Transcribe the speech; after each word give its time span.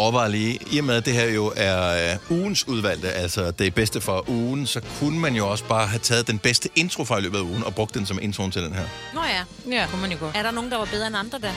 overvejer 0.00 0.28
lige, 0.28 0.58
i 0.72 0.78
og 0.78 0.84
med 0.84 0.94
at 0.94 1.04
det 1.06 1.14
her 1.14 1.24
jo 1.30 1.52
er 1.56 2.14
uh, 2.30 2.36
ugens 2.38 2.68
udvalgte, 2.68 3.12
altså 3.12 3.50
det 3.50 3.74
bedste 3.74 4.00
for 4.00 4.24
ugen, 4.30 4.66
så 4.66 4.80
kunne 4.98 5.18
man 5.18 5.34
jo 5.34 5.48
også 5.50 5.64
bare 5.64 5.86
have 5.86 5.98
taget 5.98 6.26
den 6.26 6.38
bedste 6.38 6.68
intro 6.76 7.04
fra 7.04 7.18
i 7.18 7.20
løbet 7.20 7.38
af 7.38 7.42
ugen 7.42 7.64
og 7.64 7.74
brugt 7.74 7.94
den 7.94 8.06
som 8.06 8.18
introen 8.22 8.50
til 8.50 8.62
den 8.62 8.74
her. 8.74 8.84
Nå 9.14 9.20
ja, 9.24 9.76
Ja. 9.76 9.86
kunne 9.90 10.00
man 10.00 10.12
jo 10.12 10.16
godt. 10.20 10.36
Er 10.36 10.42
der 10.42 10.50
nogen, 10.50 10.70
der 10.70 10.78
var 10.78 10.84
bedre 10.84 11.06
end 11.06 11.16
andre 11.16 11.38
da? 11.38 11.52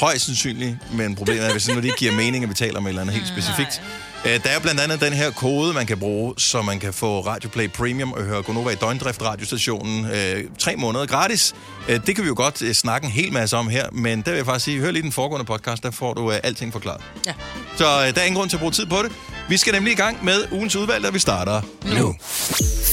Højst 0.00 0.26
sandsynligt, 0.26 0.76
men 0.92 1.14
problemet 1.14 1.46
er, 1.46 1.52
hvis 1.52 1.64
det 1.64 1.74
nu 1.76 1.80
ikke 1.82 1.96
giver 1.96 2.12
mening, 2.12 2.44
at 2.44 2.50
vi 2.50 2.54
taler 2.54 2.78
om 2.78 2.86
et 2.86 2.88
eller 2.88 3.02
andet 3.02 3.14
helt 3.16 3.28
specifikt. 3.28 3.82
Øh, 3.84 4.13
Der 4.24 4.50
er 4.50 4.58
blandt 4.58 4.80
andet 4.80 5.00
den 5.00 5.12
her 5.12 5.30
kode, 5.30 5.72
man 5.72 5.86
kan 5.86 5.98
bruge, 5.98 6.34
så 6.38 6.62
man 6.62 6.80
kan 6.80 6.92
få 6.94 7.20
Radio 7.20 7.50
Play 7.50 7.68
Premium 7.68 8.12
og 8.12 8.22
høre 8.22 8.42
Gonova 8.42 8.70
i 8.70 8.74
døgndrift 8.74 9.22
radiostationen 9.22 10.10
øh, 10.10 10.44
tre 10.58 10.76
måneder 10.76 11.06
gratis. 11.06 11.54
Øh, 11.88 12.06
det 12.06 12.14
kan 12.14 12.24
vi 12.24 12.28
jo 12.28 12.34
godt 12.36 12.62
øh, 12.62 12.74
snakke 12.74 13.04
en 13.04 13.12
hel 13.12 13.32
masse 13.32 13.56
om 13.56 13.68
her, 13.68 13.90
men 13.92 14.22
der 14.22 14.30
vil 14.30 14.36
jeg 14.36 14.46
faktisk 14.46 14.64
sige, 14.64 14.80
hør 14.80 14.90
lige 14.90 15.02
den 15.02 15.12
foregående 15.12 15.44
podcast, 15.46 15.82
der 15.82 15.90
får 15.90 16.14
du 16.14 16.32
øh, 16.32 16.38
alting 16.42 16.72
forklaret. 16.72 17.00
Ja. 17.26 17.34
Så 17.76 17.84
øh, 17.84 18.14
der 18.14 18.20
er 18.20 18.24
ingen 18.24 18.34
grund 18.38 18.50
til 18.50 18.56
at 18.56 18.60
bruge 18.60 18.72
tid 18.72 18.86
på 18.86 19.02
det. 19.02 19.12
Vi 19.48 19.56
skal 19.56 19.72
nemlig 19.72 19.92
i 19.92 19.96
gang 19.96 20.24
med 20.24 20.52
ugens 20.52 20.76
udvalg, 20.76 21.06
og 21.06 21.14
vi 21.14 21.18
starter 21.18 21.62
nu. 21.98 22.16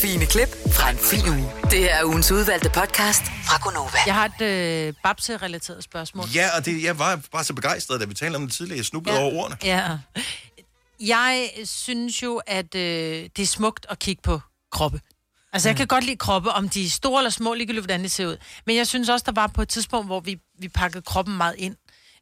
Fine 0.01 0.25
klip 0.25 0.49
fra 0.71 0.89
en 0.89 0.97
fin 0.97 1.29
uge. 1.29 1.49
Det 1.71 1.79
her 1.79 1.95
er 1.95 2.03
ugens 2.05 2.31
udvalgte 2.31 2.69
podcast 2.69 3.23
fra 3.25 3.59
Gonova. 3.63 3.97
Jeg 4.05 4.13
har 4.13 4.25
et 4.39 4.45
øh, 4.45 4.93
babse-relateret 5.03 5.83
spørgsmål. 5.83 6.25
Ja, 6.35 6.57
og 6.57 6.65
det, 6.65 6.83
jeg 6.83 6.99
var 6.99 7.19
bare 7.31 7.43
så 7.43 7.53
begejstret, 7.53 7.99
da 8.01 8.05
vi 8.05 8.13
talte 8.13 8.35
om 8.35 8.41
det 8.41 8.53
tidligere. 8.53 8.77
Jeg 8.77 8.85
snublede 8.85 9.17
ja. 9.17 9.23
over 9.23 9.33
ordene. 9.33 9.57
Ja. 9.63 9.87
Jeg 11.07 11.49
synes 11.65 12.23
jo, 12.23 12.41
at 12.47 12.75
øh, 12.75 13.29
det 13.35 13.39
er 13.39 13.45
smukt 13.45 13.85
at 13.89 13.99
kigge 13.99 14.21
på 14.21 14.39
kroppe. 14.71 15.01
Altså, 15.53 15.69
jeg 15.69 15.77
kan 15.77 15.87
godt 15.87 16.03
lide 16.03 16.17
kroppe, 16.17 16.51
om 16.51 16.69
de 16.69 16.85
er 16.85 16.89
store 16.89 17.19
eller 17.19 17.29
små, 17.29 17.53
ligegyldigt 17.53 17.81
hvordan 17.81 18.01
det 18.01 18.11
ser 18.11 18.27
ud. 18.27 18.37
Men 18.65 18.75
jeg 18.75 18.87
synes 18.87 19.09
også, 19.09 19.23
der 19.25 19.31
var 19.31 19.47
på 19.47 19.61
et 19.61 19.69
tidspunkt, 19.69 20.07
hvor 20.07 20.19
vi, 20.19 20.39
vi 20.59 20.67
pakkede 20.67 21.01
kroppen 21.01 21.37
meget 21.37 21.55
ind. 21.57 21.75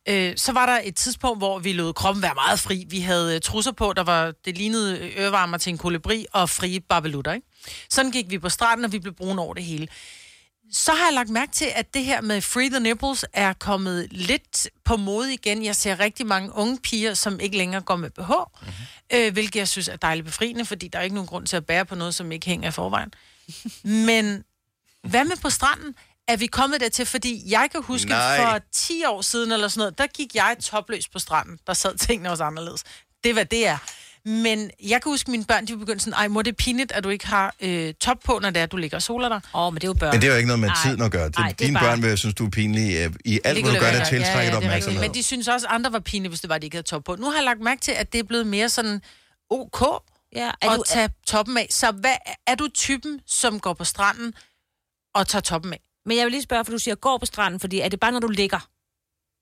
Øh, 0.09 0.37
så 0.37 0.51
var 0.51 0.65
der 0.65 0.79
et 0.83 0.95
tidspunkt, 0.95 1.39
hvor 1.39 1.59
vi 1.59 1.73
lod 1.73 1.93
kroppen 1.93 2.21
være 2.21 2.33
meget 2.35 2.59
fri. 2.59 2.85
Vi 2.89 2.99
havde 2.99 3.35
øh, 3.35 3.41
trusser 3.41 3.71
på, 3.71 3.93
der 3.95 4.03
var, 4.03 4.33
det 4.45 4.57
lignede 4.57 5.11
ørevarmer 5.17 5.57
til 5.57 5.71
en 5.71 5.77
kolibri 5.77 6.25
og 6.33 6.49
frie 6.49 6.79
barbelutter, 6.79 7.33
ikke? 7.33 7.47
Sådan 7.89 8.11
gik 8.11 8.29
vi 8.29 8.39
på 8.39 8.49
stranden, 8.49 8.85
og 8.85 8.91
vi 8.91 8.99
blev 8.99 9.13
brune 9.13 9.41
over 9.41 9.53
det 9.53 9.63
hele. 9.63 9.87
Så 10.71 10.93
har 10.93 11.05
jeg 11.05 11.13
lagt 11.13 11.29
mærke 11.29 11.51
til, 11.51 11.67
at 11.75 11.93
det 11.93 12.05
her 12.05 12.21
med 12.21 12.41
Free 12.41 12.69
the 12.69 12.79
Nipples 12.79 13.25
er 13.33 13.53
kommet 13.53 14.07
lidt 14.11 14.69
på 14.85 14.97
mode 14.97 15.33
igen. 15.33 15.65
Jeg 15.65 15.75
ser 15.75 15.99
rigtig 15.99 16.25
mange 16.25 16.55
unge 16.55 16.79
piger, 16.79 17.13
som 17.13 17.39
ikke 17.39 17.57
længere 17.57 17.81
går 17.81 17.95
med 17.95 18.09
BH, 18.09 18.21
mm-hmm. 18.21 18.73
øh, 19.13 19.33
hvilket 19.33 19.59
jeg 19.59 19.67
synes 19.67 19.87
er 19.87 19.95
dejligt 19.95 20.25
befriende, 20.25 20.65
fordi 20.65 20.87
der 20.87 20.99
er 20.99 21.03
ikke 21.03 21.15
nogen 21.15 21.27
grund 21.27 21.47
til 21.47 21.57
at 21.57 21.65
bære 21.65 21.85
på 21.85 21.95
noget, 21.95 22.15
som 22.15 22.31
ikke 22.31 22.45
hænger 22.45 22.69
i 22.69 22.71
forvejen. 22.71 23.13
Men 24.07 24.43
hvad 25.03 25.25
med 25.25 25.35
på 25.41 25.49
stranden? 25.49 25.95
Er 26.27 26.37
vi 26.37 26.47
kommet 26.47 26.81
dertil? 26.81 27.05
Fordi 27.05 27.43
jeg 27.51 27.69
kan 27.71 27.83
huske, 27.83 28.09
Nej. 28.09 28.37
for 28.37 28.59
10 28.71 29.05
år 29.05 29.21
siden 29.21 29.51
eller 29.51 29.67
sådan 29.67 29.79
noget, 29.79 29.97
der 29.97 30.07
gik 30.07 30.35
jeg 30.35 30.57
topløs 30.61 31.07
på 31.07 31.19
stranden. 31.19 31.59
Der 31.67 31.73
sad 31.73 31.97
tingene 31.97 32.31
også 32.31 32.43
anderledes. 32.43 32.83
Det 33.23 33.33
hvad 33.33 33.45
det 33.45 33.67
er. 33.67 33.77
Men 34.25 34.71
jeg 34.83 35.01
kan 35.01 35.11
huske, 35.11 35.27
at 35.27 35.31
mine 35.31 35.45
børn, 35.45 35.65
de 35.67 35.77
begyndte 35.77 36.03
sådan, 36.03 36.13
ej, 36.13 36.27
mor, 36.27 36.41
det 36.41 36.51
er 36.51 36.55
pinligt, 36.55 36.91
at 36.91 37.03
du 37.03 37.09
ikke 37.09 37.27
har 37.27 37.55
øh, 37.61 37.93
top 37.93 38.17
på, 38.23 38.39
når 38.41 38.49
det 38.49 38.61
er, 38.61 38.65
du 38.65 38.77
ligger 38.77 38.97
og 38.97 39.01
soler 39.01 39.29
dig. 39.29 39.41
Åh, 39.53 39.61
oh, 39.67 39.73
men 39.73 39.81
det 39.81 39.83
er 39.83 39.87
jo 39.89 39.93
børn. 39.93 40.11
Men 40.13 40.21
det 40.21 40.27
er 40.27 40.31
jo 40.31 40.37
ikke 40.37 40.47
noget 40.47 40.59
med 40.59 40.67
Nej. 40.69 40.77
tiden 40.83 41.01
at 41.01 41.11
gøre. 41.11 41.25
Det, 41.27 41.37
Nej, 41.37 41.47
det 41.47 41.61
er 41.61 41.65
Dine 41.65 41.79
bare- 41.79 41.89
børn 41.89 42.01
vil 42.03 42.17
synes, 42.17 42.35
du 42.35 42.45
er 42.45 42.49
pinlig 42.49 42.95
øh, 43.05 43.13
i 43.25 43.39
alt, 43.43 43.63
hvad 43.63 43.73
du 43.73 43.79
gør, 43.79 43.91
der 43.91 44.05
tiltrækker 44.05 44.39
ja, 44.39 44.45
dig 44.45 44.51
ja, 44.51 44.57
opmærksomhed. 44.57 45.01
Men 45.01 45.13
de 45.13 45.23
synes 45.23 45.47
også, 45.47 45.67
at 45.67 45.73
andre 45.73 45.91
var 45.91 45.99
pinlige, 45.99 46.29
hvis 46.29 46.39
det 46.41 46.49
var, 46.49 46.55
at 46.55 46.61
de 46.61 46.67
ikke 46.67 46.75
havde 46.77 46.87
top 46.87 47.03
på. 47.03 47.15
Nu 47.15 47.25
har 47.25 47.33
jeg 47.35 47.43
lagt 47.43 47.61
mærke 47.61 47.81
til, 47.81 47.91
at 47.91 48.13
det 48.13 48.19
er 48.19 48.23
blevet 48.23 48.47
mere 48.47 48.69
sådan 48.69 49.01
ok 49.49 49.81
Ja, 50.35 50.51
at 50.61 50.69
du, 50.77 50.83
tage 50.87 51.09
toppen 51.27 51.57
af. 51.57 51.67
Så 51.69 51.91
hvad, 51.91 52.15
er 52.47 52.55
du 52.55 52.67
typen, 52.73 53.19
som 53.27 53.59
går 53.59 53.73
på 53.73 53.83
stranden 53.83 54.33
og 55.15 55.27
tager 55.27 55.41
toppen 55.41 55.73
af? 55.73 55.79
men 56.05 56.17
jeg 56.17 56.25
vil 56.25 56.31
lige 56.31 56.41
spørge, 56.41 56.65
for 56.65 56.71
du 56.71 56.77
siger, 56.77 56.95
går 56.95 57.17
på 57.17 57.25
stranden, 57.25 57.59
fordi 57.59 57.79
er 57.79 57.89
det 57.89 57.99
bare, 57.99 58.11
når 58.11 58.19
du 58.19 58.27
ligger? 58.27 58.68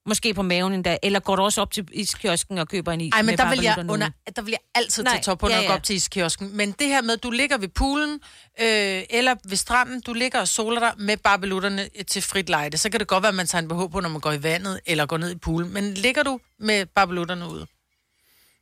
Måske 0.07 0.33
på 0.33 0.41
maven 0.41 0.73
endda, 0.73 0.97
eller 1.03 1.19
går 1.19 1.35
du 1.35 1.41
også 1.41 1.61
op 1.61 1.71
til 1.71 1.87
iskiosken 1.91 2.57
og 2.57 2.67
køber 2.67 2.91
en 2.91 3.01
is 3.01 3.13
Ej, 3.13 3.21
men 3.21 3.37
der 3.37 3.49
vil, 3.49 3.59
jeg 3.61 3.85
under, 3.89 4.09
der 4.35 4.41
vil 4.41 4.51
jeg 4.51 4.59
altid 4.75 5.03
Nej, 5.03 5.13
tage 5.13 5.23
top 5.23 5.39
på, 5.39 5.47
når 5.47 5.53
ja, 5.53 5.59
jeg 5.59 5.67
går 5.67 5.73
ja. 5.73 5.77
op 5.77 5.83
til 5.83 5.95
iskiosken. 5.95 6.57
Men 6.57 6.71
det 6.71 6.87
her 6.87 7.01
med, 7.01 7.13
at 7.13 7.23
du 7.23 7.31
ligger 7.31 7.57
ved 7.57 7.67
poolen, 7.67 8.13
øh, 8.61 9.03
eller 9.09 9.35
ved 9.49 9.57
stranden, 9.57 10.01
du 10.01 10.13
ligger 10.13 10.39
og 10.39 10.47
soler 10.47 10.79
dig 10.79 10.93
med 10.97 11.17
barbelutterne 11.17 11.89
til 12.07 12.21
frit 12.21 12.49
lejde, 12.49 12.77
så 12.77 12.89
kan 12.89 12.99
det 12.99 13.07
godt 13.07 13.23
være, 13.23 13.29
at 13.29 13.35
man 13.35 13.47
tager 13.47 13.61
en 13.61 13.67
BH 13.67 13.91
på, 13.91 13.99
når 13.99 14.09
man 14.09 14.21
går 14.21 14.31
i 14.31 14.43
vandet, 14.43 14.79
eller 14.85 15.05
går 15.05 15.17
ned 15.17 15.31
i 15.31 15.37
poolen. 15.37 15.73
Men 15.73 15.93
ligger 15.93 16.23
du 16.23 16.39
med 16.59 16.85
barbelutterne 16.85 17.49
ude? 17.49 17.67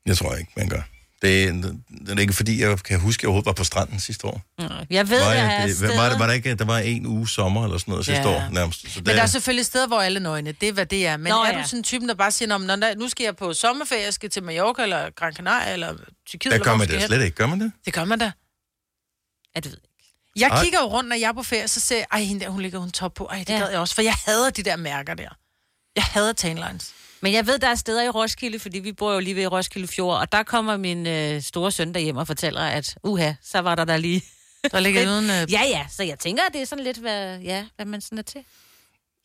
Jeg 0.05 0.17
tror 0.17 0.35
ikke, 0.35 0.51
man 0.57 0.69
gør. 0.69 0.81
Det 1.25 1.43
er, 1.43 1.51
det 2.07 2.09
er 2.17 2.19
ikke 2.19 2.33
fordi, 2.33 2.61
jeg 2.61 2.79
kan 2.83 2.99
huske, 2.99 3.19
at 3.19 3.23
jeg 3.23 3.27
overhovedet 3.27 3.45
var 3.45 3.53
på 3.53 3.63
stranden 3.63 3.99
sidste 3.99 4.27
år. 4.27 4.41
Jeg 4.89 5.09
ved, 5.09 5.19
Var, 5.19 5.33
jeg 5.33 5.43
jeg, 5.67 5.69
det, 5.69 5.97
var, 5.97 6.09
der, 6.09 6.17
var 6.17 6.25
der 6.27 6.33
ikke, 6.33 6.55
der 6.55 6.65
var 6.65 6.77
en 6.77 7.05
uge 7.05 7.27
sommer 7.29 7.63
eller 7.63 7.77
sådan 7.77 7.91
noget 7.91 8.05
sidste 8.05 8.21
Ja. 8.29 8.35
år 8.35 8.49
nærmest. 8.51 8.81
Så 8.81 8.87
det, 8.99 9.07
Men 9.07 9.15
der 9.15 9.21
er 9.21 9.25
selvfølgelig 9.25 9.65
steder, 9.65 9.87
hvor 9.87 10.01
alle 10.01 10.19
nøgne. 10.19 10.51
Det 10.51 10.69
er, 10.69 10.73
hvad 10.73 10.85
det 10.85 11.07
er. 11.07 11.17
Men 11.17 11.29
Nå, 11.29 11.43
er 11.43 11.47
ja. 11.55 11.61
du 11.61 11.67
sådan 11.67 11.79
en 11.79 11.83
typen, 11.83 12.09
der 12.09 12.15
bare 12.15 12.31
siger, 12.31 12.49
"Nå, 12.49 12.57
når 12.57 12.75
der, 12.75 12.95
nu 12.95 13.09
skal 13.09 13.23
jeg 13.23 13.35
på 13.35 13.53
sommerferie, 13.53 14.03
jeg 14.03 14.13
skal 14.13 14.29
til 14.29 14.43
Mallorca, 14.43 14.83
eller 14.83 15.09
Gran 15.15 15.33
Canaria, 15.33 15.73
eller 15.73 15.93
Tyrkiet, 16.27 16.51
der 16.51 16.55
eller 16.57 16.65
gør 16.65 16.75
man 16.77 16.87
det 16.87 17.01
slet 17.03 17.17
hen?" 17.19 17.25
ikke. 17.25 17.35
Gør 17.37 17.45
man 17.47 17.59
det? 17.61 17.71
Det 17.85 17.93
gør 17.93 18.05
man 18.05 18.19
da. 18.19 18.31
Ja, 19.55 19.59
det 19.59 19.65
ved 19.71 19.71
jeg 19.71 19.77
ikke. 19.77 20.39
Jeg 20.39 20.47
Ej. 20.57 20.63
kigger 20.63 20.79
jo 20.79 20.85
rundt, 20.85 21.09
når 21.09 21.15
jeg 21.15 21.27
er 21.27 21.33
på 21.33 21.43
ferie, 21.43 21.67
så 21.67 21.79
ser 21.79 21.95
jeg, 21.97 22.05
ej, 22.11 22.21
hende 22.21 22.45
der, 22.45 22.49
hun 22.51 22.61
ligger 22.61 22.79
hun 22.79 22.91
top 22.91 23.13
på. 23.13 23.25
Ej, 23.25 23.37
det 23.39 23.49
Ja. 23.49 23.57
gad 23.59 23.69
jeg 23.69 23.79
også, 23.79 23.95
for 23.95 24.01
jeg 24.01 24.13
hader 24.25 24.49
de 24.49 24.63
der 24.63 24.75
mærker 24.75 25.13
der. 25.13 25.29
Jeg 25.95 26.03
hader 26.03 26.33
tanlines. 26.33 26.91
Men 27.21 27.33
jeg 27.33 27.47
ved, 27.47 27.59
der 27.59 27.67
er 27.67 27.75
steder 27.75 28.03
i 28.03 28.09
Roskilde, 28.09 28.59
fordi 28.59 28.79
vi 28.79 28.91
bor 28.91 29.13
jo 29.13 29.19
lige 29.19 29.35
ved 29.35 29.47
Roskilde 29.51 29.87
Fjord, 29.87 30.17
og 30.19 30.31
der 30.31 30.43
kommer 30.43 30.77
min 30.77 31.07
øh, 31.07 31.41
store 31.41 31.71
søn 31.71 31.93
derhjem 31.93 32.17
og 32.17 32.27
fortæller, 32.27 32.61
at 32.61 32.95
uha, 33.03 33.33
så 33.43 33.59
var 33.59 33.75
der 33.75 33.85
der 33.85 33.97
lige... 33.97 34.21
Der 34.71 34.79
ligger 34.79 35.07
uden... 35.11 35.25
Øh, 35.29 35.51
Ja, 35.51 35.61
ja, 35.63 35.85
så 35.91 36.03
jeg 36.03 36.19
tænker, 36.19 36.43
at 36.47 36.53
det 36.53 36.61
er 36.61 36.65
sådan 36.65 36.83
lidt, 36.83 36.97
hvad, 36.97 37.39
ja, 37.39 37.65
hvad 37.75 37.85
man 37.85 38.01
sådan 38.01 38.17
er 38.17 38.21
til. 38.23 38.43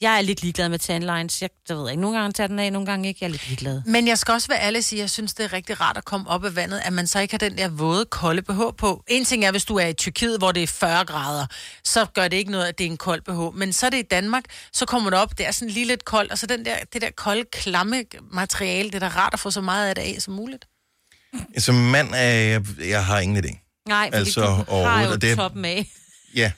Jeg 0.00 0.16
er 0.16 0.20
lidt 0.20 0.42
ligeglad 0.42 0.68
med 0.68 0.78
tanlines. 0.78 1.42
Jeg, 1.42 1.50
der 1.68 1.74
ved 1.74 1.82
jeg 1.82 1.90
ikke, 1.90 2.00
nogle 2.00 2.18
gange 2.18 2.32
tager 2.32 2.48
den 2.48 2.58
af, 2.58 2.72
nogle 2.72 2.86
gange 2.86 3.08
ikke. 3.08 3.18
Jeg 3.20 3.26
er 3.26 3.30
lidt 3.30 3.48
ligeglad. 3.48 3.82
Men 3.86 4.08
jeg 4.08 4.18
skal 4.18 4.32
også 4.32 4.48
være 4.48 4.60
ærlig 4.60 4.78
og 4.78 4.84
sige, 4.84 4.98
at 4.98 5.02
jeg 5.02 5.10
synes, 5.10 5.34
det 5.34 5.44
er 5.44 5.52
rigtig 5.52 5.80
rart 5.80 5.96
at 5.96 6.04
komme 6.04 6.28
op 6.30 6.44
af 6.44 6.56
vandet, 6.56 6.80
at 6.84 6.92
man 6.92 7.06
så 7.06 7.20
ikke 7.20 7.32
har 7.34 7.38
den 7.38 7.58
der 7.58 7.68
våde, 7.68 8.04
kolde 8.04 8.42
BH 8.42 8.60
på. 8.78 9.04
En 9.08 9.24
ting 9.24 9.44
er, 9.44 9.50
hvis 9.50 9.64
du 9.64 9.76
er 9.76 9.86
i 9.86 9.92
Tyrkiet, 9.92 10.38
hvor 10.38 10.52
det 10.52 10.62
er 10.62 10.66
40 10.66 11.04
grader, 11.04 11.46
så 11.84 12.04
gør 12.14 12.28
det 12.28 12.36
ikke 12.36 12.50
noget, 12.50 12.66
at 12.66 12.78
det 12.78 12.86
er 12.86 12.90
en 12.90 12.96
kold 12.96 13.22
BH. 13.22 13.58
Men 13.58 13.72
så 13.72 13.86
er 13.86 13.90
det 13.90 13.98
i 13.98 14.06
Danmark, 14.10 14.44
så 14.72 14.86
kommer 14.86 15.10
det 15.10 15.18
op, 15.18 15.38
det 15.38 15.46
er 15.46 15.50
sådan 15.50 15.68
lige 15.74 15.86
lidt 15.86 16.04
koldt, 16.04 16.32
og 16.32 16.38
så 16.38 16.46
den 16.46 16.64
der, 16.64 16.76
det 16.92 17.02
der 17.02 17.10
kolde, 17.16 17.44
klamme 17.52 18.04
materiale, 18.32 18.90
det 18.90 18.94
er 19.02 19.08
da 19.08 19.08
rart 19.08 19.34
at 19.34 19.40
få 19.40 19.50
så 19.50 19.60
meget 19.60 19.88
af 19.88 19.94
det 19.94 20.02
af 20.02 20.16
som 20.18 20.34
muligt. 20.34 20.64
Som 21.58 21.74
mand 21.74 22.08
er 22.14 22.22
jeg, 22.22 22.62
jeg 22.78 23.04
har 23.04 23.18
ingen 23.18 23.44
idé. 23.44 23.82
Nej, 23.88 24.10
Altså, 24.12 24.40
du 24.40 24.74
har 24.74 25.04
jo 25.04 25.10
og 25.10 25.22
det 25.22 25.36
toppen 25.36 25.64
af. 25.64 25.86
Ja. 26.34 26.52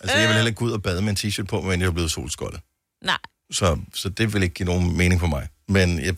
Altså, 0.00 0.16
jeg 0.16 0.28
vil 0.28 0.34
heller 0.34 0.48
ikke 0.48 0.58
gå 0.58 0.64
ud 0.64 0.72
og 0.72 0.82
bade 0.82 1.02
med 1.02 1.10
en 1.10 1.16
t-shirt 1.30 1.44
på, 1.44 1.60
men 1.60 1.80
jeg 1.80 1.86
er 1.86 1.90
blevet 1.90 2.10
solskoldet. 2.10 2.60
Nej. 3.04 3.18
Så, 3.52 3.78
så 3.94 4.08
det 4.08 4.32
vil 4.32 4.42
ikke 4.42 4.54
give 4.54 4.66
nogen 4.66 4.96
mening 4.96 5.20
for 5.20 5.26
mig. 5.26 5.48
Men 5.68 6.04
jeg... 6.04 6.14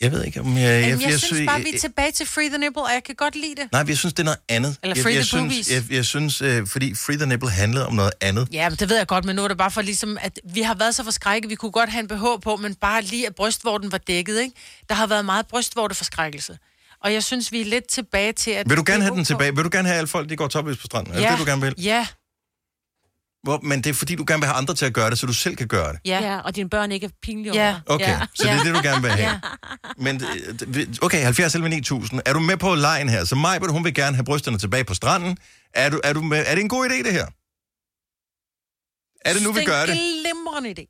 Jeg 0.00 0.12
ved 0.12 0.24
ikke, 0.24 0.40
om 0.40 0.56
jeg... 0.56 0.62
Jeg, 0.62 0.90
jeg, 0.90 1.00
jeg 1.10 1.20
sy- 1.20 1.24
synes 1.24 1.46
bare, 1.46 1.60
vi 1.60 1.70
er 1.74 1.78
tilbage 1.78 2.12
til 2.12 2.26
Free 2.26 2.48
the 2.48 2.58
Nipple, 2.58 2.82
og 2.82 2.90
jeg 2.92 3.04
kan 3.04 3.14
godt 3.14 3.36
lide 3.36 3.54
det. 3.62 3.72
Nej, 3.72 3.84
jeg 3.88 3.98
synes, 3.98 4.14
det 4.14 4.18
er 4.20 4.24
noget 4.24 4.38
andet. 4.48 4.76
Eller 4.82 4.96
jeg, 4.96 5.02
Free 5.02 5.12
jeg, 5.14 5.20
the 5.20 5.24
synes, 5.26 5.42
boobies. 5.42 5.70
jeg, 5.70 5.84
jeg 5.90 6.04
synes, 6.04 6.42
øh, 6.42 6.66
fordi 6.66 6.94
Free 6.94 7.16
the 7.16 7.26
Nipple 7.26 7.50
handlede 7.50 7.86
om 7.86 7.94
noget 7.94 8.12
andet. 8.20 8.48
Ja, 8.52 8.68
men 8.68 8.78
det 8.78 8.88
ved 8.88 8.96
jeg 8.96 9.06
godt, 9.06 9.24
men 9.24 9.36
nu 9.36 9.44
er 9.44 9.48
det 9.48 9.58
bare 9.58 9.70
for 9.70 9.82
ligesom, 9.82 10.18
at 10.20 10.40
vi 10.44 10.62
har 10.62 10.74
været 10.74 10.94
så 10.94 11.04
forskrækket. 11.04 11.50
Vi 11.50 11.54
kunne 11.54 11.70
godt 11.72 11.90
have 11.90 12.00
en 12.00 12.08
BH 12.08 12.24
på, 12.42 12.56
men 12.56 12.74
bare 12.74 13.02
lige 13.02 13.26
at 13.26 13.34
brystvorten 13.34 13.92
var 13.92 13.98
dækket, 13.98 14.40
ikke? 14.40 14.54
Der 14.88 14.94
har 14.94 15.06
været 15.06 15.24
meget 15.24 15.46
brystvorteforskrækkelse. 15.46 16.58
Og 17.00 17.12
jeg 17.12 17.24
synes, 17.24 17.52
vi 17.52 17.60
er 17.60 17.64
lidt 17.64 17.88
tilbage 17.88 18.32
til, 18.32 18.50
at... 18.50 18.68
Vil 18.68 18.76
du 18.76 18.82
er 18.82 18.84
gerne 18.84 19.02
have 19.02 19.14
den 19.16 19.24
tilbage? 19.24 19.54
Vil 19.56 19.64
du 19.64 19.68
gerne 19.72 19.88
have 19.88 19.98
alle 19.98 20.08
folk, 20.08 20.28
de 20.30 20.36
går 20.36 20.48
topløs 20.48 20.76
på 20.78 20.86
stranden? 20.86 21.14
Er 21.14 21.18
det 21.20 21.30
det, 21.30 21.38
du 21.38 21.44
gerne 21.50 21.62
vil? 21.62 21.74
Ja, 21.78 22.06
Hvor, 23.42 23.60
men 23.62 23.84
det 23.84 23.90
er 23.90 23.94
fordi, 23.94 24.14
du 24.14 24.24
gerne 24.28 24.40
vil 24.40 24.46
have 24.46 24.56
andre 24.56 24.74
til 24.74 24.86
at 24.86 24.92
gøre 24.94 25.10
det, 25.10 25.18
så 25.18 25.26
du 25.26 25.32
selv 25.32 25.56
kan 25.56 25.68
gøre 25.68 25.92
det. 25.92 26.00
ja. 26.04 26.20
Ja, 26.24 26.40
og 26.40 26.56
dine 26.56 26.70
børn 26.70 26.92
ikke 26.92 27.06
er 27.06 27.10
pinlige 27.22 27.54
Ja. 27.54 27.68
over. 27.70 27.94
Okay, 27.94 28.08
Ja. 28.08 28.20
så 28.34 28.42
det 28.42 28.50
er 28.50 28.54
Ja. 28.54 28.62
det, 28.64 28.74
du 28.74 28.80
gerne 28.88 29.02
vil 29.02 29.10
have. 29.10 29.30
Ja. 29.30 29.40
Men 29.96 30.22
øh, 30.76 30.86
okay, 31.02 31.22
70 31.22 31.54
11 31.54 31.68
9000. 31.68 32.20
Er 32.26 32.32
du 32.32 32.40
med 32.40 32.56
på 32.56 32.74
lejen 32.74 33.08
her? 33.08 33.24
Så 33.24 33.34
Majbert, 33.34 33.70
hun 33.72 33.84
vil 33.84 33.94
gerne 33.94 34.16
have 34.16 34.24
brysterne 34.24 34.58
tilbage 34.58 34.84
på 34.84 34.94
stranden. 34.94 35.36
Er, 35.74 35.88
du, 35.90 36.00
er, 36.04 36.12
du 36.12 36.22
med? 36.22 36.44
er 36.46 36.54
det 36.54 36.62
en 36.62 36.68
god 36.68 36.86
idé, 36.88 37.02
det 37.02 37.12
her? 37.12 37.26
Er 39.24 39.32
det 39.34 39.42
nu, 39.42 39.52
vi 39.52 39.64
gør 39.64 39.80
det? 39.80 39.88
Det 39.88 39.96
er 39.96 40.02
en 40.02 40.22
glimrende 40.24 40.74
idé. 40.80 40.84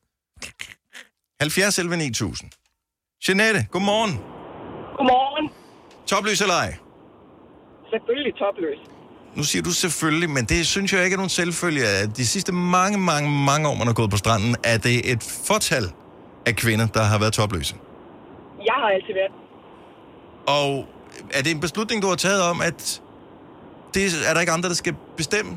70 1.40 1.78
11 1.78 1.96
9000. 1.96 2.50
Jeanette, 3.28 3.66
godmorgen. 3.70 4.12
Godmorgen. 4.96 5.50
Topløs 6.06 6.40
eller 6.40 6.54
ej? 6.54 6.70
Selvfølgelig 7.92 8.34
topløs. 8.34 8.78
Nu 9.38 9.42
siger 9.42 9.62
du 9.62 9.72
selvfølgelig, 9.84 10.30
men 10.36 10.44
det 10.52 10.66
synes 10.66 10.92
jeg 10.92 11.04
ikke 11.04 11.14
er 11.14 11.22
nogen 11.24 11.36
selvfølge. 11.42 11.82
At 12.02 12.16
De 12.16 12.26
sidste 12.26 12.52
mange, 12.52 12.98
mange, 13.12 13.28
mange 13.50 13.64
år, 13.70 13.74
man 13.80 13.86
har 13.90 13.96
gået 14.00 14.10
på 14.10 14.16
stranden, 14.24 14.52
er 14.72 14.78
det 14.86 14.96
et 15.12 15.22
fortal 15.50 15.84
af 16.48 16.54
kvinder, 16.62 16.86
der 16.96 17.04
har 17.12 17.18
været 17.22 17.32
topløse. 17.40 17.74
Jeg 18.70 18.76
har 18.82 18.88
altid 18.96 19.14
været. 19.20 19.32
Og 20.58 20.70
er 21.36 21.40
det 21.44 21.50
en 21.56 21.60
beslutning, 21.66 21.98
du 22.04 22.08
har 22.12 22.20
taget 22.26 22.42
om, 22.52 22.56
at 22.70 22.80
det 23.94 24.02
er 24.28 24.32
der 24.34 24.40
ikke 24.44 24.54
andre, 24.56 24.68
der 24.72 24.78
skal 24.84 24.94
bestemme? 25.20 25.52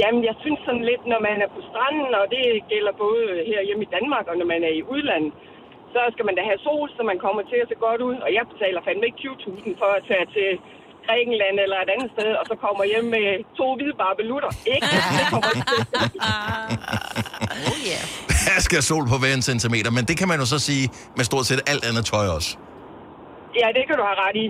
Jamen, 0.00 0.20
jeg 0.28 0.36
synes 0.42 0.60
sådan 0.66 0.84
lidt, 0.90 1.02
når 1.12 1.20
man 1.28 1.36
er 1.44 1.50
på 1.56 1.60
stranden, 1.68 2.10
og 2.20 2.24
det 2.34 2.42
gælder 2.72 2.92
både 3.04 3.22
her 3.50 3.60
hjemme 3.68 3.82
i 3.88 3.90
Danmark, 3.96 4.24
og 4.30 4.34
når 4.40 4.46
man 4.54 4.60
er 4.68 4.72
i 4.80 4.82
udlandet, 4.94 5.32
så 5.94 6.00
skal 6.14 6.24
man 6.28 6.34
da 6.38 6.42
have 6.50 6.60
sol, 6.66 6.86
så 6.96 7.02
man 7.10 7.18
kommer 7.24 7.42
til 7.50 7.58
at 7.62 7.68
se 7.70 7.76
godt 7.86 8.00
ud. 8.08 8.16
Og 8.24 8.30
jeg 8.38 8.44
betaler 8.52 8.80
fandme 8.86 9.04
ikke 9.08 9.20
20.000 9.24 9.80
for 9.80 9.90
at 9.98 10.02
tage 10.10 10.26
til 10.36 10.50
Grækenland 11.06 11.56
eller 11.64 11.78
et 11.84 11.90
andet 11.94 12.10
sted, 12.16 12.30
og 12.40 12.44
så 12.50 12.54
kommer 12.64 12.84
hjem 12.92 13.06
med 13.16 13.26
to 13.58 13.66
hvide 13.76 13.94
barbelutter. 14.02 14.52
Ikke? 14.74 14.86
Det 15.18 15.26
kommer 15.32 15.50
ikke 15.58 15.72
til. 15.72 15.80
Oh, 17.70 17.78
yeah. 17.90 18.04
jeg 18.52 18.60
skal 18.66 18.80
sol 18.90 19.04
på 19.12 19.16
hver 19.22 19.32
en 19.38 19.44
centimeter, 19.50 19.90
men 19.96 20.04
det 20.08 20.16
kan 20.20 20.28
man 20.32 20.38
jo 20.42 20.46
så 20.54 20.58
sige 20.68 20.84
med 21.18 21.24
stort 21.30 21.44
set 21.50 21.60
alt 21.72 21.84
andet 21.88 22.04
tøj 22.12 22.26
også. 22.36 22.50
Ja, 23.60 23.68
det 23.76 23.82
kan 23.88 23.94
du 23.98 24.04
have 24.08 24.18
ret 24.26 24.36
i. 24.44 24.46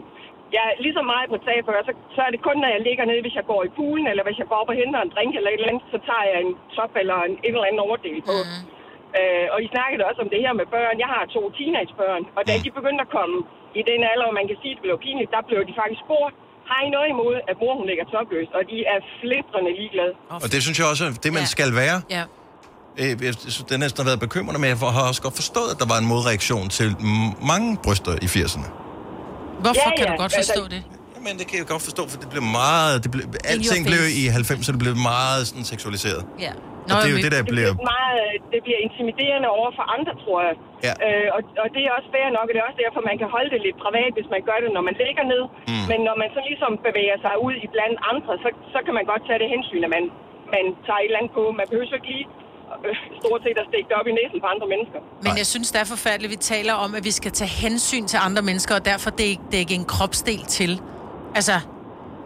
Ja, 0.57 0.65
ligesom 0.87 1.05
mig 1.15 1.23
på 1.33 1.39
tag 1.47 1.59
før, 1.69 1.79
så, 1.89 1.93
så 2.17 2.21
er 2.27 2.31
det 2.35 2.41
kun, 2.49 2.57
når 2.65 2.71
jeg 2.77 2.83
ligger 2.89 3.05
nede, 3.11 3.21
hvis 3.27 3.37
jeg 3.41 3.47
går 3.53 3.61
i 3.69 3.71
poolen, 3.79 4.07
eller 4.13 4.25
hvis 4.27 4.39
jeg 4.41 4.47
går 4.51 4.59
op 4.63 4.71
og 4.73 4.77
henter 4.81 5.01
en 5.03 5.13
drink 5.15 5.33
eller 5.39 5.51
et 5.51 5.59
eller 5.59 5.71
andet, 5.73 5.85
så 5.95 5.99
tager 6.09 6.27
jeg 6.33 6.39
en 6.47 6.53
top 6.77 6.93
eller 7.03 7.19
en, 7.29 7.35
en 7.47 7.55
eller 7.57 7.69
anden 7.69 7.85
overdel 7.87 8.19
på. 8.29 8.37
Mm. 8.45 8.63
Øh, 9.21 9.47
og 9.55 9.59
I 9.65 9.67
snakkede 9.75 10.03
også 10.11 10.21
om 10.25 10.29
det 10.35 10.41
her 10.45 10.53
med 10.61 10.67
børn. 10.77 10.95
Jeg 11.05 11.11
har 11.15 11.23
to 11.37 11.43
teenagebørn, 11.59 12.23
og 12.37 12.43
da 12.49 12.53
de 12.65 12.71
begyndte 12.79 13.03
at 13.07 13.11
komme 13.19 13.37
i 13.81 13.83
den 13.91 14.01
alder, 14.11 14.25
hvor 14.29 14.37
man 14.41 14.47
kan 14.51 14.57
sige, 14.63 14.73
at 14.73 14.77
det 14.79 14.83
blev 14.87 14.95
pinligt, 15.07 15.31
der 15.37 15.43
blev 15.51 15.61
de 15.69 15.75
faktisk 15.81 16.01
spurgt, 16.07 16.35
har 16.71 16.81
I 16.87 16.89
noget 16.97 17.09
imod, 17.15 17.35
at 17.51 17.55
mor 17.63 17.73
hun 17.81 17.87
ligger 17.91 18.05
topløs? 18.15 18.49
Og 18.59 18.63
de 18.73 18.79
er 18.93 18.99
flitrende 19.21 19.71
ligeglade. 19.81 20.13
Og 20.45 20.49
det 20.55 20.61
synes 20.67 20.77
jeg 20.81 20.87
også 20.93 21.03
er 21.09 21.13
det, 21.25 21.31
man 21.39 21.47
Ja. 21.49 21.55
skal 21.57 21.71
være. 21.83 21.97
Ja. 22.17 22.23
Øh, 23.03 23.13
Jeg 23.27 23.33
synes, 23.43 23.57
det 23.71 23.77
næsten 23.85 23.99
har 24.03 24.07
været 24.11 24.23
bekymrende, 24.27 24.59
men 24.63 24.69
jeg 24.73 24.79
har 24.99 25.07
også 25.13 25.23
godt 25.27 25.37
forstået, 25.43 25.69
at 25.75 25.79
der 25.83 25.89
var 25.93 25.99
en 26.03 26.09
modreaktion 26.15 26.67
til 26.79 26.89
m- 27.13 27.33
mange 27.53 27.69
bryster 27.85 28.13
i 28.27 28.29
80'erne. 28.37 28.67
Hvorfor 29.65 29.89
Ja, 29.91 29.97
kan 29.99 30.05
ja, 30.07 30.13
du 30.13 30.17
godt 30.25 30.35
forstå 30.43 30.63
altså- 30.65 30.75
det? 30.77 30.83
Jamen, 31.17 31.35
det 31.41 31.47
kan 31.51 31.57
jeg 31.63 31.67
godt 31.75 31.83
forstå, 31.89 32.03
for 32.13 32.19
det 32.23 32.29
blev 32.35 32.43
meget... 32.61 32.93
Det 33.05 33.11
blev, 33.15 33.25
alting 33.53 33.83
blev 33.91 34.03
face. 34.09 34.21
i 34.21 34.23
90'erne 34.39 34.79
blev 34.85 34.95
meget 35.13 35.41
sådan 35.49 35.65
seksualiseret. 35.73 36.23
Ja. 36.47 36.53
Nå, 36.89 36.93
og 36.95 36.99
det 37.03 37.09
er 37.11 37.15
jo 37.17 37.21
det, 37.27 37.33
der 37.37 37.43
Det 37.45 37.53
bliver... 37.55 37.73
bliver, 37.75 37.91
meget, 37.95 38.23
det 38.53 38.61
bliver 38.67 38.81
intimiderende 38.87 39.49
over 39.59 39.71
for 39.79 39.85
andre, 39.97 40.13
tror 40.25 40.39
jeg. 40.47 40.55
Ja. 40.87 40.93
Øh, 41.07 41.29
og, 41.37 41.41
og 41.63 41.69
det 41.75 41.83
er 41.87 41.91
også 41.99 42.09
fair 42.15 42.29
nok, 42.37 42.47
og 42.49 42.53
det 42.55 42.61
er 42.63 42.67
også 42.71 42.81
derfor, 42.85 43.01
man 43.11 43.19
kan 43.23 43.29
holde 43.37 43.51
det 43.55 43.61
lidt 43.67 43.79
privat, 43.85 44.11
hvis 44.17 44.29
man 44.35 44.43
gør 44.49 44.59
det, 44.65 44.71
når 44.77 44.85
man 44.89 44.97
ligger 45.05 45.25
ned. 45.35 45.43
Mm. 45.71 45.85
Men 45.91 45.99
når 46.09 46.17
man 46.23 46.29
så 46.37 46.41
ligesom 46.51 46.73
bevæger 46.87 47.19
sig 47.25 47.35
ud 47.47 47.55
i 47.65 47.67
blandt 47.75 47.99
andre, 48.13 48.33
så, 48.43 48.49
så 48.75 48.79
kan 48.85 48.93
man 48.99 49.05
godt 49.13 49.23
tage 49.29 49.39
det 49.43 49.49
hensyn, 49.55 49.83
at 49.87 49.93
man, 49.97 50.05
man 50.57 50.65
tager 50.87 51.01
et 51.03 51.09
eller 51.11 51.21
andet 51.21 51.33
på. 51.39 51.43
Man 51.61 51.67
behøver 51.71 51.89
så 51.91 51.97
ikke 52.01 52.11
lige 52.15 52.27
øh, 52.87 52.97
stort 53.21 53.41
set 53.45 53.57
at 53.63 53.67
stikke 53.71 53.87
det 53.91 53.97
op 54.01 54.07
i 54.13 54.15
næsen 54.21 54.39
på 54.45 54.49
andre 54.55 54.67
mennesker. 54.75 54.99
Men 55.27 55.33
jeg 55.41 55.47
synes, 55.53 55.69
det 55.75 55.79
er 55.85 55.89
forfærdeligt, 55.97 56.31
at 56.31 56.35
vi 56.37 56.41
taler 56.55 56.75
om, 56.85 56.91
at 56.99 57.03
vi 57.09 57.13
skal 57.21 57.33
tage 57.41 57.53
hensyn 57.65 58.05
til 58.13 58.19
andre 58.27 58.43
mennesker, 58.49 58.73
og 58.81 58.85
derfor 58.93 59.09
det 59.17 59.25
er 59.29 59.33
ikke, 59.37 59.47
det 59.51 59.57
er 59.59 59.63
ikke 59.67 59.79
en 59.83 59.89
kropsdel 59.95 60.43
til. 60.59 60.73
Altså, 61.39 61.57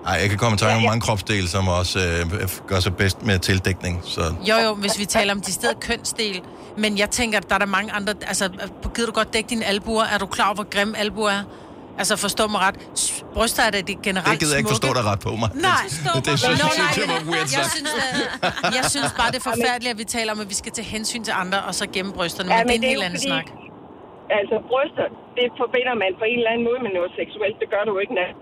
Nej, 0.08 0.16
jeg 0.22 0.28
kan 0.32 0.38
komme 0.42 0.54
i 0.54 0.58
tanke 0.58 0.76
om 0.76 0.82
mange 0.92 1.00
kropsdele, 1.06 1.48
som 1.48 1.68
også 1.80 1.98
øh, 1.98 2.48
gør 2.70 2.80
sig 2.86 2.92
bedst 2.96 3.18
med 3.28 3.38
tildækning. 3.38 3.94
Så 4.14 4.22
jo 4.50 4.56
jo, 4.66 4.74
hvis 4.74 4.98
vi 4.98 5.04
taler 5.04 5.32
om 5.36 5.40
de 5.40 5.52
steder 5.52 5.74
kønsdel. 5.88 6.36
Men 6.82 6.90
jeg 7.02 7.08
tænker, 7.18 7.36
at 7.42 7.46
der 7.48 7.54
er 7.58 7.62
der 7.64 7.70
mange 7.78 7.90
andre... 7.98 8.12
Altså, 8.32 8.44
gider 8.94 9.06
du 9.10 9.14
godt 9.20 9.30
dække 9.34 9.48
dine 9.54 9.64
albuer? 9.72 10.04
Er 10.14 10.18
du 10.18 10.26
klar 10.36 10.46
over, 10.48 10.54
hvor 10.60 10.68
grim 10.74 10.90
albuer 11.04 11.30
er? 11.30 11.42
Altså, 12.00 12.14
forstå 12.26 12.44
mig 12.54 12.60
ret. 12.66 12.76
Bryster 13.36 13.62
er 13.68 13.72
det, 13.76 13.82
det 13.90 13.96
generelt 14.08 14.30
det 14.30 14.38
gider 14.40 14.54
jeg 14.54 14.60
ikke 14.62 14.74
forstå 14.76 14.90
dig 14.98 15.04
ret 15.10 15.20
på 15.26 15.30
mig. 15.42 15.48
Nej, 15.68 15.84
det, 16.04 16.26
det 16.26 16.34
synes 16.46 16.58
Nå, 16.62 16.68
jeg, 16.68 16.76
nej, 16.84 16.92
synes, 16.92 16.94
det 16.98 17.06
var 17.14 17.20
men 17.24 17.32
weird 17.32 17.48
jeg 17.60 17.66
synes, 17.76 17.92
at, 18.04 18.74
jeg 18.78 18.84
synes 18.94 19.10
bare, 19.20 19.28
det 19.34 19.38
er 19.42 19.46
forfærdeligt, 19.52 19.90
at 19.94 19.98
vi 20.04 20.06
taler 20.16 20.30
om, 20.34 20.38
at 20.44 20.48
vi 20.54 20.58
skal 20.62 20.72
tage 20.78 20.88
hensyn 20.96 21.22
til 21.28 21.34
andre, 21.42 21.58
og 21.68 21.72
så 21.80 21.84
gemme 21.94 22.10
brysterne. 22.18 22.48
Men, 22.48 22.58
det 22.68 22.74
er 22.74 22.80
en 22.82 22.88
helt 22.92 23.02
anden 23.08 23.20
fordi- 23.24 23.32
snak. 23.32 23.46
Altså, 24.38 24.56
bryster, 24.70 25.06
det 25.38 25.46
forbinder 25.62 25.94
man 26.02 26.10
på 26.20 26.24
en 26.32 26.38
eller 26.40 26.50
anden 26.52 26.64
måde 26.68 26.80
med 26.86 26.92
noget 26.98 27.10
seksuelt. 27.20 27.56
Det 27.62 27.68
gør 27.74 27.82
du 27.90 27.94
ikke, 28.02 28.14
Nat. 28.20 28.34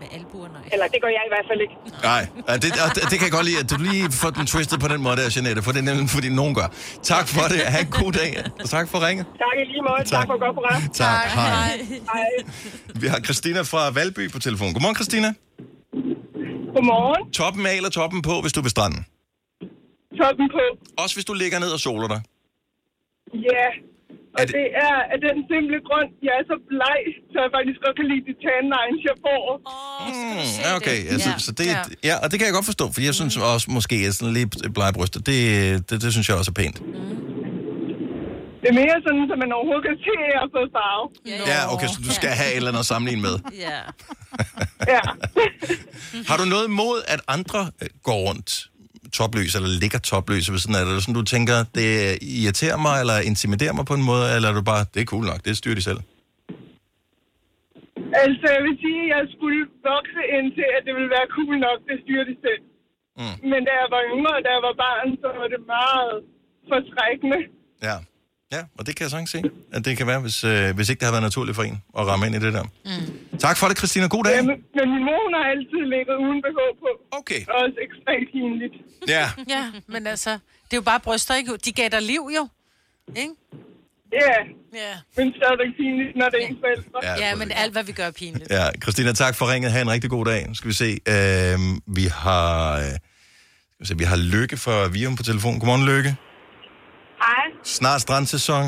Med 0.00 0.08
albuer, 0.18 0.48
nej. 0.56 0.64
Eller 0.72 0.86
det 0.92 0.98
gør 1.02 1.08
jeg 1.18 1.24
i 1.28 1.30
hvert 1.34 1.46
fald 1.50 1.60
ikke. 1.66 1.76
Nej, 2.10 2.22
ja, 2.48 2.54
det, 2.62 2.70
og 2.84 2.88
det, 2.94 3.02
det 3.10 3.16
kan 3.18 3.24
jeg 3.28 3.34
godt 3.38 3.46
lide, 3.50 3.58
at 3.64 3.68
du 3.72 3.76
lige 3.88 4.04
får 4.22 4.30
den 4.38 4.46
twistet 4.52 4.76
på 4.84 4.88
den 4.92 5.00
måde 5.06 5.16
der, 5.20 5.26
Jeanette, 5.36 5.60
for 5.66 5.72
det 5.74 5.80
er 5.84 5.88
nemlig, 5.90 6.10
fordi 6.16 6.28
nogen 6.40 6.54
gør. 6.58 6.68
Tak 7.12 7.26
for 7.34 7.44
det. 7.52 7.60
Ha' 7.74 7.80
en 7.88 7.92
god 8.00 8.12
dag, 8.20 8.30
og 8.62 8.66
tak 8.74 8.86
for 8.92 8.98
ringet. 9.06 9.24
Tak 9.44 9.54
i 9.62 9.64
lige 9.72 9.82
måde. 9.88 10.02
Tak, 10.04 10.18
tak 10.18 10.26
for 10.30 10.36
godt 10.44 10.54
program. 10.58 10.80
Tak, 11.04 11.26
hej. 11.38 11.70
Hej. 12.12 12.30
Vi 13.02 13.06
har 13.12 13.20
Christina 13.28 13.60
fra 13.72 13.82
Valby 13.98 14.24
på 14.34 14.38
telefon. 14.46 14.68
Godmorgen, 14.74 14.96
Christina. 15.00 15.28
Godmorgen. 16.74 17.22
Toppen 17.32 17.66
af 17.66 17.74
eller 17.80 17.90
toppen 17.90 18.20
på, 18.22 18.34
hvis 18.42 18.52
du 18.52 18.60
er 18.60 18.66
ved 18.68 18.70
stranden? 18.76 19.00
Toppen 20.20 20.46
på. 20.56 20.64
Også 21.02 21.14
hvis 21.16 21.24
du 21.30 21.34
ligger 21.42 21.58
ned 21.58 21.70
og 21.76 21.80
soler 21.80 22.08
dig. 22.08 22.20
Ja. 23.50 23.66
Og 24.38 24.42
Er 24.42 24.46
det... 24.48 24.54
det- 24.54 24.64
det 24.64 24.68
er 24.88 24.96
af 25.14 25.18
den 25.26 25.36
simple 25.52 25.78
grund, 25.88 26.08
jeg 26.26 26.34
er 26.40 26.44
så 26.52 26.56
bleg, 26.70 27.00
så 27.32 27.36
jeg 27.44 27.50
faktisk 27.56 27.78
godt 27.84 27.94
kan 28.00 28.06
lide 28.12 28.22
de 28.28 28.34
tanlines, 28.46 29.00
jeg 29.10 29.16
får. 29.26 29.42
Mm, 30.08 30.48
ja, 30.64 30.70
okay. 30.78 30.98
Altså, 31.12 31.30
Ja. 31.34 31.38
så 31.46 31.50
det, 31.58 31.66
Ja. 31.74 31.80
ja, 32.08 32.14
og 32.22 32.26
det 32.30 32.36
kan 32.38 32.44
jeg 32.48 32.54
godt 32.58 32.68
forstå, 32.72 32.84
for 32.94 33.00
jeg 33.08 33.14
synes 33.20 33.34
også 33.54 33.66
måske, 33.76 33.96
at 34.08 34.14
sådan 34.18 34.34
lige 34.38 34.48
blege 34.76 34.92
bryster, 34.98 35.20
det, 35.30 35.38
det, 35.88 35.96
det 36.02 36.10
synes 36.14 36.26
jeg 36.28 36.36
også 36.40 36.52
er 36.54 36.58
pænt. 36.62 36.78
Det 38.62 38.68
er 38.72 38.76
mere 38.82 38.96
sådan, 39.06 39.24
så 39.30 39.34
man 39.42 39.50
overhovedet 39.56 39.84
kan 39.88 39.96
se 40.08 40.16
at 40.42 40.48
få 40.54 40.60
farve. 40.76 41.04
Ja, 41.52 41.60
okay, 41.74 41.86
så 41.94 41.98
du 42.08 42.12
skal 42.18 42.30
have 42.40 42.50
et 42.52 42.56
eller 42.56 42.68
andet 42.70 42.84
at 42.86 42.90
sammenligne 42.92 43.22
med. 43.28 43.36
Ja. 43.66 43.78
Ja. 44.94 45.00
Har 46.28 46.36
du 46.36 46.44
noget 46.44 46.66
imod, 46.68 46.98
at 47.08 47.20
andre 47.28 47.60
øh, 47.82 47.88
går 48.02 48.18
rundt 48.28 48.67
topløs, 49.12 49.54
eller 49.54 49.68
ligger 49.68 49.98
topløse 49.98 50.52
ved 50.52 50.58
sådan 50.58 50.74
er 50.74 50.84
det 50.94 51.02
sådan, 51.02 51.14
du 51.14 51.22
tænker, 51.22 51.56
det 51.74 52.18
irriterer 52.22 52.76
mig, 52.76 53.00
eller 53.00 53.16
intimiderer 53.30 53.72
mig 53.72 53.86
på 53.86 53.94
en 53.94 54.02
måde, 54.02 54.34
eller 54.34 54.48
er 54.48 54.52
du 54.52 54.62
bare, 54.62 54.84
det 54.94 55.00
er 55.00 55.04
cool 55.04 55.24
nok, 55.24 55.44
det 55.44 55.56
styrer 55.56 55.74
de 55.74 55.82
selv? 55.82 56.00
altså, 58.24 58.46
jeg 58.56 58.62
vil 58.66 58.76
sige, 58.84 59.00
at 59.04 59.10
jeg 59.16 59.24
skulle 59.34 59.60
vokse 59.90 60.22
ind 60.36 60.48
til, 60.56 60.66
at 60.76 60.82
det 60.86 60.92
ville 60.98 61.10
være 61.16 61.28
cool 61.36 61.54
nok, 61.66 61.78
det 61.88 61.96
styrer 62.04 62.26
de 62.30 62.36
selv. 62.46 62.62
Mm. 63.20 63.36
Men 63.50 63.60
da 63.68 63.72
jeg 63.82 63.88
var 63.96 64.02
yngre, 64.14 64.34
da 64.46 64.50
jeg 64.56 64.62
var 64.68 64.76
barn, 64.84 65.08
så 65.22 65.28
var 65.38 65.48
det 65.54 65.62
meget 65.76 66.14
forskrækkende. 66.70 67.40
Ja. 67.88 67.96
Ja, 68.52 68.60
og 68.78 68.86
det 68.86 68.96
kan 68.96 69.02
jeg 69.04 69.10
sagtens 69.10 69.30
se, 69.30 69.42
at 69.72 69.84
det 69.84 69.96
kan 69.98 70.06
være, 70.06 70.20
hvis, 70.20 70.44
øh, 70.44 70.74
hvis 70.76 70.88
ikke 70.90 71.00
det 71.00 71.06
har 71.08 71.12
været 71.16 71.22
naturligt 71.30 71.56
for 71.56 71.62
en 71.62 71.76
at 71.98 72.06
ramme 72.06 72.26
ind 72.26 72.34
i 72.34 72.38
det 72.38 72.52
der. 72.52 72.62
Mm. 72.62 73.38
Tak 73.38 73.56
for 73.58 73.66
det, 73.68 73.76
Christina. 73.78 74.06
God 74.06 74.24
dag. 74.24 74.36
Men, 74.36 74.46
men 74.78 74.86
min 74.94 75.02
mor, 75.08 75.18
hun 75.26 75.34
har 75.38 75.44
altid 75.54 75.82
ligget 75.94 76.14
uden 76.24 76.38
BH 76.44 76.58
på. 76.82 76.88
Okay. 77.20 77.40
Også 77.60 77.76
ekstremt 77.86 78.26
pinligt. 78.34 78.74
Ja. 79.14 79.26
Ja, 79.54 79.62
men 79.86 80.06
altså, 80.06 80.30
det 80.66 80.72
er 80.72 80.76
jo 80.76 80.86
bare 80.92 81.00
bryster, 81.00 81.34
ikke? 81.34 81.56
De 81.64 81.72
gav 81.72 81.88
dig 81.88 82.02
liv, 82.02 82.22
jo. 82.36 82.48
Ikke? 83.22 83.34
Ja, 84.12 84.36
Ja. 84.74 84.94
men 85.16 85.32
så 85.32 85.44
er 85.50 85.56
det 85.56 85.64
ikke 85.66 85.76
pinligt, 85.82 86.16
når 86.16 86.28
det 86.28 86.42
er 86.42 86.46
ens 86.46 86.58
forældre. 86.60 86.98
Ja, 87.02 87.14
Ja, 87.28 87.34
men 87.36 87.50
alt, 87.52 87.72
hvad 87.72 87.84
vi 87.84 87.92
gør, 87.92 88.04
er 88.06 88.10
pinligt. 88.10 88.50
Ja, 88.50 88.64
Christina, 88.82 89.12
tak 89.12 89.34
for 89.34 89.52
ringet. 89.52 89.72
Ha' 89.72 89.80
en 89.80 89.90
rigtig 89.90 90.10
god 90.10 90.24
dag. 90.24 90.48
Nu 90.48 90.54
skal 90.54 90.68
vi 90.68 90.74
se. 90.74 90.90
Øh, 91.08 91.58
vi 91.86 92.04
har... 92.04 92.76
Øh, 92.78 92.82
skal 92.84 92.98
vi, 93.80 93.86
se, 93.86 93.98
vi 93.98 94.04
har 94.04 94.16
Lykke 94.16 94.56
fra 94.56 94.88
Virum 94.88 95.16
på 95.16 95.22
telefon. 95.22 95.58
Godmorgen, 95.58 95.86
Lykke. 95.86 96.16
Snart 97.62 98.00
strandsæson. 98.00 98.64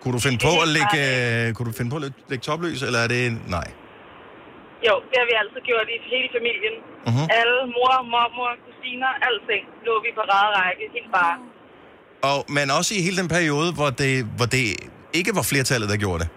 Kunne 0.00 0.14
du 0.16 0.20
finde 0.26 0.38
på 0.48 0.52
at 0.64 0.68
lægge, 0.76 0.98
øh, 1.12 1.54
kunne 1.54 1.68
du 1.70 1.74
finde 1.78 1.90
på 1.94 1.96
at 2.00 2.02
lægge, 2.30 2.42
topløs, 2.48 2.80
eller 2.88 3.00
er 3.04 3.08
det... 3.14 3.22
Nej. 3.56 3.68
Jo, 4.88 4.94
det 5.08 5.16
har 5.20 5.26
vi 5.30 5.34
altid 5.42 5.60
gjort 5.70 5.86
i 5.94 5.96
hele 6.14 6.28
familien. 6.36 6.74
Mm-hmm. 7.06 7.26
Alle, 7.40 7.58
mor, 7.76 7.94
mormor, 8.14 8.50
kusiner, 8.66 9.10
alting 9.28 9.62
lå 9.86 9.94
vi 10.04 10.10
på 10.18 10.22
række, 10.58 10.84
helt 10.96 11.10
bare. 11.18 11.36
Og, 12.30 12.38
men 12.56 12.66
også 12.78 12.90
i 12.98 13.00
hele 13.06 13.16
den 13.22 13.28
periode, 13.36 13.68
hvor 13.78 13.90
det, 14.02 14.12
hvor 14.38 14.48
det 14.54 14.64
ikke 15.18 15.32
var 15.38 15.44
flertallet, 15.52 15.86
der 15.92 15.98
gjorde 16.04 16.20
det. 16.22 16.28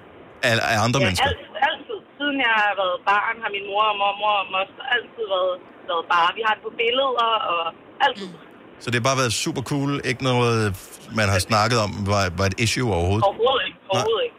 Af, 0.50 0.54
af 0.74 0.78
andre 0.86 1.00
Ja, 1.00 1.06
mennesker. 1.06 1.28
alt, 1.32 1.42
altid. 1.72 2.00
Siden 2.18 2.38
jeg 2.48 2.54
har 2.64 2.74
været 2.82 2.98
barn, 3.12 3.36
har 3.44 3.50
min 3.58 3.66
mor 3.72 3.84
og 3.94 3.98
mormor 4.02 4.34
og 4.44 4.48
moster 4.56 4.84
altid 4.96 5.26
været, 5.36 5.56
været 5.90 6.06
bare. 6.14 6.30
Vi 6.38 6.42
har 6.48 6.54
det 6.58 6.64
på 6.68 6.72
billeder 6.82 7.30
og 7.54 7.62
altid. 8.06 8.30
Mm. 8.36 8.49
Så 8.84 8.88
det 8.92 8.98
har 9.00 9.06
bare 9.10 9.20
været 9.24 9.34
super 9.46 9.64
cool. 9.72 9.92
Ikke 10.12 10.24
noget, 10.32 10.56
man 11.20 11.28
har 11.34 11.40
snakket 11.50 11.78
om, 11.86 11.92
var, 12.12 12.24
var 12.40 12.46
et 12.52 12.58
issue 12.66 12.90
overhovedet. 12.98 13.26
Overhovedet 13.30 13.64
ikke. 13.70 13.80
Overhovedet 13.94 14.24
ikke. 14.28 14.38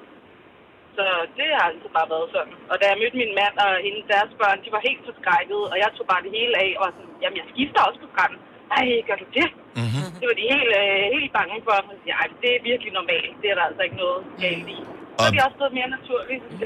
Så 0.96 1.04
det 1.38 1.46
har 1.56 1.64
altid 1.70 1.90
bare 1.98 2.08
været 2.14 2.28
sådan. 2.36 2.54
Og 2.70 2.76
da 2.80 2.84
jeg 2.90 2.96
mødte 3.02 3.16
min 3.22 3.32
mand 3.40 3.54
og 3.66 3.70
hende, 3.86 4.00
deres 4.14 4.32
børn, 4.40 4.58
de 4.64 4.68
var 4.76 4.82
helt 4.88 5.02
forskrækket, 5.08 5.62
og 5.72 5.76
jeg 5.82 5.88
tog 5.96 6.06
bare 6.12 6.22
det 6.26 6.32
hele 6.38 6.54
af 6.64 6.70
og 6.82 6.86
sådan, 6.96 7.14
jamen 7.22 7.36
jeg 7.40 7.46
skifter 7.52 7.80
også 7.88 7.98
på 8.04 8.08
stranden. 8.14 8.38
Ej, 8.78 8.84
gør 9.08 9.16
du 9.22 9.26
det? 9.38 9.48
Mm-hmm. 9.80 10.06
Det 10.20 10.26
var 10.30 10.36
de 10.40 10.44
helt, 10.54 10.72
øh, 10.82 11.02
helt 11.16 11.30
bange 11.38 11.54
for. 11.66 11.74
Jeg, 12.08 12.16
"Ej, 12.22 12.28
det 12.42 12.50
er 12.56 12.60
virkelig 12.70 12.92
normalt. 13.00 13.32
Det 13.42 13.48
er 13.52 13.56
der 13.58 13.64
altså 13.70 13.82
ikke 13.86 13.98
noget 14.04 14.20
galt 14.44 14.68
i. 14.76 14.78
Så 15.18 15.22
er 15.24 15.28
Og- 15.28 15.32
de 15.34 15.38
også 15.46 15.56
blevet 15.60 15.74
mere 15.78 15.88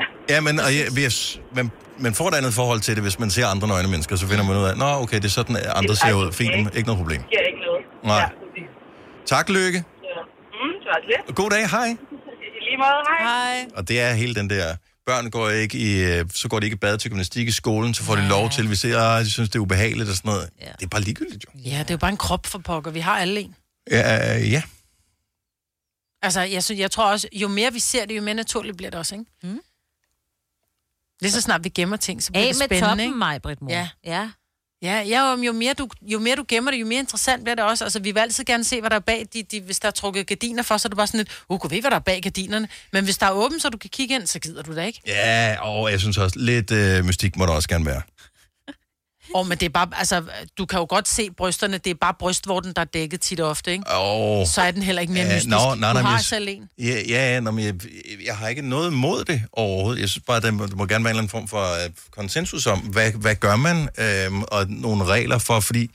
jeg. 0.01 0.07
Ja, 0.33 0.39
men 0.47 0.55
og, 0.65 0.71
ja, 0.79 0.85
vi 0.99 1.03
er, 1.09 1.13
s- 1.19 1.37
man, 1.99 2.15
får 2.15 2.29
et 2.29 2.35
andet 2.35 2.55
forhold 2.55 2.81
til 2.81 2.95
det, 2.95 3.03
hvis 3.03 3.19
man 3.19 3.31
ser 3.31 3.47
andre 3.47 3.69
nøgne 3.69 3.89
mennesker, 3.89 4.17
så 4.17 4.27
finder 4.27 4.45
man 4.45 4.57
ud 4.57 4.65
af, 4.65 4.77
nå 4.77 4.85
okay, 4.85 5.17
det 5.17 5.25
er 5.25 5.29
sådan, 5.29 5.57
at 5.57 5.67
andre 5.67 5.91
er 5.91 5.95
ser 5.95 6.15
ud. 6.15 6.33
Fint, 6.33 6.55
ikke. 6.55 6.71
ikke 6.75 6.87
noget 6.87 6.99
problem. 6.99 7.21
Det 7.21 7.31
giver 7.31 7.43
ikke 7.43 7.61
noget. 7.67 7.83
Nej. 8.05 8.17
Ja, 8.17 8.27
præcis. 8.27 8.69
Tak, 9.27 9.49
Lykke. 9.49 9.79
Ja. 9.79 10.21
Mm, 10.59 10.75
det 10.83 10.89
var 10.95 11.01
lidt. 11.27 11.37
God 11.37 11.51
dag, 11.51 11.71
hej. 11.71 11.87
I 11.87 12.59
lige 12.67 12.77
måde, 12.77 13.01
hej. 13.09 13.21
Hej. 13.29 13.67
Og 13.77 13.89
det 13.89 14.01
er 14.01 14.13
hele 14.13 14.35
den 14.35 14.51
der, 14.51 14.77
børn 15.07 15.31
går 15.31 15.49
ikke 15.51 15.79
i, 15.79 16.03
øh, 16.05 16.25
så 16.35 16.49
går 16.49 16.61
de 16.61 16.67
ikke 16.67 16.75
i 16.75 16.79
bad 16.79 16.99
til 16.99 17.11
gymnastik 17.11 17.49
i 17.49 17.53
skolen, 17.53 17.95
så 17.95 18.03
får 18.03 18.17
de 18.17 18.29
lov 18.29 18.51
til, 18.51 18.71
vi 18.71 18.77
ser, 18.77 19.01
at 19.01 19.25
de 19.25 19.31
synes, 19.31 19.49
det 19.51 19.57
er 19.57 19.61
ubehageligt 19.61 20.09
og 20.11 20.17
sådan 20.17 20.29
noget. 20.29 20.51
Ja. 20.61 20.73
Det 20.79 20.85
er 20.85 20.89
bare 20.89 21.01
ligegyldigt 21.01 21.45
jo. 21.45 21.61
Ja, 21.71 21.79
det 21.79 21.91
er 21.91 21.95
jo 21.95 21.99
bare 21.99 22.11
en 22.11 22.17
krop 22.17 22.47
for 22.47 22.59
pokker. 22.59 22.91
Vi 22.91 23.01
har 23.01 23.19
alle 23.19 23.41
en. 23.41 23.55
Ja, 23.91 24.37
øh, 24.37 24.53
ja. 24.53 24.63
Altså, 26.23 26.41
jeg, 26.41 26.65
synes, 26.65 26.81
jeg 26.81 26.91
tror 26.91 27.11
også, 27.11 27.29
jo 27.33 27.49
mere 27.49 27.73
vi 27.73 27.79
ser 27.79 28.05
det, 28.05 28.17
jo 28.17 28.23
mere 28.23 28.35
naturligt 28.35 28.77
bliver 28.77 28.91
det 28.91 28.99
også, 28.99 29.15
ikke? 29.15 29.25
Mm. 29.43 29.61
Lige 31.25 31.33
så 31.33 31.41
snart 31.41 31.65
vi 31.65 31.69
gemmer 31.69 31.97
ting, 31.97 32.23
så 32.23 32.33
bliver 32.33 32.47
Af 32.47 32.55
det 32.55 32.59
med 32.59 32.67
spændende, 32.67 32.89
toppen, 32.89 33.05
ikke? 33.07 33.17
mig, 33.17 33.43
Britt 33.43 33.63
mor. 33.63 33.71
Ja. 33.71 33.89
ja. 34.05 34.29
Ja, 34.83 35.01
ja 35.01 35.37
jo, 35.47 35.53
mere 35.53 35.75
du, 35.75 35.89
jo 36.03 36.19
mere 36.19 36.37
du 36.37 36.45
gemmer 36.49 36.71
det, 36.71 36.81
jo 36.81 36.87
mere 36.87 36.99
interessant 36.99 37.43
bliver 37.43 37.55
det 37.55 37.65
også. 37.65 37.85
Altså, 37.85 37.99
vi 38.01 38.13
vil 38.13 38.21
altid 38.21 38.45
gerne 38.45 38.65
se, 38.65 38.81
hvad 38.81 38.91
der 38.91 38.97
er 38.97 39.01
bag. 39.01 39.27
De, 39.35 39.43
de, 39.43 39.61
hvis 39.61 39.81
der 39.81 39.89
er 39.89 39.93
trukket 39.93 40.27
gardiner 40.27 40.63
for, 40.63 40.77
så 40.77 40.89
er 40.89 40.91
det 40.91 40.97
bare 40.97 41.07
sådan 41.07 41.19
lidt, 41.19 41.43
uh, 41.49 41.59
kunne 41.59 41.71
ved, 41.71 41.81
hvad 41.81 41.91
der 41.91 41.97
er 41.97 42.01
bag 42.01 42.23
gardinerne. 42.23 42.69
Men 42.93 43.05
hvis 43.05 43.19
der 43.19 43.27
er 43.27 43.31
åbent, 43.31 43.63
så 43.63 43.69
du 43.69 43.79
kan 43.79 43.91
kigge 43.91 44.15
ind, 44.15 44.27
så 44.27 44.39
gider 44.39 44.63
du 44.63 44.75
da 44.75 44.85
ikke. 44.85 45.01
Ja, 45.07 45.57
og 45.61 45.91
jeg 45.91 46.01
synes 46.01 46.19
også, 46.19 46.39
lidt 46.39 46.71
øh, 46.71 47.05
mystik 47.05 47.37
må 47.37 47.47
der 47.47 47.53
også 47.53 47.69
gerne 47.69 47.87
være. 47.87 48.03
Og 49.35 49.47
men 49.47 49.59
det 49.59 49.67
er 49.67 49.71
bare, 49.71 49.89
altså, 49.93 50.23
du 50.59 50.67
kan 50.67 50.79
jo 50.79 50.87
godt 50.89 51.09
se 51.09 51.31
brysterne, 51.31 51.79
det 51.79 51.91
er 51.91 51.95
bare 52.01 52.15
brystvorten, 52.19 52.73
der 52.73 52.81
er 52.81 52.85
dækket 52.85 53.21
tit 53.21 53.41
ofte, 53.41 53.73
ikke? 53.73 53.85
Åh. 53.97 54.47
Så 54.47 54.61
er 54.63 54.71
den 54.71 54.83
heller 54.83 55.01
ikke 55.03 55.13
mere 55.13 55.25
mystisk. 55.25 55.47
nå, 55.47 55.57
nej, 55.57 55.93
nej, 55.93 55.93
du 56.03 56.07
har 56.07 56.17
jeg- 56.17 56.25
selv 56.25 56.49
en. 56.49 56.69
Ja, 56.79 57.01
ja 57.09 57.41
nå, 57.41 57.51
men 57.51 57.65
jeg, 57.65 57.75
jeg 58.25 58.37
har 58.37 58.49
ikke 58.49 58.63
noget 58.63 58.93
mod 58.93 59.25
det 59.25 59.43
overhovedet. 59.53 60.01
Jeg 60.01 60.09
synes 60.09 60.25
bare, 60.27 60.41
der 60.41 60.51
må, 60.51 60.67
der 60.67 60.77
må 60.77 60.87
gerne 60.87 61.05
være 61.05 61.11
en 61.11 61.17
eller 61.17 61.19
anden 61.23 61.31
form 61.31 61.49
for 61.49 61.63
uh, 61.87 61.93
konsensus 62.11 62.67
om, 62.67 62.79
hvad, 62.79 63.13
hvad 63.13 63.35
gør 63.35 63.57
man, 63.57 63.89
øhm, 63.99 64.43
og 64.43 64.67
nogle 64.69 65.05
regler 65.05 65.39
for, 65.39 65.61
fordi 65.61 65.91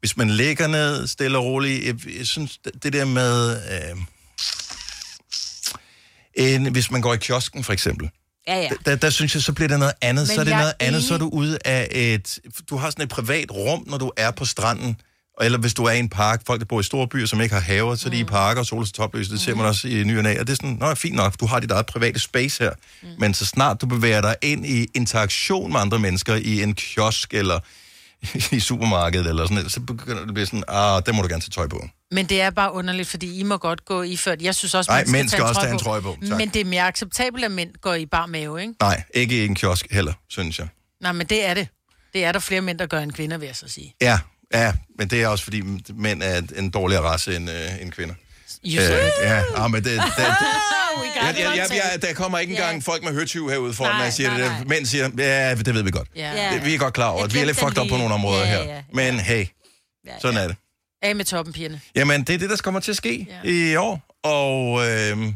hvis 0.00 0.16
man 0.16 0.30
ligger 0.30 0.66
ned 0.66 1.06
stille 1.06 1.38
og 1.38 1.44
roligt, 1.44 1.84
jeg, 1.86 2.16
jeg 2.18 2.26
synes, 2.26 2.58
det, 2.64 2.72
det 2.82 2.92
der 2.92 3.04
med, 3.04 3.56
øh, 3.72 3.96
en, 6.34 6.72
hvis 6.72 6.90
man 6.90 7.00
går 7.00 7.14
i 7.14 7.16
kiosken 7.16 7.64
for 7.64 7.72
eksempel, 7.72 8.10
Ja, 8.48 8.56
ja. 8.56 8.68
der, 8.86 8.96
der 8.96 9.10
synes 9.10 9.34
jeg, 9.34 9.42
så 9.42 9.52
bliver 9.52 9.68
det 9.68 9.78
noget 9.78 9.94
andet. 10.00 10.28
Men 10.28 10.34
så 10.34 10.40
er 10.40 10.44
det 10.44 10.56
noget 10.56 10.74
andet, 10.80 11.04
så 11.04 11.14
er 11.14 11.18
enig. 11.18 11.32
du 11.32 11.36
ude 11.36 11.58
af 11.64 11.88
et... 11.90 12.38
Du 12.70 12.76
har 12.76 12.90
sådan 12.90 13.02
et 13.02 13.08
privat 13.08 13.50
rum, 13.50 13.84
når 13.86 13.98
du 13.98 14.12
er 14.16 14.30
på 14.30 14.44
stranden. 14.44 14.96
Eller 15.40 15.58
hvis 15.58 15.74
du 15.74 15.84
er 15.84 15.90
i 15.90 15.98
en 15.98 16.08
park, 16.08 16.42
folk 16.46 16.60
der 16.60 16.66
bor 16.66 16.80
i 16.80 16.82
store 16.82 17.08
byer, 17.08 17.26
som 17.26 17.40
ikke 17.40 17.54
har 17.54 17.62
haver, 17.62 17.94
så 17.94 18.08
er 18.08 18.10
de 18.10 18.18
i 18.18 18.24
parker 18.24 18.60
og 18.60 18.66
soler 18.66 18.86
sig 18.86 18.94
topløse. 18.94 19.30
Det 19.30 19.40
ser 19.40 19.54
man 19.54 19.66
også 19.66 19.88
i 19.88 20.04
ny. 20.04 20.18
Og 20.18 20.24
det 20.24 20.50
er 20.50 20.54
sådan, 20.54 20.76
nå, 20.80 20.94
fint 20.94 21.16
nok, 21.16 21.40
du 21.40 21.46
har 21.46 21.60
dit 21.60 21.70
eget 21.70 21.86
private 21.86 22.18
space 22.18 22.62
her. 22.62 22.70
Mm. 23.02 23.08
Men 23.18 23.34
så 23.34 23.46
snart 23.46 23.80
du 23.80 23.86
bevæger 23.86 24.20
dig 24.20 24.36
ind 24.42 24.66
i 24.66 24.86
interaktion 24.94 25.72
med 25.72 25.80
andre 25.80 25.98
mennesker 25.98 26.34
i 26.34 26.62
en 26.62 26.74
kiosk 26.74 27.34
eller 27.34 27.60
i 28.56 28.60
supermarkedet 28.60 29.26
eller 29.26 29.44
sådan 29.44 29.54
noget, 29.54 29.72
så 29.72 29.80
begynder 29.80 30.20
det 30.20 30.28
at 30.28 30.34
blive 30.34 30.46
sådan, 30.46 30.64
ah, 30.68 31.02
der 31.06 31.12
må 31.12 31.22
du 31.22 31.28
gerne 31.28 31.40
tage 31.40 31.50
tøj 31.50 31.66
på. 31.68 31.88
Men 32.10 32.26
det 32.26 32.40
er 32.40 32.50
bare 32.50 32.72
underligt, 32.72 33.08
fordi 33.08 33.38
I 33.38 33.42
må 33.42 33.56
godt 33.56 33.84
gå 33.84 34.02
i 34.02 34.16
før. 34.16 34.36
Jeg 34.40 34.54
synes 34.54 34.74
også, 34.74 34.90
Nej, 34.90 34.98
man 34.98 35.06
skal 35.06 35.16
mænd 35.18 35.28
skal 35.28 35.38
tage 35.38 35.48
også 35.48 35.60
tage 35.60 35.72
en 35.72 35.78
trøje 35.78 36.02
på, 36.02 36.16
tak. 36.28 36.38
Men 36.38 36.48
det 36.48 36.60
er 36.60 36.64
mere 36.64 36.82
acceptabelt, 36.82 37.44
at 37.44 37.50
mænd 37.50 37.70
går 37.80 37.94
i 37.94 38.06
bar 38.06 38.26
mave, 38.26 38.60
ikke? 38.60 38.74
Nej, 38.80 39.02
ikke 39.14 39.42
i 39.42 39.46
en 39.46 39.54
kiosk 39.54 39.86
heller, 39.90 40.12
synes 40.28 40.58
jeg. 40.58 40.68
Nej, 41.00 41.12
men 41.12 41.26
det 41.26 41.46
er 41.46 41.54
det. 41.54 41.68
Det 42.12 42.24
er 42.24 42.32
der 42.32 42.38
flere 42.38 42.60
mænd, 42.60 42.78
der 42.78 42.86
gør 42.86 43.00
end 43.00 43.12
kvinder, 43.12 43.38
vil 43.38 43.46
jeg 43.46 43.56
så 43.56 43.68
sige. 43.68 43.94
Ja, 44.00 44.18
ja, 44.54 44.72
men 44.98 45.08
det 45.10 45.22
er 45.22 45.28
også 45.28 45.44
fordi 45.44 45.62
mænd 45.94 46.22
er 46.22 46.42
en 46.56 46.70
dårligere 46.70 47.02
race 47.02 47.36
end, 47.36 47.50
øh, 47.50 47.82
end 47.82 47.92
kvinder. 47.92 48.14
It. 48.64 48.80
ja, 49.22 49.42
ah, 49.56 49.70
men 49.70 49.84
det, 49.84 49.92
det, 49.92 50.02
det, 50.16 50.26
jeg, 51.16 51.34
jeg, 51.38 51.52
jeg, 51.56 51.66
jeg, 51.92 52.02
der 52.02 52.12
kommer 52.14 52.38
ikke 52.38 52.50
engang 52.50 52.84
folk 52.84 53.02
med 53.04 53.12
hørtyv 53.12 53.48
herude 53.50 53.74
for, 53.74 53.84
når 53.84 54.02
jeg 54.02 54.12
siger 54.12 54.30
nej, 54.30 54.38
det. 54.40 54.46
nej. 54.50 54.58
Der. 54.58 54.64
Mænd 54.64 54.86
siger, 54.86 55.10
ja, 55.18 55.54
det 55.54 55.74
ved 55.74 55.82
vi 55.82 55.90
godt. 55.90 56.08
Ja. 56.16 56.32
Ja. 56.32 56.54
Det, 56.54 56.64
vi 56.64 56.74
er 56.74 56.78
godt 56.78 56.94
klar 56.94 57.08
over, 57.08 57.24
at 57.24 57.34
vi 57.34 57.38
er 57.38 57.44
lidt 57.44 57.56
fucked 57.56 57.78
up 57.78 57.82
den 57.82 57.90
på 57.90 57.96
nogle 57.96 58.14
områder 58.14 58.40
Ja, 58.40 58.46
her. 58.46 58.58
ja, 58.62 58.74
ja. 58.74 58.82
Men 58.92 59.20
hey, 59.20 59.46
Ja, 60.06 60.12
sådan 60.20 60.36
ja. 60.36 60.42
er 60.42 60.46
det. 60.48 60.56
Af 61.02 61.16
med 61.16 61.24
toppen, 61.24 61.52
pigerne. 61.54 61.80
Jamen, 61.94 62.22
det 62.22 62.34
er 62.34 62.38
det, 62.38 62.50
der 62.50 62.56
kommer 62.56 62.80
til 62.80 62.90
at 62.90 62.96
ske 62.96 63.26
Ja. 63.44 63.50
i 63.50 63.76
år. 63.76 64.00
Og 64.24 64.86
øh, 64.90 65.32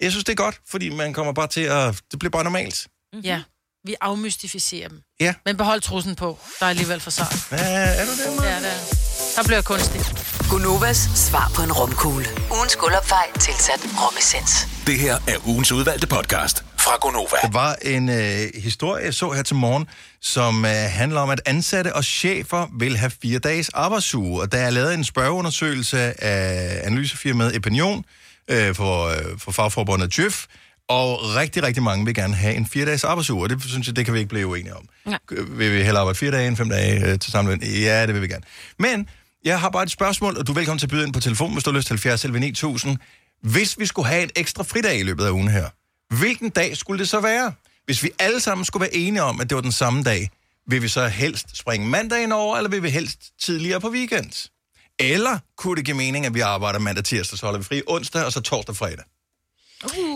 jeg 0.00 0.10
synes, 0.10 0.24
det 0.24 0.32
er 0.32 0.36
godt, 0.36 0.60
fordi 0.70 0.88
man 0.88 1.12
kommer 1.12 1.32
bare 1.32 1.46
til 1.46 1.60
at... 1.60 1.94
Det 2.10 2.18
bliver 2.18 2.30
bare 2.30 2.44
normalt. 2.44 2.86
Mm-hmm. 3.12 3.24
Ja, 3.24 3.42
vi 3.86 3.94
afmystificerer 4.00 4.88
dem. 4.88 5.02
Ja. 5.20 5.34
Men 5.46 5.56
behold 5.56 5.80
trussen 5.80 6.14
på. 6.16 6.38
Der 6.60 6.66
er 6.66 6.70
alligevel 6.70 7.00
for 7.00 7.10
sart. 7.10 7.36
Hvad 7.48 7.58
er 7.98 8.04
du 8.04 8.10
det, 8.10 8.44
Ja, 8.44 8.50
der, 8.50 8.70
der 9.38 9.44
bliver 9.44 9.62
kunstigt. 9.62 10.38
Gunovas 10.50 10.96
svar 10.96 11.52
på 11.54 11.62
en 11.62 11.72
romkugle. 11.72 12.26
Ugens 12.50 12.76
guldopfej 12.76 13.26
tilsat 13.40 13.80
romessens. 14.02 14.68
Det 14.86 14.98
her 14.98 15.14
er 15.14 15.48
ugens 15.48 15.72
udvalgte 15.72 16.06
podcast 16.06 16.64
fra 16.78 16.96
Gonova. 17.00 17.36
Der 17.42 17.50
var 17.50 17.76
en 17.82 18.08
øh, 18.08 18.62
historie, 18.62 19.04
jeg 19.04 19.14
så 19.14 19.30
her 19.30 19.42
til 19.42 19.56
morgen, 19.56 19.88
som 20.20 20.64
øh, 20.64 20.70
handler 20.70 21.20
om, 21.20 21.30
at 21.30 21.40
ansatte 21.46 21.94
og 21.94 22.04
chefer 22.04 22.66
vil 22.78 22.96
have 22.96 23.10
fire 23.22 23.38
dages 23.38 23.68
arbejdsuge. 23.68 24.40
Og 24.40 24.52
der 24.52 24.58
er 24.58 24.70
lavet 24.70 24.94
en 24.94 25.04
spørgeundersøgelse 25.04 26.24
af 26.24 26.80
analysefirmaet 26.86 27.56
Opinion 27.56 28.04
øh, 28.48 28.74
for, 28.74 29.06
øh, 29.06 29.38
for 29.38 29.52
fagforbundet 29.52 30.16
Djøf, 30.16 30.46
og 30.88 31.34
rigtig, 31.36 31.62
rigtig 31.62 31.82
mange 31.82 32.04
vil 32.04 32.14
gerne 32.14 32.34
have 32.34 32.54
en 32.54 32.66
fire 32.66 32.86
dages 32.86 33.04
arbejdsuge, 33.04 33.42
og 33.42 33.50
det 33.50 33.62
synes 33.62 33.86
jeg, 33.86 33.96
det 33.96 34.04
kan 34.04 34.14
vi 34.14 34.18
ikke 34.18 34.28
blive 34.28 34.46
uenige 34.46 34.76
om. 34.76 34.88
Nej. 35.04 35.18
Vil 35.48 35.72
vi 35.72 35.82
hellere 35.82 35.98
arbejde 35.98 36.18
fire 36.18 36.30
dage 36.30 36.48
end 36.48 36.56
fem 36.56 36.68
dage 36.68 37.06
øh, 37.06 37.18
til 37.18 37.32
sammenløn? 37.32 37.62
Ja, 37.62 38.06
det 38.06 38.14
vil 38.14 38.22
vi 38.22 38.28
gerne. 38.28 38.44
Men 38.78 39.08
jeg 39.48 39.60
har 39.60 39.70
bare 39.70 39.82
et 39.82 39.90
spørgsmål, 39.90 40.36
og 40.36 40.46
du 40.46 40.52
er 40.52 40.54
velkommen 40.54 40.78
til 40.78 40.86
at 40.86 40.90
byde 40.90 41.04
ind 41.04 41.12
på 41.12 41.20
telefon, 41.20 41.52
hvis 41.52 41.64
du 41.64 41.70
har 41.70 41.76
lyst 41.78 41.86
til 41.86 41.94
70 41.94 42.24
11 42.24 42.40
9000. 42.40 42.96
Hvis 43.42 43.78
vi 43.78 43.86
skulle 43.86 44.08
have 44.08 44.22
en 44.22 44.30
ekstra 44.36 44.62
fridag 44.62 44.98
i 44.98 45.02
løbet 45.02 45.24
af 45.24 45.30
ugen 45.30 45.48
her, 45.48 45.68
hvilken 46.14 46.50
dag 46.50 46.76
skulle 46.76 46.98
det 46.98 47.08
så 47.08 47.20
være? 47.20 47.52
Hvis 47.84 48.02
vi 48.02 48.10
alle 48.18 48.40
sammen 48.40 48.64
skulle 48.64 48.80
være 48.80 48.94
enige 48.94 49.22
om, 49.22 49.40
at 49.40 49.50
det 49.50 49.54
var 49.54 49.62
den 49.62 49.72
samme 49.72 50.02
dag, 50.02 50.30
vil 50.66 50.82
vi 50.82 50.88
så 50.88 51.06
helst 51.06 51.56
springe 51.56 51.86
mandagen 51.86 52.32
over, 52.32 52.56
eller 52.56 52.70
vil 52.70 52.82
vi 52.82 52.90
helst 52.90 53.18
tidligere 53.40 53.80
på 53.80 53.90
weekend? 53.90 54.48
Eller 54.98 55.38
kunne 55.56 55.76
det 55.76 55.84
give 55.84 55.96
mening, 55.96 56.26
at 56.26 56.34
vi 56.34 56.40
arbejder 56.40 56.78
mandag, 56.78 57.04
tirsdag, 57.04 57.38
så 57.38 57.46
holder 57.46 57.58
vi 57.58 57.64
fri 57.64 57.82
onsdag, 57.86 58.24
og 58.24 58.32
så 58.32 58.40
torsdag, 58.40 58.76
fredag? 58.76 59.04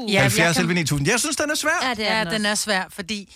Ja, 0.08 0.20
70 0.20 0.56
11 0.56 0.74
9000. 0.74 1.08
Jeg 1.08 1.20
synes, 1.20 1.36
den 1.36 1.50
er 1.50 1.54
svær. 1.54 1.88
Ja, 1.88 1.94
det 1.94 2.08
er 2.08 2.18
Ja, 2.18 2.24
den, 2.24 2.32
den 2.32 2.46
er 2.46 2.54
svær, 2.54 2.84
fordi 2.90 3.34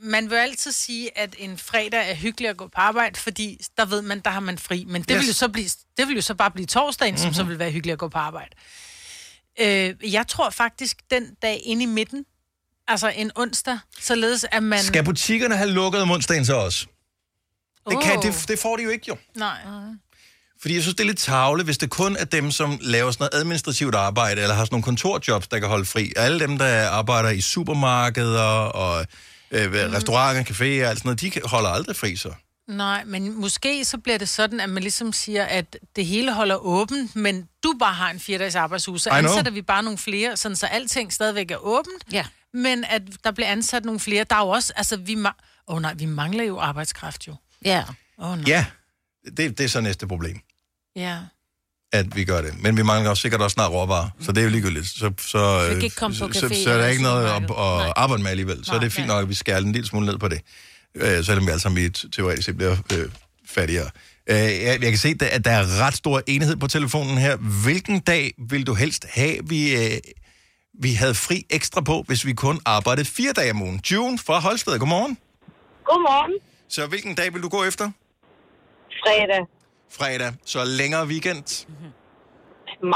man 0.00 0.30
vil 0.30 0.36
altid 0.36 0.72
sige, 0.72 1.18
at 1.18 1.34
en 1.38 1.58
fredag 1.58 2.10
er 2.10 2.14
hyggelig 2.14 2.50
at 2.50 2.56
gå 2.56 2.66
på 2.66 2.80
arbejde, 2.80 3.20
fordi 3.20 3.60
der 3.76 3.84
ved 3.84 4.02
man, 4.02 4.20
der 4.20 4.30
har 4.30 4.40
man 4.40 4.58
fri. 4.58 4.84
Men 4.88 5.02
det, 5.02 5.10
Yes. 5.10 5.20
vil, 5.20 5.26
jo 5.26 5.32
så 5.32 5.48
blive, 5.48 5.68
det 5.96 6.08
vil 6.08 6.14
jo 6.16 6.20
så 6.22 6.34
bare 6.34 6.50
blive 6.50 6.66
torsdagen, 6.66 7.14
mm-hmm. 7.14 7.24
som 7.24 7.34
så 7.34 7.42
vil 7.44 7.58
være 7.58 7.70
hyggelig 7.70 7.92
at 7.92 7.98
gå 7.98 8.08
på 8.08 8.18
arbejde. 8.18 8.50
Øh, 9.60 9.94
jeg 10.12 10.26
tror 10.28 10.50
faktisk, 10.50 10.96
den 11.10 11.34
dag 11.42 11.60
inde 11.64 11.82
i 11.82 11.86
midten, 11.86 12.24
altså 12.88 13.08
en 13.08 13.30
onsdag, 13.34 13.78
således 14.00 14.46
at 14.50 14.62
man... 14.62 14.82
Skal 14.84 15.04
butikkerne 15.04 15.56
have 15.56 15.70
lukket 15.70 16.02
om 16.02 16.10
onsdagen 16.10 16.44
så 16.44 16.54
også? 16.54 16.86
Det, 17.90 18.02
kan, 18.02 18.22
det, 18.22 18.44
det 18.48 18.58
får 18.58 18.76
de 18.76 18.82
jo 18.82 18.90
ikke, 18.90 19.04
jo. 19.08 19.16
Nej. 19.34 19.58
Fordi 20.60 20.74
jeg 20.74 20.82
synes, 20.82 20.94
det 20.94 21.02
er 21.02 21.06
lidt 21.06 21.18
tavle, 21.18 21.64
hvis 21.64 21.78
det 21.78 21.90
kun 21.90 22.16
er 22.16 22.24
dem, 22.24 22.50
som 22.50 22.78
laver 22.80 23.10
sådan 23.10 23.22
noget 23.22 23.40
administrativt 23.40 23.94
arbejde, 23.94 24.42
eller 24.42 24.54
har 24.54 24.64
sådan 24.64 24.74
nogle 24.74 24.84
kontorjobs, 24.84 25.48
der 25.48 25.58
kan 25.58 25.68
holde 25.68 25.84
fri. 25.84 26.12
Alle 26.16 26.40
dem, 26.40 26.58
der 26.58 26.88
arbejder 26.88 27.30
i 27.30 27.40
supermarkeder 27.40 28.42
og 28.58 29.06
øh, 29.50 29.66
mm. 29.70 29.92
restauranter, 29.92 30.42
caféer 30.44 30.84
og 30.84 30.90
alt 30.90 30.98
sådan 30.98 31.00
noget, 31.04 31.20
de 31.20 31.48
holder 31.48 31.68
aldrig 31.70 31.96
fri 31.96 32.16
så. 32.16 32.32
Nej, 32.68 33.04
men 33.04 33.40
måske 33.40 33.84
så 33.84 33.98
bliver 33.98 34.18
det 34.18 34.28
sådan, 34.28 34.60
at 34.60 34.68
man 34.70 34.82
ligesom 34.82 35.12
siger, 35.12 35.44
at 35.44 35.76
det 35.96 36.06
hele 36.06 36.32
holder 36.32 36.56
åbent, 36.56 37.16
men 37.16 37.48
du 37.64 37.74
bare 37.80 37.94
har 37.94 38.10
en 38.10 38.20
fire 38.20 38.38
dages 38.38 38.54
arbejdsuge, 38.54 38.98
så 38.98 39.10
ansætter 39.10 39.50
vi 39.52 39.62
bare 39.62 39.82
nogle 39.82 39.98
flere, 39.98 40.36
sådan 40.36 40.56
så 40.56 40.66
alting 40.66 41.12
stadigvæk 41.12 41.50
er 41.50 41.56
åbent, 41.56 42.04
Ja. 42.12 42.26
men 42.52 42.84
at 42.84 43.02
der 43.24 43.30
bliver 43.30 43.48
ansat 43.48 43.84
nogle 43.84 44.00
flere. 44.00 44.24
Der 44.30 44.36
er 44.36 44.40
jo 44.40 44.48
også, 44.48 44.72
altså 44.76 44.96
vi, 44.96 45.14
ma- 45.14 45.62
oh, 45.66 45.82
nej, 45.82 45.94
vi 45.94 46.06
mangler 46.06 46.44
jo 46.44 46.58
arbejdskraft 46.58 47.28
jo. 47.28 47.34
Ja. 47.64 47.84
Åh 48.18 48.30
oh, 48.30 48.36
nej. 48.38 48.44
Ja, 48.48 48.66
det, 49.36 49.58
det 49.58 49.60
er 49.60 49.68
så 49.68 49.80
næste 49.80 50.06
problem, 50.06 50.40
Ja. 50.96 51.18
At 51.98 52.16
vi 52.16 52.24
gør 52.24 52.40
det. 52.40 52.62
Men 52.62 52.76
vi 52.76 52.82
mangler 52.82 53.10
også 53.10 53.20
sikkert 53.20 53.40
også 53.40 53.54
snart 53.54 53.72
råvarer, 53.72 54.08
så 54.20 54.32
det 54.32 54.38
er 54.38 54.44
jo 54.44 54.50
ligegyldigt. 54.50 54.86
Så, 54.86 55.12
så, 55.18 55.66
kan 55.68 55.76
øh, 55.76 55.82
ikke 55.82 55.96
komme 55.96 56.16
på 56.20 56.32
så, 56.32 56.40
så, 56.40 56.46
café 56.46 56.64
så 56.64 56.70
er 56.70 56.78
der 56.78 56.86
ikke 56.86 57.02
noget 57.02 57.26
at, 57.26 57.42
at 57.42 57.92
arbejde 57.96 58.22
med 58.22 58.30
alligevel. 58.30 58.64
Så 58.64 58.72
er 58.74 58.80
det 58.80 58.92
fint 58.92 59.06
nok, 59.06 59.22
at 59.22 59.28
vi 59.28 59.34
skærer 59.34 59.58
en 59.58 59.72
lille 59.72 59.86
smule 59.86 60.06
ned 60.06 60.18
på 60.18 60.28
det. 60.28 60.40
Øh, 60.94 61.24
selvom 61.24 61.46
vi 61.46 61.50
alle 61.50 61.60
sammen 61.60 61.92
teoretisk 61.92 62.46
set 62.46 62.56
bliver 62.56 62.76
øh, 62.92 63.08
fattigere. 63.46 63.90
Øh, 64.30 64.36
jeg, 64.36 64.78
jeg 64.82 64.90
kan 64.90 64.98
se, 64.98 65.14
at 65.20 65.44
der 65.44 65.50
er 65.50 65.86
ret 65.86 65.94
stor 65.94 66.22
enighed 66.26 66.56
på 66.56 66.66
telefonen 66.66 67.18
her. 67.18 67.36
Hvilken 67.64 68.00
dag 68.00 68.34
vil 68.50 68.66
du 68.66 68.74
helst 68.74 69.06
have, 69.10 69.36
vi, 69.48 69.76
øh, 69.76 69.98
vi 70.82 70.92
havde 70.92 71.14
fri 71.14 71.46
ekstra 71.50 71.80
på, 71.80 72.04
hvis 72.06 72.26
vi 72.26 72.32
kun 72.32 72.60
arbejdede 72.64 73.06
fire 73.06 73.32
dage 73.32 73.50
om 73.50 73.62
ugen? 73.62 73.80
June 73.92 74.18
fra 74.18 74.38
Holsted, 74.38 74.78
godmorgen. 74.78 75.18
Godmorgen. 75.84 76.32
Så 76.68 76.86
hvilken 76.86 77.14
dag 77.14 77.34
vil 77.34 77.42
du 77.42 77.48
gå 77.48 77.64
efter? 77.64 77.90
Fredag. 79.02 79.55
Fredag. 79.98 80.32
Så 80.44 80.58
længere 80.64 81.06
weekend. 81.06 81.66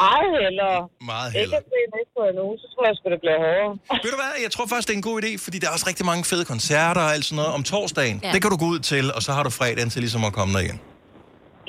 Meget 0.00 0.30
hellere. 0.42 0.78
Meget 1.12 1.28
Ikke 1.28 1.38
hellere. 1.40 1.58
at 1.58 1.64
se 1.72 1.80
det 1.94 2.04
på 2.16 2.20
endnu, 2.30 2.46
så 2.62 2.66
tror 2.74 2.86
jeg 2.88 2.94
sgu, 2.98 3.04
det 3.14 3.20
bliver 3.24 3.38
hårdere. 3.46 3.72
Ved 4.04 4.10
du 4.14 4.18
hvad, 4.22 4.32
jeg 4.46 4.50
tror 4.50 4.66
faktisk, 4.66 4.88
det 4.88 4.94
er 4.94 5.00
en 5.02 5.08
god 5.10 5.18
idé, 5.22 5.30
fordi 5.44 5.58
der 5.58 5.68
er 5.68 5.72
også 5.72 5.86
rigtig 5.88 6.06
mange 6.06 6.24
fede 6.24 6.44
koncerter 6.44 7.00
og 7.06 7.10
alt 7.14 7.24
sådan 7.24 7.36
noget 7.36 7.52
om 7.58 7.62
torsdagen. 7.62 8.20
Ja. 8.22 8.32
Det 8.32 8.42
kan 8.42 8.50
du 8.50 8.56
gå 8.56 8.66
ud 8.74 8.78
til, 8.78 9.04
og 9.16 9.22
så 9.22 9.32
har 9.32 9.42
du 9.42 9.50
fredagen 9.50 9.90
til 9.90 10.00
ligesom 10.02 10.24
at 10.24 10.32
komme 10.32 10.54
der 10.54 10.60
igen. 10.66 10.80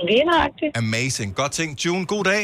Lige 0.09 0.23
nøjagtigt. 0.31 0.77
Amazing. 0.77 1.35
Godt 1.35 1.51
ting. 1.51 1.85
June, 1.85 2.05
god 2.05 2.23
dag. 2.23 2.43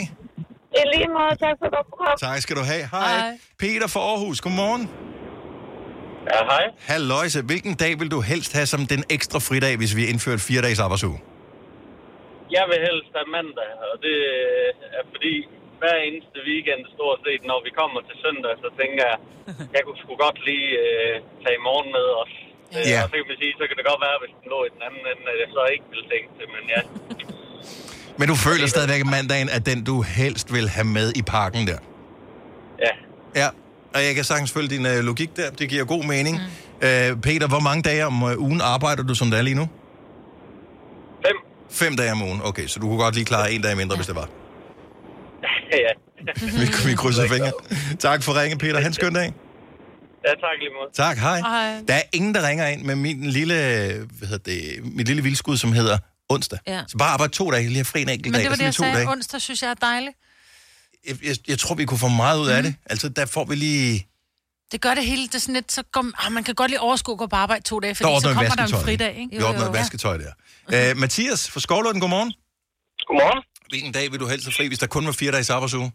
I 0.80 0.82
lige 0.96 1.08
måde, 1.18 1.34
tak 1.44 1.56
for 1.62 1.68
godt 1.76 1.88
program. 1.92 2.16
Tak 2.20 2.42
skal 2.42 2.56
du 2.56 2.62
have. 2.62 2.84
Hej. 2.92 3.18
Hej. 3.20 3.38
Peter 3.60 3.88
fra 3.88 4.00
Aarhus, 4.00 4.42
godmorgen. 4.42 4.90
Ja, 6.34 6.44
hej. 6.46 6.64
Halløjse. 6.80 7.42
Hvilken 7.42 7.74
dag 7.76 8.00
vil 8.00 8.12
du 8.12 8.22
helst 8.22 8.54
have 8.54 8.66
som 8.66 8.86
den 8.86 9.04
ekstra 9.10 9.40
fridag, 9.40 9.78
hvis 9.78 9.96
vi 9.96 10.06
indfører 10.06 10.38
fire 10.38 10.62
dages 10.62 10.80
arbejdsuge? 10.80 11.20
Jeg 12.56 12.64
vil 12.70 12.80
helst 12.88 13.12
have 13.18 13.30
mandag, 13.38 13.70
og 13.92 13.96
det 14.06 14.18
er 15.00 15.04
fordi 15.14 15.36
hver 15.82 15.98
eneste 16.08 16.38
weekend 16.50 16.82
stort 16.96 17.20
set, 17.26 17.42
når 17.52 17.60
vi 17.68 17.72
kommer 17.80 18.00
til 18.08 18.16
søndag, 18.26 18.54
så 18.64 18.70
tænker 18.80 19.04
jeg, 19.12 19.18
jeg 19.76 19.82
kunne 19.86 20.00
sgu 20.04 20.12
godt 20.26 20.40
lige 20.50 20.70
øh, 20.86 21.14
tage 21.44 21.58
i 21.60 21.64
morgen 21.68 21.90
med 21.98 22.08
os. 22.24 22.34
Øh, 22.76 22.92
Ja. 22.92 23.00
Og 23.04 23.08
så 23.12 23.16
kan 23.20 23.28
man 23.32 23.38
sige, 23.44 23.54
så 23.60 23.64
kan 23.70 23.76
det 23.80 23.86
godt 23.92 24.02
være, 24.08 24.18
hvis 24.22 24.34
den 24.40 24.48
lå 24.54 24.60
i 24.68 24.72
den 24.76 24.82
anden 24.88 25.04
ende, 25.12 25.26
at 25.34 25.38
jeg 25.44 25.50
så 25.58 25.64
ikke 25.76 25.88
vil 25.94 26.04
tænke 26.14 26.30
det, 26.40 26.48
men 26.56 26.64
ja. 26.76 26.82
Men 28.20 28.26
du 28.32 28.36
føler 28.48 28.68
stadigvæk, 28.76 29.02
at 29.08 29.12
mandagen 29.18 29.50
er 29.58 29.62
den, 29.70 29.80
du 29.92 29.96
helst 30.20 30.48
vil 30.56 30.68
have 30.78 30.88
med 30.98 31.08
i 31.22 31.22
parken 31.36 31.62
der. 31.72 31.80
Ja, 32.86 32.94
Ja, 33.42 33.48
og 33.96 34.00
jeg 34.08 34.16
kan 34.16 34.24
sagtens 34.24 34.52
følge 34.54 34.68
din 34.76 34.86
øh, 34.86 35.00
logik 35.10 35.32
der. 35.36 35.50
Det 35.60 35.70
giver 35.70 35.86
god 35.86 36.04
mening. 36.04 36.36
Mm. 36.38 36.88
Øh, 36.88 37.10
Peter, 37.28 37.48
hvor 37.48 37.60
mange 37.60 37.82
dage 37.90 38.06
om 38.06 38.24
øh, 38.30 38.40
ugen 38.40 38.62
arbejder 38.64 39.04
du 39.04 39.16
som 39.16 39.28
det 39.32 39.38
er 39.40 39.42
lige 39.42 39.56
nu? 39.56 39.68
Fem. 41.72 41.96
Dage 41.96 42.12
om 42.12 42.22
ugen. 42.22 42.42
Okay, 42.44 42.68
så 42.68 42.80
du 42.80 42.88
kunne 42.88 43.00
godt 43.00 43.16
lige 43.16 43.26
klare 43.26 43.52
en 43.52 43.62
dag 43.62 43.78
mindre, 43.78 43.96
hvis 43.96 44.08
det 44.08 44.16
var. 44.16 44.30
ja. 45.72 45.92
Vi, 46.36 46.90
vi 46.90 46.96
krydser 46.96 47.28
fingre. 47.34 47.52
Tak 48.00 48.24
for 48.24 48.42
ringen, 48.42 48.58
Peter. 48.60 48.80
Han 48.82 48.94
skøn 48.94 49.14
dag. 49.14 49.34
Ja, 50.26 50.30
tak 50.32 50.58
lige 50.60 50.70
måde. 50.70 50.90
Tak, 50.94 51.18
hej. 51.18 51.40
Hej. 51.40 51.82
Der 51.88 51.94
er 51.94 52.02
ingen, 52.14 52.36
der 52.36 52.48
ringer 52.48 52.68
ind 52.68 52.84
med 52.84 52.96
min 52.96 53.26
lille, 53.30 53.54
hvad 54.18 54.28
hedder 54.28 54.52
det, 54.52 54.94
mit 54.96 55.08
lille 55.08 55.24
vildskud, 55.24 55.58
som 55.58 55.72
hedder 55.74 55.98
onsdag. 56.30 56.60
Ja. 56.68 56.82
Så 56.88 56.98
bare 56.98 57.10
arbejde 57.10 57.34
to 57.34 57.52
dage, 57.52 57.64
lige 57.64 57.76
have 57.76 57.86
fri 57.86 58.02
en 58.02 58.10
enkelt 58.10 58.26
Men 58.26 58.34
dag. 58.34 58.42
det 58.42 58.50
var 58.50 58.54
og 58.54 58.58
det, 58.58 58.64
jeg 58.66 58.74
sagde. 58.74 58.94
dage. 58.96 59.10
Onsdag 59.10 59.42
synes 59.42 59.62
jeg 59.64 59.70
er 59.70 59.74
dejligt. 59.74 60.16
Jeg, 61.08 61.16
jeg, 61.24 61.36
jeg, 61.48 61.60
tror, 61.60 61.76
vi 61.76 61.86
kunne 61.86 61.98
få 61.98 62.08
meget 62.08 62.40
ud 62.40 62.48
af 62.48 62.64
det. 62.64 62.76
Altså, 62.86 63.10
der 63.10 63.26
får 63.26 63.46
vi 63.46 63.56
lige... 63.56 64.08
Det 64.72 64.80
gør 64.86 64.94
det 65.00 65.06
hele, 65.12 65.24
det 65.32 65.36
er 65.36 65.44
sådan 65.46 65.60
lidt, 65.60 65.72
så 65.78 65.82
går, 65.96 66.04
ah, 66.22 66.32
man 66.38 66.44
kan 66.48 66.56
godt 66.62 66.70
lige 66.72 66.82
overskue 66.88 67.14
at 67.16 67.20
gå 67.24 67.28
på 67.34 67.40
arbejde 67.46 67.64
to 67.72 67.76
dage, 67.80 67.94
Der 67.94 68.00
fordi 68.00 68.20
så 68.26 68.34
kommer 68.34 68.56
der 68.62 68.68
en 68.78 68.86
fridag, 68.88 69.14
ikke? 69.22 69.38
Vi 69.38 69.44
ordner 69.48 69.60
noget 69.64 69.78
vasketøj 69.80 70.16
der. 70.24 70.34
Uh, 70.76 70.92
Mathias 71.04 71.42
fra 71.54 71.60
Skovlunden, 71.66 72.02
godmorgen. 72.04 72.32
Godmorgen. 73.08 73.42
Hvilken 73.72 73.92
dag 73.98 74.06
vil 74.12 74.20
du 74.24 74.28
helst 74.32 74.46
have 74.48 74.56
fri, 74.60 74.66
hvis 74.72 74.82
der 74.84 74.90
kun 74.96 75.04
var 75.10 75.16
fire 75.22 75.32
dages 75.36 75.50
arbejdsuge? 75.58 75.90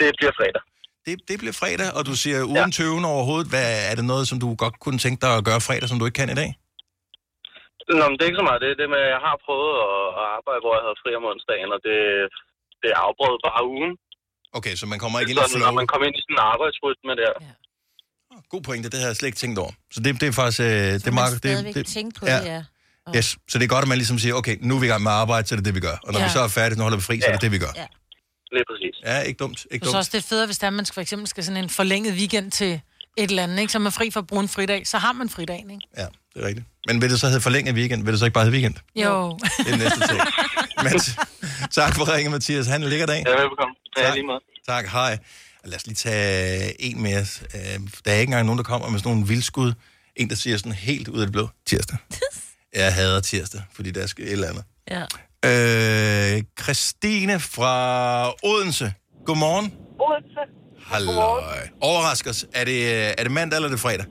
Det 0.00 0.08
bliver 0.18 0.34
fredag. 0.40 0.62
Det, 1.06 1.14
det 1.30 1.36
bliver 1.42 1.56
fredag, 1.62 1.88
og 1.98 2.02
du 2.08 2.14
siger 2.22 2.38
uden 2.52 2.70
ja. 2.70 2.76
tøven 2.78 3.04
overhovedet. 3.14 3.48
Hvad, 3.52 3.68
er 3.90 3.94
det 3.98 4.04
noget, 4.12 4.24
som 4.30 4.36
du 4.44 4.48
godt 4.64 4.76
kunne 4.84 4.98
tænke 5.04 5.18
dig 5.24 5.32
at 5.38 5.44
gøre 5.48 5.60
fredag, 5.68 5.86
som 5.90 5.98
du 5.98 6.04
ikke 6.08 6.20
kan 6.20 6.30
i 6.34 6.38
dag? 6.42 6.50
Nå, 8.00 8.04
men 8.08 8.14
det 8.16 8.22
er 8.22 8.30
ikke 8.30 8.42
så 8.42 8.48
meget 8.50 8.64
det. 8.64 8.78
Det 8.80 8.86
med, 8.94 9.02
at 9.06 9.12
jeg 9.14 9.22
har 9.28 9.36
prøvet 9.46 9.72
at, 10.22 10.24
arbejde, 10.38 10.60
hvor 10.64 10.74
jeg 10.76 10.84
havde 10.86 11.00
fri 11.02 11.10
om 11.20 11.28
onsdagen, 11.30 11.70
og 11.76 11.80
det, 11.88 11.98
det 12.80 12.88
er 12.94 12.98
afbrudt 13.06 13.42
bare 13.46 13.62
ugen. 13.74 13.92
Okay, 14.52 14.74
så 14.76 14.86
man 14.86 14.98
kommer 14.98 15.20
ikke 15.20 15.30
ind 15.30 15.38
i 15.38 15.42
Så 15.42 15.48
flow. 15.50 15.66
når 15.66 15.72
man 15.80 15.86
kommer 15.86 16.06
ind 16.08 16.16
i 16.16 16.20
sådan 16.24 16.34
en 16.34 16.42
arbejdsrytme 16.52 17.12
der. 17.22 17.32
God 18.50 18.62
pointe, 18.62 18.88
det 18.88 18.98
havde 18.98 19.08
jeg 19.08 19.16
slet 19.16 19.26
ikke 19.26 19.38
tænkt 19.38 19.58
over. 19.58 19.72
Så 19.94 20.00
det, 20.00 20.20
det 20.20 20.28
er 20.28 20.32
faktisk... 20.32 20.60
Øh, 20.60 20.66
det 20.66 20.76
er 20.76 21.04
Man 21.04 21.14
meget, 21.14 21.38
stadigvæk 21.38 21.74
det, 21.74 21.86
tænke 21.86 22.20
på 22.20 22.26
ja. 22.26 22.40
det, 22.40 22.46
ja. 22.46 22.62
Yes, 23.16 23.36
så 23.50 23.58
det 23.58 23.64
er 23.64 23.68
godt, 23.68 23.82
at 23.82 23.88
man 23.88 23.98
ligesom 23.98 24.18
siger, 24.18 24.34
okay, 24.34 24.56
nu 24.60 24.76
er 24.76 24.80
vi 24.80 24.86
i 24.86 24.88
gang 24.88 25.02
med 25.02 25.10
at 25.10 25.16
arbejde, 25.16 25.48
så 25.48 25.54
er 25.54 25.56
det 25.56 25.64
det, 25.64 25.74
vi 25.74 25.80
gør. 25.80 25.96
Og 26.06 26.12
når 26.12 26.18
ja. 26.18 26.24
Ja. 26.24 26.28
vi 26.28 26.32
så 26.32 26.40
er 26.40 26.48
færdige, 26.48 26.78
nu 26.78 26.82
holder 26.82 26.98
vi 26.98 27.02
fri, 27.02 27.20
så 27.20 27.26
er 27.28 27.32
det 27.32 27.40
det, 27.42 27.52
vi 27.52 27.58
gør. 27.58 27.72
Ja. 27.76 27.86
Lige 28.52 28.64
præcis. 28.70 28.94
Ja, 29.04 29.18
ikke 29.28 29.38
dumt. 29.38 29.66
Ikke 29.70 29.84
dumt. 29.84 29.96
også, 29.96 30.10
det 30.12 30.18
er 30.24 30.28
federe, 30.28 30.46
hvis 30.46 30.58
der 30.58 30.70
man 30.70 30.84
skal, 30.84 30.94
for 30.94 31.00
eksempel 31.00 31.28
skal 31.28 31.44
sådan 31.44 31.64
en 31.64 31.70
forlænget 31.70 32.12
weekend 32.14 32.50
til 32.50 32.80
et 33.18 33.30
eller 33.30 33.42
andet, 33.42 33.58
ikke? 33.60 33.72
så 33.72 33.78
man 33.78 33.86
er 33.86 33.90
fri 33.90 34.10
for 34.10 34.20
at 34.20 34.26
bruge 34.26 34.42
en 34.42 34.48
fridag, 34.48 34.86
så 34.86 34.98
har 34.98 35.12
man 35.12 35.28
fridagen, 35.28 35.70
ikke? 35.70 35.82
Ja, 35.96 36.06
det 36.34 36.42
er 36.42 36.46
rigtigt. 36.46 36.66
Men 36.86 37.02
vil 37.02 37.10
det 37.10 37.20
så 37.20 37.26
hedde 37.26 37.40
forlænget 37.40 37.74
weekend? 37.74 38.04
Vil 38.04 38.12
det 38.12 38.18
så 38.18 38.24
ikke 38.24 38.34
bare 38.34 38.44
hedde 38.44 38.54
weekend? 38.54 38.74
Jo. 38.96 39.38
Det 39.58 39.72
er 39.72 39.76
næste 39.76 40.00
ting. 40.08 40.20
Men 40.82 40.92
tak 41.80 41.94
for 41.94 42.14
ringen, 42.14 42.32
Mathias. 42.32 42.66
Han 42.66 42.82
lækker 42.82 43.06
dag. 43.06 43.22
Ja, 43.26 43.30
velbekomme. 43.40 43.74
Ja, 43.96 44.02
Tak. 44.02 44.14
lige 44.14 44.26
måde. 44.26 44.40
Tak, 44.68 44.86
hej. 44.88 45.18
Lad 45.64 45.76
os 45.76 45.86
lige 45.86 45.94
tage 45.94 46.82
en 46.82 47.02
mere. 47.02 47.20
Øh, 47.20 47.80
Der 48.04 48.10
er 48.12 48.14
ikke 48.14 48.20
engang 48.30 48.46
nogen, 48.46 48.58
der 48.58 48.64
kommer 48.64 48.88
med 48.88 48.98
sådan 48.98 49.12
nogle 49.12 49.26
vildskud. 49.28 49.72
En, 50.16 50.30
der 50.30 50.36
siger 50.36 50.56
sådan 50.56 50.72
helt 50.72 51.08
ud 51.08 51.20
af 51.20 51.26
det 51.26 51.32
blå. 51.32 51.48
Tirsdag. 51.66 51.96
Jeg 52.74 52.94
hader 52.94 53.20
tirsdag, 53.20 53.62
fordi 53.74 53.90
der 53.90 54.06
skal 54.06 54.24
et 54.24 54.32
eller 54.32 54.48
andet. 54.48 54.64
Ja. 54.90 55.04
Øh, 56.36 56.42
Christine 56.62 57.40
fra 57.40 58.32
Odense. 58.42 58.92
Godmorgen. 59.26 59.72
Odense. 60.00 60.40
Halløj. 60.92 61.42
Overrask 61.80 62.26
os. 62.26 62.46
Er 62.54 62.64
det, 62.64 62.78
er 63.18 63.22
det 63.22 63.32
mandag 63.32 63.56
eller 63.56 63.68
er 63.68 63.72
det 63.72 63.80
fredag? 63.80 64.06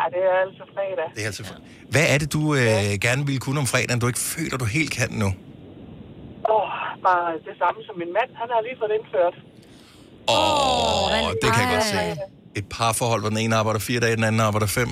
Ej, 0.00 0.06
det 0.14 0.20
er 0.30 0.36
altså 0.46 0.62
fredag. 0.74 1.06
Det 1.14 1.22
er 1.22 1.26
altså 1.26 1.44
Hvad 1.90 2.06
er 2.14 2.18
det, 2.18 2.32
du 2.32 2.54
øh, 2.54 2.60
gerne 3.00 3.26
ville 3.26 3.40
kunne 3.40 3.60
om 3.60 3.66
fredagen, 3.66 4.00
du 4.00 4.06
ikke 4.06 4.18
føler, 4.18 4.56
du 4.58 4.64
helt 4.64 4.90
kan 4.90 5.10
nu? 5.10 5.26
Åh, 5.26 6.54
oh, 6.54 6.68
bare 7.06 7.32
det 7.32 7.54
samme 7.62 7.78
som 7.86 7.94
min 7.98 8.12
mand. 8.18 8.30
Han 8.40 8.48
har 8.54 8.60
lige 8.66 8.76
fået 8.82 8.92
indført. 8.98 9.34
Åh, 10.28 11.04
oh, 11.04 11.32
det 11.42 11.48
kan 11.54 11.62
jeg 11.64 11.70
godt 11.74 11.84
se. 11.84 12.22
Et 12.54 12.66
parforhold, 12.70 13.20
hvor 13.20 13.28
den 13.28 13.38
ene 13.38 13.56
arbejder 13.56 13.80
fire 13.80 14.00
dage, 14.00 14.16
den 14.16 14.24
anden 14.24 14.40
arbejder 14.40 14.66
fem. 14.66 14.88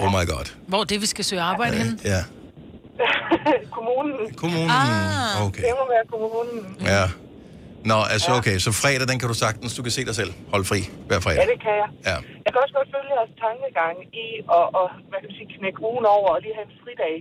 Oh 0.00 0.08
my 0.12 0.24
god. 0.32 0.46
Hvor 0.66 0.84
det, 0.84 1.00
vi 1.00 1.06
skal 1.06 1.24
søge 1.24 1.42
arbejde 1.42 1.76
henne? 1.76 1.98
Ja. 2.04 2.20
Kommunen. 3.76 4.34
Kommunen. 4.34 4.70
Ah. 4.70 5.46
Okay. 5.46 5.62
Det 5.62 5.72
må 5.80 5.84
være 5.94 6.04
kommunen. 6.10 6.76
Ja. 6.80 7.04
Nå, 7.90 7.98
altså 8.14 8.28
okay, 8.38 8.56
så 8.66 8.70
fredag, 8.82 9.06
den 9.12 9.18
kan 9.20 9.28
du 9.32 9.36
sagtens, 9.44 9.70
du 9.78 9.82
kan 9.86 9.92
se 9.96 10.02
dig 10.08 10.14
selv 10.20 10.32
holde 10.52 10.66
fri 10.70 10.80
hver 11.08 11.18
Ja, 11.20 11.24
fredag. 11.26 11.46
det 11.52 11.58
kan 11.66 11.74
jeg. 11.82 11.88
Ja. 12.10 12.16
Jeg 12.44 12.50
kan 12.52 12.58
også 12.64 12.74
godt 12.78 12.90
følge 12.94 13.10
jeres 13.18 13.32
tankegang 13.46 13.96
i 14.24 14.26
at, 14.58 14.66
at 14.80 14.86
hvad 15.08 15.18
kan 15.20 15.28
man 15.30 15.36
sige, 15.38 15.50
knække 15.56 15.80
ugen 15.90 16.06
over 16.16 16.28
og 16.34 16.40
lige 16.44 16.54
have 16.58 16.68
en 16.70 16.76
fridag 16.82 17.14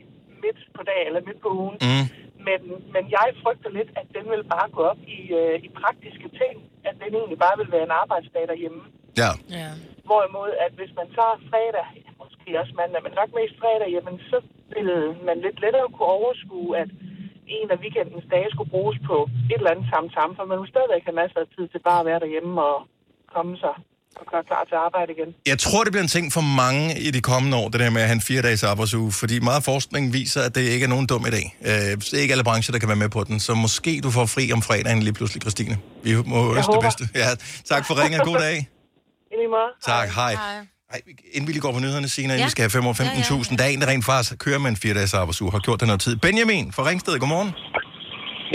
midt 0.44 0.60
på 0.78 0.82
dag 0.92 1.02
eller 1.08 1.22
midt 1.28 1.40
på 1.46 1.50
ugen. 1.62 1.78
Mm. 1.88 2.06
Men, 2.48 2.60
men 2.94 3.04
jeg 3.18 3.28
frygter 3.44 3.70
lidt, 3.78 3.90
at 4.02 4.08
den 4.18 4.26
vil 4.34 4.44
bare 4.56 4.68
gå 4.78 4.82
op 4.92 5.02
i, 5.20 5.22
øh, 5.40 5.56
i 5.68 5.70
praktiske 5.82 6.28
ting. 6.42 6.56
At 6.90 6.96
den 7.02 7.12
egentlig 7.20 7.40
bare 7.46 7.58
vil 7.62 7.70
være 7.76 7.86
en 7.90 7.96
arbejdsdag 8.04 8.44
derhjemme. 8.52 8.82
Ja. 9.22 9.32
Ja. 9.60 9.70
Hvorimod, 10.10 10.52
at 10.66 10.72
hvis 10.80 10.92
man 11.00 11.08
tager 11.18 11.36
fredag, 11.52 11.86
ja, 12.06 12.10
måske 12.22 12.50
også 12.62 12.74
mandag, 12.82 13.02
men 13.06 13.14
nok 13.22 13.32
mest 13.40 13.56
fredag, 13.62 13.88
jamen 13.96 14.16
så 14.32 14.38
vil 14.76 14.90
man 15.28 15.38
lidt 15.46 15.58
lettere 15.64 15.88
kunne 15.96 16.12
overskue, 16.20 16.70
at 16.84 16.90
en 17.58 17.68
af 17.74 17.78
weekendens 17.84 18.26
dage 18.34 18.50
skulle 18.54 18.72
bruges 18.76 18.98
på 19.10 19.18
et 19.54 19.60
eller 19.62 19.72
andet 19.74 19.88
samme 19.94 20.10
sammen, 20.18 20.34
for 20.38 20.46
man 20.52 20.58
vil 20.62 20.70
stadigvæk 20.74 21.04
have 21.08 21.18
masser 21.24 21.40
af 21.44 21.48
tid 21.56 21.66
til 21.74 21.82
bare 21.90 22.00
at 22.04 22.08
være 22.10 22.20
derhjemme 22.24 22.54
og 22.70 22.78
komme 23.36 23.54
sig 23.64 23.76
og 24.20 24.26
gøre 24.32 24.44
klar 24.50 24.64
til 24.70 24.76
arbejde 24.88 25.10
igen. 25.16 25.30
Jeg 25.52 25.60
tror, 25.66 25.82
det 25.84 25.92
bliver 25.94 26.06
en 26.10 26.14
ting 26.18 26.28
for 26.38 26.44
mange 26.64 26.84
i 27.08 27.10
de 27.18 27.22
kommende 27.32 27.56
år, 27.62 27.68
det 27.74 27.80
der 27.84 27.90
med 27.96 28.02
at 28.02 28.10
have 28.12 28.20
en 28.22 28.28
fire 28.30 28.42
dages 28.48 28.64
arbejdsuge, 28.64 29.12
fordi 29.22 29.36
meget 29.50 29.64
forskning 29.72 30.04
viser, 30.14 30.42
at 30.48 30.52
det 30.56 30.62
ikke 30.76 30.86
er 30.90 30.92
nogen 30.96 31.08
dum 31.12 31.24
idé. 31.32 31.44
Øh, 31.70 31.92
det 32.10 32.14
er 32.18 32.22
ikke 32.26 32.34
alle 32.36 32.48
brancher, 32.50 32.72
der 32.72 32.80
kan 32.80 32.90
være 32.94 33.02
med 33.06 33.10
på 33.18 33.22
den, 33.30 33.38
så 33.40 33.52
måske 33.66 34.02
du 34.06 34.10
får 34.18 34.26
fri 34.36 34.44
om 34.56 34.62
fredagen 34.68 35.04
lige 35.08 35.16
pludselig, 35.20 35.42
Christine. 35.46 35.76
Vi 36.04 36.12
må 36.34 36.40
ønske 36.58 36.72
det 36.78 36.84
bedste. 36.88 37.04
Ja, 37.22 37.30
tak 37.72 37.84
for 37.88 37.94
ringen. 38.02 38.20
God 38.30 38.40
dag. 38.48 38.58
I 39.34 39.36
lige. 39.42 39.50
Tak, 39.92 40.08
hej. 40.10 40.34
Hej. 40.34 40.79
Ej, 40.94 41.00
inden 41.36 41.48
vi 41.48 41.52
lige 41.56 41.66
går 41.68 41.74
på 41.78 41.82
nyhederne, 41.86 42.10
Signe, 42.16 42.34
ja. 42.34 42.40
Ja. 42.40 42.48
vi 42.48 42.54
skal 42.56 42.64
have 42.66 42.76
5 42.80 42.90
år 42.90 42.94
15.000. 42.94 43.04
Ja, 43.04 43.36
ja. 43.52 43.56
Der 43.60 43.64
er 43.68 43.72
en, 43.76 43.82
der 43.84 43.90
rent 43.94 44.06
faktisk 44.12 44.32
kører 44.46 44.60
med 44.64 44.70
en 44.74 44.80
4 44.86 44.94
dages 45.00 45.14
arbejdsuge, 45.22 45.50
har 45.58 45.64
gjort 45.68 45.80
det 45.82 45.88
noget 45.92 46.02
tid. 46.08 46.14
Benjamin 46.28 46.66
fra 46.76 46.84
Ringsted, 46.90 47.14
godmorgen. 47.24 47.52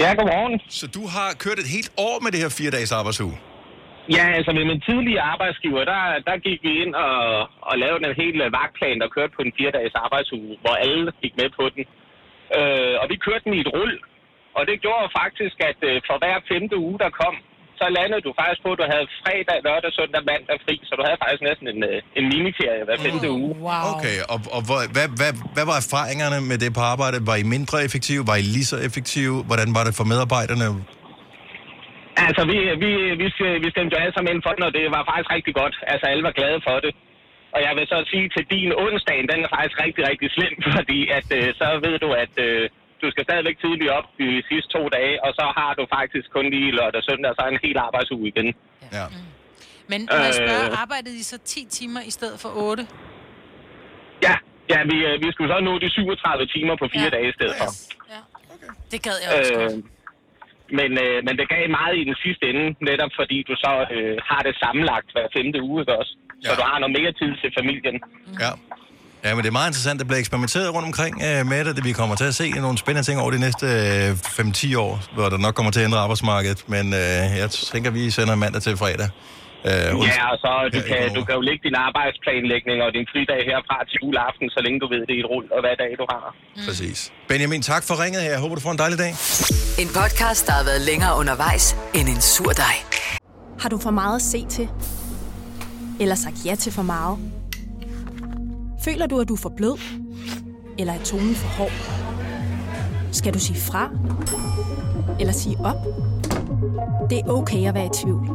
Ja, 0.03 0.09
godmorgen. 0.19 0.55
Så 0.81 0.87
du 0.97 1.03
har 1.15 1.29
kørt 1.45 1.59
et 1.65 1.69
helt 1.77 1.91
år 2.09 2.17
med 2.25 2.31
det 2.33 2.41
her 2.45 2.51
4 2.61 2.71
dages 2.77 2.93
arbejdsuge? 3.01 3.37
Ja, 4.17 4.25
altså 4.39 4.51
med 4.59 4.65
min 4.71 4.81
tidlige 4.89 5.21
arbejdsgiver, 5.33 5.83
der, 5.93 6.03
der 6.29 6.37
gik 6.47 6.61
vi 6.67 6.73
ind 6.83 6.93
og, 7.07 7.17
og 7.69 7.75
lavede 7.83 8.01
en 8.09 8.17
hel 8.23 8.37
øh, 8.45 8.49
vagtplan, 8.59 8.99
der 9.03 9.15
kørte 9.17 9.33
på 9.37 9.43
en 9.47 9.53
fire 9.59 9.73
dages 9.79 9.95
arbejdsuge, 10.05 10.53
hvor 10.63 10.75
alle 10.87 11.05
gik 11.23 11.35
med 11.41 11.49
på 11.59 11.65
den. 11.75 11.83
Øh, 12.59 12.95
og 13.03 13.07
vi 13.13 13.17
kørte 13.27 13.45
den 13.47 13.55
i 13.59 13.61
et 13.65 13.71
rull, 13.77 13.95
og 14.57 14.63
det 14.69 14.77
gjorde 14.85 15.15
faktisk, 15.21 15.57
at 15.71 15.81
øh, 15.91 15.97
for 16.09 16.17
hver 16.23 16.37
femte 16.51 16.77
uge, 16.87 16.97
der 17.05 17.11
kom, 17.23 17.35
så 17.81 17.87
landede 17.99 18.23
du 18.27 18.31
faktisk 18.41 18.61
på, 18.67 18.71
at 18.75 18.79
du 18.83 18.87
havde 18.95 19.07
fredag, 19.23 19.59
lørdag, 19.67 19.91
søndag, 19.99 20.23
mandag 20.31 20.57
fri, 20.65 20.75
så 20.89 20.93
du 20.99 21.03
havde 21.07 21.19
faktisk 21.23 21.43
næsten 21.49 21.67
en, 21.73 21.81
øh, 21.91 22.19
en 22.19 22.25
miniferie 22.33 22.83
hver 22.87 22.99
femte 23.07 23.29
uge. 23.41 23.51
Wow. 23.69 23.85
Okay, 23.93 24.19
og, 24.33 24.39
og 24.57 24.61
hvor, 24.69 24.81
hvad, 24.95 25.09
hvad, 25.21 25.33
hvad 25.57 25.65
var 25.71 25.77
erfaringerne 25.85 26.39
med 26.51 26.59
det 26.65 26.71
på 26.79 26.83
arbejde? 26.93 27.17
Var 27.31 27.37
I 27.43 27.47
mindre 27.57 27.77
effektive? 27.87 28.23
Var 28.31 28.37
I 28.43 28.45
lige 28.57 28.69
så 28.73 28.79
effektive? 28.89 29.37
Hvordan 29.49 29.69
var 29.77 29.83
det 29.87 29.95
for 29.99 30.07
medarbejderne? 30.13 30.67
Altså, 32.27 32.43
vi, 32.51 32.59
vi, 32.83 32.91
vi, 33.23 33.27
vi 33.65 33.69
stemte 33.75 33.93
jo 33.95 34.01
alle 34.03 34.15
sammen 34.15 34.31
ind 34.33 34.43
for 34.47 34.53
den, 34.57 34.63
og 34.69 34.73
det 34.77 34.85
var 34.97 35.03
faktisk 35.11 35.31
rigtig 35.37 35.55
godt. 35.61 35.75
Altså, 35.93 36.05
alle 36.13 36.25
var 36.29 36.35
glade 36.41 36.61
for 36.69 36.79
det. 36.85 36.93
Og 37.55 37.61
jeg 37.67 37.73
vil 37.77 37.87
så 37.93 37.99
sige 38.13 38.27
til 38.35 38.45
din 38.55 38.71
onsdag, 38.85 39.19
den 39.33 39.41
er 39.45 39.51
faktisk 39.57 39.77
rigtig, 39.85 40.03
rigtig 40.11 40.29
slem, 40.37 40.55
fordi 40.77 41.01
at, 41.19 41.29
øh, 41.39 41.49
så 41.61 41.67
ved 41.85 41.97
du, 42.05 42.09
at 42.25 42.35
øh, 42.47 42.65
du 43.07 43.11
skal 43.15 43.25
stadigvæk 43.29 43.57
tidligt 43.65 43.91
op 43.99 44.07
de 44.23 44.29
sidste 44.51 44.69
to 44.77 44.83
dage, 44.97 45.15
og 45.25 45.31
så 45.39 45.45
har 45.59 45.71
du 45.79 45.83
faktisk 45.97 46.27
kun 46.37 46.47
lige 46.55 46.71
lørdag 46.79 46.99
og 47.03 47.07
søndag, 47.11 47.29
og 47.33 47.37
så 47.39 47.43
er 47.47 47.51
en 47.57 47.63
hel 47.67 47.77
arbejdsuge 47.89 48.27
igen. 48.33 48.49
Ja. 48.99 49.07
Men 49.93 50.01
må 50.19 50.23
jeg 50.31 50.35
spørge, 50.43 50.67
Øh. 50.73 50.83
arbejdede 50.83 51.17
I 51.23 51.25
så 51.33 51.39
10 51.39 51.65
timer 51.79 52.01
i 52.11 52.13
stedet 52.19 52.39
for 52.45 52.51
8? 52.71 52.83
Ja, 54.27 54.35
ja 54.73 54.79
vi, 54.91 54.97
øh, 55.09 55.15
vi 55.25 55.29
skulle 55.33 55.51
så 55.55 55.59
nå 55.69 55.73
de 55.85 55.91
37 55.91 56.47
timer 56.55 56.75
på 56.83 56.87
fire 56.95 57.09
Ja. 57.13 57.17
dage 57.17 57.29
i 57.33 57.35
stedet 57.39 57.55
for. 57.61 57.71
Ja. 58.15 58.21
Det 58.93 58.99
gad 59.07 59.17
jeg 59.25 59.31
også 59.41 59.55
Øh, 59.55 59.61
godt. 59.61 59.75
men, 60.79 60.91
øh, 61.05 61.17
men 61.27 61.33
det 61.39 61.47
gav 61.55 61.63
meget 61.81 61.95
i 62.01 62.05
den 62.11 62.17
sidste 62.25 62.45
ende, 62.51 62.65
netop 62.91 63.13
fordi 63.21 63.39
du 63.49 63.55
så 63.65 63.73
øh, 63.97 64.17
har 64.31 64.41
det 64.47 64.55
sammenlagt 64.65 65.09
hver 65.15 65.27
femte 65.37 65.59
uge, 65.69 65.79
ikke 65.83 65.95
også? 66.01 66.13
Så 66.47 66.51
Ja. 66.51 66.57
du 66.61 66.63
har 66.71 66.77
noget 66.83 66.95
mere 66.99 67.13
tid 67.21 67.31
til 67.43 67.51
familien. 67.59 67.97
Ja. 68.45 68.53
Ja, 69.25 69.35
men 69.35 69.43
det 69.45 69.49
er 69.49 69.57
meget 69.61 69.69
interessant. 69.73 69.97
Der 70.01 70.07
bliver 70.07 70.21
eksperimenteret 70.25 70.75
rundt 70.75 70.87
omkring 70.87 71.15
øh, 71.29 71.47
med 71.47 71.65
det. 71.65 71.85
Vi 71.85 71.93
kommer 71.93 72.15
til 72.17 72.25
at 72.25 72.35
se 72.35 72.51
nogle 72.51 72.79
spændende 72.79 73.07
ting 73.09 73.21
over 73.21 73.31
de 73.31 73.41
næste 73.47 73.67
øh, 73.67 74.11
5-10 74.13 74.79
år, 74.79 74.93
hvor 75.15 75.29
der 75.29 75.39
nok 75.39 75.55
kommer 75.55 75.73
til 75.73 75.81
at 75.81 75.85
ændre 75.85 75.99
arbejdsmarkedet. 75.99 76.61
Men 76.69 76.85
øh, 76.95 77.23
jeg 77.43 77.51
tænker, 77.51 77.91
vi 77.91 78.11
sender 78.11 78.35
mandag 78.35 78.63
til 78.63 78.77
fredag. 78.77 79.09
Øh, 79.69 79.71
Ja, 79.73 80.25
og 80.33 80.39
så 80.45 80.51
du 80.75 80.81
kan, 80.91 81.15
du 81.19 81.25
kan 81.27 81.35
jo 81.35 81.41
lægge 81.49 81.63
din 81.69 81.77
arbejdsplanlægning 81.87 82.79
og 82.87 82.91
din 82.97 83.07
fridag 83.13 83.41
herfra 83.51 83.77
til 83.91 83.97
juleaften, 84.03 84.47
så 84.55 84.61
længe 84.65 84.79
du 84.83 84.87
ved 84.93 85.01
det 85.09 85.15
er 85.17 85.21
et 85.25 85.29
rull, 85.33 85.47
og 85.57 85.61
hvad 85.65 85.75
dag 85.83 85.93
du 86.01 86.07
har. 86.15 86.25
Præcis. 86.67 86.99
Benjamin, 87.29 87.63
tak 87.63 87.83
for 87.89 87.95
ringet 88.05 88.23
her. 88.23 88.31
Jeg 88.31 88.41
håber, 88.45 88.55
du 88.55 88.61
får 88.61 88.73
en 88.77 88.79
dejlig 88.85 88.99
dag. 89.05 89.13
En 89.83 89.89
podcast, 90.01 90.43
der 90.47 90.53
har 90.53 90.65
været 90.71 90.81
længere 90.91 91.13
undervejs 91.21 91.77
end 91.95 92.07
en 92.15 92.21
sur 92.21 92.53
dej. 92.65 92.77
Har 93.63 93.69
du 93.69 93.79
for 93.87 93.91
meget 93.91 94.17
at 94.17 94.23
se 94.23 94.41
til? 94.57 94.69
Eller 96.01 96.15
sagt 96.15 96.37
ja 96.47 96.55
til 96.55 96.73
for 96.73 96.83
meget? 96.83 97.19
Føler 98.85 99.07
du, 99.07 99.21
at 99.21 99.29
du 99.29 99.35
er 99.35 99.39
for 99.39 99.53
blød? 99.57 99.79
Eller 100.79 100.93
er 100.93 101.03
tonen 101.05 101.35
for 101.35 101.49
hård? 101.49 101.73
Skal 103.13 103.35
du 103.35 103.39
sige 103.39 103.61
fra? 103.61 103.91
Eller 105.21 105.33
sige 105.33 105.57
op? 105.59 105.77
Det 107.11 107.19
er 107.19 107.29
okay 107.29 107.69
at 107.69 107.75
være 107.75 107.87
i 107.87 107.91
tvivl. 108.03 108.29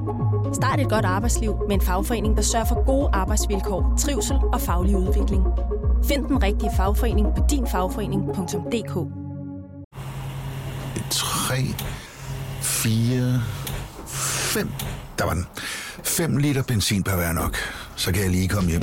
Start 0.54 0.80
et 0.80 0.90
godt 0.90 1.06
arbejdsliv 1.06 1.56
med 1.68 1.76
en 1.76 1.82
fagforening, 1.82 2.36
der 2.36 2.42
sørger 2.42 2.66
for 2.66 2.86
gode 2.86 3.10
arbejdsvilkår, 3.14 3.96
trivsel 4.00 4.38
og 4.54 4.62
faglig 4.62 4.98
udvikling. 4.98 5.44
Find 6.06 6.26
den 6.26 6.44
rigtige 6.44 6.72
fagforening 6.78 7.28
på 7.38 7.44
dinfagforening.dk 7.50 8.94
3, 11.12 11.56
4, 12.62 13.42
5. 14.08 14.70
Der 15.18 15.26
var 15.26 15.34
den. 15.34 15.46
5 16.04 16.38
liter 16.38 16.64
benzin 16.64 17.04
per 17.04 17.16
hver 17.16 17.34
nok. 17.34 17.56
så 17.96 18.12
kan 18.12 18.24
jeg 18.24 18.32
lige 18.32 18.48
komme 18.48 18.70
hjem. 18.70 18.82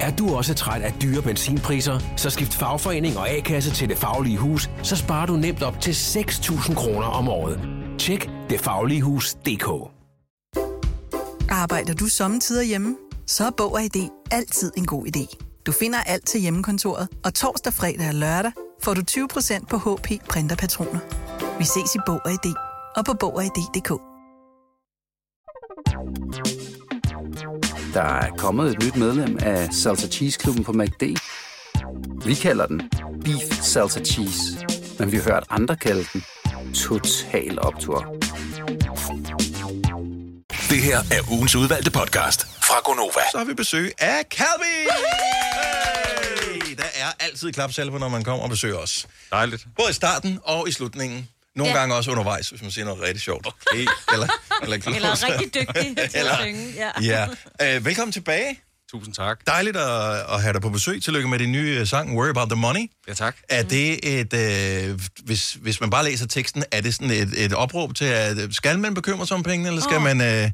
Er 0.00 0.10
du 0.16 0.36
også 0.36 0.54
træt 0.54 0.82
af 0.82 0.94
dyre 1.02 1.22
benzinpriser, 1.22 2.00
så 2.16 2.30
skift 2.30 2.54
fagforening 2.54 3.18
og 3.18 3.30
A-kasse 3.30 3.70
til 3.70 3.88
Det 3.88 3.98
Faglige 3.98 4.38
Hus, 4.38 4.70
så 4.82 4.96
sparer 4.96 5.26
du 5.26 5.36
nemt 5.36 5.62
op 5.62 5.80
til 5.80 5.92
6.000 5.92 6.74
kroner 6.74 7.06
om 7.06 7.28
året. 7.28 7.60
Tjek 7.98 8.30
detfagligehus.dk 8.50 9.68
Arbejder 11.50 11.94
du 11.94 12.06
sommetider 12.06 12.62
hjemme? 12.62 12.96
Så 13.26 13.46
er 13.46 13.50
Bog 13.56 13.72
og 13.72 13.82
ID 13.82 14.08
altid 14.30 14.72
en 14.76 14.86
god 14.86 15.06
idé. 15.06 15.36
Du 15.66 15.72
finder 15.72 15.98
alt 16.06 16.26
til 16.26 16.40
hjemmekontoret, 16.40 17.08
og 17.24 17.34
torsdag, 17.34 17.72
fredag 17.72 18.08
og 18.08 18.14
lørdag 18.14 18.52
får 18.82 18.94
du 18.94 19.02
20% 19.10 19.66
på 19.66 19.76
HP 19.76 20.24
printerpatroner. 20.28 21.00
Vi 21.58 21.64
ses 21.64 21.94
i 21.94 21.98
Bog 22.06 22.20
og 22.24 22.30
ID 22.32 22.54
og 22.96 23.04
på 23.04 23.14
Bog 23.20 23.34
og 23.36 23.44
ID.dk. 23.44 23.90
Der 27.98 28.04
er 28.04 28.30
kommet 28.30 28.70
et 28.72 28.84
nyt 28.84 28.96
medlem 28.96 29.38
af 29.42 29.68
Salsa 29.74 30.08
Cheese 30.08 30.38
Klubben 30.38 30.64
på 30.64 30.72
MACD. 30.72 31.02
Vi 32.24 32.34
kalder 32.34 32.66
den 32.66 32.90
Beef 33.24 33.62
Salsa 33.62 34.04
Cheese, 34.04 34.66
men 34.98 35.12
vi 35.12 35.16
har 35.16 35.24
hørt 35.24 35.44
andre 35.50 35.76
kalde 35.76 36.04
den 36.12 36.24
Total 36.74 37.58
Optor. 37.60 38.14
Det 40.70 40.82
her 40.82 40.98
er 40.98 41.32
ugens 41.32 41.56
udvalgte 41.56 41.90
podcast 41.90 42.46
fra 42.46 42.80
Gonova. 42.84 43.22
Så 43.32 43.38
har 43.38 43.44
vi 43.44 43.54
besøg 43.54 43.92
af 43.98 44.24
Calvi! 44.30 44.76
Hey! 46.62 46.76
Der 46.76 46.90
er 46.94 47.24
altid 47.24 47.52
klapsalver, 47.52 47.98
når 47.98 48.08
man 48.08 48.24
kommer 48.24 48.44
og 48.44 48.50
besøger 48.50 48.76
os. 48.76 49.08
Dejligt. 49.30 49.66
Både 49.76 49.90
i 49.90 49.92
starten 49.92 50.38
og 50.44 50.68
i 50.68 50.72
slutningen. 50.72 51.28
Nogle 51.58 51.72
Ja. 51.72 51.78
gange 51.78 51.94
også 51.94 52.10
undervejs, 52.10 52.48
hvis 52.48 52.62
man 52.62 52.70
siger 52.70 52.84
noget 52.84 53.02
rigtig 53.02 53.20
sjovt. 53.22 53.46
Okay. 53.46 53.78
Eller, 54.12 54.26
eller, 54.62 54.76
Eller 54.94 55.08
er 55.08 55.32
rigtig 55.40 55.54
dygtig 55.54 55.96
til 55.96 56.10
Eller- 56.20 56.32
at 56.32 56.38
synge. 56.42 56.74
Ja. 57.02 57.26
Ja. 57.60 57.76
Øh, 57.76 57.84
velkommen 57.84 58.12
tilbage. 58.12 58.60
Tusind 58.90 59.14
tak. 59.14 59.38
Dejligt 59.46 59.76
at, 59.76 60.14
at 60.32 60.42
have 60.42 60.52
dig 60.52 60.60
på 60.62 60.70
besøg. 60.70 61.02
Tillykke 61.02 61.28
med 61.28 61.38
din 61.38 61.52
nye 61.52 61.76
øh, 61.80 61.86
sang, 61.86 62.16
Worry 62.18 62.28
About 62.28 62.48
The 62.50 62.56
Money. 62.60 62.90
Ja, 63.08 63.14
tak. 63.14 63.36
Er 63.48 63.62
det 63.62 64.20
et, 64.20 64.34
øh, 64.90 65.00
hvis, 65.24 65.52
hvis 65.52 65.80
man 65.80 65.90
bare 65.90 66.04
læser 66.04 66.26
teksten, 66.26 66.64
er 66.72 66.80
det 66.80 66.94
sådan 66.94 67.10
et, 67.10 67.44
et 67.44 67.52
opråb 67.52 67.94
til, 67.94 68.04
at 68.04 68.38
øh, 68.38 68.52
skal 68.52 68.78
man 68.78 68.94
bekymre 68.94 69.26
sig 69.26 69.34
om 69.34 69.42
pengene, 69.42 69.68
eller 69.68 69.82
skal 69.82 69.96
Åh. 69.96 70.02
man... 70.02 70.20
Øh... 70.20 70.50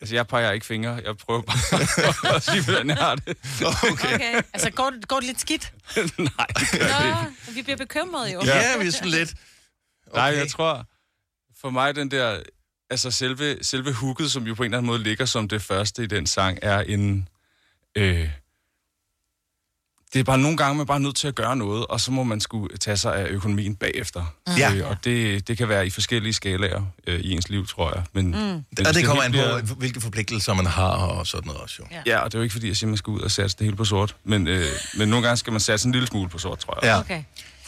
Altså, 0.00 0.14
jeg 0.14 0.26
peger 0.26 0.50
ikke 0.52 0.66
fingre. 0.66 0.90
Jeg 1.06 1.16
prøver 1.26 1.42
bare 1.42 2.34
at 2.36 2.42
sige, 2.42 2.62
hvordan 2.64 2.88
jeg 2.88 2.96
har 2.96 3.14
det. 3.14 3.36
Okay. 3.64 3.90
Okay. 4.14 4.42
Altså, 4.52 4.70
går, 4.70 4.90
det- 4.90 5.08
går 5.08 5.16
det 5.16 5.26
lidt 5.26 5.40
skidt? 5.40 5.72
Nej, 5.96 6.46
det 6.60 6.68
gør 6.70 6.78
det. 6.78 7.16
Nå, 7.48 7.52
vi 7.52 7.62
bliver 7.62 7.76
bekymrede 7.76 8.32
jo. 8.32 8.42
Ja, 8.44 8.76
vi 8.78 8.86
er 8.86 8.90
sådan 8.90 9.08
lidt... 9.08 9.34
Okay. 10.12 10.20
Nej, 10.20 10.38
jeg 10.38 10.48
tror, 10.48 10.86
for 11.60 11.70
mig 11.70 11.94
den 11.96 12.10
der, 12.10 12.40
altså 12.90 13.10
selve, 13.10 13.64
selve 13.64 13.92
hooket, 13.92 14.32
som 14.32 14.46
jo 14.46 14.54
på 14.54 14.62
en 14.62 14.64
eller 14.64 14.78
anden 14.78 14.86
måde 14.86 15.02
ligger 15.02 15.24
som 15.24 15.48
det 15.48 15.62
første 15.62 16.02
i 16.02 16.06
den 16.06 16.26
sang, 16.26 16.58
er 16.62 16.80
en, 16.80 17.28
øh, 17.96 18.28
det 20.12 20.20
er 20.20 20.24
bare 20.24 20.38
nogle 20.38 20.56
gange, 20.56 20.74
man 20.74 20.80
er 20.80 20.86
bare 20.86 21.00
nødt 21.00 21.16
til 21.16 21.28
at 21.28 21.34
gøre 21.34 21.56
noget, 21.56 21.86
og 21.86 22.00
så 22.00 22.10
må 22.10 22.22
man 22.22 22.40
skulle 22.40 22.76
tage 22.76 22.96
sig 22.96 23.16
af 23.16 23.26
økonomien 23.28 23.76
bagefter. 23.76 24.34
Ja. 24.58 24.74
Øh, 24.74 24.90
og 24.90 25.04
det, 25.04 25.48
det 25.48 25.58
kan 25.58 25.68
være 25.68 25.86
i 25.86 25.90
forskellige 25.90 26.32
skalaer 26.32 26.82
øh, 27.06 27.20
i 27.20 27.32
ens 27.32 27.48
liv, 27.48 27.66
tror 27.66 27.94
jeg. 27.94 28.04
Men, 28.12 28.26
mm. 28.26 28.64
Og 28.86 28.94
det 28.94 29.04
kommer 29.04 29.22
an 29.22 29.32
på, 29.32 29.74
hvilke 29.74 30.00
forpligtelser 30.00 30.54
man 30.54 30.66
har 30.66 30.90
og 30.90 31.26
sådan 31.26 31.46
noget 31.46 31.60
også, 31.60 31.76
jo. 31.78 31.86
Ja. 31.90 32.02
ja, 32.06 32.18
og 32.18 32.32
det 32.32 32.34
er 32.34 32.38
jo 32.38 32.42
ikke 32.42 32.52
fordi, 32.52 32.68
jeg 32.68 32.76
siger, 32.76 32.88
at 32.88 32.90
man 32.90 32.96
skal 32.96 33.10
ud 33.10 33.20
og 33.20 33.30
satse 33.30 33.58
det 33.58 33.64
hele 33.64 33.76
på 33.76 33.84
sort. 33.84 34.16
Men, 34.24 34.48
øh, 34.48 34.66
men 34.94 35.08
nogle 35.08 35.26
gange 35.26 35.36
skal 35.36 35.52
man 35.52 35.60
satse 35.60 35.86
en 35.86 35.92
lille 35.92 36.08
smule 36.08 36.28
på 36.28 36.38
sort, 36.38 36.58
tror 36.58 36.78
jeg. 36.82 36.84
Ja. 36.84 37.00
Okay. 37.00 37.22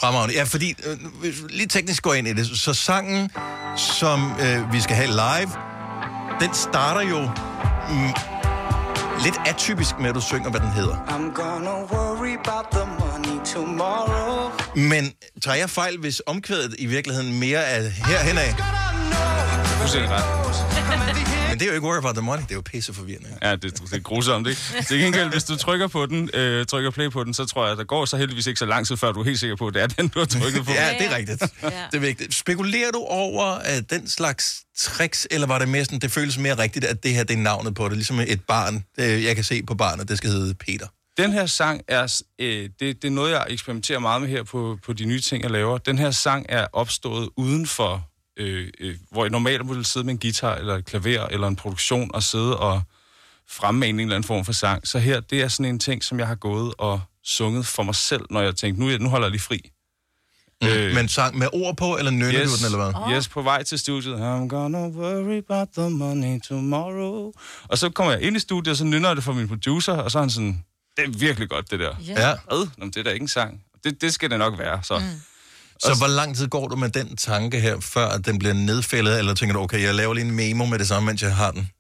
Fremragende. 0.04 0.34
Ja, 0.34 0.42
fordi, 0.42 0.74
øh, 0.86 0.96
hvis 1.20 1.42
vi 1.42 1.48
lige 1.48 1.66
teknisk 1.66 2.02
går 2.02 2.14
ind 2.14 2.28
i 2.28 2.32
det, 2.32 2.46
så 2.46 2.74
sangen, 2.74 3.30
som 3.76 4.32
øh, 4.40 4.72
vi 4.72 4.80
skal 4.80 4.96
have 4.96 5.08
live, 5.08 5.50
den 6.40 6.54
starter 6.54 7.00
jo 7.00 7.20
mm, 7.20 8.10
lidt 9.24 9.34
atypisk 9.46 9.98
med, 9.98 10.08
at 10.08 10.14
du 10.14 10.20
synger, 10.20 10.50
hvad 10.50 10.60
den 10.60 10.68
hedder. 10.70 10.94
I'm 10.94 11.42
gonna 11.42 11.70
worry 11.70 12.36
about 12.44 12.66
the 12.72 12.84
money 12.98 13.44
tomorrow. 13.54 14.50
Men 14.76 15.12
tager 15.42 15.56
jeg 15.56 15.70
fejl, 15.70 15.98
hvis 15.98 16.22
omkvædet 16.26 16.74
i 16.78 16.86
virkeligheden 16.86 17.40
mere 17.40 17.60
er 17.60 17.88
herhen 17.88 18.38
af? 18.38 18.54
Fuldstændig 19.78 20.10
ret. 20.10 21.33
Er 21.64 21.68
jo 21.68 21.74
ikke 21.74 21.86
Worry 21.86 21.98
About 21.98 22.14
The 22.14 22.22
Money, 22.22 22.42
det 22.42 22.50
er 22.50 22.54
jo 22.54 22.60
pisse 22.60 22.94
forvirrende. 22.94 23.28
Ja, 23.42 23.56
det, 23.56 23.62
det 23.62 23.92
er 23.92 23.98
grusomt, 23.98 24.48
ikke? 24.48 24.60
Til 24.88 25.00
gengæld, 25.00 25.30
hvis 25.30 25.44
du 25.44 25.56
trykker 25.56 25.86
på 25.86 26.06
den, 26.06 26.30
øh, 26.34 26.66
trykker 26.66 26.90
play 26.90 27.10
på 27.10 27.24
den, 27.24 27.34
så 27.34 27.44
tror 27.44 27.62
jeg, 27.64 27.72
at 27.72 27.78
der 27.78 27.84
går 27.84 28.04
så 28.04 28.16
heldigvis 28.16 28.46
ikke 28.46 28.58
så 28.58 28.66
lang 28.66 28.86
tid, 28.86 28.96
før 28.96 29.12
du 29.12 29.20
er 29.20 29.24
helt 29.24 29.40
sikker 29.40 29.56
på, 29.56 29.66
at 29.66 29.74
det 29.74 29.82
er 29.82 29.86
den, 29.86 30.08
du 30.08 30.18
har 30.18 30.26
trykket 30.26 30.64
på. 30.64 30.72
Ja, 30.84 30.94
det 30.98 31.06
er 31.06 31.16
rigtigt. 31.16 31.40
Det 31.40 31.96
er 31.96 31.98
vigtigt. 31.98 32.34
Spekulerer 32.34 32.90
du 32.90 32.98
over 32.98 33.54
uh, 33.54 33.82
den 33.90 34.08
slags 34.08 34.64
tricks, 34.78 35.26
eller 35.30 35.46
var 35.46 35.58
det 35.58 35.68
mere 35.68 35.84
sådan, 35.84 35.98
det 35.98 36.12
føles 36.12 36.38
mere 36.38 36.58
rigtigt, 36.58 36.84
at 36.84 37.02
det 37.02 37.14
her 37.14 37.24
det 37.24 37.34
er 37.34 37.42
navnet 37.42 37.74
på 37.74 37.88
det, 37.88 37.96
ligesom 37.96 38.20
et 38.20 38.40
barn, 38.48 38.84
øh, 38.98 39.24
jeg 39.24 39.34
kan 39.34 39.44
se 39.44 39.62
på 39.62 39.74
barnet, 39.74 40.08
det 40.08 40.18
skal 40.18 40.30
hedde 40.30 40.54
Peter. 40.54 40.86
Den 41.16 41.32
her 41.32 41.46
sang 41.46 41.80
er, 41.88 42.22
øh, 42.38 42.68
det, 42.80 43.02
det 43.02 43.04
er 43.04 43.10
noget, 43.10 43.32
jeg 43.32 43.46
eksperimenterer 43.48 43.98
meget 43.98 44.22
med 44.22 44.28
her 44.28 44.42
på, 44.42 44.78
på 44.86 44.92
de 44.92 45.04
nye 45.04 45.20
ting, 45.20 45.42
jeg 45.42 45.50
laver. 45.50 45.78
Den 45.78 45.98
her 45.98 46.10
sang 46.10 46.46
er 46.48 46.66
opstået 46.72 47.28
uden 47.36 47.66
for, 47.66 48.08
øh, 48.36 48.68
øh, 48.80 48.96
hvor 49.10 49.24
jeg 49.24 49.30
normalt 49.30 49.68
ville 49.68 49.84
sidde 49.84 50.06
med 50.06 50.14
en 50.14 50.20
guitar, 50.20 50.54
eller 50.54 50.74
et 50.74 50.84
klaver, 50.84 51.26
eller 51.26 51.48
en 51.48 51.56
produktion, 51.56 52.10
og 52.14 52.22
sidde 52.22 52.58
og 52.58 52.82
fremme 53.48 53.86
en 53.86 54.00
eller 54.00 54.14
anden 54.14 54.26
form 54.26 54.44
for 54.44 54.52
sang. 54.52 54.88
Så 54.88 54.98
her, 54.98 55.20
det 55.20 55.42
er 55.42 55.48
sådan 55.48 55.66
en 55.66 55.78
ting, 55.78 56.04
som 56.04 56.18
jeg 56.18 56.26
har 56.26 56.34
gået 56.34 56.74
og 56.78 57.00
sunget 57.24 57.66
for 57.66 57.82
mig 57.82 57.94
selv, 57.94 58.22
når 58.30 58.40
jeg 58.40 58.56
tænkte, 58.56 58.82
nu, 58.82 58.98
nu 58.98 59.08
holder 59.08 59.26
jeg 59.26 59.30
lige 59.30 59.42
fri. 59.42 59.70
Mm. 60.62 60.68
Øh, 60.68 60.94
Men 60.94 61.08
sang 61.08 61.38
med 61.38 61.48
ord 61.52 61.76
på, 61.76 61.96
eller 61.96 62.10
nynner 62.10 62.42
yes, 62.42 62.50
du 62.50 62.56
den, 62.56 62.64
eller 62.64 62.84
hvad? 62.84 63.02
Oh. 63.02 63.12
Yes, 63.12 63.28
på 63.28 63.42
vej 63.42 63.62
til 63.62 63.78
studiet. 63.78 64.14
I'm 64.14 64.48
gonna 64.48 64.88
worry 64.88 65.42
about 65.48 65.68
the 65.76 65.90
money 65.90 66.40
tomorrow. 66.48 67.32
Og 67.68 67.78
så 67.78 67.90
kommer 67.90 68.12
jeg 68.12 68.22
ind 68.22 68.36
i 68.36 68.38
studiet, 68.40 68.70
og 68.70 68.76
så 68.76 68.84
nynner 68.84 69.08
jeg 69.08 69.16
det 69.16 69.24
for 69.24 69.32
min 69.32 69.48
producer, 69.48 69.92
og 69.92 70.10
så 70.10 70.18
er 70.18 70.22
han 70.22 70.30
sådan, 70.30 70.64
det 70.96 71.04
er 71.04 71.18
virkelig 71.18 71.48
godt, 71.48 71.70
det 71.70 71.80
der. 71.80 71.94
Ja. 72.06 72.28
Ja. 72.28 72.36
Hvad? 72.48 72.68
Nå, 72.76 72.86
det 72.86 72.96
er 72.96 73.02
da 73.02 73.10
ikke 73.10 73.22
en 73.22 73.28
sang. 73.28 73.62
Det, 73.84 74.00
det 74.00 74.14
skal 74.14 74.30
det 74.30 74.38
nok 74.38 74.58
være, 74.58 74.82
så. 74.82 74.98
Mm. 74.98 75.04
Så 75.80 75.94
hvor 75.98 76.06
lang 76.06 76.36
tid 76.36 76.48
går 76.48 76.68
du 76.68 76.76
med 76.76 76.88
den 76.88 77.16
tanke 77.16 77.60
her, 77.60 77.80
før 77.80 78.06
at 78.08 78.26
den 78.26 78.38
bliver 78.38 78.54
nedfældet, 78.54 79.18
eller 79.18 79.34
tænker 79.34 79.54
du, 79.54 79.60
okay, 79.60 79.82
jeg 79.82 79.94
laver 79.94 80.14
lige 80.14 80.24
en 80.24 80.30
memo 80.34 80.64
med 80.66 80.78
det 80.78 80.88
samme, 80.88 81.06
mens 81.06 81.22
jeg 81.22 81.36
har 81.36 81.50
den? 81.50 81.70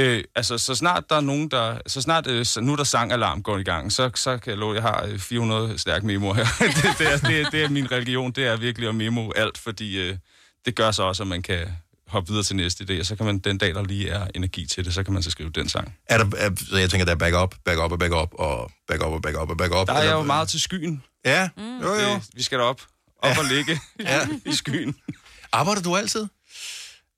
Øh, 0.00 0.24
altså, 0.34 0.58
så 0.58 0.74
snart 0.74 1.04
der 1.10 1.16
er 1.16 1.20
nogen, 1.20 1.48
der... 1.48 1.78
Så 1.86 2.00
snart 2.02 2.26
øh, 2.26 2.46
så 2.46 2.60
nu 2.60 2.76
der 2.76 2.84
sangalarm 2.84 3.42
går 3.42 3.58
i 3.58 3.62
gang, 3.62 3.92
så, 3.92 4.10
så 4.14 4.38
kan 4.38 4.50
jeg 4.50 4.58
love, 4.58 4.74
jeg 4.74 4.82
har 4.82 5.06
øh, 5.08 5.18
400 5.18 5.78
stærke 5.78 6.06
memoer 6.06 6.34
her. 6.34 6.44
det, 6.60 6.98
det, 6.98 7.12
er, 7.12 7.16
det, 7.18 7.40
er, 7.40 7.50
det 7.50 7.62
er 7.64 7.68
min 7.68 7.92
religion, 7.92 8.32
det 8.32 8.46
er 8.46 8.56
virkelig 8.56 8.88
at 8.88 8.94
memo 8.94 9.30
alt, 9.36 9.58
fordi 9.58 9.98
øh, 9.98 10.16
det 10.66 10.74
gør 10.74 10.90
så 10.90 11.02
også, 11.02 11.22
at 11.22 11.26
man 11.26 11.42
kan 11.42 11.66
hoppe 12.08 12.28
videre 12.28 12.44
til 12.44 12.56
næste 12.56 12.84
idé, 12.90 13.00
og 13.00 13.06
så 13.06 13.16
kan 13.16 13.26
man 13.26 13.38
den 13.38 13.58
dag, 13.58 13.74
der 13.74 13.84
lige 13.84 14.08
er 14.10 14.26
energi 14.34 14.66
til 14.66 14.84
det, 14.84 14.94
så 14.94 15.02
kan 15.02 15.12
man 15.14 15.22
så 15.22 15.30
skrive 15.30 15.50
den 15.50 15.68
sang. 15.68 15.94
Er 16.06 16.18
der, 16.18 16.36
er, 16.36 16.50
så 16.70 16.76
jeg 16.78 16.90
tænker, 16.90 17.04
der 17.04 17.12
er 17.12 17.16
back 17.16 17.34
up, 17.36 17.54
back 17.64 17.78
up 17.78 17.92
og 17.92 17.98
back 17.98 18.12
up, 18.14 18.34
og 18.38 18.70
back 18.88 19.02
up 19.06 19.12
og 19.12 19.22
back 19.22 19.36
up 19.42 19.50
og 19.50 19.56
back 19.56 19.74
up. 19.74 19.86
Der 19.86 19.92
er 19.92 20.00
eller- 20.00 20.12
jo 20.12 20.22
meget 20.22 20.48
til 20.48 20.60
skyen. 20.60 21.02
Ja, 21.24 21.48
mm. 21.56 21.78
jo 21.82 21.94
jo. 21.94 22.14
Øh, 22.14 22.20
vi 22.34 22.42
skal 22.42 22.58
derop. 22.58 22.80
Op 23.18 23.30
ja. 23.30 23.38
og 23.38 23.44
ligge 23.44 23.80
Ja. 24.00 24.26
i 24.46 24.52
skyen. 24.54 24.94
Arbejder 25.52 25.82
du 25.82 25.96
altid? 25.96 26.26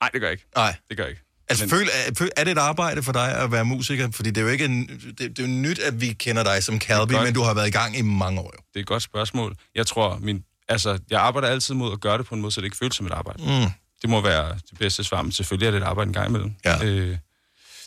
Nej, 0.00 0.10
det 0.12 0.20
gør 0.20 0.26
jeg 0.28 0.32
ikke. 0.32 0.44
Nej. 0.56 0.76
Det 0.88 0.96
gør 0.96 1.04
jeg 1.04 1.10
ikke. 1.10 1.22
Altså, 1.48 1.64
Men- 1.64 1.70
føl, 1.70 1.88
er, 1.92 2.30
er 2.36 2.44
det 2.44 2.50
et 2.52 2.58
arbejde 2.58 3.02
for 3.02 3.12
dig 3.12 3.36
at 3.36 3.52
være 3.52 3.64
musiker? 3.64 4.10
Fordi 4.10 4.30
det 4.30 4.36
er 4.38 4.42
jo 4.42 4.48
ikke 4.48 4.64
en, 4.64 4.86
det, 4.88 5.18
det 5.18 5.38
er 5.38 5.42
jo 5.42 5.48
nyt, 5.48 5.78
at 5.78 6.00
vi 6.00 6.12
kender 6.12 6.42
dig 6.44 6.62
som 6.62 6.80
Calby, 6.80 7.12
godt. 7.12 7.24
men 7.24 7.34
du 7.34 7.42
har 7.42 7.54
været 7.54 7.68
i 7.68 7.70
gang 7.70 7.98
i 7.98 8.02
mange 8.02 8.40
år. 8.40 8.52
Jo. 8.56 8.58
Det 8.72 8.76
er 8.76 8.80
et 8.80 8.86
godt 8.86 9.02
spørgsmål. 9.02 9.56
Jeg 9.74 9.86
tror, 9.86 10.18
min, 10.18 10.44
altså, 10.68 10.98
jeg 11.10 11.20
arbejder 11.20 11.48
altid 11.48 11.74
mod 11.74 11.92
at 11.92 12.00
gøre 12.00 12.18
det 12.18 12.26
på 12.26 12.34
en 12.34 12.40
måde, 12.40 12.52
så 12.52 12.60
det 12.60 12.64
ikke 12.64 12.76
føles 12.76 12.94
som 12.96 13.06
et 13.06 13.12
arbejde. 13.12 13.42
Mm. 13.42 13.70
Det 14.02 14.10
må 14.10 14.20
være 14.20 14.54
det 14.70 14.78
bedste 14.78 15.04
svar, 15.04 15.22
men 15.22 15.32
selvfølgelig 15.32 15.66
er 15.66 15.70
det 15.70 15.78
et 15.78 15.84
arbejde 15.84 16.08
en 16.08 16.12
gang 16.14 16.28
imellem. 16.28 16.52
Ja. 16.64 16.84
Øh, 16.84 17.08
det 17.08 17.10
har 17.10 17.18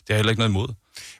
jeg 0.08 0.16
heller 0.16 0.30
ikke 0.30 0.40
noget 0.40 0.50
imod. 0.50 0.68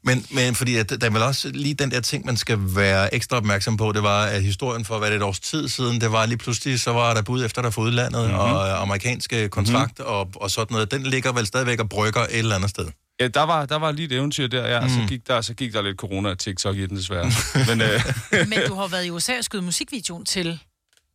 Men, 0.02 0.26
men 0.30 0.54
fordi 0.54 0.76
at, 0.76 0.90
der 0.90 1.06
er 1.06 1.10
vel 1.10 1.22
også 1.22 1.48
lige 1.48 1.74
den 1.74 1.90
der 1.90 2.00
ting, 2.00 2.26
man 2.26 2.36
skal 2.36 2.58
være 2.60 3.14
ekstra 3.14 3.36
opmærksom 3.36 3.76
på, 3.76 3.92
det 3.92 4.02
var, 4.02 4.24
at 4.24 4.42
historien 4.42 4.84
for, 4.84 4.98
hvad 4.98 5.08
det 5.10 5.14
er 5.14 5.20
et 5.20 5.22
års 5.24 5.40
tid 5.40 5.68
siden, 5.68 6.00
det 6.00 6.12
var 6.12 6.26
lige 6.26 6.38
pludselig, 6.38 6.80
så 6.80 6.92
var 6.92 7.14
der 7.14 7.22
bud 7.22 7.44
efter 7.44 7.62
dig 7.62 7.74
fra 7.74 7.82
udlandet, 7.82 8.20
Mhm. 8.22 8.30
mm-hmm. 8.30 8.40
og 8.52 8.68
øh, 8.68 8.80
amerikanske 8.82 9.48
kontrakt 9.48 9.98
mm-hmm. 9.98 10.14
og, 10.14 10.30
og 10.34 10.50
sådan 10.50 10.74
noget. 10.74 10.90
Den 10.90 11.02
ligger 11.02 11.32
vel 11.32 11.46
stadigvæk 11.46 11.80
og 11.80 11.88
brygger 11.88 12.20
et 12.22 12.38
eller 12.38 12.54
andet 12.54 12.70
sted. 12.70 12.86
Ja, 13.20 13.28
der 13.28 13.42
var, 13.42 13.66
der 13.66 13.76
var 13.76 13.92
lige 13.92 14.06
et 14.06 14.12
eventyr 14.12 14.46
der, 14.46 14.68
ja. 14.68 14.80
Mm. 14.80 14.88
Så, 14.88 15.00
gik 15.08 15.26
der, 15.26 15.40
så 15.40 15.54
gik 15.54 15.72
der 15.72 15.82
lidt 15.82 15.96
corona 15.96 16.30
og 16.30 16.38
TikTok 16.38 16.76
i 16.76 16.86
den 16.86 16.96
desværre. 16.96 17.24
Men 17.68 17.80
øh, 17.80 18.00
Men 18.48 18.58
du 18.68 18.74
har 18.74 18.86
været 18.86 19.04
i 19.04 19.10
USA 19.10 19.38
og 19.38 19.44
skudt 19.44 19.64
musikvideoen 19.64 20.24
til, 20.24 20.58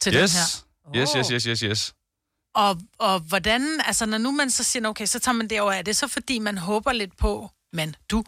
til 0.02 0.16
yes. 0.16 0.32
den 0.32 0.96
her. 0.96 1.02
yes, 1.02 1.10
yes, 1.18 1.28
yes, 1.28 1.44
yes, 1.44 1.60
yes. 1.60 1.94
Og, 2.56 2.78
og 3.00 3.20
hvordan, 3.20 3.82
altså 3.86 4.06
når 4.06 4.18
nu 4.18 4.32
man 4.32 4.52
så 4.52 4.64
siger, 4.64 4.88
okay, 4.88 5.06
så 5.06 5.20
tager 5.20 5.34
man 5.36 5.48
derover, 5.48 5.72
er 5.72 5.82
det 5.82 5.98
så 5.98 6.08
fordi, 6.08 6.40
man 6.40 6.58
håber 6.58 6.92
lidt 6.92 7.18
på, 7.18 7.50
men 7.74 7.96
du, 8.12 8.24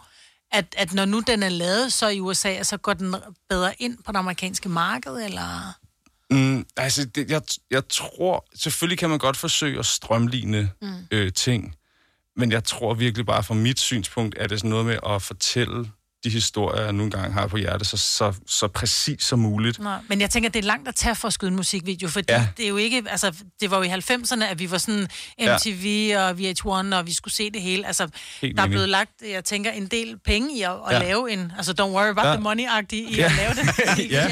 at, 0.52 0.66
at 0.78 0.94
når 0.94 1.06
nu 1.06 1.20
den 1.28 1.44
er 1.44 1.50
lavet 1.50 1.94
så 1.94 2.08
i 2.08 2.20
USA, 2.20 2.64
så 2.64 2.78
går 2.78 2.94
den 2.94 3.16
bedre 3.50 3.74
ind 3.80 3.98
på 4.06 4.12
det 4.12 4.18
amerikanske 4.18 4.70
marked, 4.70 5.12
eller? 5.12 5.78
Mm, 6.32 6.66
altså, 6.78 7.06
det, 7.06 7.32
jeg, 7.32 7.42
jeg 7.72 7.88
tror... 7.88 8.46
Selvfølgelig 8.56 8.98
kan 9.00 9.10
man 9.10 9.20
godt 9.20 9.38
forsøge 9.38 9.80
at 9.80 9.86
strømligne 9.86 10.70
Mm. 10.82 10.94
øh, 11.12 11.34
ting, 11.34 11.76
men 12.36 12.52
jeg 12.52 12.64
tror 12.64 12.94
virkelig 12.94 13.26
bare 13.26 13.44
fra 13.44 13.54
mit 13.54 13.80
synspunkt, 13.80 14.38
at 14.38 14.50
det 14.50 14.60
sådan 14.60 14.70
noget 14.70 14.86
med 14.86 14.98
at 15.10 15.22
fortælle 15.22 15.92
de 16.24 16.30
historier, 16.30 16.84
jeg 16.84 16.94
nogle 16.94 17.12
gange 17.12 17.34
har 17.34 17.48
på 17.48 17.58
hjertet, 17.58 17.88
så, 17.88 17.98
så, 17.98 18.34
så 18.48 18.68
præcis 18.68 19.24
som 19.24 19.40
muligt. 19.40 19.80
Nej, 19.80 20.00
men 20.08 20.22
jeg 20.22 20.30
tænker, 20.30 20.50
det 20.50 20.60
er 20.60 20.64
langt 20.68 20.88
at 20.88 20.96
tage 20.96 21.16
for 21.16 21.28
at 21.28 21.34
skyde 21.34 21.50
en 21.52 21.56
musikvideo, 21.56 22.10
fordi 22.10 22.26
Ja. 22.32 22.40
ja. 22.40 22.48
det 22.58 22.66
er 22.66 22.70
jo 22.70 22.78
ikke, 22.78 23.04
altså, 23.08 23.34
det 23.62 23.72
var 23.72 23.78
jo 23.78 23.84
i 23.84 23.88
90'erne, 23.88 24.44
at 24.44 24.60
vi 24.60 24.72
var 24.72 24.78
sådan 24.78 25.08
MTV 25.40 26.08
ja. 26.10 26.24
og 26.24 26.30
VH1, 26.32 26.96
og 26.96 27.08
vi 27.08 27.14
skulle 27.14 27.34
se 27.34 27.52
det 27.52 27.62
hele. 27.62 27.88
Altså, 27.88 28.08
Helt 28.42 28.58
der 28.58 28.64
er 28.64 28.68
blevet 28.68 28.90
lagt, 28.90 29.12
jeg 29.30 29.44
tænker, 29.46 29.72
en 29.72 29.88
del 29.88 30.20
penge 30.26 30.58
i 30.58 30.62
at, 30.62 30.72
at 30.72 30.78
Ja. 30.92 30.94
ja. 30.98 31.00
lave 31.04 31.32
en, 31.32 31.52
altså, 31.58 31.72
don't 31.82 31.84
worry 31.84 32.10
about 32.10 32.26
Ja. 32.26 32.30
ja. 32.30 32.36
the 32.36 32.44
money-agtige 32.44 33.12
i 33.12 33.16
Ja. 33.16 33.26
at 33.26 33.32
lave 33.38 33.50
det. 33.54 34.12
ja, 34.12 34.28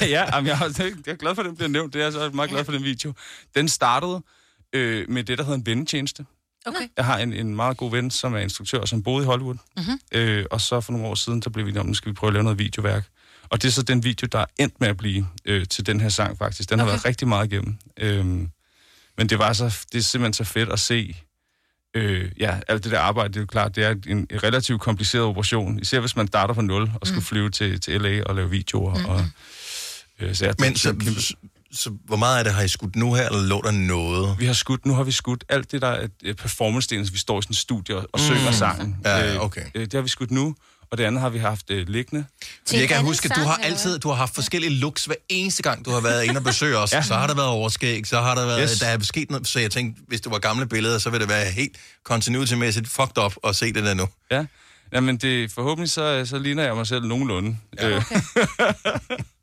ja. 0.00 0.06
ja 0.06 0.24
jamen, 0.34 0.46
jeg, 0.48 0.58
er- 0.62 0.84
jeg 1.06 1.12
er 1.12 1.16
glad 1.16 1.34
for, 1.34 1.42
at 1.42 1.46
den 1.46 1.56
bliver 1.56 1.68
nævnt. 1.68 1.92
Det 1.94 2.00
er 2.00 2.04
jeg 2.04 2.12
så 2.12 2.30
meget 2.34 2.50
glad 2.50 2.64
for 2.64 2.72
den 2.72 2.84
video. 2.84 3.12
Den 3.54 3.68
startede 3.68 4.22
øh, 4.72 5.10
med 5.10 5.24
det, 5.24 5.38
der 5.38 5.44
hedder 5.44 5.58
en 5.58 5.66
vennetjeneste. 5.66 6.24
Okay. 6.66 6.88
Jeg 6.96 7.04
har 7.04 7.18
en, 7.18 7.32
en 7.32 7.56
meget 7.56 7.76
god 7.76 7.90
ven, 7.90 8.10
som 8.10 8.34
er 8.34 8.38
instruktør, 8.38 8.84
som 8.84 9.02
boede 9.02 9.22
i 9.24 9.26
Hollywood. 9.26 9.56
Mhm. 9.76 10.00
Øh, 10.12 10.44
og 10.50 10.60
så 10.60 10.80
for 10.80 10.92
nogle 10.92 11.06
år 11.08 11.14
siden, 11.14 11.40
der 11.40 11.50
blev 11.50 11.64
vi 11.66 11.70
enige 11.70 11.80
om, 11.80 11.94
skal 11.94 12.10
vi 12.10 12.14
prøve 12.14 12.28
at 12.28 12.32
lave 12.34 12.42
noget 12.44 12.58
videoværk. 12.58 13.06
Og 13.50 13.62
det 13.62 13.68
er 13.68 13.72
så 13.72 13.82
den 13.82 14.04
video, 14.04 14.26
der 14.32 14.38
er 14.38 14.44
endt 14.58 14.80
med 14.80 14.88
at 14.88 14.96
blive 14.96 15.26
øh, 15.44 15.66
til 15.66 15.86
den 15.86 16.00
her 16.00 16.08
sang, 16.08 16.38
faktisk. 16.38 16.70
Den 16.70 16.78
har 16.78 16.86
Okay. 16.86 16.92
været 16.92 17.04
rigtig 17.04 17.28
meget 17.28 17.52
igennem. 17.52 17.76
Øhm, 17.96 18.48
men 19.18 19.28
det 19.28 19.38
var 19.38 19.52
så, 19.52 19.78
det 19.92 19.98
er 19.98 20.02
simpelthen 20.02 20.32
så 20.32 20.44
fedt 20.44 20.68
at 20.68 20.80
se, 20.80 21.16
øh, 21.94 22.30
ja, 22.38 22.60
alt 22.68 22.84
det 22.84 22.92
der 22.92 23.00
arbejde, 23.00 23.28
det 23.28 23.36
er 23.36 23.40
jo 23.40 23.46
klart, 23.46 23.76
det 23.76 23.84
er 23.84 23.90
en, 23.90 24.26
en 24.30 24.42
relativt 24.42 24.80
kompliceret 24.80 25.24
operation. 25.24 25.78
Især 25.80 26.00
hvis 26.00 26.16
man 26.16 26.26
starter 26.28 26.54
fra 26.54 26.62
nul 26.62 26.90
og 27.00 27.06
skal 27.06 27.16
Mm. 27.18 27.22
flyve 27.24 27.50
til, 27.50 27.80
til 27.80 28.00
LA 28.00 28.22
og 28.22 28.34
lave 28.34 28.50
videoer. 28.50 29.04
Og, 29.08 29.24
øh, 30.20 30.34
så 30.34 30.44
jeg, 30.44 30.54
Men 30.58 30.76
så, 30.76 30.92
så, 31.72 31.90
hvor 32.04 32.16
meget 32.16 32.38
af 32.38 32.44
det 32.44 32.52
har 32.54 32.62
I 32.62 32.68
skudt 32.68 32.96
nu 32.96 33.14
her, 33.14 33.26
eller 33.28 33.42
lå 33.42 33.62
der 33.64 33.70
noget? 33.70 34.36
Vi 34.38 34.46
har 34.46 34.52
skudt, 34.52 34.86
nu 34.86 34.94
har 34.94 35.02
vi 35.02 35.12
skudt 35.12 35.44
alt 35.48 35.72
det, 35.72 35.82
der 35.82 35.88
er 35.88 36.06
øh, 36.24 36.34
performance-delen, 36.34 37.06
så 37.06 37.12
vi 37.12 37.18
står 37.18 37.38
i 37.38 37.42
sådan 37.42 37.52
et 37.52 37.56
studie 37.56 37.96
og, 37.96 38.08
og 38.12 38.20
Mm. 38.20 38.26
synger 38.26 38.52
sangen. 38.52 38.96
Ja, 39.04 39.34
Øh, 39.34 39.40
okay. 39.44 39.62
øh, 39.74 39.82
det 39.84 39.92
har 39.94 40.00
vi 40.00 40.08
skudt 40.08 40.30
nu, 40.30 40.54
og 40.90 40.98
det 40.98 41.04
andet 41.04 41.20
har 41.20 41.28
vi 41.28 41.38
haft 41.38 41.70
øh, 41.70 41.88
liggende. 41.88 42.24
Fordi 42.66 42.80
jeg 42.80 42.88
kan 42.88 43.02
huske, 43.04 43.28
at 43.30 43.36
du 43.36 43.40
har 43.40 43.56
altid 43.62 43.98
du 43.98 44.08
har 44.08 44.14
haft 44.16 44.34
forskellige 44.34 44.70
looks 44.74 45.04
hver 45.04 45.14
eneste 45.28 45.62
gang, 45.62 45.84
du 45.84 45.90
har 45.90 46.00
været 46.00 46.24
inde 46.24 46.38
og 46.38 46.44
besøge 46.44 46.78
os. 46.78 46.92
ja. 46.96 47.02
Så 47.02 47.14
har 47.14 47.26
der 47.26 47.34
været 47.34 47.48
overskæg, 47.48 48.06
så 48.06 48.20
har 48.20 48.34
der 48.34 48.46
været, 48.46 48.60
Yes. 48.70 48.78
der 48.78 48.86
er 48.86 48.98
sket 49.02 49.30
noget, 49.30 49.46
så 49.48 49.60
jeg 49.60 49.70
tænkte, 49.70 50.02
hvis 50.08 50.20
det 50.20 50.32
var 50.32 50.38
gamle 50.38 50.66
billeder, 50.66 50.98
så 50.98 51.10
ville 51.10 51.20
det 51.26 51.28
være 51.34 51.50
helt 51.50 51.76
continuity-mæssigt 52.04 52.88
fucked 52.88 53.18
up 53.24 53.34
at 53.44 53.56
se 53.56 53.72
det 53.72 53.84
der 53.84 53.94
nu. 53.94 54.08
Ja, 54.30 54.44
Jamen, 54.92 55.16
det, 55.16 55.52
forhåbentlig 55.52 55.90
så, 55.90 56.22
så 56.26 56.38
ligner 56.38 56.62
jeg 56.62 56.76
mig 56.76 56.86
selv 56.86 57.04
nogenlunde. 57.04 57.56
Ja, 57.80 57.96
okay. 57.96 58.20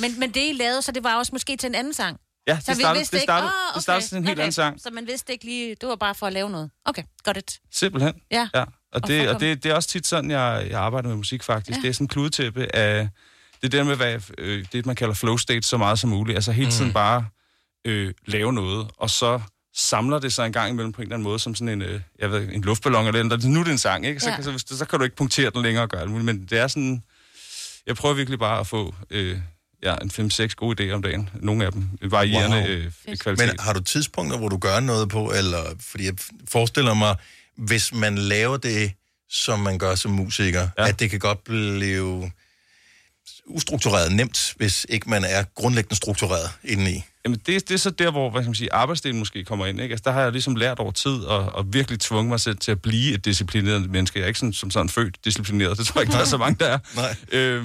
Men, 0.00 0.20
men 0.20 0.30
det, 0.30 0.40
I 0.40 0.52
lavede, 0.52 0.82
så 0.82 0.92
det 0.92 1.04
var 1.04 1.14
også 1.14 1.30
måske 1.32 1.56
til 1.56 1.66
en 1.66 1.74
anden 1.74 1.94
sang? 1.94 2.16
Ja, 2.46 2.58
så 2.60 2.64
det 2.72 2.76
startede- 2.80 2.98
vidste 3.00 3.16
det 3.16 3.22
ikke- 3.22 3.26
startede- 3.32 3.52
Åh, 3.70 3.74
det 3.74 3.82
startede 3.82 4.08
til 4.08 4.16
en 4.18 4.26
helt 4.26 4.40
anden 4.40 4.52
sang. 4.52 4.80
Så 4.80 4.90
man 4.90 5.06
vidste 5.06 5.32
ikke 5.32 5.44
lige, 5.44 5.76
det 5.80 5.88
var 5.88 5.96
bare 5.96 6.14
for 6.14 6.26
at 6.26 6.32
lave 6.32 6.50
noget. 6.50 6.70
Okay, 6.84 7.02
got 7.24 7.36
it. 7.36 7.60
Simpelthen. 7.72 8.14
Ja. 8.30 8.48
ja. 8.54 8.64
Og, 8.92 9.06
det, 9.06 9.28
og 9.28 9.40
det, 9.40 9.62
det 9.64 9.70
er 9.70 9.74
også 9.74 9.88
tit 9.88 10.06
sådan, 10.06 10.30
jeg, 10.30 10.66
jeg 10.70 10.80
arbejder 10.80 11.08
med 11.08 11.16
musik 11.16 11.42
faktisk. 11.42 11.76
Ja. 11.76 11.82
Det 11.82 11.88
er 11.88 11.92
sådan 11.92 12.04
en 12.04 12.08
kludetæppe 12.08 12.76
af 12.76 13.08
det 13.62 13.72
der 13.72 13.84
med, 13.84 13.96
hvad, 13.96 14.20
øh, 14.38 14.64
det 14.72 14.86
man 14.86 14.96
kalder 14.96 15.14
flow 15.14 15.36
state 15.36 15.62
så 15.62 15.76
meget 15.76 15.98
som 15.98 16.10
muligt. 16.10 16.36
Altså 16.36 16.52
hele 16.52 16.70
tiden 16.70 16.86
Mm. 16.86 16.92
bare 16.92 17.26
øh, 17.84 18.14
lave 18.26 18.52
noget, 18.52 18.88
og 18.96 19.10
så 19.10 19.40
samler 19.74 20.18
det 20.18 20.32
sig 20.32 20.46
en 20.46 20.52
gang 20.52 20.70
imellem 20.70 20.92
på 20.92 21.02
en 21.02 21.06
eller 21.06 21.16
anden 21.16 21.24
måde, 21.24 21.38
som 21.38 21.54
sådan 21.54 21.68
en, 21.68 21.82
øh, 21.82 22.00
jeg 22.18 22.30
ved, 22.30 22.48
en 22.52 22.62
luftballon 22.62 23.06
eller 23.06 23.22
noget. 23.22 23.44
Nu 23.44 23.60
er 23.60 23.64
det 23.64 23.72
en 23.72 23.78
sang, 23.78 24.06
ikke? 24.06 24.20
Så, 24.20 24.30
Ja. 24.30 24.42
så, 24.42 24.50
hvis 24.50 24.64
det, 24.64 24.78
så 24.78 24.84
kan 24.84 24.98
du 24.98 25.04
ikke 25.04 25.16
punktere 25.16 25.50
den 25.50 25.62
længere 25.62 25.84
og 25.84 25.88
gøre 25.88 26.06
muligt. 26.06 26.24
Men 26.24 26.46
det 26.50 26.58
er 26.58 26.66
sådan... 26.66 27.02
Jeg 27.86 27.96
prøver 27.96 28.14
virkelig 28.14 28.38
bare 28.38 28.60
at 28.60 28.66
få 28.66 28.94
øh, 29.10 29.38
ja, 29.82 29.94
en 30.02 30.30
5-6 30.30 30.54
gode 30.54 30.90
idéer 30.90 30.94
om 30.94 31.02
dagen. 31.02 31.28
Nogle 31.34 31.66
af 31.66 31.72
dem 31.72 31.88
varierende 32.02 32.56
Wow. 32.56 32.66
øh, 32.66 33.16
kvalitet. 33.16 33.46
Men 33.46 33.56
har 33.58 33.72
du 33.72 33.80
tidspunkter, 33.80 34.38
hvor 34.38 34.48
du 34.48 34.58
gør 34.58 34.80
noget 34.80 35.08
på, 35.08 35.32
eller 35.36 35.62
fordi 35.80 36.04
jeg 36.04 36.14
forestiller 36.48 36.94
mig, 36.94 37.16
hvis 37.56 37.94
man 37.94 38.18
laver 38.18 38.56
det, 38.56 38.92
som 39.30 39.60
man 39.60 39.78
gør 39.78 39.94
som 39.94 40.10
musiker, 40.10 40.68
ja. 40.78 40.88
at 40.88 41.00
det 41.00 41.10
kan 41.10 41.18
godt 41.18 41.44
blive 41.44 42.30
ustruktureret 43.46 44.12
nemt, 44.12 44.54
hvis 44.56 44.86
ikke 44.88 45.10
man 45.10 45.24
er 45.24 45.44
grundlæggende 45.54 45.96
struktureret 45.96 46.50
indeni. 46.64 47.04
Jamen, 47.24 47.38
det, 47.46 47.68
det 47.68 47.74
er 47.74 47.78
så 47.78 47.90
der, 47.90 48.10
hvor 48.10 48.30
hvad 48.30 48.42
skal 48.42 48.48
man 48.48 48.54
sige, 48.54 48.72
arbejdsdelen 48.72 49.18
måske 49.18 49.44
kommer 49.44 49.66
ind. 49.66 49.80
Ikke? 49.80 49.92
Altså, 49.92 50.02
der 50.04 50.10
har 50.12 50.22
jeg 50.22 50.32
ligesom 50.32 50.56
lært 50.56 50.78
over 50.78 50.90
tid 50.90 51.18
og, 51.18 51.52
og 51.52 51.72
virkelig 51.72 52.00
tvunget 52.00 52.28
mig 52.28 52.40
selv 52.40 52.56
til 52.56 52.70
at 52.70 52.82
blive 52.82 53.14
et 53.14 53.24
disciplineret 53.24 53.90
menneske. 53.90 54.18
Jeg 54.18 54.24
er 54.24 54.28
ikke 54.28 54.40
sådan, 54.40 54.52
som 54.52 54.70
sådan 54.70 54.88
født 54.88 55.16
disciplineret. 55.24 55.78
Det 55.78 55.86
tror 55.86 56.00
jeg 56.00 56.02
ikke, 56.08 56.12
der 56.12 56.20
er 56.20 56.24
så 56.24 56.36
mange, 56.36 56.56
der 56.60 56.66
er. 56.66 56.78
Nej. 56.96 57.16
Øh, 57.32 57.64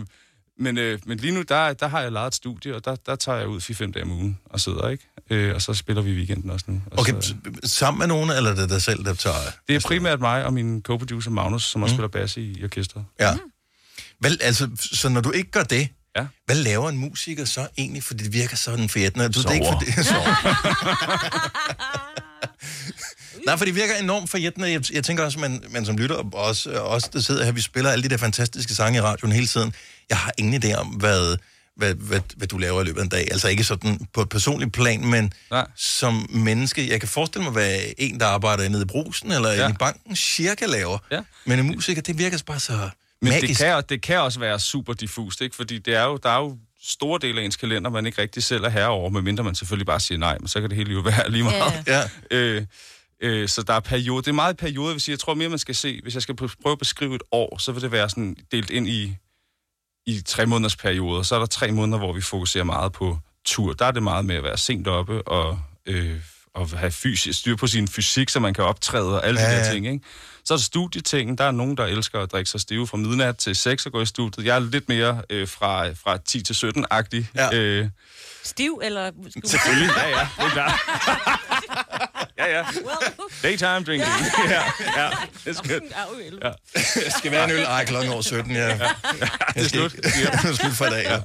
men, 0.60 0.78
øh, 0.78 1.00
men 1.06 1.18
lige 1.18 1.34
nu, 1.34 1.42
der, 1.42 1.74
der 1.74 1.88
har 1.88 2.02
jeg 2.02 2.12
lejet 2.12 2.28
et 2.28 2.36
studie, 2.36 2.76
og 2.76 2.86
der, 2.86 2.96
der 2.96 3.16
tager 3.16 3.38
jeg 3.38 3.48
ud 3.48 3.62
4-5 3.62 3.92
dage 3.92 4.04
om 4.04 4.12
ugen 4.12 4.40
og 4.46 4.60
sidder, 4.60 4.90
ikke? 4.90 5.10
Øh, 5.30 5.56
og 5.56 5.62
så 5.62 5.74
spiller 5.74 6.02
vi 6.02 6.12
i 6.12 6.16
weekenden 6.16 6.50
også 6.50 6.66
nu. 6.68 6.82
Og 6.92 7.00
Okay, 7.00 7.14
så, 7.22 7.34
sammen 7.64 8.00
med 8.00 8.08
nogen, 8.08 8.30
eller 8.30 8.52
er 8.52 8.56
det 8.56 8.70
dig 8.70 8.82
selv, 8.82 9.06
der 9.06 9.14
tager... 9.14 9.36
det 9.68 9.76
er 9.76 9.80
primært 9.80 10.20
mig 10.20 10.46
og 10.46 10.54
min 10.54 10.82
co-producer 10.82 11.30
Magnus, 11.30 11.64
som 11.64 11.84
også 11.84 11.96
spiller 11.96 12.08
bass 12.08 12.38
i, 12.38 12.60
i 12.60 12.64
orkestret. 12.64 13.06
Ja. 13.20 13.38
Vel, 14.22 14.38
altså, 14.42 14.70
så 14.92 15.10
når 15.10 15.22
du 15.22 15.32
ikke 15.32 15.52
gør 15.52 15.64
det, 15.64 15.90
ja. 16.18 16.26
hvad 16.46 16.56
laver 16.56 16.90
en 16.90 16.98
musiker 16.98 17.46
så 17.46 17.68
egentlig? 17.78 18.04
For 18.04 18.14
det 18.14 18.34
virker 18.34 18.56
sådan 18.56 18.90
forjættende. 18.90 19.30
Du, 19.30 19.42
det 19.42 19.46
er 19.46 19.52
ikke 19.52 19.68
for 19.72 19.80
det. 19.80 19.88
Nej, 23.46 23.58
for 23.58 23.66
det 23.66 23.76
virker 23.76 23.96
enormt 23.96 24.30
forjættende. 24.30 24.72
Jeg, 24.72 24.94
jeg 24.94 25.04
tænker 25.04 25.24
også, 25.24 25.40
man, 25.40 25.64
man 25.70 25.86
som 25.86 25.98
lytter, 25.98 26.16
og 26.16 26.34
også, 26.34 26.70
os, 26.70 27.04
der 27.04 27.20
sidder 27.20 27.46
her, 27.46 27.52
vi 27.52 27.62
spiller 27.62 27.92
alle 27.92 28.04
de 28.04 28.10
der 28.10 28.18
fantastiske 28.18 28.76
sange 28.76 28.98
i 28.98 29.02
radioen 29.02 29.32
hele 29.32 29.48
tiden. 29.48 29.74
Jeg 30.10 30.18
har 30.18 30.32
ingen 30.38 30.64
idé 30.64 30.76
om, 30.76 30.88
hvad, 30.88 31.38
hvad, 31.76 31.94
hvad, 31.94 32.20
hvad 32.38 32.48
du 32.48 32.58
laver 32.58 32.82
i 32.82 32.84
løbet 32.84 33.00
af 33.00 33.04
en 33.04 33.10
dag. 33.10 33.28
Altså 33.32 33.48
ikke 33.48 33.64
sådan 33.64 34.08
på 34.14 34.22
et 34.22 34.30
personligt 34.30 34.74
plan, 34.74 35.06
men 35.06 35.34
Nej. 35.52 35.68
som 35.76 36.28
menneske. 36.30 36.90
Jeg 36.90 37.00
kan 37.00 37.10
forestille 37.10 37.44
mig, 37.44 37.54
hvad 37.54 37.80
en, 37.98 38.20
der 38.20 38.26
arbejder 38.26 38.70
nede 38.70 38.82
i 38.82 38.86
brusen 38.86 39.32
eller 39.32 39.52
ja. 39.52 39.70
i 39.70 39.74
banken, 39.74 40.16
cirka 40.16 40.66
laver. 40.66 40.98
Ja. 41.12 41.22
Men 41.46 41.60
en 41.60 41.66
musiker, 41.66 42.02
det 42.02 42.18
virker 42.18 42.44
bare 42.46 42.60
så 42.60 42.74
Men 43.22 43.30
magisk. 43.30 43.60
det 43.60 43.68
kan, 43.68 43.84
det 43.90 44.02
kan 44.02 44.20
også 44.20 44.40
være 44.40 44.60
super 44.60 44.94
diffust, 44.94 45.42
ikke? 45.42 45.56
Fordi 45.56 45.78
det 45.78 45.96
er 45.96 46.04
jo, 46.04 46.18
der 46.24 46.30
er 46.30 46.40
jo 46.40 46.58
store 46.84 47.20
dele 47.22 47.42
af 47.42 47.46
ens 47.46 47.56
kalender, 47.56 47.90
man 47.90 48.06
ikke 48.06 48.22
rigtig 48.22 48.44
selv 48.44 48.64
er 48.64 48.70
herre 48.70 48.88
over, 48.88 49.10
medmindre 49.10 49.44
man 49.44 49.56
selvfølgelig 49.56 49.86
bare 49.86 50.00
siger 50.00 50.18
nej, 50.18 50.38
men 50.40 50.48
så 50.48 50.62
kan 50.62 50.70
det 50.70 50.78
hele 50.78 50.94
jo 50.94 51.02
være 51.12 51.32
lige 51.32 51.44
meget. 51.44 51.84
Ja. 51.88 52.02
Øh, 52.32 52.66
øh, 53.22 53.50
så 53.50 53.64
der 53.64 53.74
er 53.74 53.80
periode. 53.80 54.24
Det 54.24 54.28
er 54.28 54.34
meget 54.34 54.58
periode, 54.58 54.88
jeg 54.88 54.94
vil 54.94 55.02
sige. 55.02 55.14
Jeg 55.14 55.20
tror 55.20 55.34
mere, 55.34 55.50
man 55.50 55.60
skal 55.60 55.76
se, 55.76 56.00
hvis 56.04 56.14
jeg 56.14 56.22
skal 56.22 56.36
prøve 56.36 56.72
at 56.72 56.80
beskrive 56.80 57.16
et 57.16 57.22
år, 57.32 57.58
så 57.58 57.72
vil 57.72 57.82
det 57.82 57.92
være 57.92 58.10
sådan 58.10 58.36
delt 58.52 58.70
ind 58.70 58.88
i, 58.88 59.16
i 60.08 60.22
tre 60.22 60.46
måneders 60.46 60.76
perioder. 60.76 61.24
Så 61.24 61.36
er 61.36 61.40
der 61.40 61.46
tre 61.46 61.72
måneder, 61.72 61.98
hvor 61.98 62.14
vi 62.14 62.22
fokuserer 62.22 62.64
meget 62.64 62.92
på 62.92 63.20
tur. 63.46 63.74
Der 63.74 63.86
er 63.86 63.92
det 63.92 64.04
meget 64.04 64.26
med 64.26 64.36
at 64.36 64.44
være 64.44 64.58
sent 64.58 64.88
oppe 64.88 65.28
og, 65.28 65.60
øh, 65.86 66.16
og 66.54 66.70
have 66.70 66.92
fysisk 66.92 67.40
styr 67.40 67.56
på 67.56 67.68
sin 67.68 67.88
fysik, 67.88 68.30
så 68.30 68.40
man 68.40 68.54
kan 68.54 68.64
optræde 68.64 69.16
og 69.16 69.28
alle 69.28 69.40
ja, 69.40 69.48
de 69.48 69.52
der 69.52 69.66
ja. 69.66 69.72
ting. 69.72 69.88
Ikke? 69.88 70.06
Så 70.46 70.54
er 70.54 70.58
der 70.58 70.64
studietingen. 70.64 71.38
Der 71.38 71.44
er 71.44 71.52
nogen, 71.52 71.78
der 71.78 71.86
elsker 71.86 72.20
at 72.20 72.32
drikke 72.32 72.50
sig 72.50 72.62
stive 72.62 72.88
fra 72.88 72.98
midnat 72.98 73.38
til 73.38 73.56
6 73.56 73.86
og 73.86 73.92
gå 73.92 74.02
i 74.02 74.06
studiet. 74.06 74.46
Jeg 74.46 74.56
er 74.56 74.60
lidt 74.60 74.90
mere 74.90 75.22
øh, 75.30 75.48
fra, 75.48 75.90
fra 75.90 76.18
10 76.18 76.42
til 76.44 76.54
17-agtig. 76.54 77.26
Ja. 77.36 77.56
Øh, 77.58 77.90
Stiv, 78.44 78.82
eller... 78.84 79.12
selvfølgelig, 79.46 79.90
ja, 79.98 80.10
ja, 80.10 80.28
det 80.38 80.46
er 80.46 80.50
klart. 80.50 80.74
ja, 82.38 82.58
ja. 82.58 82.66
Daytime 83.44 83.84
drinking. 83.84 84.14
ja, 84.50 84.64
ja, 84.98 85.10
det 85.46 85.50
er 85.50 85.64
skønt. 85.64 85.84
Ja. 86.44 87.10
skal 87.18 87.32
være 87.32 87.44
en 87.44 87.52
øl. 87.52 87.64
Ej, 87.64 87.86
klokken 87.86 88.14
over 88.14 88.22
17, 88.22 88.52
ja. 88.52 88.68
ja. 88.68 88.74
Det 88.74 89.64
er 89.64 89.68
slut. 89.68 89.92
Det 89.92 90.06
er 90.32 90.54
slut 90.62 90.74
for 90.74 90.86
i 90.86 90.90
dag, 90.90 91.04
ja. 91.04 91.20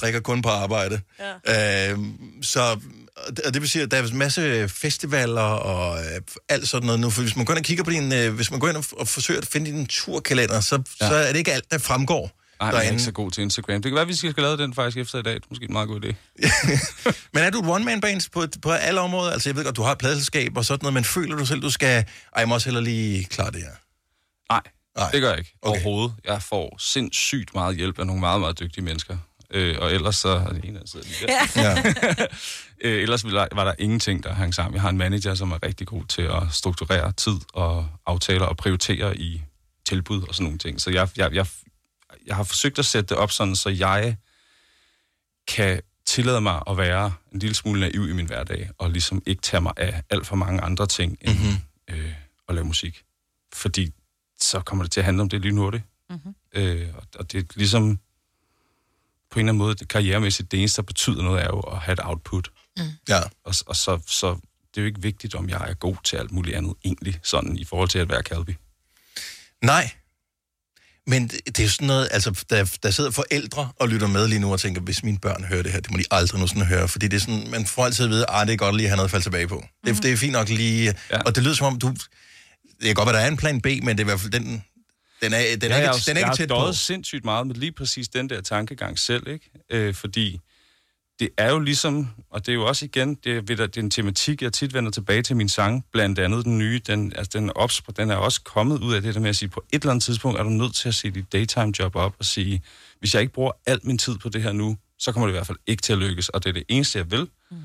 Drikker 0.00 0.20
kun 0.20 0.42
på 0.42 0.48
arbejde. 0.48 1.00
Ja. 1.46 1.90
Øhm, 1.90 2.42
så, 2.42 2.78
og 3.44 3.54
det 3.54 3.62
vil 3.62 3.70
sige, 3.70 3.82
at 3.82 3.90
der 3.90 3.96
er 3.96 4.02
en 4.02 4.16
masse 4.16 4.68
festivaler 4.68 5.40
og 5.40 5.98
øh, 5.98 6.20
alt 6.48 6.68
sådan 6.68 6.86
noget 6.86 7.00
nu. 7.00 7.10
For 7.10 7.22
hvis 7.22 7.36
man 7.36 7.44
går 7.44 7.54
ind 7.54 7.58
og 7.58 7.64
kigger 7.64 7.84
på 7.84 7.90
din, 7.90 8.12
øh, 8.12 8.34
hvis 8.34 8.50
man 8.50 8.60
går 8.60 8.68
ind 8.68 8.76
og, 8.76 8.84
og 8.92 9.08
forsøger 9.08 9.40
at 9.40 9.46
finde 9.46 9.70
din 9.70 9.86
turkalender, 9.86 10.60
så, 10.60 10.82
ja. 11.00 11.08
så 11.08 11.14
er 11.14 11.32
det 11.32 11.36
ikke 11.38 11.52
alt, 11.52 11.70
der 11.70 11.78
fremgår. 11.78 12.43
Nej, 12.60 12.68
jeg 12.68 12.76
er 12.76 12.80
derinde. 12.80 12.92
ikke 12.92 13.02
så 13.02 13.12
god 13.12 13.30
til 13.30 13.42
Instagram. 13.42 13.82
Det 13.82 13.90
kan 13.90 13.94
være, 13.94 14.02
at 14.02 14.08
vi 14.08 14.14
skal 14.14 14.34
lave 14.36 14.56
den 14.56 14.74
faktisk 14.74 14.96
efter 14.96 15.18
i 15.18 15.22
dag. 15.22 15.34
Det 15.34 15.42
er 15.42 15.46
måske 15.50 15.64
en 15.64 15.72
meget 15.72 15.88
god 15.88 16.04
idé. 16.04 16.14
Men 17.34 17.42
er 17.44 17.50
du 17.50 17.60
et 17.60 17.68
one-man-band 17.68 18.30
på, 18.32 18.46
på 18.62 18.70
alle 18.70 19.00
områder? 19.00 19.32
Altså, 19.32 19.48
jeg 19.48 19.56
ved 19.56 19.64
godt, 19.64 19.76
du 19.76 19.82
har 19.82 19.92
et 19.92 19.98
pladselskab 19.98 20.56
og 20.56 20.64
sådan 20.64 20.78
noget, 20.82 20.94
men 20.94 21.04
føler 21.04 21.36
du 21.36 21.46
selv, 21.46 21.62
du 21.62 21.70
skal... 21.70 21.88
Ej, 21.96 22.04
jeg 22.36 22.48
må 22.48 22.54
også 22.54 22.66
heller 22.66 22.80
lige 22.80 23.24
klare 23.24 23.50
det 23.50 23.60
her. 23.60 23.70
Nej, 24.50 24.60
Nej. 24.96 25.10
det 25.10 25.20
gør 25.20 25.28
jeg 25.28 25.38
ikke 25.38 25.54
okay. 25.62 25.70
overhovedet. 25.70 26.14
Jeg 26.24 26.42
får 26.42 26.76
sindssygt 26.78 27.54
meget 27.54 27.76
hjælp 27.76 27.98
af 27.98 28.06
nogle 28.06 28.20
meget, 28.20 28.40
meget 28.40 28.60
dygtige 28.60 28.84
mennesker. 28.84 29.16
Øh, 29.50 29.76
og 29.80 29.92
ellers 29.92 30.16
så... 30.16 30.28
er 30.28 30.52
det 30.52 30.64
en, 30.64 30.74
der 30.74 30.80
sidder 30.86 31.06
lige 31.06 31.26
der. 31.26 31.62
Ja. 31.62 32.26
øh, 32.88 33.02
ellers 33.02 33.24
ville 33.24 33.38
der, 33.38 33.46
var 33.52 33.64
der 33.64 33.72
ingenting, 33.78 34.24
der 34.24 34.34
hang 34.34 34.54
sammen. 34.54 34.74
Jeg 34.74 34.82
har 34.82 34.88
en 34.88 34.98
manager, 34.98 35.34
som 35.34 35.52
er 35.52 35.58
rigtig 35.62 35.86
god 35.86 36.04
til 36.04 36.22
at 36.22 36.42
strukturere 36.50 37.12
tid 37.12 37.36
og 37.52 37.88
aftaler 38.06 38.46
og 38.46 38.56
prioritere 38.56 39.16
i 39.16 39.42
tilbud 39.86 40.22
og 40.22 40.34
sådan 40.34 40.44
nogle 40.44 40.58
ting. 40.58 40.80
Så 40.80 40.90
jeg, 40.90 41.08
jeg, 41.16 41.34
jeg, 41.34 41.46
jeg 42.26 42.36
har 42.36 42.44
forsøgt 42.44 42.78
at 42.78 42.84
sætte 42.84 43.08
det 43.08 43.16
op 43.16 43.30
sådan, 43.30 43.56
så 43.56 43.68
jeg 43.68 44.16
kan 45.46 45.80
tillade 46.06 46.40
mig 46.40 46.62
at 46.70 46.76
være 46.76 47.12
en 47.32 47.38
lille 47.38 47.54
smule 47.54 47.80
naiv 47.80 48.08
i 48.08 48.12
min 48.12 48.26
hverdag, 48.26 48.70
og 48.78 48.90
ligesom 48.90 49.22
ikke 49.26 49.42
tage 49.42 49.60
mig 49.60 49.72
af 49.76 50.02
alt 50.10 50.26
for 50.26 50.36
mange 50.36 50.60
andre 50.60 50.86
ting 50.86 51.18
end 51.20 51.38
mm-hmm. 51.38 51.96
øh, 51.96 52.12
at 52.48 52.54
lave 52.54 52.66
musik. 52.66 53.04
Fordi 53.52 53.92
så 54.40 54.60
kommer 54.60 54.84
det 54.84 54.92
til 54.92 55.00
at 55.00 55.04
handle 55.04 55.22
om 55.22 55.28
det 55.28 55.40
lige 55.40 55.54
hurtigt. 55.54 55.84
Mm-hmm. 56.10 56.34
Øh, 56.52 56.88
og, 56.94 57.02
og 57.18 57.32
det 57.32 57.40
er 57.40 57.44
ligesom 57.54 57.98
på 59.30 59.40
en 59.40 59.46
eller 59.46 59.52
anden 59.52 59.58
måde, 59.58 59.74
det 59.74 59.88
karrieremæssigt, 59.88 60.50
det 60.52 60.58
eneste, 60.58 60.76
der 60.76 60.86
betyder 60.86 61.22
noget, 61.22 61.42
er 61.42 61.46
jo 61.46 61.60
at 61.60 61.78
have 61.78 61.92
et 61.92 62.00
output. 62.02 62.50
Mm. 62.76 62.82
Ja. 63.08 63.20
Og, 63.44 63.54
og 63.66 63.76
så, 63.76 64.00
så 64.06 64.34
det 64.74 64.80
er 64.80 64.82
jo 64.82 64.86
ikke 64.86 65.02
vigtigt, 65.02 65.34
om 65.34 65.48
jeg 65.48 65.70
er 65.70 65.74
god 65.74 65.96
til 66.04 66.16
alt 66.16 66.32
muligt 66.32 66.56
andet, 66.56 66.74
egentlig, 66.84 67.20
sådan 67.22 67.56
i 67.56 67.64
forhold 67.64 67.88
til 67.88 67.98
at 67.98 68.08
være 68.08 68.22
Calvi. 68.22 68.56
Nej. 69.62 69.90
Men 71.06 71.28
det 71.28 71.60
er 71.60 71.68
sådan 71.68 71.86
noget, 71.86 72.08
altså, 72.10 72.44
der, 72.50 72.76
der 72.82 72.90
sidder 72.90 73.10
forældre 73.10 73.70
og 73.76 73.88
lytter 73.88 74.06
med 74.06 74.28
lige 74.28 74.38
nu 74.38 74.52
og 74.52 74.60
tænker, 74.60 74.80
hvis 74.80 75.02
mine 75.02 75.18
børn 75.18 75.44
hører 75.44 75.62
det 75.62 75.72
her, 75.72 75.80
det 75.80 75.90
må 75.90 75.96
de 75.98 76.04
aldrig 76.10 76.38
nogensinde 76.38 76.66
høre, 76.66 76.88
fordi 76.88 77.08
det 77.08 77.16
er 77.16 77.20
sådan, 77.20 77.50
man 77.50 77.66
får 77.66 77.84
altid 77.84 78.04
at 78.04 78.10
vide, 78.10 78.26
at 78.30 78.46
det 78.46 78.52
er 78.52 78.56
godt 78.56 78.76
lige 78.76 78.86
at 78.86 78.90
have 78.90 78.96
noget 78.96 79.06
at 79.08 79.10
falde 79.10 79.24
tilbage 79.24 79.48
på. 79.48 79.64
Det, 79.86 79.92
Mhm. 79.92 80.02
det 80.02 80.12
er 80.12 80.16
fint 80.16 80.32
nok 80.32 80.48
lige, 80.48 80.94
ja. 81.10 81.18
og 81.22 81.34
det 81.34 81.42
lyder 81.42 81.54
som 81.54 81.66
om, 81.66 81.78
du, 81.78 81.94
det 82.80 82.90
er 82.90 82.94
godt, 82.94 83.08
at 83.08 83.14
der 83.14 83.20
er 83.20 83.28
en 83.28 83.36
plan 83.36 83.60
B, 83.60 83.66
men 83.66 83.88
det 83.88 83.98
er 83.98 84.00
i 84.00 84.04
hvert 84.04 84.20
fald 84.20 84.32
den, 84.32 84.42
den 84.42 84.52
er, 84.52 84.62
den 85.22 85.32
er 85.32 85.38
Ja, 85.40 85.52
ikke, 85.56 85.74
jeg, 85.74 85.88
har- 85.88 86.02
den 86.06 86.08
er 86.08 86.12
jeg 86.12 86.16
ikke 86.18 86.24
har 86.26 86.34
tæt 86.36 86.48
på. 86.48 86.54
døjet 86.54 86.76
sindssygt 86.78 87.24
meget 87.24 87.46
med 87.46 87.54
lige 87.54 87.72
præcis 87.72 88.08
den 88.08 88.28
der 88.28 88.40
tankegang 88.40 88.98
selv, 88.98 89.28
ikke? 89.28 89.50
Øh, 89.72 89.94
fordi 89.94 90.40
det 91.18 91.28
er 91.36 91.50
jo 91.52 91.58
ligesom, 91.58 92.08
og 92.30 92.46
det 92.46 92.52
er 92.52 92.56
jo 92.56 92.66
også 92.66 92.84
igen, 92.84 93.14
det 93.14 93.36
er, 93.36 93.42
ved 93.46 93.56
det 93.56 93.76
er 93.76 93.80
en 93.80 93.90
tematik, 93.90 94.42
jeg 94.42 94.52
tit 94.52 94.74
vender 94.74 94.90
tilbage 94.90 95.22
til 95.22 95.36
min 95.36 95.48
sang, 95.48 95.84
blandt 95.92 96.18
andet 96.18 96.44
den 96.44 96.58
nye, 96.58 96.80
den, 96.86 97.12
altså 97.16 97.38
den, 97.38 97.50
ops, 97.54 97.82
den 97.96 98.10
er 98.10 98.16
også 98.16 98.40
kommet 98.42 98.82
ud 98.82 98.94
af 98.94 99.02
det 99.02 99.14
der 99.14 99.20
med 99.20 99.28
at 99.30 99.36
sige, 99.36 99.48
på 99.48 99.64
et 99.72 99.82
eller 99.82 99.90
andet 99.90 100.04
tidspunkt 100.04 100.38
er 100.38 100.42
du 100.42 100.48
nødt 100.48 100.74
til 100.74 100.88
at 100.88 100.94
se 100.94 101.10
dit 101.10 101.32
daytime 101.32 101.72
job 101.78 101.96
op 101.96 102.14
og 102.18 102.24
sige, 102.24 102.62
hvis 102.98 103.14
jeg 103.14 103.22
ikke 103.22 103.32
bruger 103.34 103.52
al 103.66 103.80
min 103.82 103.98
tid 103.98 104.18
på 104.18 104.28
det 104.28 104.42
her 104.42 104.52
nu, 104.52 104.76
så 104.98 105.12
kommer 105.12 105.26
det 105.26 105.32
i 105.32 105.36
hvert 105.36 105.46
fald 105.46 105.58
ikke 105.66 105.80
til 105.82 105.92
at 105.92 105.98
lykkes, 105.98 106.28
og 106.28 106.44
det 106.44 106.48
er 106.48 106.52
det 106.54 106.64
eneste, 106.68 106.98
jeg 106.98 107.10
vil. 107.10 107.28
Mm. 107.50 107.56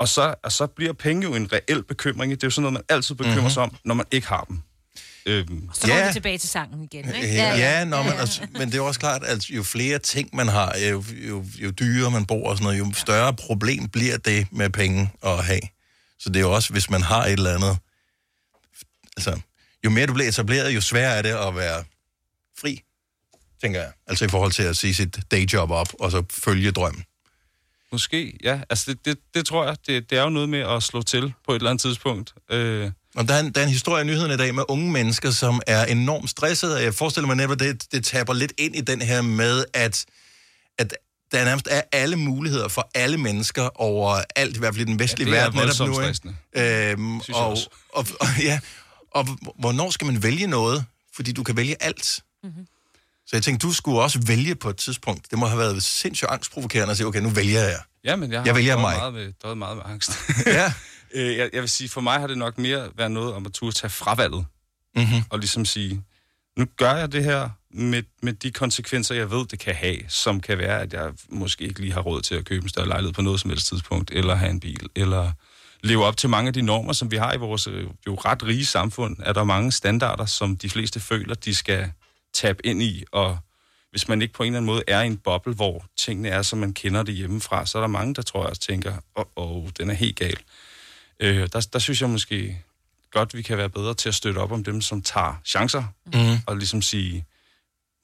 Og, 0.00 0.08
så, 0.08 0.34
og 0.44 0.52
så 0.52 0.66
bliver 0.66 0.92
penge 0.92 1.22
jo 1.28 1.34
en 1.34 1.52
reel 1.52 1.82
bekymring. 1.82 2.30
Det 2.32 2.42
er 2.42 2.46
jo 2.46 2.50
sådan 2.50 2.62
noget, 2.62 2.72
man 2.72 2.96
altid 2.96 3.14
bekymrer 3.14 3.34
Mhm. 3.34 3.40
mm-hmm. 3.40 3.50
sig 3.50 3.62
om, 3.62 3.76
når 3.84 3.94
man 3.94 4.06
ikke 4.10 4.28
har 4.28 4.44
dem. 4.44 4.58
Øhm, 5.28 5.70
Så 5.74 5.86
kommer 5.86 6.06
vi 6.06 6.12
tilbage 6.12 6.38
til 6.38 6.48
sangen 6.48 6.82
igen, 6.82 7.14
ikke? 7.14 7.34
Ja, 7.34 7.56
ja, 7.56 7.84
nå, 7.84 8.02
men, 8.02 8.12
altså, 8.12 8.46
men 8.52 8.72
det 8.72 8.78
er 8.78 8.80
også 8.80 9.00
klart, 9.00 9.24
at 9.24 9.50
jo 9.50 9.62
flere 9.62 9.98
ting 9.98 10.30
man 10.32 10.48
har, 10.48 10.76
jo, 10.90 11.04
jo, 11.10 11.44
jo 11.58 11.70
dyrere 11.70 12.10
man 12.10 12.26
bor 12.26 12.50
og 12.50 12.56
sådan 12.56 12.64
noget, 12.64 12.78
jo 12.78 12.92
større 12.92 13.34
problem 13.34 13.88
bliver 13.88 14.16
det 14.16 14.46
med 14.52 14.70
penge 14.70 15.10
at 15.24 15.44
have. 15.44 15.60
Så 16.18 16.28
det 16.28 16.36
er 16.36 16.40
jo 16.40 16.54
også, 16.54 16.72
hvis 16.72 16.90
man 16.90 17.02
har 17.02 17.24
et 17.24 17.32
eller 17.32 17.54
andet... 17.54 17.78
Altså, 19.16 19.40
jo 19.84 19.90
mere 19.90 20.06
du 20.06 20.12
bliver 20.12 20.28
etableret, 20.28 20.74
jo 20.74 20.80
sværere 20.80 21.16
er 21.18 21.22
det 21.22 21.48
at 21.48 21.56
være 21.56 21.84
fri, 22.60 22.82
tænker 23.60 23.80
jeg. 23.80 23.92
Altså 24.06 24.24
i 24.24 24.28
forhold 24.28 24.52
til 24.52 24.62
at 24.62 24.76
sige 24.76 24.94
sit 24.94 25.18
dayjob 25.30 25.70
op, 25.70 25.88
og 26.00 26.10
så 26.10 26.22
følge 26.30 26.70
drømmen. 26.70 27.04
Måske, 27.92 28.38
ja. 28.44 28.60
Altså, 28.70 28.84
det, 28.90 29.04
det, 29.04 29.18
det 29.34 29.46
tror 29.46 29.66
jeg, 29.66 29.76
det, 29.86 30.10
det 30.10 30.18
er 30.18 30.22
jo 30.22 30.28
noget 30.28 30.48
med 30.48 30.58
at 30.60 30.82
slå 30.82 31.02
til 31.02 31.32
på 31.46 31.52
et 31.52 31.56
eller 31.56 31.70
andet 31.70 31.82
tidspunkt. 31.82 32.34
Øh, 32.50 32.90
Og 33.16 33.28
der 33.28 33.34
er, 33.34 33.40
en, 33.40 33.52
der 33.52 33.60
er 33.60 33.64
en 33.64 33.70
historie 33.72 34.02
i 34.02 34.06
nyheden 34.06 34.32
i 34.32 34.36
dag 34.36 34.54
med 34.54 34.62
unge 34.68 34.92
mennesker, 34.92 35.30
som 35.30 35.60
er 35.66 35.84
enormt 35.84 36.30
stressede, 36.30 36.76
og 36.76 36.82
jeg 36.82 36.94
forestiller 36.94 37.26
mig 37.26 37.36
netop, 37.36 37.50
at 37.52 37.60
det, 37.60 37.92
det 37.92 38.04
taber 38.04 38.32
lidt 38.34 38.52
ind 38.58 38.76
i 38.76 38.80
den 38.80 39.02
her 39.02 39.22
med, 39.22 39.64
at, 39.74 40.04
at 40.78 40.94
der 41.32 41.44
nærmest 41.44 41.68
er 41.70 41.82
alle 41.92 42.16
muligheder 42.16 42.68
for 42.68 42.90
alle 42.94 43.18
mennesker 43.18 43.80
over 43.80 44.22
alt, 44.36 44.56
i 44.56 44.58
hvert 44.58 44.74
fald 44.74 44.88
i 44.88 44.90
den 44.90 44.98
vestlige 44.98 45.30
Ja, 45.30 45.34
det 45.34 45.40
er 45.40 45.44
verden 45.50 45.68
netop 45.68 45.88
nu. 45.88 45.94
stressende. 45.94 46.36
Ikke? 46.56 46.90
Øhm, 46.90 47.20
Synes 47.22 47.28
jeg 47.28 47.36
og, 47.36 47.50
også. 47.50 47.68
og, 47.92 48.06
og, 48.20 48.26
ja, 48.42 48.60
og 49.10 49.28
hvornår 49.60 49.90
skal 49.90 50.06
man 50.06 50.22
vælge 50.22 50.46
noget? 50.46 50.84
Fordi 51.14 51.32
du 51.32 51.42
kan 51.42 51.56
vælge 51.56 51.82
alt. 51.82 52.20
Mhm. 52.44 52.66
Så 53.28 53.36
jeg 53.36 53.42
tænkte, 53.42 53.66
du 53.66 53.72
skulle 53.72 54.00
også 54.00 54.20
vælge 54.26 54.54
på 54.54 54.70
et 54.70 54.76
tidspunkt. 54.76 55.30
Det 55.30 55.38
må 55.38 55.46
have 55.46 55.58
været 55.58 55.82
sindssygt 55.82 56.30
angstprovokerende 56.30 56.90
at 56.90 56.96
sige, 56.96 57.06
okay, 57.06 57.20
nu 57.20 57.28
vælger 57.28 57.60
jeg. 57.60 57.80
ja, 58.04 58.16
men 58.16 58.32
jeg 58.32 58.40
har 58.40 58.46
Jeg 58.46 58.54
vælger 58.54 58.78
mig. 58.78 58.96
Meget 58.96 59.14
med, 59.14 59.32
døjet 59.42 59.58
meget 59.58 59.76
med 59.76 59.84
angst. 59.86 60.10
ja. 60.46 60.72
øh, 61.14 61.36
jeg, 61.36 61.50
jeg 61.52 61.60
vil 61.60 61.68
sige, 61.68 61.88
for 61.88 62.00
mig 62.00 62.20
har 62.20 62.26
det 62.26 62.38
nok 62.38 62.58
mere 62.58 62.88
været 62.96 63.10
noget 63.10 63.34
om 63.34 63.46
at 63.46 63.52
turde 63.52 63.76
tage 63.76 63.90
fravalget. 63.90 64.46
Mm-hmm. 64.96 65.22
Og 65.30 65.38
ligesom 65.38 65.64
sige, 65.64 66.02
nu 66.56 66.66
gør 66.76 66.94
jeg 66.94 67.12
det 67.12 67.24
her 67.24 67.48
med, 67.70 68.02
med 68.22 68.32
de 68.32 68.50
konsekvenser, 68.50 69.14
jeg 69.14 69.30
ved, 69.30 69.46
det 69.46 69.58
kan 69.58 69.74
have, 69.74 69.98
som 70.08 70.40
kan 70.40 70.58
være, 70.58 70.80
at 70.80 70.92
jeg 70.92 71.12
måske 71.28 71.64
ikke 71.64 71.80
lige 71.80 71.92
har 71.92 72.00
råd 72.00 72.22
til 72.22 72.34
at 72.34 72.44
købe 72.44 72.62
en 72.62 72.68
større 72.68 72.88
lejlighed 72.88 73.14
på 73.14 73.22
noget 73.22 73.40
som 73.40 73.50
helst 73.50 73.66
tidspunkt, 73.66 74.10
eller 74.10 74.34
have 74.34 74.50
en 74.50 74.60
bil, 74.60 74.88
eller 74.96 75.32
leve 75.82 76.04
op 76.04 76.16
til 76.16 76.28
mange 76.28 76.48
af 76.48 76.54
de 76.54 76.62
normer, 76.62 76.92
som 76.92 77.10
vi 77.10 77.16
har 77.16 77.34
i 77.34 77.36
vores 77.36 77.66
øh, 77.66 77.86
jo 78.06 78.14
ret 78.14 78.42
rige 78.46 78.66
samfund. 78.66 79.16
Er 79.20 79.32
der 79.32 79.44
mange 79.44 79.72
standarder, 79.72 80.26
som 80.26 80.56
de 80.56 80.70
fleste 80.70 81.00
føler, 81.00 81.34
de 81.34 81.54
skal 81.54 81.92
tabe 82.34 82.66
ind 82.66 82.82
i, 82.82 83.04
og 83.12 83.38
hvis 83.90 84.08
man 84.08 84.22
ikke 84.22 84.34
på 84.34 84.42
en 84.42 84.46
eller 84.46 84.56
anden 84.58 84.66
måde 84.66 84.82
er 84.88 85.02
i 85.02 85.06
en 85.06 85.16
boble, 85.16 85.54
hvor 85.54 85.84
tingene 85.96 86.28
er, 86.28 86.42
som 86.42 86.58
man 86.58 86.72
kender 86.74 87.02
det 87.02 87.14
hjemmefra, 87.14 87.66
så 87.66 87.78
er 87.78 87.82
der 87.82 87.88
mange, 87.88 88.14
der 88.14 88.22
tror 88.22 88.40
jeg 88.40 88.48
også 88.50 88.62
tænker, 88.62 88.92
åh, 89.16 89.24
oh, 89.36 89.56
oh, 89.64 89.68
den 89.78 89.90
er 89.90 89.94
helt 89.94 90.16
gal. 90.16 90.36
Øh, 91.20 91.48
der, 91.52 91.68
der 91.72 91.78
synes 91.78 92.00
jeg 92.00 92.10
måske 92.10 92.62
godt, 93.10 93.34
vi 93.34 93.42
kan 93.42 93.58
være 93.58 93.68
bedre 93.70 93.94
til 93.94 94.08
at 94.08 94.14
støtte 94.14 94.38
op 94.38 94.52
om 94.52 94.64
dem, 94.64 94.80
som 94.80 95.02
tager 95.02 95.40
chancer, 95.44 95.84
Mhm. 96.06 96.36
og 96.46 96.56
ligesom 96.56 96.82
sige, 96.82 97.24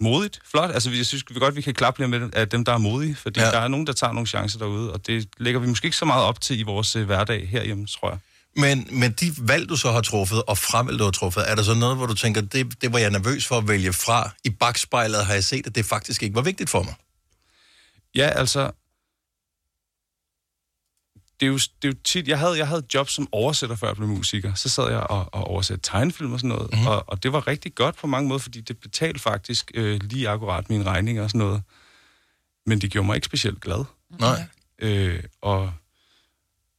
modigt, 0.01 0.41
flot. 0.51 0.71
Altså, 0.71 0.91
jeg 0.91 1.07
synes 1.07 1.25
vi 1.31 1.35
godt, 1.39 1.57
vi 1.57 1.61
kan 1.63 1.75
klappe 1.75 2.01
lidt 2.01 2.11
med 2.11 2.21
dem, 2.21 2.31
af 2.37 2.49
dem, 2.49 2.65
der 2.65 2.73
er 2.73 2.79
modige, 2.79 3.15
fordi 3.15 3.41
Ja. 3.41 3.47
der 3.51 3.59
er 3.59 3.69
nogen, 3.69 3.87
der 3.87 3.93
tager 3.93 4.13
nogle 4.13 4.27
chancer 4.27 4.59
derude, 4.59 4.93
og 4.93 5.07
det 5.07 5.29
lægger 5.39 5.61
vi 5.61 5.67
måske 5.67 5.85
ikke 5.87 5.97
så 5.97 6.05
meget 6.05 6.25
op 6.25 6.41
til 6.41 6.59
i 6.61 6.63
vores 6.63 6.97
øh, 6.97 7.05
hverdag 7.07 7.49
herhjemme, 7.49 7.87
tror 7.87 8.11
jeg. 8.11 8.19
Men, 8.57 8.89
men 8.91 9.13
de 9.13 9.35
valg, 9.39 9.69
du 9.69 9.77
så 9.77 9.93
har 9.93 10.01
truffet, 10.01 10.43
og 10.43 10.59
fremvalg, 10.59 10.99
du 10.99 11.05
har 11.05 11.11
truffet, 11.11 11.51
er 11.51 11.55
der 11.55 11.63
så 11.63 11.75
noget, 11.75 11.97
hvor 11.97 12.07
du 12.07 12.15
tænker, 12.15 12.41
det, 12.41 12.83
det 12.83 12.93
var 12.93 12.99
jeg 12.99 13.11
nervøs 13.11 13.47
for 13.47 13.59
at 13.59 13.69
vælge 13.69 13.93
fra? 13.93 14.31
I 14.45 14.51
bagspejlet 14.51 15.27
har 15.27 15.35
jeg 15.35 15.45
set, 15.45 15.67
at 15.67 15.75
det 15.75 15.85
faktisk 15.85 16.23
ikke 16.23 16.35
var 16.35 16.43
vigtigt 16.43 16.71
for 16.71 16.83
mig. 16.83 16.95
Ja, 18.15 18.29
altså... 18.29 18.71
Det 21.41 21.47
er, 21.47 21.51
jo, 21.51 21.59
det 21.59 21.85
er 21.85 21.89
jo 21.89 21.95
tit... 22.05 22.29
Jeg 22.29 22.39
havde, 22.39 22.59
jeg 22.59 22.69
havde 22.69 22.79
et 22.79 22.95
job 22.95 23.09
som 23.09 23.29
oversætter, 23.33 23.77
før 23.77 23.87
jeg 23.87 23.97
blev 23.97 24.09
musiker. 24.09 24.55
Så 24.55 24.69
sad 24.69 24.91
jeg 24.91 25.01
og, 25.01 25.29
og 25.33 25.45
oversatte 25.45 25.91
tegnefilm 25.91 26.33
og 26.33 26.39
sådan 26.39 26.49
noget. 26.49 26.71
Mhm. 26.71 26.79
Mm-hmm. 26.79 26.87
Og, 26.87 27.05
og 27.07 27.23
det 27.23 27.33
var 27.33 27.47
rigtig 27.47 27.75
godt 27.75 27.97
på 27.97 28.07
mange 28.07 28.29
måder, 28.29 28.39
fordi 28.39 28.61
det 28.61 28.79
betalte 28.79 29.21
faktisk 29.21 29.71
øh, 29.75 30.01
lige 30.03 30.29
akkurat 30.29 30.71
mine 30.71 30.85
regninger 30.85 31.23
og 31.23 31.31
sådan 31.31 31.39
noget. 31.39 31.63
Men 32.67 32.81
det 32.81 32.91
gjorde 32.91 33.07
mig 33.07 33.15
ikke 33.15 33.25
specielt 33.25 33.61
glad. 33.61 33.85
Nej. 34.21 34.45
Øh, 34.79 35.23
og, 35.43 35.73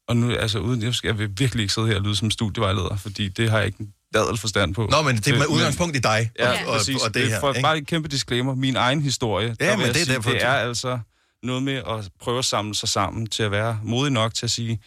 og 0.08 0.18
nu, 0.18 0.32
altså 0.36 0.60
uden... 0.60 0.82
Jeg, 0.84 0.96
skal, 0.96 1.08
jeg 1.08 1.18
vil 1.20 1.30
virkelig 1.38 1.62
ikke 1.64 1.74
sidde 1.74 1.88
her 1.88 1.96
og 1.96 2.02
lyde 2.02 2.16
som 2.16 2.32
studievejleder, 2.32 2.98
fordi 2.98 3.28
det 3.30 3.50
har 3.52 3.58
jeg 3.58 3.66
ikke 3.68 3.80
en 3.80 3.94
dadel 4.14 4.38
forstand 4.38 4.74
på. 4.76 4.88
Nå, 4.92 5.02
men 5.02 5.16
det 5.18 5.28
er 5.28 5.34
med 5.38 5.42
Øh, 5.46 5.52
udgangspunkt 5.52 5.96
i 5.96 6.00
dig 6.00 6.32
Ja, 6.40 6.52
og- 6.52 6.68
og- 6.68 6.78
præcis. 6.78 7.02
og 7.02 7.14
det 7.14 7.28
her, 7.30 7.40
For 7.40 7.50
ikke? 7.54 7.62
bare 7.62 7.78
et 7.78 7.88
kæmpe 7.88 8.08
disclaimer. 8.08 8.56
Min 8.56 8.76
egen 8.76 9.02
historie. 9.02 9.48
der 9.60 9.70
vil 9.70 9.78
men 9.78 9.86
jeg 9.88 9.94
det 9.94 10.02
er 10.02 10.06
sige, 10.06 10.16
derfor, 10.16 10.30
det 10.30 10.44
er 10.44 10.54
altså 10.54 11.00
noget 11.44 11.64
med 11.64 11.74
at 11.74 12.10
prøve 12.22 12.38
at 12.40 12.46
samle 12.46 12.76
sig 12.76 12.90
sammen 12.90 13.28
til 13.28 13.44
at 13.44 13.52
være 13.52 13.80
modig 13.84 14.12
nok 14.14 14.34
til 14.34 14.46
at 14.46 14.52
sige, 14.52 14.80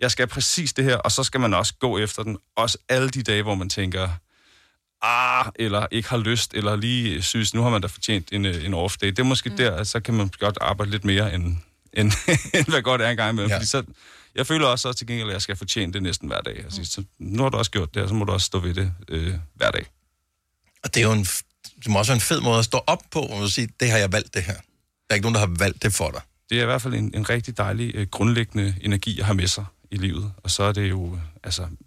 jeg 0.00 0.10
skal 0.10 0.26
præcis 0.26 0.72
det 0.72 0.84
her, 0.84 0.96
og 0.96 1.12
så 1.12 1.22
skal 1.24 1.40
man 1.40 1.54
også 1.54 1.74
gå 1.80 1.98
efter 1.98 2.22
den. 2.22 2.36
Også 2.56 2.78
alle 2.88 3.08
de 3.10 3.22
dage, 3.22 3.42
hvor 3.42 3.54
man 3.54 3.68
tænker, 3.68 4.08
ah, 5.02 5.46
eller 5.56 5.86
ikke 5.90 6.08
har 6.08 6.16
lyst, 6.18 6.54
eller 6.54 6.76
lige 6.76 7.22
synes, 7.22 7.54
nu 7.54 7.62
har 7.62 7.70
man 7.70 7.80
da 7.80 7.86
fortjent 7.86 8.28
en, 8.32 8.44
øh, 8.46 8.64
en 8.64 8.74
off 8.74 8.96
day. 8.96 9.06
Det 9.06 9.18
er 9.18 9.22
måske 9.22 9.50
mm. 9.50 9.56
der, 9.56 9.74
at 9.74 9.86
så 9.86 10.00
kan 10.00 10.14
man 10.14 10.30
godt 10.38 10.58
arbejde 10.60 10.90
lidt 10.90 11.04
mere, 11.04 11.34
end, 11.34 11.56
end, 11.92 12.12
end 12.54 12.66
hvad 12.68 12.82
godt 12.82 13.00
er 13.02 13.08
en 13.08 13.16
gang 13.16 13.30
imellem. 13.32 13.50
Ja. 13.50 13.56
Fordi 13.56 13.66
så, 13.66 13.82
jeg 14.36 14.46
føler 14.46 14.66
også, 14.66 14.88
også 14.88 14.98
til 14.98 15.06
gengæld, 15.06 15.28
at 15.28 15.32
jeg 15.32 15.42
skal 15.42 15.56
fortjene 15.56 15.92
det 15.92 16.02
næsten 16.02 16.28
hver 16.28 16.40
dag. 16.40 16.64
Altså, 16.64 16.84
så, 16.84 17.04
nu 17.18 17.42
har 17.42 17.50
du 17.50 17.58
også 17.58 17.70
gjort 17.70 17.94
det, 17.94 18.02
og 18.02 18.08
så 18.08 18.14
må 18.14 18.24
du 18.24 18.32
også 18.32 18.44
stå 18.44 18.58
ved 18.58 18.74
det 18.74 18.92
øh, 19.08 19.34
hver 19.54 19.70
dag. 19.70 19.86
Og 20.84 20.94
det 20.94 21.02
er 21.02 21.06
jo 21.06 21.12
en, 21.12 21.26
det 21.64 21.88
må 21.88 21.98
også 21.98 22.12
være 22.12 22.16
en 22.16 22.20
fed 22.20 22.40
måde 22.40 22.58
at 22.58 22.64
stå 22.64 22.80
op 22.86 23.02
på, 23.10 23.20
og 23.20 23.48
sige, 23.48 23.68
det 23.80 23.90
har 23.90 23.98
jeg 23.98 24.12
valgt 24.12 24.34
det 24.34 24.42
her. 24.42 24.54
Der 24.54 25.10
er 25.10 25.14
ikke 25.14 25.24
nogen, 25.24 25.34
der 25.34 25.40
har 25.40 25.54
valgt 25.58 25.82
det 25.82 25.92
for 25.92 26.10
dig. 26.10 26.20
det 26.50 26.58
er 26.58 26.62
i 26.62 26.66
hvert 26.66 26.82
fald 26.82 26.94
en, 26.94 27.14
en 27.14 27.30
rigtig 27.30 27.56
dejlig, 27.56 27.94
øh, 27.94 28.06
grundlæggende 28.06 28.74
energi 28.80 29.20
at 29.20 29.26
have 29.26 29.36
med 29.36 29.46
sig 29.46 29.64
i 29.90 29.96
livet. 29.96 30.32
Og 30.36 30.50
så 30.50 30.62
er 30.62 30.72
det 30.72 30.90
jo, 30.90 31.18
altså, 31.44 31.62
der 31.62 31.68
er 31.68 31.85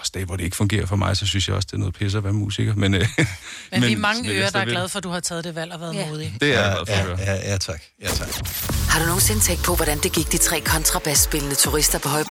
også 0.00 0.12
dage, 0.14 0.24
hvor 0.24 0.36
det 0.36 0.44
ikke 0.44 0.56
fungerer 0.56 0.86
for 0.86 0.96
mig, 0.96 1.16
så 1.16 1.26
synes 1.26 1.48
jeg 1.48 1.56
også, 1.56 1.66
det 1.66 1.72
er 1.72 1.78
noget 1.78 1.94
pisse 1.94 2.18
at 2.18 2.24
være 2.24 2.32
musiker. 2.32 2.74
Men, 2.74 2.94
øh, 2.94 3.00
Men, 3.00 3.26
men 3.70 3.82
vi 3.82 3.92
er 3.92 3.96
mange 3.98 4.22
men 4.22 4.32
ører, 4.32 4.50
der 4.50 4.58
er 4.58 4.64
glade 4.64 4.88
for, 4.88 4.98
at 4.98 5.04
du 5.04 5.08
har 5.08 5.20
taget 5.20 5.44
det 5.44 5.54
valg 5.54 5.72
og 5.72 5.80
været 5.80 5.94
ja. 5.94 6.08
modig. 6.08 6.36
Det 6.40 6.54
er 6.54 6.60
jeg 6.60 6.84
ja, 6.88 7.00
ja, 7.00 7.34
ja, 7.34 7.50
ja, 7.50 7.58
tak. 7.58 7.82
Ja, 8.02 8.08
tak. 8.08 8.28
Har 8.88 9.00
du 9.00 9.06
nogensinde 9.06 9.40
tænkt 9.40 9.64
på, 9.64 9.74
hvordan 9.74 9.98
det 9.98 10.12
gik 10.12 10.32
de 10.32 10.38
tre 10.38 10.60
kontrabasspillende 10.60 11.54
turister 11.54 11.98
på 11.98 12.08
høj... 12.08 12.22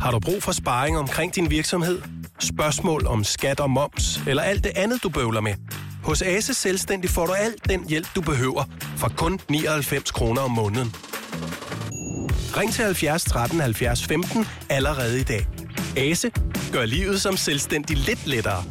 Har 0.00 0.10
du 0.10 0.18
brug 0.18 0.42
for 0.42 0.52
sparring 0.52 0.98
omkring 0.98 1.34
din 1.34 1.50
virksomhed? 1.50 2.02
Spørgsmål 2.40 3.06
om 3.06 3.24
skat 3.24 3.60
og 3.60 3.70
moms, 3.70 4.20
eller 4.26 4.42
alt 4.42 4.64
det 4.64 4.72
andet, 4.76 5.02
du 5.02 5.08
bøvler 5.08 5.40
med? 5.40 5.54
Hos 6.04 6.22
Ase 6.22 6.54
Selvstændig 6.54 7.10
får 7.10 7.26
du 7.26 7.32
alt 7.32 7.68
den 7.68 7.88
hjælp, 7.88 8.08
du 8.14 8.20
behøver, 8.20 8.64
for 8.96 9.12
kun 9.16 9.40
99 9.48 10.10
kroner 10.10 10.42
om 10.42 10.50
måneden. 10.50 10.94
Ring 12.56 12.72
til 12.72 12.84
70 12.84 13.24
13 13.24 13.60
70 13.60 14.04
15 14.04 14.46
allerede 14.68 15.20
i 15.20 15.22
dag. 15.22 15.46
Ase 15.98 16.30
gør 16.72 16.84
livet 16.84 17.20
som 17.20 17.36
selvstændig 17.36 17.96
lidt 17.96 18.26
lettere. 18.26 18.64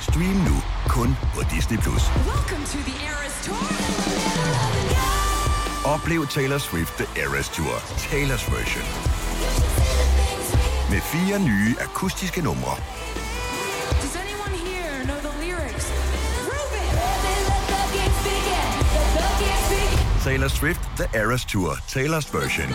Stream 0.00 0.36
nu 0.48 0.56
kun 0.88 1.16
på 1.34 1.40
Disney+. 1.54 1.78
Plus. 1.78 2.02
Oplev 5.84 6.26
Taylor 6.26 6.58
Swift 6.58 6.94
The 6.96 7.22
Eras 7.22 7.48
Tour, 7.48 7.74
Taylor's 8.10 8.46
version. 8.56 8.86
Med 10.90 11.00
fire 11.00 11.38
nye 11.40 11.76
akustiske 11.80 12.40
numre. 12.40 12.76
Taylor 20.24 20.48
Swift 20.48 20.80
The 20.96 21.20
Eras 21.20 21.44
Tour, 21.44 21.72
Taylor's 21.72 22.36
version. 22.38 22.74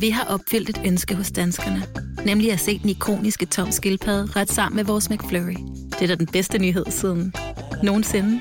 Vi 0.00 0.10
har 0.10 0.24
opfyldt 0.24 0.68
et 0.68 0.80
ønske 0.86 1.14
hos 1.14 1.30
danskerne. 1.30 1.86
Nemlig 2.24 2.52
at 2.52 2.60
se 2.60 2.78
den 2.78 2.90
ikoniske 2.90 3.46
tom 3.46 3.72
skildpadde 3.72 4.32
ret 4.36 4.52
sammen 4.52 4.76
med 4.76 4.84
vores 4.84 5.10
McFlurry. 5.10 5.56
Det 5.90 6.02
er 6.02 6.06
da 6.06 6.14
den 6.14 6.26
bedste 6.26 6.58
nyhed 6.58 6.86
siden 6.90 7.34
nogensinde. 7.82 8.40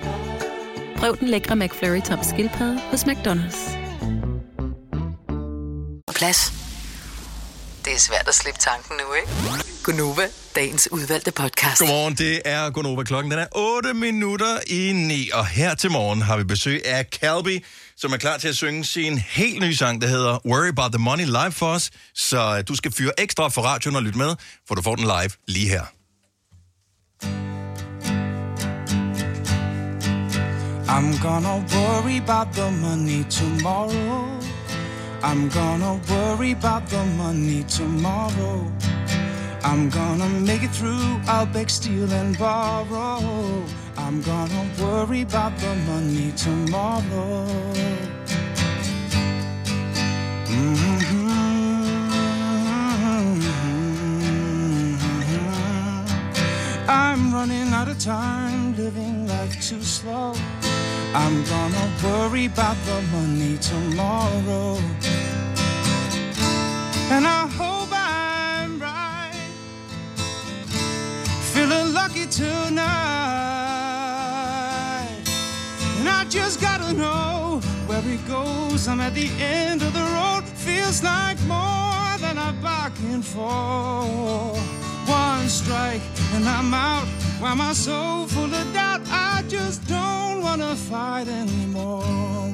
Prøv 0.98 1.18
den 1.18 1.28
lækre 1.28 1.56
McFlurry 1.56 2.02
tom 2.02 2.20
skildpadde 2.24 2.80
hos 2.80 3.04
McDonald's. 3.04 3.78
På 6.08 6.14
plads. 6.16 6.54
Det 7.86 7.94
er 7.94 8.00
svært 8.00 8.28
at 8.28 8.34
slippe 8.34 8.60
tanken 8.60 8.96
nu, 8.98 9.14
ikke? 9.14 9.69
Gunova, 9.90 10.28
dagens 10.56 10.92
udvalgte 10.92 11.32
podcast. 11.32 11.80
Godmorgen, 11.80 12.16
det 12.16 12.42
er 12.46 12.70
Gunova. 12.70 13.04
Klokken 13.04 13.32
den 13.32 13.40
er 13.40 13.48
8 13.56 13.94
minutter 13.94 14.60
i 14.68 14.92
9, 14.94 15.30
og 15.34 15.48
her 15.48 15.76
til 15.76 15.92
morgen 15.92 16.22
har 16.22 16.38
vi 16.38 16.44
besøg 16.44 16.82
af 16.86 17.06
Calby, 17.06 17.66
som 17.98 18.14
er 18.14 18.18
klar 18.18 18.38
til 18.38 18.48
at 18.48 18.56
synge 18.56 18.86
sin 18.86 19.18
helt 19.18 19.62
nye 19.62 19.76
sang, 19.76 20.02
der 20.02 20.08
hedder 20.08 20.40
Worry 20.46 20.68
About 20.68 20.92
The 20.92 21.00
Money 21.00 21.26
live 21.26 21.52
for 21.52 21.66
os. 21.66 21.92
Så 22.16 22.58
øh, 22.58 22.64
du 22.68 22.76
skal 22.76 22.92
fyre 22.92 23.12
ekstra 23.18 23.48
for 23.48 23.62
radioen 23.62 23.96
og 23.96 24.04
lytte 24.04 24.18
med, 24.18 24.36
for 24.68 24.76
du 24.76 24.82
får 24.82 24.96
den 24.96 25.04
live 25.04 25.32
lige 25.48 25.70
her. 25.70 25.84
I'm 30.88 31.22
gonna 31.22 31.56
worry 31.76 32.18
about 32.30 32.48
the 32.54 32.72
money 32.72 33.24
tomorrow. 33.30 34.40
I'm 35.24 35.50
gonna 35.50 35.94
worry 36.10 36.52
about 36.52 36.90
the 36.90 37.06
money 37.18 37.64
tomorrow. 37.64 38.72
I'm 39.64 39.90
gonna 39.90 40.30
make 40.30 40.64
it 40.64 40.72
through. 40.72 41.20
I'll 41.28 41.46
beg, 41.46 41.70
steal, 41.70 42.12
and 42.12 42.38
borrow. 42.38 43.66
I'm 43.98 44.22
gonna 44.22 44.70
worry 44.80 45.22
about 45.22 45.58
the 45.58 45.76
money 45.88 46.32
tomorrow. 46.34 47.46
Mm-hmm. 50.46 51.30
I'm 56.88 57.34
running 57.34 57.74
out 57.74 57.88
of 57.88 58.00
time, 58.00 58.76
living 58.76 59.28
life 59.28 59.54
too 59.62 59.82
slow. 59.82 60.34
I'm 61.14 61.44
gonna 61.44 61.92
worry 62.04 62.46
about 62.46 62.78
the 62.86 63.02
money 63.12 63.58
tomorrow. 63.58 64.78
And 67.12 67.26
I 67.28 67.48
hope 67.48 67.79
Feeling 71.70 71.94
lucky 71.94 72.26
tonight. 72.26 72.82
And 76.00 76.10
I 76.10 76.26
just 76.28 76.60
gotta 76.60 76.92
know 76.94 77.62
where 77.86 78.02
it 78.08 78.28
goes. 78.28 78.88
I'm 78.88 79.00
at 79.00 79.14
the 79.14 79.30
end 79.40 79.84
of 79.84 79.94
the 79.94 80.02
road. 80.18 80.46
Feels 80.66 81.04
like 81.04 81.40
more 81.42 82.18
than 82.24 82.40
I 82.40 82.54
bargained 82.64 83.24
for. 83.24 84.56
One 85.06 85.48
strike 85.48 86.02
and 86.34 86.50
I'm 86.50 86.74
out. 86.74 87.08
Why 87.40 87.52
am 87.52 87.62
I 87.62 87.74
so 87.74 88.26
full 88.30 88.52
of 88.52 88.74
doubt? 88.74 89.02
I 89.12 89.44
just 89.48 89.88
don't 89.88 90.42
wanna 90.42 90.76
fight 90.76 91.28
anymore. 91.28 92.50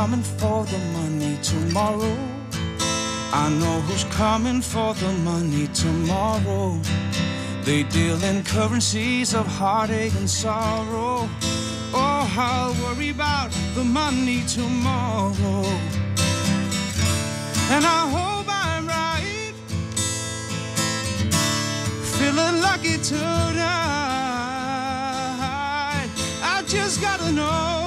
Coming 0.00 0.22
for 0.22 0.64
the 0.64 0.78
money 0.98 1.36
tomorrow. 1.42 2.16
I 3.34 3.50
know 3.60 3.82
who's 3.82 4.04
coming 4.04 4.62
for 4.62 4.94
the 4.94 5.12
money 5.30 5.66
tomorrow. 5.74 6.80
They 7.66 7.82
deal 7.82 8.18
in 8.24 8.42
currencies 8.42 9.34
of 9.34 9.46
heartache 9.46 10.14
and 10.14 10.30
sorrow. 10.30 11.28
Oh, 11.92 12.22
I'll 12.48 12.72
worry 12.82 13.10
about 13.10 13.50
the 13.74 13.84
money 13.84 14.42
tomorrow. 14.46 15.64
And 17.74 17.84
I 17.98 18.02
hope 18.16 18.46
I'm 18.48 18.86
right. 18.88 19.52
Feeling 22.16 22.56
lucky 22.62 22.96
tonight. 23.02 23.68
I 26.54 26.62
just 26.66 27.02
gotta 27.02 27.30
know 27.32 27.79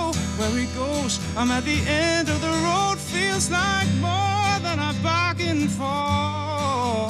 where 0.52 0.64
it 0.64 0.76
goes. 0.76 1.20
I'm 1.38 1.52
at 1.52 1.64
the 1.64 1.80
end 1.88 2.30
of 2.30 2.42
the 2.42 2.54
road. 2.66 2.98
Feels 2.98 3.50
like 3.50 3.88
more 4.00 4.60
than 4.66 4.80
I 4.80 4.94
bargained 5.02 5.72
for. 5.72 7.10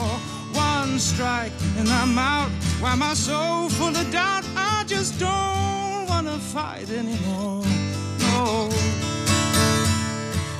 One 0.54 1.00
strike 1.00 1.54
and 1.78 1.90
I'm 1.90 2.18
out. 2.18 2.50
Why 2.80 2.92
am 2.92 3.02
I 3.02 3.14
so 3.14 3.70
full 3.78 3.96
of 3.96 4.12
doubt? 4.12 4.46
I 4.56 4.84
just 4.88 5.20
don't 5.20 6.08
wanna 6.08 6.38
fight 6.38 6.90
anymore. 6.90 7.64
No. 8.20 8.70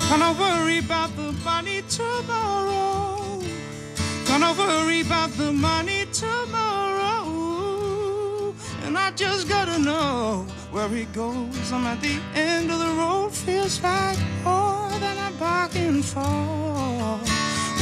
Gonna 0.09 0.34
worry 0.39 0.80
about 0.80 1.15
the 1.15 1.32
money 1.43 1.84
tomorrow. 1.89 3.41
Gonna 4.28 4.53
worry 4.53 5.01
about 5.01 5.32
the 5.38 5.51
money 5.51 6.05
tomorrow. 6.11 7.24
And 8.86 8.97
I 8.97 9.11
just 9.11 9.47
gotta 9.47 9.78
know 9.80 10.45
where 10.74 10.93
it 10.95 11.13
goes. 11.13 11.71
I'm 11.71 11.86
at 11.86 12.01
the 12.01 12.19
end 12.34 12.71
of 12.71 12.80
the 12.80 12.93
road. 12.97 13.32
Feels 13.32 13.82
like 13.84 14.17
more 14.43 14.89
than 14.99 15.17
I 15.17 15.32
bargained 15.39 16.03
for. 16.03 17.19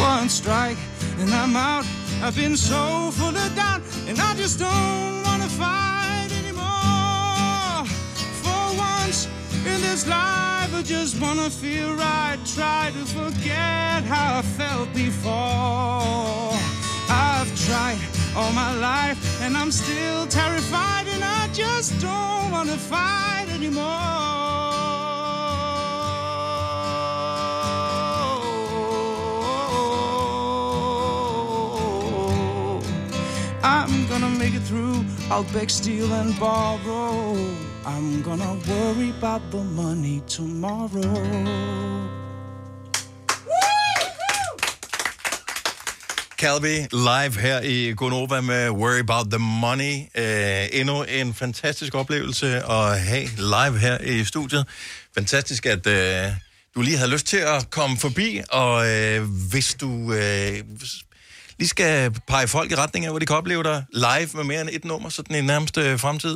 One 0.03 0.27
strike 0.27 0.77
and 1.19 1.33
I'm 1.33 1.55
out. 1.55 1.85
I've 2.21 2.35
been 2.35 2.57
so 2.57 3.11
full 3.11 3.35
of 3.35 3.55
doubt, 3.55 3.81
and 4.07 4.19
I 4.19 4.35
just 4.35 4.59
don't 4.59 5.23
wanna 5.23 5.47
fight 5.47 6.29
anymore. 6.41 7.85
For 8.43 8.63
once 8.77 9.27
in 9.65 9.81
this 9.81 10.05
life, 10.07 10.71
I 10.75 10.81
just 10.83 11.19
wanna 11.21 11.49
feel 11.49 11.93
right. 11.95 12.37
Try 12.55 12.91
to 12.93 13.05
forget 13.05 14.03
how 14.03 14.39
I 14.39 14.41
felt 14.41 14.93
before. 14.93 16.80
I've 17.11 17.51
tried 17.67 17.99
all 18.35 18.51
my 18.53 18.71
life, 18.75 19.19
and 19.41 19.57
I'm 19.57 19.71
still 19.71 20.25
terrified, 20.27 21.07
and 21.13 21.23
I 21.23 21.49
just 21.53 21.99
don't 21.99 22.51
wanna 22.51 22.77
fight 22.77 23.47
anymore. 23.49 23.81
I'm 33.63 34.07
gonna 34.07 34.29
make 34.29 34.53
it 34.53 34.63
through. 34.63 35.03
I'll 35.29 35.47
beg, 35.53 35.69
steal, 35.69 36.11
and 36.13 36.37
borrow. 36.39 37.35
I'm 37.85 38.21
gonna 38.21 38.55
worry 38.69 39.09
about 39.09 39.41
the 39.51 39.63
money 39.63 40.21
tomorrow. 40.27 42.20
Calvi 46.41 46.87
live 46.91 47.41
her 47.41 47.61
i 47.61 47.93
Gonova 47.93 48.41
med 48.41 48.69
Worry 48.69 48.99
About 48.99 49.31
The 49.31 49.37
Money. 49.37 49.95
Uh, 50.17 50.79
endnu 50.79 51.03
en 51.03 51.33
fantastisk 51.33 51.95
oplevelse 51.95 52.63
at 52.63 53.01
have 53.01 53.27
live 53.37 53.79
her 53.79 53.97
i 53.97 54.23
studiet. 54.23 54.67
Fantastisk, 55.15 55.65
at 55.65 55.87
øh, 55.87 56.31
du 56.75 56.81
lige 56.81 56.97
havde 56.97 57.11
lyst 57.11 57.25
til 57.25 57.37
at 57.37 57.69
komme 57.69 57.97
forbi, 57.97 58.41
og 58.49 58.89
øh, 58.89 59.27
hvis 59.51 59.73
du 59.73 60.13
øh, 60.13 60.63
lige 61.59 61.67
skal 61.67 62.11
pege 62.27 62.47
folk 62.47 62.71
i 62.71 62.75
retning 62.75 63.05
af, 63.05 63.11
hvor 63.11 63.19
de 63.19 63.25
kan 63.25 63.35
opleve 63.35 63.63
dig 63.63 63.85
live 63.93 64.29
med 64.33 64.43
mere 64.43 64.61
end 64.61 64.69
et 64.73 64.85
nummer, 64.85 65.09
sådan 65.09 65.35
i 65.35 65.41
nærmeste 65.41 65.97
fremtid. 65.97 66.35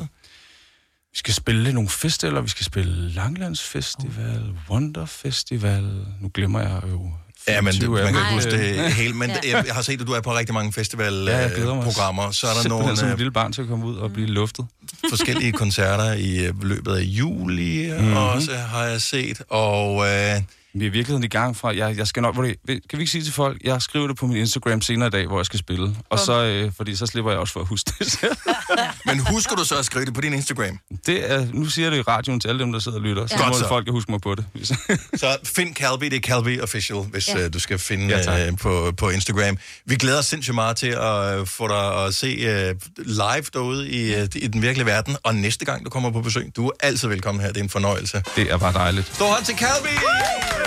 Vi 1.11 1.17
skal 1.17 1.33
spille 1.33 1.73
nogle 1.73 1.89
festivaler. 1.89 2.41
Vi 2.41 2.49
skal 2.49 2.65
spille 2.65 3.09
Langlands 3.09 3.63
Festival, 3.63 4.53
Wonder 4.69 5.05
Festival. 5.05 6.05
Nu 6.21 6.31
glemmer 6.33 6.61
jeg 6.61 6.81
jo... 6.91 7.11
Ja, 7.47 7.61
men 7.61 7.73
det, 7.73 7.81
25 7.81 8.03
man 8.03 8.13
kan 8.13 8.21
ikke 8.21 8.33
huske 8.33 8.51
det 8.51 8.93
hele, 8.93 9.13
men 9.13 9.31
Ja. 9.43 9.61
jeg 9.65 9.75
har 9.75 9.81
set, 9.81 10.01
at 10.01 10.07
du 10.07 10.11
er 10.11 10.21
på 10.21 10.35
rigtig 10.37 10.53
mange 10.53 10.73
Ja, 10.75 10.81
festivalprogrammer. 10.81 12.31
Så 12.31 12.47
er 12.47 12.51
der 12.53 12.61
Simpelthen 12.61 12.69
nogle 12.85 12.97
som 12.97 13.07
et 13.07 13.11
øh, 13.11 13.17
lille 13.17 13.31
barn 13.31 13.51
til 13.53 13.61
at 13.61 13.67
komme 13.67 13.85
ud 13.85 13.95
og 13.95 14.13
blive 14.13 14.27
luftet. 14.27 14.65
forskellige 15.09 15.51
koncerter 15.63 16.13
i 16.13 16.45
øh, 16.45 16.63
løbet 16.63 16.95
af 16.95 17.01
juli, 17.01 17.87
Mhm. 17.91 18.01
mm-hmm. 18.01 18.17
også 18.17 18.55
har 18.55 18.83
jeg 18.83 19.01
set. 19.01 19.41
Og 19.49 20.07
øh, 20.07 20.41
Vi 20.77 20.85
er 20.85 20.89
i 20.89 20.91
virkeligheden 20.91 21.23
i 21.23 21.27
gang 21.27 21.57
fra, 21.57 21.75
jeg, 21.75 21.97
jeg 21.97 22.07
skal 22.07 22.21
nok, 22.21 22.35
det, 22.45 22.57
kan 22.67 22.79
vi 22.91 22.99
ikke 22.99 23.11
sige 23.11 23.23
til 23.23 23.33
folk, 23.33 23.61
jeg 23.63 23.81
skriver 23.81 24.07
det 24.07 24.17
på 24.17 24.27
min 24.27 24.37
Instagram 24.37 24.81
senere 24.81 25.07
i 25.07 25.11
dag, 25.11 25.27
hvor 25.27 25.39
jeg 25.39 25.45
skal 25.45 25.59
spille. 25.59 25.95
Og 26.09 26.19
så, 26.19 26.43
øh, 26.45 26.71
fordi 26.77 26.95
så 26.95 27.05
slipper 27.05 27.31
jeg 27.31 27.39
også 27.39 27.53
for 27.53 27.59
at 27.59 27.67
huske 27.67 27.91
det 27.99 28.11
selv. 28.11 28.35
Men 29.05 29.19
husker 29.19 29.55
du 29.55 29.63
så 29.65 29.75
at 29.75 29.85
skrive 29.85 30.05
det 30.05 30.13
på 30.13 30.21
din 30.21 30.33
Instagram? 30.33 30.79
Det 31.05 31.31
er, 31.31 31.47
nu 31.53 31.65
siger 31.65 31.85
jeg 31.85 31.91
det 31.91 31.97
i 31.97 32.01
radioen 32.01 32.39
til 32.39 32.47
alle 32.47 32.59
dem, 32.59 32.71
der 32.71 32.79
sidder 32.79 32.97
og 32.97 33.03
lytter, 33.03 33.27
så 33.27 33.35
Ja. 33.39 33.45
Godt 33.45 33.55
så. 33.55 33.67
folk 33.67 33.89
huske 33.89 34.11
mig 34.11 34.21
på 34.21 34.35
det. 34.35 34.45
Så 35.19 35.37
find 35.55 35.75
Calvi, 35.75 36.09
det 36.09 36.17
er 36.17 36.19
Calvi 36.21 36.59
Official, 36.59 36.97
hvis 36.99 37.27
Ja. 37.29 37.39
ja. 37.39 37.49
du 37.49 37.59
skal 37.59 37.79
finde 37.79 38.17
Ja, 38.17 38.49
uh, 38.51 38.57
på, 38.57 38.93
på 38.97 39.09
Instagram. 39.09 39.57
Vi 39.85 39.95
glæder 39.95 40.19
os 40.19 40.25
sindssygt 40.25 40.55
meget 40.55 40.77
til 40.77 40.87
at 40.87 41.39
uh, 41.39 41.47
få 41.47 41.67
dig 41.67 42.05
at 42.05 42.15
se 42.15 42.27
uh, 42.71 42.75
live 43.05 43.43
derude 43.53 43.89
i, 43.89 44.15
uh, 44.15 44.27
i 44.35 44.47
den 44.47 44.61
virkelige 44.61 44.85
verden. 44.85 45.17
Og 45.23 45.35
næste 45.35 45.65
gang, 45.65 45.85
du 45.85 45.89
kommer 45.89 46.11
på 46.11 46.21
besøg, 46.21 46.51
du 46.55 46.67
er 46.67 46.71
altid 46.79 47.07
velkommen 47.07 47.41
her. 47.41 47.47
Det 47.47 47.57
er 47.59 47.63
en 47.63 47.69
fornøjelse. 47.69 48.23
Det 48.35 48.51
er 48.51 48.57
bare 48.57 48.73
dejligt. 48.73 49.15
Stor 49.15 49.25
hånd 49.27 49.45
til 49.45 49.55
Calvi! 49.57 50.64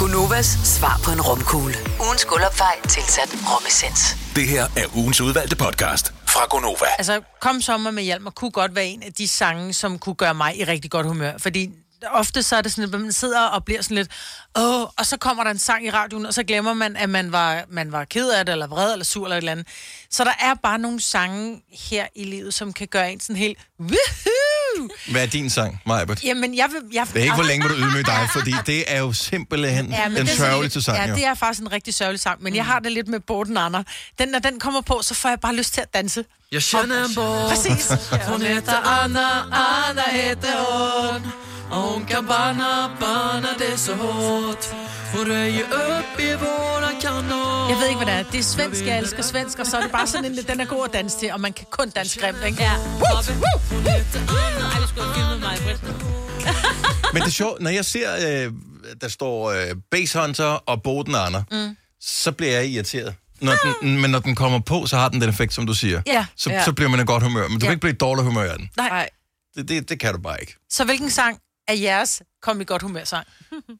Gunovas 0.00 0.46
svar 0.46 1.00
på 1.04 1.10
en 1.10 1.20
romkugle. 1.20 1.74
Ugens 2.00 2.24
guldopfej 2.24 2.80
tilsat 2.88 3.28
romessens. 3.54 4.16
Det 4.36 4.48
her 4.48 4.64
er 4.76 4.96
ugens 4.96 5.20
udvalgte 5.20 5.56
podcast 5.56 6.14
fra 6.28 6.46
Gonova. 6.50 6.86
Altså, 6.98 7.20
Kom 7.40 7.60
sommer 7.60 7.90
med 7.90 8.02
Hjalmar 8.02 8.30
kunne 8.30 8.50
godt 8.50 8.74
være 8.74 8.86
en 8.86 9.02
af 9.02 9.12
de 9.12 9.28
sange, 9.28 9.72
som 9.72 9.98
kunne 9.98 10.14
gøre 10.14 10.34
mig 10.34 10.58
i 10.58 10.64
rigtig 10.64 10.90
godt 10.90 11.06
humør. 11.06 11.32
Fordi 11.38 11.70
ofte 12.12 12.42
så 12.42 12.56
er 12.56 12.60
det 12.60 12.72
sådan, 12.72 12.94
at 12.94 13.00
man 13.00 13.12
sidder 13.12 13.40
og 13.46 13.64
bliver 13.64 13.82
sådan 13.82 13.96
lidt, 13.96 14.10
åh, 14.58 14.82
og 14.82 15.06
så 15.06 15.16
kommer 15.16 15.44
der 15.44 15.50
en 15.50 15.58
sang 15.58 15.86
i 15.86 15.90
radioen, 15.90 16.26
og 16.26 16.34
så 16.34 16.42
glemmer 16.42 16.74
man, 16.74 16.96
at 16.96 17.10
man 17.10 17.32
var, 17.32 17.64
man 17.68 17.92
var 17.92 18.04
ked 18.04 18.30
af 18.30 18.46
det, 18.46 18.52
eller 18.52 18.66
vred, 18.66 18.92
eller 18.92 19.04
sur, 19.04 19.24
eller 19.24 19.36
et 19.36 19.38
eller 19.38 19.52
andet. 19.52 19.66
Så 20.10 20.24
der 20.24 20.34
er 20.40 20.54
bare 20.54 20.78
nogle 20.78 21.00
sange 21.00 21.62
her 21.90 22.06
i 22.14 22.24
livet, 22.24 22.54
som 22.54 22.72
kan 22.72 22.88
gøre 22.88 23.12
en 23.12 23.20
sådan 23.20 23.36
helt, 23.36 23.58
woohoo! 23.80 24.59
Hvad 25.10 25.22
er 25.22 25.26
din 25.26 25.50
sang, 25.50 25.80
Majbert? 25.86 26.24
Jamen, 26.24 26.54
jeg 26.56 26.66
vil... 26.72 26.80
Jeg, 26.92 27.06
Det 27.12 27.16
er 27.20 27.22
ikke, 27.22 27.34
hvor 27.34 27.44
længe 27.44 27.68
vil 27.68 27.76
du 27.76 27.82
ydmyge 27.86 28.04
dig, 28.04 28.28
fordi 28.32 28.54
det 28.66 28.84
er 28.86 28.98
jo 29.00 29.12
simpelthen 29.12 29.90
ja, 29.90 30.24
sørgeligste 30.26 30.78
lidt- 30.78 30.84
sang, 30.84 30.98
Ja, 30.98 31.08
jo. 31.08 31.14
det 31.14 31.24
er 31.24 31.34
faktisk 31.34 31.60
en 31.60 31.72
rigtig 31.72 31.94
sørgelig 31.94 32.20
sang, 32.20 32.42
men 32.42 32.52
mm. 32.52 32.56
jeg 32.56 32.64
har 32.64 32.78
det 32.78 32.92
lidt 32.92 33.08
med 33.08 33.20
Borten 33.20 33.56
Anna. 33.56 33.82
Den, 34.18 34.28
når 34.28 34.38
den 34.38 34.60
kommer 34.60 34.80
på, 34.80 35.00
så 35.02 35.14
får 35.14 35.28
jeg 35.28 35.40
bare 35.40 35.54
lyst 35.54 35.74
til 35.74 35.80
at 35.80 35.94
danse. 35.94 36.24
Jag 36.52 36.62
känner 36.62 37.04
en 37.04 37.14
båt 37.14 37.48
Præcis. 37.50 37.92
Hon 38.30 38.42
heter 38.42 38.76
Anna, 39.02 39.28
Anna 39.88 40.02
heter 40.12 40.56
hon 40.70 41.22
Och 41.70 41.76
hon 41.82 42.04
kan 42.04 42.26
banna, 42.26 42.90
banna 43.00 43.48
det 43.58 43.80
så 43.80 43.94
hårt 43.94 44.74
Jeg 45.14 45.26
ved 47.78 47.86
ikke, 47.88 47.96
hvad 48.04 48.06
det 48.06 48.14
er. 48.14 48.22
Det 48.32 48.38
er 48.38 48.42
svensk, 48.42 48.86
jeg 48.86 48.98
elsker 48.98 49.22
svensk, 49.22 49.58
og 49.58 49.66
så 49.66 49.76
er 49.76 49.80
det 49.82 49.90
bare 49.92 50.06
sådan 50.06 50.24
en, 50.32 50.38
den 50.48 50.60
er 50.60 50.64
god 50.64 50.84
at 50.84 50.92
danse 50.92 51.18
til, 51.18 51.32
og 51.32 51.40
man 51.40 51.52
kan 51.52 51.66
kun 51.70 51.90
danse 51.90 52.20
grimt, 52.20 52.38
ikke? 52.46 52.62
Ja. 52.62 52.72
Woo! 52.76 53.00
Woo! 53.12 53.80
Ej, 53.84 54.00
vi 54.80 54.86
skulle 54.88 55.04
have 55.04 55.14
filmet 55.14 55.40
mig, 55.40 55.58
Britt. 55.64 55.82
Men 57.12 57.22
det 57.22 57.28
er 57.28 57.32
sjovt, 57.32 57.60
når 57.62 57.70
jeg 57.70 57.84
ser, 57.84 58.44
øh, 58.46 58.52
der 59.00 59.08
står 59.08 59.50
øh, 59.50 59.66
Base 59.90 60.18
Hunter 60.20 60.44
og 60.44 60.82
Boden 60.82 61.14
Anna, 61.14 61.42
Mm. 61.50 61.76
så 62.00 62.32
bliver 62.32 62.52
jeg 62.52 62.66
irriteret. 62.66 63.14
Når 63.40 63.52
den, 63.82 64.00
men 64.00 64.10
når 64.10 64.18
den 64.18 64.34
kommer 64.34 64.58
på, 64.60 64.86
så 64.86 64.96
har 64.96 65.08
den 65.08 65.20
den 65.20 65.28
effekt, 65.28 65.54
som 65.54 65.66
du 65.66 65.74
siger. 65.74 66.02
Ja. 66.06 66.26
Så, 66.36 66.50
Ja. 66.50 66.64
så 66.64 66.72
bliver 66.72 66.88
man 66.88 67.00
i 67.00 67.04
godt 67.04 67.22
humør. 67.22 67.48
Men 67.48 67.58
du 67.60 67.64
Ja. 67.64 67.68
kan 67.68 67.72
ikke 67.72 67.80
blive 67.80 67.92
i 67.92 67.96
dårlig 67.96 68.24
humør 68.24 68.50
af 68.52 68.58
den. 68.58 68.70
Nej. 68.76 69.08
Det, 69.56 69.68
det, 69.68 69.88
det 69.88 70.00
kan 70.00 70.14
du 70.14 70.20
bare 70.20 70.40
ikke. 70.40 70.56
Så 70.70 70.84
hvilken 70.84 71.10
sang 71.10 71.38
er 71.70 71.74
jeres 71.74 72.22
kom 72.42 72.60
i 72.60 72.64
godt 72.64 72.82
humør 72.82 73.04
sang? 73.04 73.26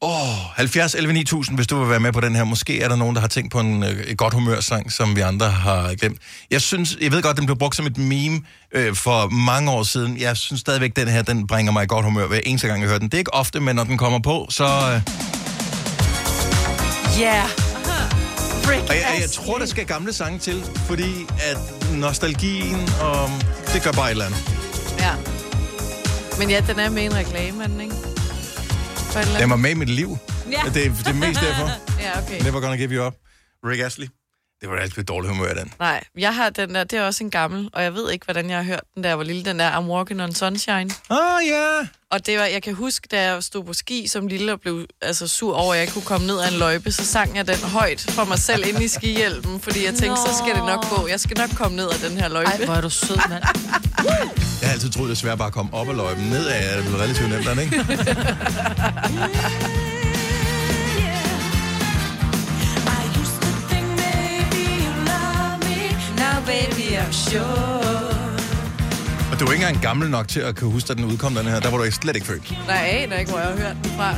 Åh, 0.02 0.56
70 0.56 0.94
11 0.94 1.12
9000, 1.12 1.56
hvis 1.56 1.66
du 1.66 1.78
vil 1.80 1.90
være 1.90 2.00
med 2.00 2.12
på 2.12 2.20
den 2.20 2.36
her. 2.36 2.44
Måske 2.44 2.80
er 2.80 2.88
der 2.88 2.96
nogen, 2.96 3.14
der 3.14 3.20
har 3.20 3.28
tænkt 3.28 3.52
på 3.52 3.60
en 3.60 3.82
øh, 3.82 4.14
godt 4.16 4.34
humørsang, 4.34 4.92
som 4.92 5.16
vi 5.16 5.20
andre 5.20 5.50
har 5.50 5.94
glemt. 5.94 6.18
Jeg 6.50 6.60
synes, 6.60 6.96
jeg 7.00 7.12
ved 7.12 7.22
godt, 7.22 7.36
den 7.36 7.46
blev 7.46 7.58
brugt 7.58 7.76
som 7.76 7.86
et 7.86 7.98
meme 7.98 8.40
øh, 8.74 8.94
for 8.94 9.28
mange 9.28 9.70
år 9.70 9.82
siden. 9.82 10.18
Jeg 10.20 10.36
synes 10.36 10.60
stadigvæk, 10.60 10.96
den 10.96 11.08
her, 11.08 11.22
den 11.22 11.46
bringer 11.46 11.72
mig 11.72 11.84
i 11.84 11.86
godt 11.86 12.04
humør 12.04 12.26
hver 12.26 12.40
eneste 12.44 12.68
gang, 12.68 12.80
jeg 12.80 12.88
hører 12.88 12.98
den. 12.98 13.08
Det 13.08 13.14
er 13.14 13.18
ikke 13.18 13.34
ofte, 13.34 13.60
men 13.60 13.76
når 13.76 13.84
den 13.84 13.98
kommer 13.98 14.18
på, 14.18 14.46
så... 14.50 14.64
Øh. 14.64 15.00
Brick 18.64 18.82
og 18.88 18.94
jeg, 18.94 19.18
jeg 19.20 19.30
tror, 19.30 19.58
der 19.58 19.66
skal 19.66 19.86
gamle 19.86 20.12
sange 20.12 20.38
til, 20.38 20.62
fordi 20.86 21.26
at 21.50 21.58
nostalgien, 21.94 22.88
og 23.00 23.30
det 23.74 23.82
gør 23.82 23.92
bare 23.92 24.06
et 24.06 24.10
eller 24.10 24.24
andet. 24.24 24.40
Ja. 24.98 25.39
Men 26.38 26.50
ja, 26.50 26.60
den 26.66 26.78
er 26.78 26.90
med 26.90 27.04
en 27.04 27.14
reklame, 27.14 27.62
er 27.64 27.68
den, 27.68 27.80
ikke? 27.80 27.94
Den 29.40 29.50
var 29.50 29.56
med 29.56 29.70
i 29.70 29.74
mit 29.74 29.88
liv. 29.88 30.18
Ja. 30.52 30.62
Det, 30.74 30.86
er- 30.86 30.90
det 30.90 31.06
er 31.06 31.12
mest 31.12 31.40
derfor. 31.40 31.70
Ja, 32.04 32.18
okay. 32.22 32.42
Never 32.44 32.60
gonna 32.60 32.76
give 32.76 32.92
you 32.94 33.06
up. 33.06 33.14
Rick 33.64 33.80
Astley. 33.80 34.06
Det 34.60 34.68
var 34.68 34.76
da 34.76 34.82
altid 34.82 35.04
dårlig 35.04 35.30
humør, 35.30 35.54
den. 35.54 35.72
Nej, 35.78 36.04
jeg 36.18 36.34
har 36.34 36.50
den 36.50 36.74
der, 36.74 36.84
det 36.84 36.98
er 36.98 37.02
også 37.02 37.24
en 37.24 37.30
gammel, 37.30 37.70
og 37.72 37.82
jeg 37.82 37.94
ved 37.94 38.10
ikke, 38.10 38.24
hvordan 38.24 38.50
jeg 38.50 38.56
har 38.56 38.64
hørt 38.64 38.80
den 38.94 39.04
der, 39.04 39.14
hvor 39.14 39.24
lille 39.24 39.44
den 39.44 39.58
der, 39.58 39.70
I'm 39.70 39.84
Walking 39.84 40.22
on 40.22 40.34
Sunshine. 40.34 40.90
Åh, 41.10 41.16
oh, 41.16 41.46
ja. 41.46 41.76
Yeah. 41.76 41.86
Og 42.10 42.26
det 42.26 42.38
var, 42.38 42.44
jeg 42.44 42.62
kan 42.62 42.74
huske, 42.74 43.08
da 43.10 43.22
jeg 43.22 43.42
stod 43.42 43.64
på 43.64 43.72
ski 43.72 44.08
som 44.08 44.26
lille 44.26 44.52
og 44.52 44.60
blev 44.60 44.86
altså, 45.02 45.28
sur 45.28 45.56
over, 45.56 45.72
at 45.72 45.78
jeg 45.78 45.82
ikke 45.82 45.92
kunne 45.92 46.04
komme 46.04 46.26
ned 46.26 46.40
ad 46.40 46.52
en 46.52 46.58
løjpe, 46.58 46.92
så 46.92 47.04
sang 47.06 47.36
jeg 47.36 47.46
den 47.46 47.58
højt 47.58 48.06
for 48.10 48.24
mig 48.24 48.38
selv 48.38 48.68
inde 48.68 48.84
i 48.84 48.88
skihjelmen, 48.88 49.60
fordi 49.60 49.84
jeg 49.84 49.94
tænkte, 49.94 50.20
så 50.20 50.42
skal 50.44 50.54
det 50.54 50.64
nok 50.66 50.84
gå. 50.90 51.06
Jeg 51.08 51.20
skal 51.20 51.38
nok 51.38 51.50
komme 51.56 51.76
ned 51.76 51.88
ad 51.90 52.08
den 52.08 52.18
her 52.18 52.28
løjpe. 52.28 52.50
Ej, 52.50 52.64
hvor 52.64 52.74
er 52.74 52.80
du 52.80 52.90
sød, 52.90 53.16
mand. 53.28 53.44
Jeg 54.60 54.68
har 54.68 54.72
altid 54.72 54.90
troet, 54.90 55.08
det 55.08 55.14
er 55.14 55.20
svært 55.20 55.38
bare 55.38 55.48
at 55.48 55.54
komme 55.54 55.74
op 55.74 55.88
ad 55.88 55.94
løjpen. 55.94 56.24
Nedad 56.24 56.76
er 56.78 56.82
det 56.82 56.94
relativt 56.94 57.28
nemt, 57.28 57.60
ikke? 57.60 57.84
baby, 66.46 66.96
I'm 67.02 67.12
sure. 67.12 68.30
Og 69.32 69.40
du 69.40 69.44
er 69.44 69.52
ikke 69.52 69.66
engang 69.66 69.82
gammel 69.82 70.10
nok 70.10 70.28
til 70.28 70.40
at 70.40 70.56
kunne 70.56 70.72
huske, 70.72 70.90
at 70.90 70.96
den 70.96 71.04
udkom, 71.04 71.34
den 71.34 71.46
her. 71.46 71.60
Der 71.60 71.70
var 71.70 71.78
du 71.78 71.90
slet 71.90 72.16
ikke 72.16 72.26
født. 72.26 72.50
Nej, 72.66 72.76
jeg 72.76 73.02
aner 73.02 73.16
ikke, 73.16 73.30
hvor 73.30 73.40
jeg 73.40 73.48
har 73.48 73.56
hørt 73.56 73.76
den 73.84 73.90
fra. 73.90 74.14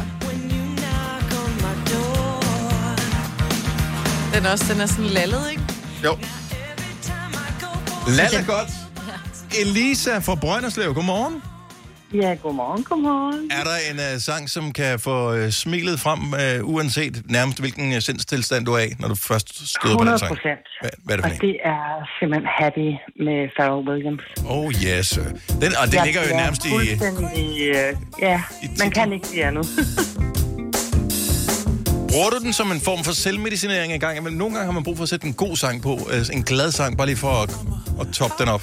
Den 4.35 4.47
også, 4.47 4.73
den 4.73 4.81
er 4.81 4.87
sådan 4.87 5.05
lallet, 5.05 5.51
ikke? 5.51 5.63
Jo. 6.05 6.19
Det 8.07 8.47
godt. 8.47 8.69
Elisa 9.61 10.19
fra 10.19 10.35
Brønderslev, 10.35 10.95
godmorgen. 10.95 11.52
Ja, 12.15 12.35
godmorgen, 12.43 12.85
godmorgen. 12.85 13.51
Er 13.51 13.65
der 13.65 13.77
en 13.91 14.15
uh, 14.15 14.21
sang, 14.21 14.51
som 14.51 14.73
kan 14.73 14.99
få 15.01 15.33
uh, 15.35 15.51
smilet 15.51 16.01
frem, 16.01 16.21
uh, 16.63 16.69
uanset 16.75 17.23
nærmest 17.31 17.61
hvilken 17.61 17.93
uh, 17.93 17.99
sindstilstand 17.99 18.67
du 18.67 18.73
er 18.73 18.79
i, 18.79 18.89
når 18.99 19.09
du 19.09 19.15
først 19.15 19.49
støder 19.69 19.97
på 19.97 20.03
100 20.03 20.11
den 20.13 20.19
sang? 20.19 20.29
procent. 20.29 20.61
Hvad, 20.81 20.91
er 21.13 21.17
det 21.17 21.25
Og 21.25 21.31
for 21.31 21.35
en? 21.35 21.41
det 21.49 21.57
er 21.65 21.83
simpelthen 22.21 22.49
Happy 22.59 22.89
med 23.27 23.39
Pharrell 23.57 23.89
Williams. 23.89 24.23
Oh 24.49 24.73
yes. 24.87 25.09
Den, 25.63 25.73
og 25.81 25.87
den 25.87 25.95
Ja, 25.95 26.05
ligger 26.05 26.21
jo 26.31 26.37
nærmest 26.37 26.65
i... 26.67 26.75
Øh, 27.69 27.97
ja, 28.21 28.43
man 28.79 28.91
kan 28.91 29.13
ikke 29.13 29.27
sige 29.29 29.45
andet. 29.45 29.67
Bruger 32.13 32.31
du 32.31 32.39
den 32.45 32.53
som 32.53 32.73
en 32.73 32.81
form 32.81 33.05
for 33.05 33.13
selvmedicinering 33.13 33.93
en 33.93 34.01
gang? 34.01 34.19
imellem? 34.19 34.39
Nogle 34.39 34.55
gange 34.55 34.67
har 34.67 34.73
man 34.73 34.83
brug 34.83 34.97
for 34.97 35.03
at 35.03 35.09
sætte 35.09 35.27
en 35.27 35.33
god 35.35 35.57
sang 35.57 35.83
på, 35.83 35.99
en 36.33 36.43
glad 36.43 36.71
sang, 36.73 36.97
bare 36.99 37.07
lige 37.07 37.17
for 37.17 37.29
at, 37.43 37.51
at 38.01 38.07
toppe 38.15 38.35
den 38.39 38.49
op. 38.49 38.63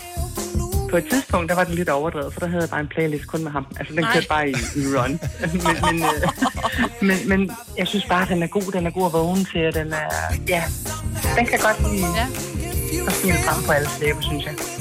På 0.90 0.98
et 0.98 1.06
tidspunkt, 1.12 1.50
der 1.50 1.56
var 1.56 1.64
det 1.64 1.76
lidt 1.76 1.90
overdrevet, 1.90 2.34
for 2.34 2.40
der 2.40 2.48
havde 2.48 2.62
jeg 2.62 2.70
bare 2.70 2.80
en 2.80 2.88
playlist 2.88 3.28
kun 3.28 3.44
med 3.44 3.52
ham. 3.52 3.66
Altså, 3.80 3.96
den 3.96 4.06
kørte 4.14 4.28
bare 4.28 4.50
i, 4.50 4.54
i 4.76 4.82
run. 4.98 5.12
men, 5.66 5.78
men, 5.88 6.04
øh, 6.04 6.28
men, 7.02 7.30
men 7.30 7.52
jeg 7.78 7.88
synes 7.88 8.06
bare, 8.06 8.22
at 8.22 8.30
den 8.30 8.44
er 8.44 8.48
god. 8.48 8.72
Den 8.72 8.88
er 8.88 8.92
god 8.92 9.06
at 9.06 9.14
vågne 9.14 9.44
til, 9.44 9.68
og 9.68 9.74
den 9.74 9.94
er... 9.94 10.10
Ja, 10.48 10.64
den 11.38 11.46
kan 11.46 11.60
godt 11.60 11.92
lide 11.92 12.08
ja. 12.16 12.28
at 13.08 13.14
smile 13.14 13.38
frem 13.38 13.64
på 13.66 13.72
alle 13.72 13.90
slæber, 13.90 14.22
synes 14.22 14.46
jeg. 14.46 14.78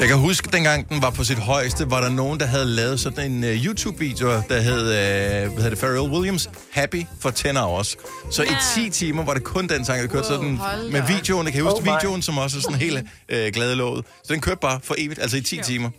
Jeg 0.00 0.08
kan 0.08 0.18
huske, 0.18 0.48
dengang 0.52 0.88
den 0.88 1.02
var 1.02 1.10
på 1.10 1.24
sit 1.24 1.38
højeste, 1.38 1.90
var 1.90 2.00
der 2.00 2.08
nogen, 2.10 2.40
der 2.40 2.46
havde 2.46 2.66
lavet 2.66 3.00
sådan 3.00 3.32
en 3.32 3.44
uh, 3.44 3.50
YouTube-video, 3.66 4.28
der 4.28 4.60
hed, 4.60 4.80
uh, 4.82 5.52
hvad 5.52 5.62
hedder 5.62 5.70
det, 5.70 5.78
Pharrell 5.78 6.10
Williams, 6.12 6.50
Happy 6.72 7.02
for 7.20 7.30
10 7.30 7.48
Hours. 7.48 7.96
Så 8.30 8.42
i 8.42 8.54
10 8.74 8.90
timer 8.90 9.24
var 9.24 9.34
det 9.34 9.44
kun 9.44 9.66
den 9.68 9.84
sang, 9.84 10.02
der 10.02 10.08
kørte 10.08 10.26
sådan 10.26 10.56
hold 10.56 10.90
med 10.92 11.02
videoen. 11.08 11.46
Jeg 11.46 11.52
kan 11.54 11.62
huske 11.62 11.78
Oh 11.78 11.84
my. 11.84 11.90
videoen, 11.90 12.22
som 12.22 12.38
også 12.38 12.56
er 12.58 12.60
sådan 12.62 12.78
helt 12.78 12.98
uh, 13.32 13.52
glædelåget. 13.52 14.04
Så 14.24 14.32
den 14.32 14.40
kørte 14.40 14.60
bare 14.60 14.80
for 14.82 14.94
evigt, 14.98 15.20
altså 15.20 15.36
i 15.36 15.40
10 15.40 15.60
timer. 15.62 15.90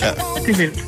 Ja. 0.00 0.10
Det 0.46 0.52
er 0.52 0.56
vildt. 0.56 0.84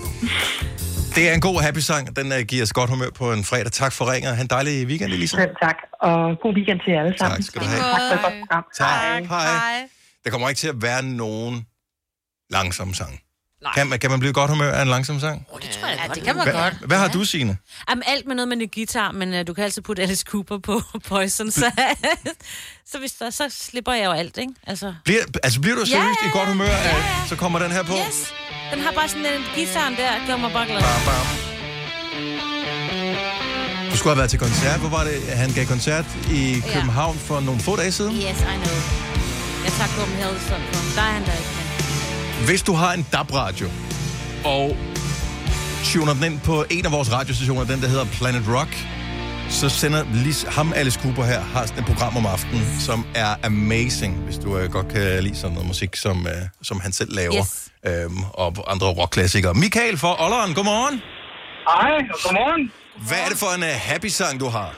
Det 1.14 1.28
er 1.30 1.34
en 1.34 1.40
god 1.40 1.60
happy-sang. 1.60 2.16
Den 2.16 2.32
uh, 2.32 2.38
giver 2.38 2.62
os 2.62 2.72
godt 2.72 2.90
humør 2.90 3.10
på 3.14 3.32
en 3.32 3.44
fredag. 3.44 3.72
Tak 3.72 3.92
for 3.92 4.12
ringet. 4.12 4.36
Ha' 4.36 4.42
en 4.42 4.48
dejlig 4.48 4.86
weekend, 4.86 5.12
Elisa. 5.12 5.36
Selv 5.36 5.50
tak, 5.62 5.76
og 6.00 6.36
god 6.42 6.54
weekend 6.54 6.80
til 6.84 6.92
jer 6.92 7.00
alle 7.04 7.18
sammen. 7.18 7.36
Tak 7.36 7.44
skal 7.46 7.60
du 7.62 7.66
have. 7.66 7.82
Tak 7.82 8.00
for 8.10 8.14
et 8.14 8.22
godt 8.22 8.34
program. 8.40 8.64
Tak. 8.76 9.24
Hej. 9.28 9.88
Der 10.24 10.30
kommer 10.30 10.48
ikke 10.48 10.58
til 10.58 10.68
at 10.68 10.82
være 10.82 11.02
nogen 11.02 11.66
langsom 12.50 12.94
sang. 12.94 13.20
Kan 13.74 13.86
man, 13.86 13.98
kan 13.98 14.10
man 14.10 14.20
blive 14.20 14.32
godt 14.32 14.50
humør 14.50 14.72
af 14.72 14.82
en 14.82 14.88
langsom 14.88 15.20
sang? 15.20 15.46
Oh, 15.52 15.60
det 15.60 15.70
tror 15.70 15.88
jeg 15.88 15.96
Ja, 16.00 16.06
godt. 16.06 16.14
det 16.16 16.24
kan 16.24 16.36
man 16.36 16.44
Hvad, 16.50 16.62
godt. 16.62 16.74
hvad 16.86 16.98
har 16.98 17.08
du, 17.08 17.24
Signe? 17.24 17.56
Jamen, 17.90 18.02
alt 18.06 18.26
med 18.26 18.34
noget 18.34 18.48
med 18.48 18.56
en 18.56 18.68
guitar, 18.74 19.12
men 19.12 19.34
uh, 19.34 19.40
du 19.46 19.54
kan 19.54 19.64
altid 19.64 19.82
putte 19.82 20.02
Alice 20.02 20.24
Cooper 20.28 20.58
på 20.58 20.82
Poison, 21.08 21.50
så, 21.50 21.70
så, 22.90 22.98
hvis 22.98 23.12
der, 23.12 23.30
så 23.30 23.44
slipper 23.50 23.92
jeg 23.92 24.04
jo 24.04 24.10
alt, 24.10 24.38
ikke? 24.38 24.52
Altså, 24.66 24.94
Bliver, 25.04 25.20
altså 25.42 25.60
bliver 25.60 25.74
du 25.76 25.80
Ja, 25.80 25.86
seriøst 25.86 26.18
i 26.26 26.28
godt 26.38 26.48
humør, 26.48 26.64
af, 26.66 27.28
så 27.28 27.36
kommer 27.36 27.58
den 27.58 27.70
her 27.72 27.82
på? 27.82 27.92
yes. 28.08 28.32
Den 28.72 28.80
har 28.80 28.92
bare 28.92 29.08
sådan 29.08 29.26
en 29.26 29.42
guitaren 29.54 29.96
der, 29.96 30.26
gør 30.26 30.36
mig 30.36 30.52
bare 30.52 30.66
glad. 30.66 30.80
Bam, 30.80 31.00
bam. 31.06 31.26
Du 33.90 33.96
skulle 33.96 34.10
have 34.14 34.18
været 34.18 34.30
til 34.30 34.38
koncert. 34.38 34.80
Hvor 34.80 34.88
var 34.88 35.04
det, 35.04 35.22
han 35.42 35.52
gav 35.52 35.66
koncert 35.66 36.04
i 36.32 36.54
Ja. 36.66 36.72
København 36.74 37.18
for 37.18 37.40
nogle 37.40 37.60
få 37.60 37.76
dage 37.76 37.92
siden? 37.92 38.14
Yes, 38.16 38.22
I 38.22 38.56
know. 38.62 38.76
Jeg 39.64 39.72
tager 39.78 39.90
Copenhagen 39.98 40.38
for. 40.48 40.54
Der 40.96 41.02
er 41.02 41.12
han 41.16 41.24
der 41.26 41.32
ikke. 41.32 41.59
Hvis 42.48 42.62
du 42.62 42.72
har 42.72 42.92
en 42.92 43.06
DAB-radio, 43.12 43.68
og 44.44 44.76
tuner 45.84 46.14
den 46.14 46.24
ind 46.24 46.40
på 46.40 46.64
en 46.70 46.86
af 46.86 46.92
vores 46.92 47.12
radiostationer, 47.12 47.64
den 47.64 47.80
der 47.82 47.88
hedder 47.88 48.04
Planet 48.04 48.44
Rock, 48.56 48.72
så 49.48 49.68
sender 49.68 50.04
Lis, 50.24 50.42
ham 50.56 50.72
Alice 50.76 51.00
Cooper 51.02 51.24
her, 51.24 51.40
har 51.40 51.66
sådan 51.66 51.82
et 51.82 51.86
program 51.86 52.16
om 52.16 52.26
aftenen, 52.26 52.80
som 52.80 53.06
er 53.14 53.34
amazing, 53.44 54.14
hvis 54.24 54.38
du 54.38 54.58
øh, 54.58 54.70
godt 54.70 54.88
kan 54.88 55.22
lide 55.22 55.36
sådan 55.36 55.52
noget 55.54 55.66
musik, 55.68 55.96
som, 55.96 56.26
øh, 56.26 56.32
som 56.62 56.80
han 56.80 56.92
selv 56.92 57.14
laver, 57.14 57.36
yes. 57.36 57.70
øhm, 57.86 58.22
og 58.34 58.48
andre 58.72 58.86
rockklassikere. 58.86 59.54
Michael 59.54 59.96
fra 59.98 60.24
Olleren, 60.24 60.54
godmorgen. 60.54 60.96
Hej, 61.68 61.92
og 62.14 62.18
godmorgen. 62.24 62.72
Hvad 63.08 63.18
er 63.24 63.28
det 63.32 63.38
for 63.38 63.50
en 63.56 63.62
uh, 63.62 63.74
happy 63.90 64.06
sang, 64.06 64.40
du 64.40 64.48
har? 64.48 64.70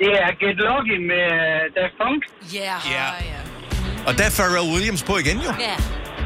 Det 0.00 0.10
er 0.24 0.30
Get 0.40 0.56
Lucky 0.66 0.96
med 1.10 1.24
uh, 1.40 1.60
Daft 1.76 1.94
Punk. 2.00 2.20
Yeah. 2.56 2.80
Ja. 2.94 3.06
Og 4.06 4.12
der 4.18 4.24
er 4.24 4.32
Pharrell 4.38 4.66
Williams 4.74 5.02
på 5.02 5.14
igen 5.22 5.38
jo. 5.46 5.52
Ja. 5.68 5.76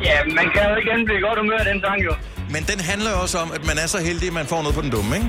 Ja, 0.02 0.16
man 0.24 0.50
kan 0.54 0.62
jo 0.70 0.76
igen 0.76 1.04
blive 1.04 1.20
godt 1.20 1.38
humør 1.38 1.56
af 1.56 1.64
den 1.64 1.80
sang 1.80 2.04
jo. 2.04 2.14
Men 2.50 2.62
den 2.62 2.80
handler 2.80 3.10
jo 3.10 3.20
også 3.20 3.38
om, 3.38 3.52
at 3.52 3.66
man 3.66 3.78
er 3.78 3.86
så 3.86 3.98
heldig, 3.98 4.26
at 4.28 4.34
man 4.34 4.46
får 4.46 4.62
noget 4.62 4.74
på 4.74 4.80
den 4.82 4.90
dumme, 4.90 5.16
ikke? 5.16 5.28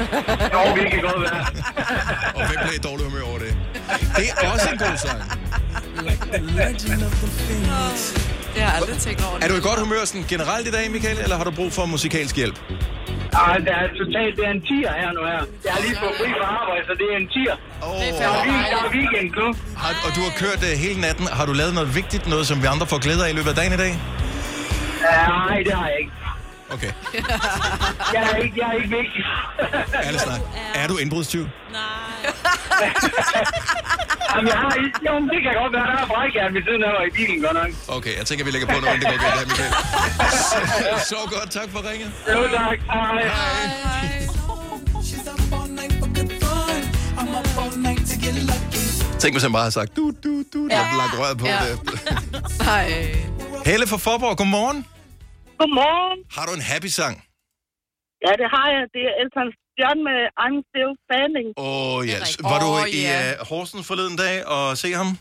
Jo, 0.54 0.60
det 0.76 0.90
kan 0.90 1.00
godt 1.00 1.20
være. 1.22 1.40
Og 2.36 2.46
hvem 2.48 2.58
bliver 2.62 2.74
i 2.74 2.82
dårlig 2.88 3.04
humør 3.06 3.22
over 3.30 3.38
det? 3.38 3.56
Det 4.16 4.26
er 4.42 4.50
også 4.52 4.68
en 4.72 4.78
god 4.78 4.96
sang. 4.96 5.22
Det 8.54 8.62
har 8.62 8.70
jeg 8.70 8.80
aldrig 8.80 8.98
tænkt 9.06 9.20
over. 9.26 9.36
Er 9.44 9.48
du 9.48 9.54
i 9.60 9.64
godt 9.68 9.80
humør 9.84 10.04
sådan 10.04 10.24
generelt 10.34 10.66
i 10.68 10.70
dag, 10.70 10.84
Michael, 10.90 11.18
eller 11.24 11.36
har 11.36 11.44
du 11.44 11.50
brug 11.50 11.72
for 11.72 11.84
musikalsk 11.86 12.36
hjælp? 12.36 12.56
Ej, 13.32 13.56
det 13.66 13.72
er 13.80 13.88
totalt, 14.02 14.32
det 14.38 14.44
er 14.48 14.52
en 14.58 14.62
tier 14.68 14.92
her 15.00 15.10
nu 15.16 15.22
her. 15.30 15.42
Jeg 15.64 15.72
har 15.76 15.80
lige 15.86 15.96
fået 16.02 16.14
fri 16.20 16.28
fra 16.40 16.48
arbejde, 16.60 16.84
så 16.90 16.94
det 17.00 17.06
er 17.12 17.16
en 17.24 17.28
tier. 17.34 17.56
Oh. 17.82 18.00
Det 18.00 18.08
er 18.08 18.14
der 18.18 18.86
er 18.86 18.90
weekend 18.98 19.30
nu. 19.40 19.46
Har, 19.82 19.92
og 20.06 20.10
du 20.16 20.20
har 20.26 20.32
kørt 20.42 20.60
uh, 20.68 20.72
hele 20.84 21.00
natten. 21.00 21.26
Har 21.38 21.46
du 21.46 21.52
lavet 21.52 21.74
noget 21.74 21.94
vigtigt, 21.94 22.24
noget 22.26 22.46
som 22.46 22.56
vi 22.62 22.66
andre 22.74 22.86
får 22.86 22.98
glæde 23.06 23.20
af 23.26 23.30
i 23.30 23.32
løbet 23.38 23.50
af 23.54 23.56
dagen 23.60 23.72
i 23.72 23.80
dag? 23.84 23.92
Nej, 25.02 25.56
det 25.66 25.72
har 25.72 25.86
jeg 25.92 25.98
ikke. 26.02 26.12
Okay. 26.74 26.92
Jeg 28.14 28.22
er 28.32 28.36
ikke, 28.36 28.54
jeg 28.56 28.68
er 28.68 28.72
ikke 28.72 28.88
vigtig. 28.96 29.24
Ærligt 30.04 30.22
snak. 30.22 30.40
Er 30.74 30.86
du 30.88 30.96
indbrudstyv? 30.96 31.44
Jamen, 34.34 34.48
jeg 34.54 34.58
har 34.64 34.72
ikke, 34.84 34.98
jo, 35.08 35.14
det 35.32 35.38
kan 35.44 35.52
godt 35.62 35.72
være, 35.76 35.86
der 35.92 35.96
er 36.04 36.08
brækjern 36.12 36.50
ved 36.56 36.62
siden 36.66 36.82
af 36.86 36.90
mig 36.96 37.04
i 37.10 37.12
bilen, 37.18 37.38
godt 37.46 37.56
nok. 37.60 37.70
Okay, 37.96 38.12
jeg 38.18 38.24
tænker, 38.28 38.42
vi 38.46 38.50
lægger 38.54 38.68
på 38.74 38.76
noget, 38.82 38.94
inden 38.96 39.04
det 39.04 39.10
går 39.14 39.20
galt 39.26 39.38
her, 39.40 39.46
Michael. 39.50 39.72
Så, 40.50 40.58
så 41.12 41.20
godt. 41.34 41.48
Tak 41.58 41.68
for 41.74 41.80
ringet. 41.90 42.10
Jo, 42.34 42.40
tak. 42.58 42.78
Hej. 42.94 44.10
Tænk, 49.22 49.32
hvis 49.34 49.42
han 49.46 49.52
bare 49.58 49.66
har 49.68 49.74
sagt, 49.78 49.90
du, 49.98 50.04
du, 50.24 50.32
du, 50.54 50.60
ja. 50.74 50.80
og 50.92 50.96
lagt 51.02 51.14
røret 51.20 51.36
på 51.42 51.46
Ja. 51.52 51.58
det. 51.66 51.74
Nej. 52.70 52.86
Helle 53.70 53.84
fra 53.92 53.98
Forborg, 54.06 54.34
godmorgen. 54.40 54.78
Godmorgen. 55.60 56.18
Har 56.36 56.44
du 56.48 56.52
en 56.58 56.64
happy 56.72 56.90
sang? 56.98 57.14
Ja, 58.26 58.32
det 58.40 58.48
har 58.54 58.66
jeg. 58.74 58.82
Det 58.94 59.02
er 59.10 59.14
Elton 59.22 59.48
John 59.80 59.98
med 60.08 60.20
I'm 60.44 60.56
Still 60.70 60.92
Standing. 61.06 61.48
Åh, 61.56 61.96
oh, 61.96 62.06
yes. 62.06 62.36
Var 62.50 62.58
du 62.64 62.66
Åh, 62.66 62.88
i 62.88 63.02
ja. 63.02 63.32
uh, 63.40 63.46
Horsens 63.48 63.86
forleden 63.86 64.16
dag 64.16 64.46
og 64.46 64.78
se 64.78 64.92
ham? 64.94 65.18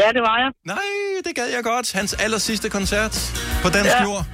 Ja, 0.00 0.08
det 0.16 0.22
var 0.28 0.36
jeg. 0.42 0.50
Nej, 0.66 0.86
det 1.24 1.34
gad 1.34 1.48
jeg 1.56 1.64
godt. 1.64 1.92
Hans 1.92 2.12
aller 2.14 2.38
sidste 2.38 2.68
koncert 2.68 3.14
på 3.62 3.68
dansk 3.68 3.90
Ja. 3.90 4.02
jord. 4.02 4.24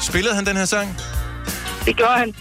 Spillede 0.00 0.34
han 0.34 0.46
den 0.46 0.56
her 0.56 0.64
sang? 0.64 0.96
Det 1.86 1.96
gjorde 1.96 2.12
han. 2.12 2.34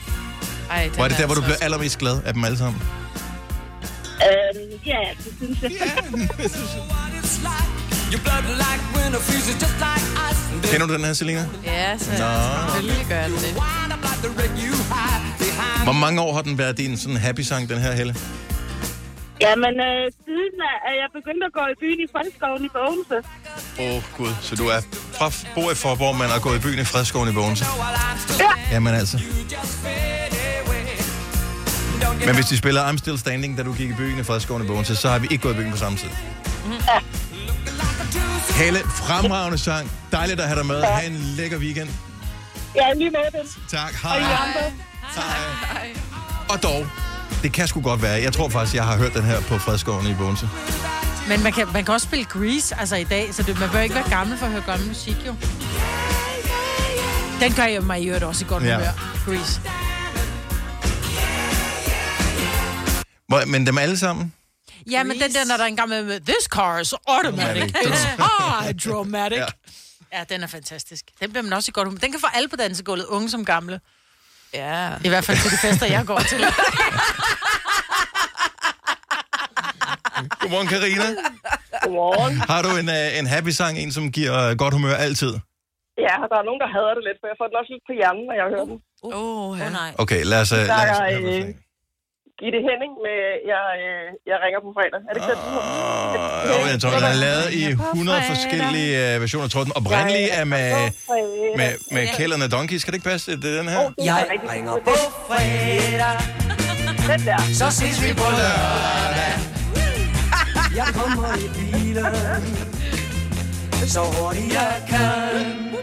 Ej, 0.72 0.89
Var 0.97 1.07
det 1.07 1.18
der, 1.18 1.26
hvor 1.26 1.36
du 1.36 1.41
blev 1.41 1.55
allermest 1.61 1.97
glad 1.99 2.22
af 2.26 2.34
dem 2.34 2.43
alle 2.43 2.57
sammen? 2.57 2.82
Øhm, 4.28 4.80
ja, 4.86 4.99
det 5.18 5.34
synes 5.38 5.61
jeg. 5.61 5.72
Kender 10.72 10.88
du 10.88 10.93
den 10.93 11.05
her, 11.05 11.13
Selina? 11.13 11.45
Ja, 11.65 11.97
så 11.97 12.11
Nå. 12.11 12.18
selvfølgelig 12.18 13.05
gør 13.09 13.15
jeg 13.15 13.30
det. 13.30 13.55
Hvor 15.88 15.94
mange 15.94 16.22
år 16.22 16.34
har 16.34 16.42
den 16.42 16.58
været 16.58 16.78
din 16.78 16.98
sådan 16.98 17.18
happy 17.18 17.40
sang, 17.40 17.70
den 17.70 17.78
her, 17.78 17.92
Helle? 17.92 18.16
Jamen, 19.42 19.74
øh, 19.88 20.04
siden 20.26 20.58
er 20.90 20.94
jeg 21.02 21.10
begyndt 21.18 21.44
at 21.50 21.54
gå 21.54 21.64
i 21.74 21.76
byen 21.82 22.00
i 22.06 22.08
Fredskoven 22.12 22.66
i 22.66 22.70
Bogense. 22.78 23.18
Åh, 23.80 23.96
oh, 23.96 24.04
Gud. 24.18 24.34
Så 24.42 24.56
du 24.56 24.68
er 24.68 24.80
fra 25.18 25.28
bor 25.56 25.72
i 25.72 25.76
Forborg, 25.76 26.16
men 26.16 26.28
har 26.28 26.40
gået 26.40 26.58
i 26.60 26.62
byen 26.62 26.80
i 26.80 26.84
Fredskoven 26.84 27.30
i 27.30 27.34
Bogense? 27.34 27.66
Ja. 28.40 28.52
Jamen 28.72 28.94
altså. 28.94 29.18
Men 32.26 32.36
hvis 32.36 32.46
de 32.46 32.58
spiller 32.58 32.82
I'm 32.90 32.98
Still 32.98 33.20
Standing, 33.20 33.58
da 33.58 33.64
du 33.64 33.74
gik 33.74 33.90
i 33.90 33.94
byen 33.94 34.20
i 34.20 34.24
Fredskoven 34.24 34.64
i 34.64 34.68
Bogense, 34.68 34.96
så 34.96 35.10
har 35.10 35.20
vi 35.20 35.28
ikke 35.32 35.42
gået 35.42 35.54
i 35.54 35.58
byen 35.58 35.72
på 35.72 35.78
samme 35.78 35.98
tid. 35.98 36.10
Ja. 36.70 37.00
Helle, 38.64 38.80
fremragende 38.80 39.58
sang. 39.58 39.92
Dejligt 40.12 40.40
at 40.40 40.48
have 40.48 40.60
dig 40.60 40.66
med. 40.66 40.82
Ha' 40.84 41.08
en 41.08 41.18
lækker 41.38 41.58
weekend. 41.58 41.90
Ja, 42.76 42.94
lige 42.94 43.10
måde 43.10 43.44
den. 43.44 43.48
Tak. 43.70 43.94
Og 44.04 44.10
Hej. 44.10 44.18
Andre. 44.20 44.72
Hej. 45.16 45.95
Og 46.49 46.64
dog, 46.64 46.88
det 47.43 47.53
kan 47.53 47.68
sgu 47.68 47.82
godt 47.82 48.01
være. 48.01 48.22
Jeg 48.22 48.34
tror 48.34 48.49
faktisk, 48.49 48.76
jeg 48.76 48.84
har 48.84 48.97
hørt 48.97 49.14
den 49.14 49.24
her 49.24 49.41
på 49.41 49.58
Fredskoven 49.58 50.08
i 50.08 50.14
Bogense. 50.14 50.49
Men 51.28 51.43
man 51.43 51.53
kan, 51.53 51.68
man 51.74 51.86
kan 51.86 51.93
også 51.93 52.08
spille 52.08 52.26
Grease 52.26 52.76
altså 52.80 52.95
i 52.95 53.03
dag, 53.03 53.34
så 53.34 53.43
det, 53.43 53.60
man 53.60 53.70
bør 53.70 53.80
ikke 53.80 53.95
være 53.95 54.10
gammel 54.10 54.38
for 54.38 54.45
at 54.45 54.51
høre 54.51 54.64
gammel 54.66 54.88
musik, 54.88 55.16
jo. 55.28 55.36
Den 57.39 57.53
gør 57.53 57.64
jeg 57.64 57.84
mig 57.84 58.01
i 58.01 58.08
øvrigt 58.08 58.24
også 58.24 58.45
i 58.45 58.47
godt 58.47 58.64
Ja. 58.64 58.80
Grease. 59.26 59.62
Hvor, 63.28 63.45
men 63.45 63.68
dem 63.68 63.78
alle 63.78 63.97
sammen? 63.97 64.34
Ja, 64.91 65.03
men 65.03 65.20
den 65.20 65.34
der, 65.34 65.45
når 65.45 65.58
der 65.58 65.64
er 65.64 65.68
en 65.68 65.76
gang 65.76 65.89
med, 65.89 66.20
This 66.20 66.43
car 66.49 66.80
is 66.80 66.93
automatic. 67.08 67.76
It's 67.76 68.24
hydromatic. 68.64 69.38
Ja. 69.38 69.45
Ja. 70.12 70.18
ja, 70.20 70.24
den 70.30 70.43
er 70.43 70.47
fantastisk. 70.47 71.05
Den 71.22 71.30
bliver 71.30 71.43
man 71.43 71.53
også 71.53 71.70
i 71.70 71.74
godt 71.74 71.88
humør. 71.88 71.99
Den 71.99 72.12
kan 72.12 72.20
få 72.20 72.28
alle 72.34 72.49
på 72.49 72.55
dansegulvet, 72.55 73.05
unge 73.05 73.30
som 73.30 73.45
gamle. 73.45 73.80
Ja. 74.54 74.93
I 75.08 75.10
hvert 75.10 75.26
fald 75.28 75.38
til 75.43 75.52
de 75.52 75.58
fester, 75.68 75.88
jeg 75.95 76.04
går 76.12 76.20
til. 76.32 76.41
Godmorgen, 80.41 80.68
Karina. 80.74 81.08
Godmorgen. 81.84 82.36
Har 82.52 82.62
du 82.66 82.70
en, 82.82 82.88
uh, 82.98 83.20
en 83.20 83.28
happy 83.34 83.52
sang, 83.60 83.74
en 83.84 83.91
som 83.98 84.12
giver 84.18 84.34
uh, 84.43 84.58
godt 84.62 84.74
humør 84.78 84.95
altid? 85.08 85.34
Ja, 86.06 86.16
der 86.32 86.38
er 86.41 86.45
nogen, 86.50 86.62
der 86.64 86.70
hader 86.76 86.93
det 86.98 87.04
lidt, 87.08 87.18
for 87.22 87.28
jeg 87.32 87.38
får 87.39 87.48
den 87.50 87.56
også 87.62 87.72
lidt 87.74 87.86
på 87.89 87.93
hjernen, 88.00 88.24
når 88.30 88.36
jeg 88.41 88.48
hører 88.54 88.68
den. 88.72 88.78
Åh, 89.04 89.50
oh, 89.50 89.60
ja. 89.60 89.70
nej. 89.82 89.91
Okay, 90.04 90.22
lad 90.32 90.39
os... 90.43 90.50
Der 90.50 90.58
lad 90.82 90.89
os 90.93 91.00
er 91.00 91.20
øh, 91.32 91.66
Gitte 92.42 92.60
Henning 92.68 92.94
med 93.06 93.20
jeg, 93.52 93.66
øh, 93.88 94.06
jeg 94.30 94.38
ringer 94.44 94.60
på 94.66 94.70
fredag. 94.78 95.00
Er 95.08 95.12
det 95.14 95.20
ikke 95.22 95.34
den? 95.34 95.42
Uh, 95.58 96.50
jo, 96.50 96.56
jeg 96.74 96.80
tror, 96.82 96.92
den 96.98 97.08
er 97.16 97.20
lavet 97.28 97.48
i 97.62 97.64
100 97.72 98.22
forskellige 98.32 98.94
uh, 99.16 99.22
versioner. 99.24 99.46
Jeg 99.48 99.54
tror, 99.54 99.64
den 99.70 99.76
oprindelige 99.82 100.30
er 100.40 100.46
med, 100.56 100.68
med, 101.60 101.72
med 101.96 102.04
Kælderne 102.18 102.48
Donkeys. 102.56 102.84
Kan 102.84 102.92
det 102.92 102.98
ikke 103.00 103.10
passe? 103.14 103.32
Det 103.42 103.48
er 103.54 103.58
den 103.62 103.70
her? 103.76 103.84
Jeg 104.12 104.22
ringer 104.52 104.76
på 104.90 104.96
fredag. 105.28 106.18
Den 107.10 107.22
der. 107.30 107.42
Så 107.60 107.68
ses 107.80 107.98
vi 108.04 108.10
på 108.22 108.28
lørdag. 108.40 109.34
Jeg 110.80 110.88
kommer 111.00 111.30
i 111.46 111.48
bilen, 111.58 112.16
så 113.94 114.02
hurtigt 114.16 114.54
jeg 114.54 114.76
kan. 114.90 115.78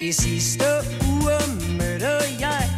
I 0.00 0.12
sidste 0.12 0.64
uge 1.10 1.36
mødte 1.78 2.12
jeg... 2.40 2.77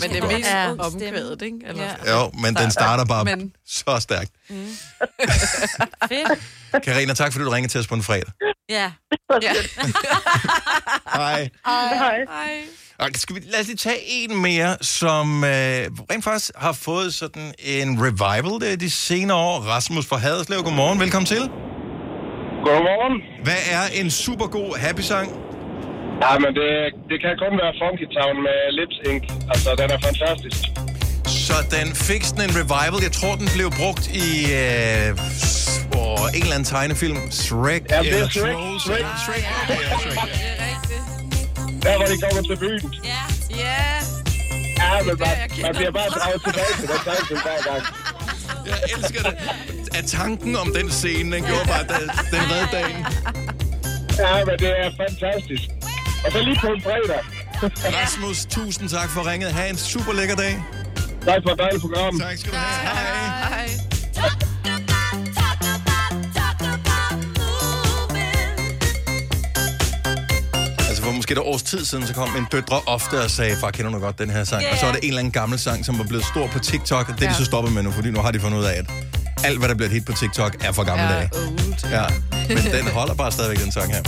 Men 0.00 0.10
det 0.10 0.16
er 0.24 0.26
mest 0.38 0.50
Ja. 0.50 0.70
omkvædet, 0.78 1.42
ikke? 1.42 1.56
Eller? 1.66 1.84
Ja. 2.06 2.12
Jo, 2.20 2.30
men 2.42 2.54
den 2.54 2.70
starter 2.70 3.04
bare 3.04 3.24
Men- 3.24 3.52
så 3.66 3.96
stærkt. 4.00 4.30
Fedt. 6.08 6.84
Karina, 6.84 7.14
tak 7.14 7.32
fordi 7.32 7.44
du 7.44 7.50
ringede 7.50 7.72
til 7.72 7.80
os 7.80 7.86
på 7.86 7.94
en 7.94 8.02
fredag. 8.02 8.32
Ja. 8.68 8.92
ja. 9.42 9.52
Hej. 11.14 11.48
Hej. 11.66 12.16
Hej. 13.00 13.12
Skal 13.14 13.36
vi, 13.36 13.40
lad 13.40 13.60
os 13.60 13.66
lige 13.66 13.76
tage 13.76 13.98
en 14.06 14.42
mere, 14.42 14.76
som 14.80 15.44
øh, 15.44 15.50
rent 15.50 16.24
faktisk 16.24 16.50
har 16.56 16.72
fået 16.72 17.14
sådan 17.14 17.54
en 17.58 17.98
revival 18.02 18.70
det, 18.70 18.80
de 18.80 18.90
senere 18.90 19.36
år. 19.38 19.60
Rasmus 19.60 20.06
fra 20.06 20.16
Haderslev, 20.16 20.62
godmorgen. 20.62 21.00
Velkommen 21.00 21.26
til. 21.26 21.40
Godmorgen. 22.64 23.44
Hvad 23.44 23.56
er 23.70 23.86
en 23.92 24.10
super 24.10 24.46
god 24.46 24.78
happy 24.78 25.00
sang? 25.00 25.32
Ja, 26.24 26.32
men 26.44 26.50
det, 26.60 26.70
det 27.10 27.16
kan 27.24 27.32
kun 27.42 27.52
være 27.62 27.72
Funky 27.82 28.06
Town 28.16 28.34
med 28.46 28.58
Lips 28.78 28.96
Inc. 29.10 29.22
Altså, 29.52 29.68
den 29.80 29.88
er 29.96 30.00
fantastisk. 30.08 30.60
Så 31.48 31.56
den 31.76 31.86
fik 32.08 32.22
sådan 32.24 32.44
en 32.48 32.54
revival. 32.60 33.00
Jeg 33.08 33.12
tror, 33.18 33.34
den 33.42 33.48
blev 33.56 33.68
brugt 33.80 34.04
i 34.26 34.28
øh, 34.62 35.08
åh, 36.00 36.26
en 36.36 36.42
eller 36.44 36.54
anden 36.56 36.68
tegnefilm. 36.74 37.18
Shrek. 37.30 37.82
Ja, 37.90 37.98
det 38.02 38.20
er 38.20 38.28
Shrek. 38.28 38.54
Trolls, 38.54 38.82
Shrek. 38.84 38.96
eller- 38.98 39.20
Shrek. 39.24 39.44
Ja, 39.68 39.76
Shrek. 40.04 40.16
ja. 40.16 40.68
Der, 41.84 41.96
hvor 41.98 42.06
de 42.12 42.16
kommer 42.24 42.42
til 42.50 42.56
byen. 42.64 42.94
Ja. 43.12 43.22
Ja. 43.64 43.82
Ja, 44.82 44.90
men 45.06 45.14
man, 45.24 45.34
man 45.66 45.72
bliver 45.78 45.90
bare 45.98 46.08
draget 46.16 46.40
tilbage 46.46 46.72
til 46.80 46.86
den 46.92 47.00
tanke 47.08 47.34
hver 47.44 47.60
gang. 47.70 47.82
Jeg 48.70 48.78
elsker 48.96 49.22
det. 49.28 49.34
At 49.98 50.04
tanken 50.18 50.56
om 50.56 50.68
den 50.78 50.90
scene, 50.90 51.36
den 51.36 51.42
gjorde 51.48 51.66
bare, 51.72 51.84
den 52.34 52.42
redde 52.52 52.68
dagen. 52.78 53.06
Ja, 54.18 54.44
men 54.44 54.54
det 54.58 54.72
er 54.84 54.90
fantastisk. 55.02 55.68
Og 56.24 56.32
så 56.32 56.38
lige 56.42 56.58
på 56.60 56.66
en 56.66 56.82
fredag. 56.82 57.20
Rasmus, 58.02 58.44
tusind 58.50 58.88
tak 58.88 59.08
for 59.10 59.30
ringet. 59.30 59.52
Ha' 59.52 59.68
en 59.68 59.76
super 59.76 60.12
lækker 60.12 60.36
dag. 60.36 60.62
Tak 61.24 61.38
for 61.44 61.50
et 61.50 61.58
dejligt 61.58 61.80
program. 61.80 62.20
Tak 62.20 62.36
skal 62.38 62.52
du 62.52 62.56
have. 62.56 62.96
Hej. 62.96 63.66
Hej. 63.66 63.68
Altså 70.88 71.02
for 71.02 71.12
måske 71.12 71.32
et 71.32 71.38
års 71.38 71.62
tid 71.62 71.84
siden, 71.84 72.06
så 72.06 72.14
kom 72.14 72.28
min 72.30 72.44
døtre 72.52 72.80
ofte 72.86 73.20
og 73.24 73.30
sagde, 73.30 73.56
far, 73.60 73.70
kender 73.70 73.90
du 73.92 73.98
godt 73.98 74.18
den 74.18 74.30
her 74.30 74.44
sang? 74.44 74.62
Ja, 74.62 74.72
Og 74.72 74.78
så 74.78 74.84
var 74.86 74.92
det 74.92 75.00
en 75.02 75.08
eller 75.08 75.18
anden 75.18 75.32
gammel 75.32 75.58
sang, 75.58 75.84
som 75.84 75.98
var 75.98 76.04
blevet 76.04 76.24
stor 76.24 76.46
på 76.46 76.58
TikTok, 76.58 77.08
og 77.08 77.14
det 77.14 77.22
er 77.22 77.26
Ja. 77.26 77.32
de 77.32 77.36
så 77.38 77.44
stoppet 77.44 77.72
med 77.72 77.82
nu, 77.82 77.90
fordi 77.90 78.10
nu 78.10 78.20
har 78.20 78.30
de 78.30 78.40
fundet 78.40 78.58
ud 78.58 78.64
af, 78.64 78.72
at 78.78 78.84
alt, 79.44 79.58
hvad 79.58 79.68
der 79.68 79.74
bliver 79.74 79.88
et 79.88 79.92
hit 79.94 80.04
på 80.04 80.12
TikTok, 80.12 80.56
er 80.64 80.72
for 80.72 80.84
gamle 80.84 81.02
Ja, 81.02 81.12
dage. 81.14 81.28
Ja, 81.90 82.04
men 82.48 82.56
den 82.72 82.86
holder 82.92 83.14
bare 83.14 83.32
stadigvæk, 83.32 83.64
den 83.64 83.72
sang 83.72 83.92
her. 83.94 84.02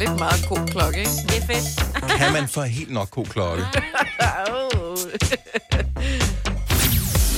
Lidt 0.00 0.18
meget 0.18 0.46
god 0.48 0.68
klokke, 0.68 0.98
ikke? 0.98 1.10
Det 1.10 1.36
er 1.36 1.46
fedt. 1.46 1.66
Kan 2.20 2.32
man 2.32 2.48
få 2.48 2.62
helt 2.62 2.92
nok 2.92 3.10
god 3.10 3.26
klokke? 3.26 3.62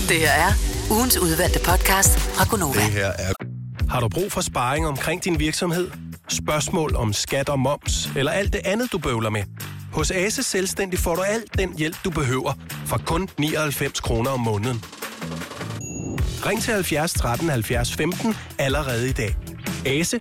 Det 0.08 0.16
her 0.20 0.30
er 0.30 0.52
ugens 0.90 1.18
udvalgte 1.18 1.58
podcast 1.58 2.18
fra 2.18 2.44
Gonova. 2.50 2.80
Det 2.80 2.82
her 2.82 3.06
er... 3.06 3.32
Har 3.90 4.00
du 4.00 4.08
brug 4.08 4.32
for 4.32 4.40
sparring 4.40 4.86
omkring 4.86 5.24
din 5.24 5.38
virksomhed? 5.38 5.90
Spørgsmål 6.28 6.96
om 6.96 7.12
skat 7.12 7.48
og 7.48 7.58
moms, 7.58 8.08
eller 8.16 8.32
alt 8.32 8.52
det 8.52 8.60
andet, 8.64 8.92
du 8.92 8.98
bøvler 8.98 9.30
med? 9.30 9.42
Hos 9.92 10.10
Ase 10.10 10.42
Selvstændig 10.42 10.98
får 10.98 11.14
du 11.14 11.22
alt 11.22 11.58
den 11.58 11.78
hjælp, 11.78 11.96
du 12.04 12.10
behøver, 12.10 12.52
for 12.86 13.00
kun 13.06 13.28
99 13.38 14.00
kroner 14.00 14.30
om 14.30 14.40
måneden. 14.40 14.84
Ring 16.46 16.62
til 16.62 16.74
70 16.74 17.12
13 17.12 17.48
70 17.48 17.94
15 17.94 18.36
allerede 18.58 19.08
i 19.08 19.12
dag. 19.12 19.36
Ase 19.86 20.20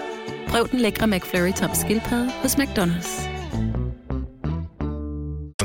Prøv 0.51 0.69
den 0.71 0.79
lækre 0.79 1.07
McFlurry 1.07 1.53
tom 1.53 1.69
skildpadde 1.75 2.31
hos 2.31 2.55
McDonald's. 2.55 3.27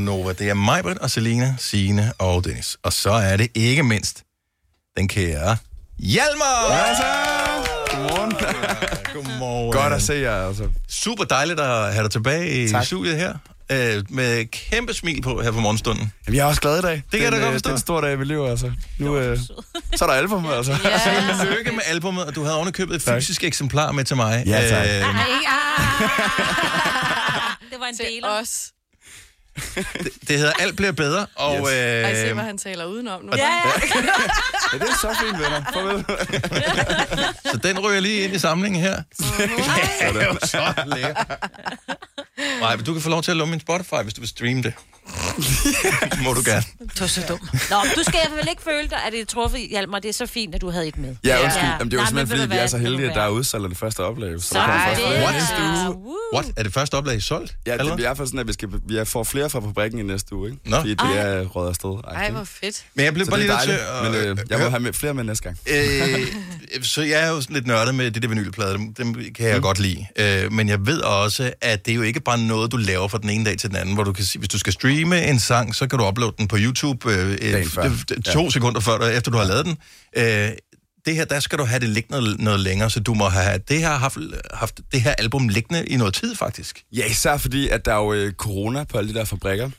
Nova. 0.01 0.33
Det 0.33 0.49
er 0.49 0.55
Majbrit 0.55 0.99
og 0.99 1.11
Selina, 1.11 1.55
Signe 1.59 2.13
og 2.19 2.45
Dennis. 2.45 2.79
Og 2.83 2.93
så 2.93 3.11
er 3.11 3.37
det 3.37 3.49
ikke 3.55 3.83
mindst 3.83 4.23
den 4.97 5.09
kære 5.09 5.57
Hjalmar! 5.99 6.73
Ja. 6.73 7.97
Godmorgen. 7.97 8.33
Godmorgen. 9.15 9.73
Godt 9.73 9.93
at 9.93 10.03
se 10.03 10.15
jer, 10.15 10.49
altså. 10.49 10.69
Super 10.89 11.25
dejligt 11.25 11.61
at 11.61 11.93
have 11.95 12.03
dig 12.03 12.11
tilbage 12.11 12.65
i 12.65 12.69
Tak. 12.69 12.85
studiet 12.85 13.17
her. 13.17 13.35
Øh, 13.71 14.03
med 14.09 14.45
kæmpe 14.51 14.95
smil 14.95 15.23
på 15.23 15.43
her 15.43 15.51
på 15.53 15.61
morgenstunden. 15.61 16.13
Jamen, 16.27 16.37
jeg 16.37 16.43
er 16.43 16.47
også 16.47 16.61
glad 16.61 16.79
i 16.79 16.83
dag. 16.83 16.93
Det 16.93 17.03
kan 17.13 17.23
jeg 17.23 17.33
da 17.33 17.37
er, 17.37 17.41
godt 17.41 17.49
øh, 17.49 17.55
forstå. 17.55 17.69
Det 17.69 17.73
er 17.73 17.77
en 17.77 17.81
stor 17.81 18.01
dag 18.01 18.13
i 18.13 18.17
mit 18.17 18.27
liv, 18.29 18.41
altså. 18.41 18.73
Nu, 18.99 19.17
øh, 19.19 19.39
så 19.97 20.05
er 20.05 20.09
der 20.09 20.15
album, 20.15 20.47
altså. 20.47 20.73
Ja. 20.85 21.01
Tillykke 21.45 21.73
med 21.73 21.81
albumet, 21.87 22.25
og 22.25 22.35
du 22.35 22.43
havde 22.43 22.57
ovenikøbet 22.57 22.95
et 22.97 23.03
Tak. 23.03 23.15
fysisk 23.17 23.45
eksemplar 23.45 23.93
med 23.93 24.05
til 24.05 24.17
mig. 24.17 24.43
Ja, 24.47 24.69
tak. 24.69 24.87
Øh, 24.87 24.93
Det 27.71 27.81
var 27.81 27.87
en 27.87 27.97
del 27.99 28.25
os. 28.25 28.71
Det 30.29 30.39
hedder 30.39 30.53
Alt 30.59 30.77
bliver 30.77 30.93
bedre, 30.93 31.27
og... 31.35 31.57
Yes. 31.57 31.69
Øh, 31.69 31.77
Ej, 31.77 32.15
se, 32.15 32.33
hvad 32.33 32.45
han 32.45 32.59
taler 32.59 32.85
udenom 32.85 33.25
nu. 33.25 33.33
Ja, 33.37 33.43
ja, 34.73 34.79
det 34.79 34.89
er 34.89 34.99
så 35.01 35.17
fint, 35.21 35.39
venner. 35.39 35.63
Farvel. 35.73 36.05
Så 37.53 37.57
den 37.57 37.79
ryger 37.79 38.01
lige 38.01 38.25
ind 38.25 38.35
i 38.35 38.39
samlingen 38.39 38.83
her. 38.83 38.93
Ja, 40.01 40.13
det 40.13 40.23
er 40.23 40.27
jo 40.27 40.39
så 40.43 40.73
lækkert. 40.87 41.27
Nej, 42.61 42.77
men 42.77 42.85
du 42.85 42.93
kan 42.93 43.03
få 43.03 43.09
lov 43.11 43.23
til 43.23 43.31
at 43.31 43.37
låne 43.37 43.51
min 43.51 43.61
Spotify, 43.61 44.03
hvis 44.03 44.15
du 44.15 44.21
vil 44.21 44.29
streame 44.29 44.63
det. 44.63 44.73
Det 45.37 46.23
må 46.25 46.33
du 46.33 46.43
gerne. 46.45 46.65
Du 46.99 47.05
er 47.05 47.09
så 47.09 47.23
dum. 47.29 47.39
Nå, 47.71 47.77
men 47.85 47.93
du 47.97 48.03
skal 48.03 48.21
vel 48.39 48.49
ikke 48.51 48.63
føle 48.63 48.89
dig, 48.91 48.99
at 49.07 49.13
det 49.13 49.21
er 49.21 49.25
truffet, 49.25 49.61
Hjalmar. 49.71 49.99
Det 49.99 50.09
er 50.09 50.13
så 50.13 50.27
fint, 50.27 50.55
at 50.55 50.61
du 50.61 50.71
havde 50.71 50.89
et 50.89 50.99
med. 50.99 51.17
Ja, 51.25 51.45
undskyld. 51.45 51.65
Jamen, 51.69 51.91
det 51.91 51.93
er 51.93 51.97
jo 51.97 52.01
Nej, 52.01 52.07
simpelthen, 52.07 52.39
fordi 52.39 52.53
vi 52.53 52.59
er 52.59 52.67
så 52.67 52.79
heldige, 52.79 53.09
at 53.09 53.15
der 53.15 53.23
er 53.23 53.29
udsalg 53.29 53.63
af 53.63 53.69
det 53.69 53.79
første 53.79 54.01
oplag. 54.01 54.41
Så 54.41 54.49
Så 54.49 54.59
er 54.59 54.95
det. 54.95 55.05
What? 55.05 55.35
næste 55.35 55.97
uge. 55.97 56.17
What? 56.35 56.47
Er 56.57 56.63
det 56.63 56.73
første 56.73 56.95
oplag 56.95 57.23
solgt? 57.23 57.57
Ja, 57.67 57.73
det 57.73 57.79
Allerede? 57.79 57.95
er 57.95 57.99
i 57.99 58.09
hvert 58.09 58.17
fald 58.17 58.29
sådan, 58.29 58.41
at 58.41 58.49
vi, 58.49 58.53
skal, 58.53 58.69
vi 58.89 59.05
får 59.05 59.25
flere 59.25 59.51
fra 59.51 59.61
fabrikken 59.61 60.01
i 60.01 60.03
næste 60.03 60.35
uge, 60.35 60.51
ikke? 60.51 60.71
Nå. 60.71 60.77
Fordi 60.77 60.91
det 60.91 61.19
er 61.21 61.43
røget 61.45 61.69
afsted. 61.69 61.91
Ej, 62.15 62.31
hvor 62.31 62.45
fedt. 62.45 62.85
Men 62.95 63.05
jeg 63.05 63.15
blev 63.15 63.27
bare 63.27 63.41
lige 63.41 63.53
er 63.53 63.67
nødt 63.67 64.15
til 64.15 64.23
men 64.23 64.39
øh, 64.39 64.45
jeg 64.51 64.59
må 64.59 64.69
have 64.69 64.81
med, 64.81 64.93
flere 64.93 65.15
med 65.15 65.25
næste 65.25 65.45
gang. 65.45 65.59
Øh, 65.67 66.27
så 66.83 67.03
jeg 67.03 67.23
er 67.25 67.29
jo 67.29 67.41
sådan 67.41 67.55
lidt 67.55 67.67
nørdet 67.67 67.95
med 67.95 68.11
det 68.11 68.23
der 68.23 68.29
vinylplade, 68.29 68.73
dem, 68.73 68.95
dem 68.95 69.15
kan 69.35 69.47
jeg 69.49 69.57
mm. 69.57 69.63
godt 69.63 69.79
lide. 69.79 70.07
Øh, 70.17 70.53
men 70.53 70.69
jeg 70.69 70.87
ved 70.87 71.01
også, 71.01 71.53
at 71.61 71.87
det 71.87 71.93
er 71.93 71.97
jo 71.97 72.03
ikke 72.03 72.21
bare 72.21 72.39
noget, 72.39 72.73
du 72.73 72.77
laver 72.77 73.09
fra 73.09 73.19
den 73.19 73.31
ene 73.31 73.45
dag 73.45 73.59
til 73.59 73.71
den 73.71 73.77
anden, 73.77 73.95
hvor 73.95 74.05
du 74.05 74.13
kan 74.13 74.25
sige, 74.25 74.39
hvis 74.39 74.49
du 74.49 74.59
skal 74.59 74.73
streame 74.73 75.23
en 75.27 75.39
sang, 75.39 75.75
så 75.75 75.87
kan 75.87 75.99
du 75.99 76.07
uploade 76.09 76.35
den 76.39 76.49
på 76.49 76.57
YouTube 76.61 77.13
øh, 77.13 77.31
øh, 77.43 77.55
d- 77.63 78.21
to 78.33 78.43
Ja. 78.43 78.51
sekunder 78.51 78.81
før, 78.81 78.99
efter 79.01 79.31
du 79.31 79.37
har 79.39 79.45
lavet 79.45 79.65
den. 79.65 79.77
Øh, 80.17 80.51
det 81.07 81.15
her, 81.17 81.25
der 81.25 81.41
skal 81.41 81.59
du 81.59 81.65
have 81.65 81.81
det 81.81 81.89
liggende 81.89 82.21
noget, 82.21 82.41
noget 82.41 82.61
længere, 82.61 82.91
så 82.91 83.01
du 83.01 83.15
må 83.15 83.29
have 83.29 83.59
det 83.69 83.79
her, 83.79 83.91
haft, 83.91 84.17
haft 84.55 84.81
det 84.93 85.01
her 85.01 85.13
album 85.19 85.49
liggende 85.49 85.87
i 85.87 85.97
noget 85.97 86.15
tid, 86.15 86.35
faktisk. 86.35 86.83
Ja, 86.93 87.07
især 87.07 87.37
fordi, 87.37 87.69
at 87.69 87.85
der 87.85 87.93
er 87.93 87.97
jo 87.99 88.13
øh, 88.13 88.33
corona 88.33 88.85
på 88.85 88.99
alle 88.99 89.15
de 89.15 89.19
der 89.19 89.25
fabrikker. 89.25 89.71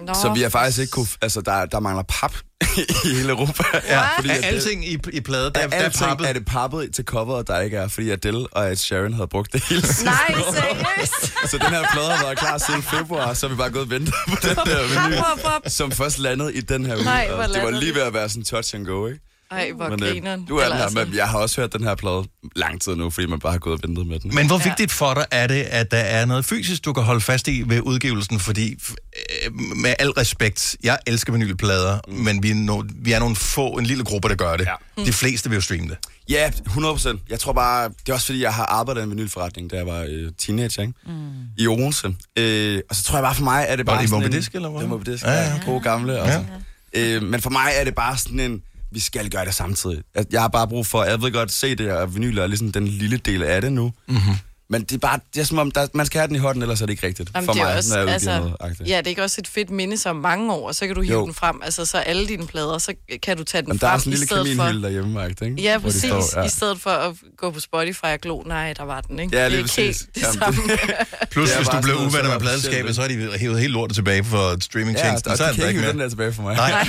Nå. 0.00 0.14
Så 0.14 0.32
vi 0.34 0.42
har 0.42 0.48
faktisk 0.48 0.78
ikke 0.78 0.90
kunne... 0.90 1.06
Altså, 1.22 1.40
der, 1.40 1.66
der 1.66 1.80
mangler 1.80 2.02
pap 2.02 2.32
i 3.04 3.14
hele 3.14 3.28
Europa. 3.28 3.64
Ja, 3.88 4.16
fordi 4.16 4.28
er 4.28 4.34
at 4.34 4.44
alting 4.44 4.88
i, 4.88 4.98
i 5.12 5.20
plade, 5.20 5.50
der, 5.54 5.60
Af 5.60 5.68
der 5.70 5.76
er 5.76 5.90
pappet. 5.90 6.28
er 6.28 6.32
det 6.32 6.44
pappet 6.46 6.94
til 6.94 7.04
coveret, 7.04 7.48
der 7.48 7.60
ikke 7.60 7.76
er, 7.76 7.88
fordi 7.88 8.10
Adele 8.10 8.46
og 8.52 8.70
Ed 8.72 8.76
Sheeran 8.76 9.12
havde 9.12 9.28
brugt 9.28 9.52
det 9.52 9.64
hele 9.64 9.82
sidste 9.82 10.04
Nej, 10.04 10.34
seriøst. 10.52 11.32
Så 11.50 11.58
den 11.58 11.66
her 11.66 11.84
plade 11.92 12.10
har 12.10 12.24
været 12.24 12.38
klar 12.38 12.58
siden 12.58 12.82
februar, 12.82 13.34
så 13.34 13.48
vi 13.48 13.54
bare 13.54 13.70
gået 13.70 13.84
og 13.84 13.90
ventet 13.90 14.14
på 14.28 14.36
den 14.42 14.56
der 14.56 15.22
hop. 15.22 15.62
som 15.66 15.90
først 15.90 16.18
landede 16.18 16.54
i 16.54 16.60
den 16.60 16.86
her 16.86 16.96
uge. 16.96 17.04
Nej, 17.04 17.26
det 17.54 17.62
var 17.62 17.70
lige 17.70 17.94
ved 17.94 18.02
at 18.02 18.14
være 18.14 18.28
sådan 18.28 18.44
touch 18.44 18.74
and 18.74 18.86
go, 18.86 19.06
ikke? 19.06 19.20
Ej, 19.50 19.70
hvor 19.76 19.88
Men 19.88 19.98
grineren. 19.98 20.40
øh, 20.42 20.48
du 20.48 20.56
er 20.56 20.68
den 20.68 20.76
her, 20.76 21.04
men 21.04 21.14
jeg 21.14 21.28
har 21.28 21.38
også 21.38 21.60
hørt 21.60 21.72
den 21.72 21.84
her 21.84 21.94
plade 21.94 22.24
lang 22.56 22.80
tid 22.80 22.94
nu, 22.96 23.10
fordi 23.10 23.26
man 23.26 23.38
bare 23.40 23.52
har 23.52 23.58
gået 23.58 23.74
og 23.74 23.88
ventet 23.88 24.06
med 24.06 24.18
den. 24.20 24.34
Men 24.34 24.46
hvor 24.46 24.58
vigtigt 24.58 24.92
for 24.92 25.14
dig 25.14 25.26
er 25.30 25.46
det, 25.46 25.62
at 25.62 25.90
der 25.90 25.96
er 25.98 26.24
noget 26.24 26.44
fysisk, 26.44 26.84
du 26.84 26.92
kan 26.92 27.02
holde 27.02 27.20
fast 27.20 27.48
i 27.48 27.62
ved 27.66 27.80
udgivelsen? 27.80 28.40
Fordi, 28.40 28.72
øh, 28.72 29.52
med 29.76 29.94
al 29.98 30.10
respekt, 30.10 30.76
jeg 30.82 30.98
elsker 31.06 31.32
vinylplader, 31.32 31.98
mm. 32.08 32.14
men 32.14 32.42
vi 32.42 32.50
er, 32.50 32.54
no, 32.54 32.82
vi 32.94 33.12
er 33.12 33.18
nogle 33.18 33.36
få, 33.36 33.68
en 33.70 33.86
lille 33.86 34.04
gruppe, 34.04 34.28
der 34.28 34.34
gør 34.34 34.56
det. 34.56 34.68
Ja. 34.98 35.04
De 35.04 35.12
fleste 35.12 35.48
vil 35.50 35.56
jo 35.56 35.60
streame 35.60 35.88
det. 35.88 35.96
Ja, 36.28 36.50
100 36.66 36.94
procent. 36.94 37.20
Jeg 37.30 37.40
tror 37.40 37.52
bare, 37.52 37.88
det 37.88 38.08
er 38.08 38.12
også 38.12 38.26
fordi, 38.26 38.42
jeg 38.42 38.54
har 38.54 38.64
arbejdet 38.66 39.00
i 39.00 39.04
en 39.04 39.10
vinylforretning, 39.10 39.70
da 39.70 39.76
jeg 39.76 39.86
var 39.86 40.06
øh, 40.08 40.32
teenager, 40.38 40.82
ikke? 40.82 40.94
Mm. 41.06 41.12
I 41.58 41.66
Odense. 41.66 42.14
Øh, 42.36 42.80
og 42.90 42.96
så 42.96 43.02
tror 43.02 43.16
jeg 43.16 43.22
bare 43.22 43.34
for 43.34 43.44
mig, 43.44 43.64
er 43.68 43.76
det 43.76 43.86
Var 43.86 43.92
bare 43.92 44.00
det 44.02 44.06
i 44.06 44.10
sådan 44.10 44.22
Moby. 44.22 44.36
Disk, 44.36 44.54
eller 44.54 44.68
hvad? 44.68 44.80
Det 44.80 44.90
var 44.90 44.96
Moby 44.96 45.10
Disk, 45.10 45.24
Ja, 45.24 45.30
ja, 45.32 45.40
ja. 45.40 45.54
ja. 45.54 45.60
Gode 45.66 45.80
gamle, 45.80 46.20
altså. 46.20 46.44
Øh, 46.92 47.22
men 47.22 47.40
for 47.40 47.50
mig 47.50 47.72
er 47.74 47.84
det 47.84 47.94
bare 47.94 48.16
sådan 48.16 48.40
en, 48.40 48.62
vi 48.94 49.00
skal 49.00 49.30
gøre 49.30 49.44
det 49.44 49.54
samtidig. 49.54 50.02
Jeg, 50.14 50.26
jeg 50.32 50.40
har 50.40 50.48
bare 50.48 50.68
brug 50.68 50.86
for, 50.86 51.04
jeg 51.04 51.22
ved 51.22 51.32
godt, 51.32 51.52
se 51.52 51.74
det, 51.74 51.92
og 51.92 52.14
vinyl 52.14 52.38
er 52.38 52.46
ligesom 52.46 52.72
den 52.72 52.88
lille 52.88 53.16
del 53.16 53.42
af 53.42 53.60
det 53.62 53.72
nu. 53.72 53.92
Mm-hmm. 54.08 54.34
Men 54.70 54.82
det 54.82 54.92
er 54.92 54.98
bare, 54.98 55.18
det 55.34 55.40
er 55.40 55.44
som 55.44 55.58
om, 55.58 55.70
der, 55.70 55.86
man 55.94 56.06
skal 56.06 56.18
have 56.18 56.28
den 56.28 56.36
i 56.36 56.38
hånden, 56.38 56.62
ellers 56.62 56.80
er 56.82 56.86
det 56.86 56.92
ikke 56.92 57.06
rigtigt. 57.06 57.30
Jamen, 57.34 57.46
for 57.46 57.52
det 57.52 57.60
er 57.60 57.64
mig, 57.66 57.76
også, 57.76 57.94
når 57.94 58.00
jeg 58.04 58.08
altså, 58.12 58.38
noget. 58.38 58.56
agtigt. 58.60 58.88
ja, 58.88 58.98
det 58.98 59.06
er 59.06 59.08
ikke 59.10 59.22
også 59.22 59.36
et 59.40 59.48
fedt 59.48 59.70
minde 59.70 59.96
som 59.98 60.16
mange 60.16 60.52
år, 60.52 60.72
så 60.72 60.86
kan 60.86 60.94
du 60.94 61.00
hive 61.02 61.14
Jo. 61.14 61.24
den 61.26 61.34
frem. 61.34 61.60
Altså, 61.64 61.84
så 61.84 61.98
alle 61.98 62.28
dine 62.28 62.46
plader, 62.46 62.78
så 62.78 62.94
kan 63.22 63.36
du 63.36 63.44
tage 63.44 63.62
den 63.62 63.68
Men 63.68 63.78
frem. 63.78 63.88
der 63.88 63.94
er 63.94 63.98
sådan 63.98 64.10
en 64.10 64.12
i 64.12 64.16
lille 64.16 64.26
stedet 64.26 64.46
kaminhylde 64.56 64.82
derhjemme, 64.82 65.26
ikke? 65.44 65.62
Ja, 65.62 65.74
de 65.74 65.80
præcis. 65.80 66.02
står, 66.02 66.42
I 66.44 66.48
stedet 66.48 66.80
for 66.80 66.90
at 66.90 67.14
gå 67.36 67.50
på 67.50 67.60
Spotify 67.60 68.04
og 68.04 68.20
glo, 68.20 68.42
nej, 68.46 68.72
der 68.72 68.82
var 68.84 69.00
den, 69.00 69.18
ikke? 69.18 69.36
Ja, 69.36 69.44
det 69.44 69.52
lige 69.52 69.60
er 69.60 69.62
ikke 69.64 69.74
helt 69.82 70.06
det 70.14 70.22
Jamen, 70.22 70.38
samme. 70.38 70.60
Plus, 71.32 71.48
Det 71.48 71.58
hvis 71.58 71.68
du 71.68 71.80
blev 71.82 71.94
uvenner 71.96 72.10
så 72.10 72.22
med 72.22 72.30
er 72.34 72.38
pladeskabet, 72.38 72.94
så 72.94 73.00
har 73.00 73.08
de 73.08 73.38
hævet 73.38 73.60
hele 73.60 73.72
lortet 73.72 73.94
tilbage 73.94 74.24
for 74.24 74.56
streamingtjenesten. 74.60 75.30
Ja, 75.30 75.36
så 75.36 75.44
er 75.44 75.48
og 75.48 75.54
de 75.56 75.60
der 75.60 75.66
kan 75.66 75.76
ikke 75.76 75.88
den 75.90 75.98
der 76.00 76.08
tilbage 76.08 76.32
for 76.32 76.42
mig. 76.42 76.56
Nej. 76.56 76.86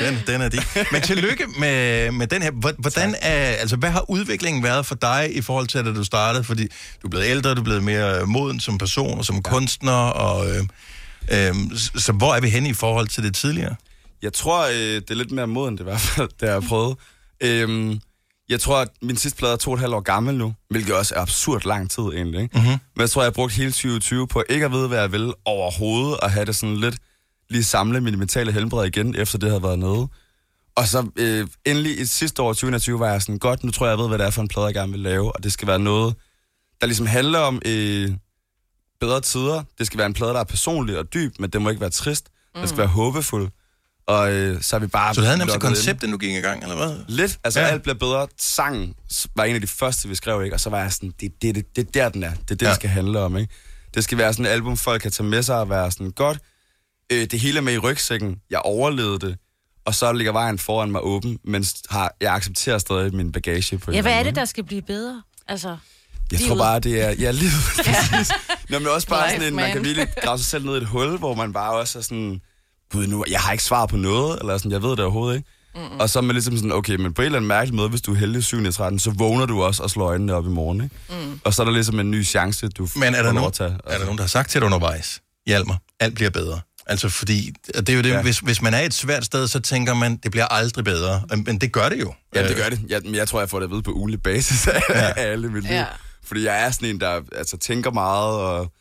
den, 0.00 0.18
den 0.26 0.40
er 0.40 0.48
de. 0.48 0.58
Men 0.92 1.02
tillykke 1.02 1.44
med, 1.58 2.10
med 2.10 2.26
den 2.26 2.42
her. 2.42 2.50
Hvor- 2.50 2.74
Hvordan 2.78 3.14
er, 3.22 3.32
altså, 3.38 3.76
hvad 3.76 3.90
har 3.90 4.10
udviklingen 4.10 4.62
været 4.64 4.86
for 4.86 4.94
dig 4.94 5.28
i 5.36 5.40
forhold 5.42 5.66
til, 5.66 5.78
da 5.86 5.98
du 5.98 6.04
startede? 6.04 6.44
Fordi 6.44 6.62
du 7.02 7.06
er 7.06 7.10
blevet 7.10 7.26
ældre, 7.26 7.54
du 7.54 7.60
er 7.60 7.64
blevet 7.64 7.82
mere 7.82 8.26
moden 8.26 8.60
som 8.60 8.78
person 8.78 9.18
og 9.18 9.24
som 9.24 9.36
ja. 9.36 9.40
kunstner. 9.42 9.92
Og, 9.92 10.46
øh, 10.50 10.62
øh, 11.32 11.54
så, 11.96 12.12
hvor 12.12 12.34
er 12.34 12.40
vi 12.40 12.48
henne 12.48 12.68
i 12.68 12.72
forhold 12.72 13.08
til 13.08 13.22
det 13.22 13.34
tidligere? 13.34 13.76
Jeg 14.22 14.32
tror, 14.32 14.66
øh, 14.66 14.72
det 14.74 15.10
er 15.10 15.14
lidt 15.14 15.30
mere 15.30 15.46
moden, 15.46 15.74
det 15.74 15.80
i 15.80 15.84
hvert 15.84 16.00
fald, 16.00 16.28
det 16.40 16.48
har 16.48 16.56
jeg 16.56 16.62
prøvet. 16.68 16.96
Øhm, 17.42 18.00
Jeg 18.48 18.60
tror, 18.60 18.76
at 18.78 18.88
min 19.02 19.16
sidste 19.16 19.38
plade 19.38 19.52
er 19.52 19.56
to 19.56 19.70
og 19.70 19.74
et 19.74 19.80
halvt 19.80 19.94
år 19.94 20.00
gammel 20.00 20.34
nu, 20.34 20.54
hvilket 20.70 20.94
også 20.94 21.14
er 21.14 21.20
absurd 21.20 21.66
lang 21.66 21.90
tid 21.90 22.02
egentlig. 22.02 22.42
Ikke? 22.42 22.58
Mhm. 22.58 22.66
Men 22.66 23.00
jeg 23.00 23.10
tror, 23.10 23.22
jeg 23.22 23.26
har 23.26 23.30
brugt 23.32 23.52
hele 23.52 23.70
2020 23.70 24.28
på 24.28 24.42
ikke 24.48 24.64
at 24.64 24.72
vide, 24.72 24.88
hvad 24.88 24.98
jeg 25.00 25.12
vil 25.12 25.32
overhovedet, 25.44 26.16
og 26.20 26.30
have 26.30 26.44
det 26.44 26.56
sådan 26.56 26.76
lidt, 26.76 26.96
lige 27.50 27.64
samle 27.64 28.00
min 28.00 28.18
mentale 28.18 28.52
helbred 28.52 28.86
igen, 28.86 29.14
efter 29.18 29.38
det 29.38 29.48
havde 29.48 29.62
været 29.62 29.78
nede. 29.78 30.08
Og 30.76 30.88
så 30.88 31.10
øh, 31.16 31.46
endelig 31.64 32.00
i 32.00 32.04
sidste 32.04 32.42
år, 32.42 32.52
2020, 32.52 33.00
var 33.00 33.10
jeg 33.10 33.22
sådan, 33.22 33.38
godt, 33.38 33.64
nu 33.64 33.70
tror 33.70 33.86
jeg, 33.86 33.90
jeg 33.90 33.98
ved, 33.98 34.08
hvad 34.08 34.18
det 34.18 34.26
er 34.26 34.30
for 34.30 34.42
en 34.42 34.48
plade, 34.48 34.66
jeg 34.66 34.74
gerne 34.74 34.92
vil 34.92 35.00
lave, 35.00 35.36
og 35.36 35.42
det 35.44 35.52
skal 35.52 35.68
være 35.68 35.78
noget, 35.78 36.14
der 36.80 36.86
ligesom 36.86 37.06
handler 37.06 37.38
om 37.38 37.62
øh, 37.64 38.10
bedre 39.00 39.20
tider. 39.20 39.62
Det 39.78 39.86
skal 39.86 39.98
være 39.98 40.06
en 40.06 40.14
plade, 40.14 40.30
der 40.32 40.40
er 40.40 40.44
personlig 40.44 40.98
og 40.98 41.14
dyb, 41.14 41.32
men 41.38 41.50
det 41.50 41.62
må 41.62 41.68
ikke 41.70 41.80
være 41.80 41.90
trist. 41.90 42.28
Mm. 42.54 42.60
Det 42.60 42.68
skal 42.68 42.78
være 42.78 42.86
håbefuld. 42.86 43.48
Og 44.06 44.32
øh, 44.32 44.62
så 44.62 44.76
er 44.76 44.80
vi 44.80 44.86
bare... 44.86 45.14
Så 45.14 45.20
du 45.20 45.24
havde 45.24 45.38
nærmest 45.38 45.56
et 45.56 45.62
lukket 45.62 45.76
koncept, 45.76 46.02
ind. 46.02 46.02
inden 46.02 46.12
du 46.12 46.26
gik 46.26 46.36
i 46.36 46.40
gang, 46.40 46.62
eller 46.62 46.76
hvad? 46.76 46.96
Lidt. 47.08 47.38
Altså, 47.44 47.60
Ja. 47.60 47.66
alt 47.66 47.82
bliver 47.82 47.94
bedre. 47.98 48.26
Sangen 48.38 48.94
var 49.36 49.44
en 49.44 49.54
af 49.54 49.60
de 49.60 49.66
første, 49.66 50.08
vi 50.08 50.14
skrev, 50.14 50.44
ikke? 50.44 50.56
Og 50.56 50.60
så 50.60 50.70
var 50.70 50.80
jeg 50.80 50.92
sådan, 50.92 51.12
det 51.20 51.26
er 51.26 51.30
det, 51.42 51.54
det, 51.54 51.76
det, 51.76 51.86
er 51.86 51.90
der, 51.92 52.08
den 52.08 52.22
er. 52.22 52.30
Det 52.30 52.50
er 52.50 52.54
det. 52.54 52.62
Ja. 52.62 52.68
det 52.68 52.76
skal 52.76 52.90
handle 52.90 53.18
om, 53.20 53.36
ikke? 53.36 53.52
Det 53.94 54.04
skal 54.04 54.18
være 54.18 54.32
sådan 54.32 54.46
et 54.46 54.50
album, 54.50 54.76
folk 54.76 55.02
kan 55.02 55.10
tage 55.10 55.26
med 55.28 55.42
sig 55.42 55.56
og 55.60 55.70
være 55.70 55.90
sådan, 55.90 56.10
godt, 56.10 56.38
øh, 57.12 57.26
det 57.30 57.40
hele 57.40 57.58
er 57.58 57.62
med 57.62 57.72
i 57.74 57.78
rygsækken. 57.78 58.36
Jeg 58.50 58.58
overlevede 58.64 59.18
det. 59.18 59.36
Og 59.86 59.94
så 59.94 60.12
ligger 60.12 60.32
vejen 60.32 60.58
foran 60.58 60.90
mig 60.90 61.00
åben, 61.04 61.38
men 61.44 61.64
har, 61.90 62.14
jeg 62.20 62.34
accepterer 62.34 62.78
stadig 62.78 63.14
min 63.14 63.32
bagage 63.32 63.78
på 63.78 63.92
Ja, 63.92 64.02
hvad 64.02 64.12
er 64.12 64.22
det, 64.22 64.34
der 64.36 64.44
skal 64.44 64.64
blive 64.64 64.82
bedre? 64.82 65.22
Altså, 65.48 65.76
jeg 66.32 66.40
tror 66.40 66.46
livet. 66.46 66.58
bare, 66.58 66.78
det 66.80 67.02
er... 67.02 67.10
Ja, 67.10 67.30
livet, 67.30 67.52
præcis. 67.76 68.32
Nå, 68.70 68.78
men 68.78 68.88
også 68.88 69.08
bare 69.08 69.26
Life, 69.28 69.36
sådan 69.36 69.48
en, 69.52 69.56
man 69.56 69.64
man. 69.64 69.72
kan 69.72 69.84
virkelig 69.84 70.08
grave 70.22 70.38
sig 70.38 70.46
selv 70.46 70.64
ned 70.64 70.74
i 70.74 70.76
et 70.76 70.86
hul, 70.86 71.18
hvor 71.18 71.34
man 71.34 71.52
bare 71.52 71.72
også 71.72 71.98
er 71.98 72.02
sådan... 72.02 72.40
Gud, 72.92 73.06
nu, 73.06 73.24
jeg 73.30 73.40
har 73.40 73.52
ikke 73.52 73.64
svar 73.64 73.86
på 73.86 73.96
noget, 73.96 74.38
eller 74.40 74.58
sådan, 74.58 74.70
jeg 74.72 74.82
ved 74.82 74.90
det 74.90 75.00
overhovedet 75.00 75.36
ikke. 75.36 75.48
Mm-mm. 75.74 76.00
Og 76.00 76.10
så 76.10 76.18
er 76.18 76.22
man 76.22 76.34
ligesom 76.34 76.56
sådan, 76.56 76.72
okay, 76.72 76.94
men 76.96 77.14
på 77.14 77.22
en 77.22 77.26
eller 77.26 77.36
anden 77.38 77.48
mærkelig 77.48 77.74
måde, 77.74 77.88
hvis 77.88 78.02
du 78.02 78.12
er 78.12 78.16
heldig 78.16 78.44
7. 78.44 78.64
i 78.64 78.72
13, 78.72 78.98
så 78.98 79.10
vågner 79.10 79.46
du 79.46 79.62
også 79.62 79.82
og 79.82 79.90
slår 79.90 80.06
øjnene 80.06 80.34
op 80.34 80.46
i 80.46 80.48
morgen, 80.48 80.80
ikke? 80.84 80.96
Mm. 81.26 81.40
Og 81.44 81.54
så 81.54 81.62
er 81.62 81.64
der 81.64 81.72
ligesom 81.72 82.00
en 82.00 82.10
ny 82.10 82.24
chance, 82.24 82.68
du 82.68 82.88
Men 82.96 83.14
er 83.14 83.22
der, 83.22 83.32
nogen, 83.32 83.46
at 83.46 83.52
tage. 83.52 83.78
er 83.86 83.98
der 83.98 84.04
nogen, 84.04 84.18
der 84.18 84.22
har 84.22 84.28
sagt 84.28 84.50
til 84.50 84.60
dig 84.60 84.66
undervejs, 84.66 85.20
Hjalmar, 85.46 85.78
alt 86.00 86.14
bliver 86.14 86.30
bedre? 86.30 86.60
Altså 86.88 87.08
fordi, 87.08 87.54
og 87.74 87.86
det 87.86 87.92
er 87.92 87.96
jo 87.96 88.02
det, 88.02 88.08
ja. 88.10 88.22
Hvis, 88.22 88.38
hvis 88.38 88.62
man 88.62 88.74
er 88.74 88.80
et 88.80 88.94
svært 88.94 89.24
sted, 89.24 89.48
så 89.48 89.60
tænker 89.60 89.94
man, 89.94 90.16
det 90.16 90.30
bliver 90.30 90.46
aldrig 90.46 90.84
bedre. 90.84 91.22
Men 91.46 91.58
det 91.60 91.72
gør 91.72 91.88
det 91.88 92.00
jo. 92.00 92.14
Ja, 92.34 92.42
det 92.42 92.50
Øh, 92.50 92.56
gør 92.56 92.68
det. 92.68 92.80
Jeg, 92.88 93.00
men 93.04 93.14
jeg 93.14 93.28
tror, 93.28 93.40
jeg 93.40 93.50
får 93.50 93.58
det 93.60 93.64
at 93.66 93.70
vide 93.70 93.82
på 93.82 93.92
ugenlig 93.92 94.22
basis 94.22 94.66
af, 94.68 94.80
ja. 94.90 95.12
alle 95.30 95.48
mit 95.50 95.62
liv. 95.62 95.72
Ja. 95.72 95.84
Fordi 96.24 96.44
jeg 96.44 96.62
er 96.62 96.70
sådan 96.70 96.88
en, 96.88 97.00
der 97.00 97.20
altså, 97.36 97.56
tænker 97.56 97.90
meget, 97.90 98.34
og 98.34 98.72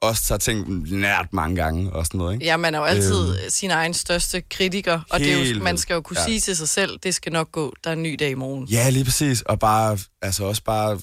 også 0.00 0.22
tager 0.24 0.38
ting 0.38 0.82
nært 0.98 1.26
mange 1.32 1.56
gange, 1.56 1.92
og 1.92 2.06
sådan 2.06 2.18
noget, 2.18 2.34
ikke? 2.34 2.44
Ja, 2.46 2.56
man 2.56 2.74
er 2.74 2.78
jo 2.78 2.84
altid 2.84 3.28
Øhm, 3.28 3.50
sin 3.50 3.70
egen 3.70 3.94
største 3.94 4.40
kritiker, 4.50 5.00
og 5.10 5.20
det 5.20 5.32
er 5.32 5.36
jo, 5.38 5.42
Helt 5.44 5.62
man 5.62 5.78
skal 5.78 5.94
jo 5.94 6.00
kunne 6.00 6.18
Ja. 6.20 6.24
sige 6.24 6.40
til 6.40 6.56
sig 6.56 6.68
selv, 6.68 6.98
det 7.02 7.14
skal 7.14 7.32
nok 7.32 7.52
gå, 7.52 7.74
der 7.84 7.90
er 7.90 7.94
en 7.94 8.02
ny 8.02 8.16
dag 8.20 8.30
i 8.30 8.34
morgen. 8.34 8.64
Ja, 8.68 8.90
lige 8.90 9.04
præcis. 9.04 9.42
Og 9.42 9.58
bare, 9.58 9.98
altså 10.22 10.44
også 10.44 10.62
bare 10.62 11.00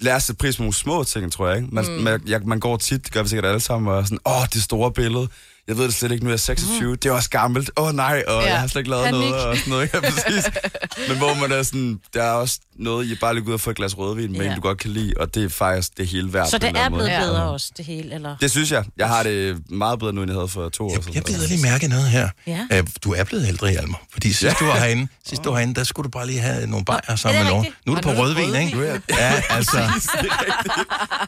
lære 0.00 0.20
sætte 0.20 0.38
pris 0.38 0.56
på 0.56 0.62
nogle 0.62 0.74
små 0.74 1.04
ting, 1.04 1.32
tror 1.32 1.48
jeg. 1.48 1.56
Ikke? 1.56 1.68
Man, 1.74 1.84
Mm. 1.84 1.90
man, 2.02 2.20
jeg, 2.26 2.40
man 2.44 2.60
går 2.60 2.76
tit, 2.76 3.04
det 3.04 3.12
gør 3.12 3.22
vi 3.22 3.28
sikkert 3.28 3.44
alle 3.46 3.60
sammen, 3.60 3.92
og 3.92 3.98
er 3.98 4.04
sådan, 4.04 4.18
åh, 4.26 4.46
det 4.52 4.62
store 4.62 4.92
billede. 4.92 5.28
Jeg 5.68 5.76
ved 5.78 5.84
det 5.84 5.94
slet 5.94 6.12
ikke, 6.12 6.24
nu 6.24 6.30
er 6.30 6.32
jeg 6.32 6.40
26, 6.40 6.90
mm. 6.90 6.96
det 6.98 7.08
er 7.08 7.12
også 7.12 7.30
gammelt. 7.30 7.70
Åh 7.76 7.86
oh, 7.88 7.94
nej, 7.94 8.22
og 8.26 8.42
Ja. 8.42 8.48
jeg 8.48 8.60
har 8.60 8.66
slet 8.66 8.80
ikke 8.80 8.90
lavet 8.90 9.04
Panik. 9.04 9.20
noget, 9.20 9.34
og 9.44 9.56
sådan 9.56 9.70
noget. 9.70 9.90
Ja, 9.94 10.00
præcis. 10.00 10.44
Men 11.08 11.16
hvor 11.18 11.34
man 11.34 11.52
er 11.52 11.62
sådan, 11.62 12.00
der 12.14 12.22
er 12.22 12.30
også 12.32 12.58
noget, 12.78 13.06
I 13.06 13.14
bare 13.14 13.34
lige 13.34 13.48
ud 13.48 13.52
og 13.52 13.60
få 13.60 13.70
et 13.70 13.76
glas 13.76 13.98
rødvin 13.98 14.32
med, 14.32 14.40
Ja. 14.40 14.46
en 14.50 14.54
du 14.54 14.60
godt 14.60 14.78
kan 14.78 14.90
lide, 14.90 15.12
og 15.16 15.34
det 15.34 15.44
er 15.44 15.48
faktisk 15.48 15.96
det 15.98 16.06
hele 16.06 16.32
værd. 16.32 16.48
Så 16.50 16.58
det 16.58 16.68
er 16.68 16.72
blevet 16.72 16.90
måde. 16.90 17.10
bedre 17.20 17.42
også, 17.50 17.70
det 17.76 17.84
hele, 17.84 18.14
eller? 18.14 18.36
Det 18.40 18.50
synes 18.50 18.72
jeg. 18.72 18.84
Jeg 18.96 19.08
har 19.08 19.22
det 19.22 19.58
meget 19.70 19.98
bedre 19.98 20.12
nu, 20.12 20.22
end 20.22 20.30
jeg 20.30 20.36
havde 20.38 20.48
for 20.48 20.68
to 20.68 20.84
år 20.86 20.90
siden. 21.00 21.14
Jeg 21.14 21.22
bider 21.24 21.48
lige 21.48 21.62
mærke 21.62 21.88
noget 21.88 22.08
her. 22.08 22.28
Ja. 22.46 22.60
Øh, 22.72 22.86
Du 23.04 23.12
er 23.14 23.24
blevet 23.24 23.48
ældre, 23.48 23.70
Hjalmar. 23.70 24.02
Fordi 24.12 24.28
sidst 24.28 24.42
Ja. 24.42 24.54
du 24.60 24.64
var 24.64 24.76
herinde, 24.78 25.08
sidst 25.28 25.44
du 25.44 25.50
var 25.50 25.56
herinde, 25.56 25.74
der 25.74 25.84
skulle 25.84 26.04
du 26.04 26.10
bare 26.10 26.26
lige 26.26 26.40
have 26.40 26.66
nogle 26.66 26.84
bajer 26.84 27.16
sammen 27.16 27.38
med 27.38 27.44
det 27.46 27.52
nogen. 27.56 27.72
Nu 27.86 27.92
er 27.94 27.96
du 27.96 27.98
Og 27.98 28.02
på 28.02 28.10
det 28.10 28.18
rødvin, 28.18 28.44
rødvin. 28.44 28.66
ikke? 28.66 28.78
Jeg- 28.86 29.00
Ja, 29.10 29.42
altså. 29.56 29.78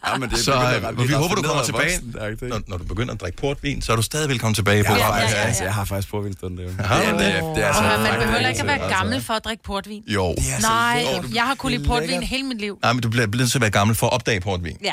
Ja, 0.07 0.17
men 0.19 0.31
det 0.31 0.39
er 0.39 0.43
Så 0.43 0.53
øh, 0.99 1.09
vi 1.09 1.13
håber, 1.13 1.35
du 1.35 1.43
kommer 1.43 1.63
tilbage. 1.63 2.01
Når, 2.49 2.61
når 2.67 2.77
du 2.77 2.85
begynder 2.85 3.15
at 3.15 3.21
drikke 3.21 3.39
portvin, 3.39 3.83
så 3.83 3.93
er 3.93 3.97
du 3.97 4.03
stadig 4.03 4.26
velkommen 4.29 4.55
tilbage 4.55 4.85
på 4.85 4.93
Jeg 4.95 5.05
har, 5.05 5.11
programmet 5.11 5.21
faktisk, 5.23 5.37
her. 5.37 5.47
altså, 5.47 5.65
jeg 5.65 5.75
har 5.75 5.85
faktisk 5.85 6.09
portvinstund, 6.11 6.57
det 6.59 6.65
er 6.65 6.69
jo. 6.69 6.77
Du 6.77 7.19
det, 7.23 7.25
det? 7.25 7.35
det, 7.35 7.57
det 7.57 7.63
er 7.65 7.67
altså 7.69 7.83
Og 7.83 8.01
man 8.01 8.15
behøver 8.21 8.49
ikke 8.49 8.61
at 8.61 8.67
være 8.67 8.81
altså. 8.83 8.97
gammel 8.97 9.23
for 9.23 9.35
at 9.35 9.45
drikke 9.45 9.63
portvin. 9.63 10.03
Jo. 10.07 10.35
Nej, 10.63 11.07
Jo, 11.17 11.23
du- 11.23 11.29
jeg 11.35 11.43
har 11.43 11.55
kunnet 11.55 11.71
lide 11.73 11.83
det 11.83 11.91
er 11.91 12.01
portvin 12.01 12.23
hele 12.23 12.43
mit 12.43 12.59
liv. 12.61 12.79
Nej, 12.83 12.93
men 12.93 13.03
du 13.03 13.09
bliver 13.09 13.27
nødt 13.27 13.51
til 13.51 13.59
at 13.59 13.63
være 13.63 13.71
gammel 13.71 13.97
for 13.97 14.07
at 14.07 14.13
opdage 14.13 14.41
portvin. 14.41 14.77
Ja. 14.85 14.93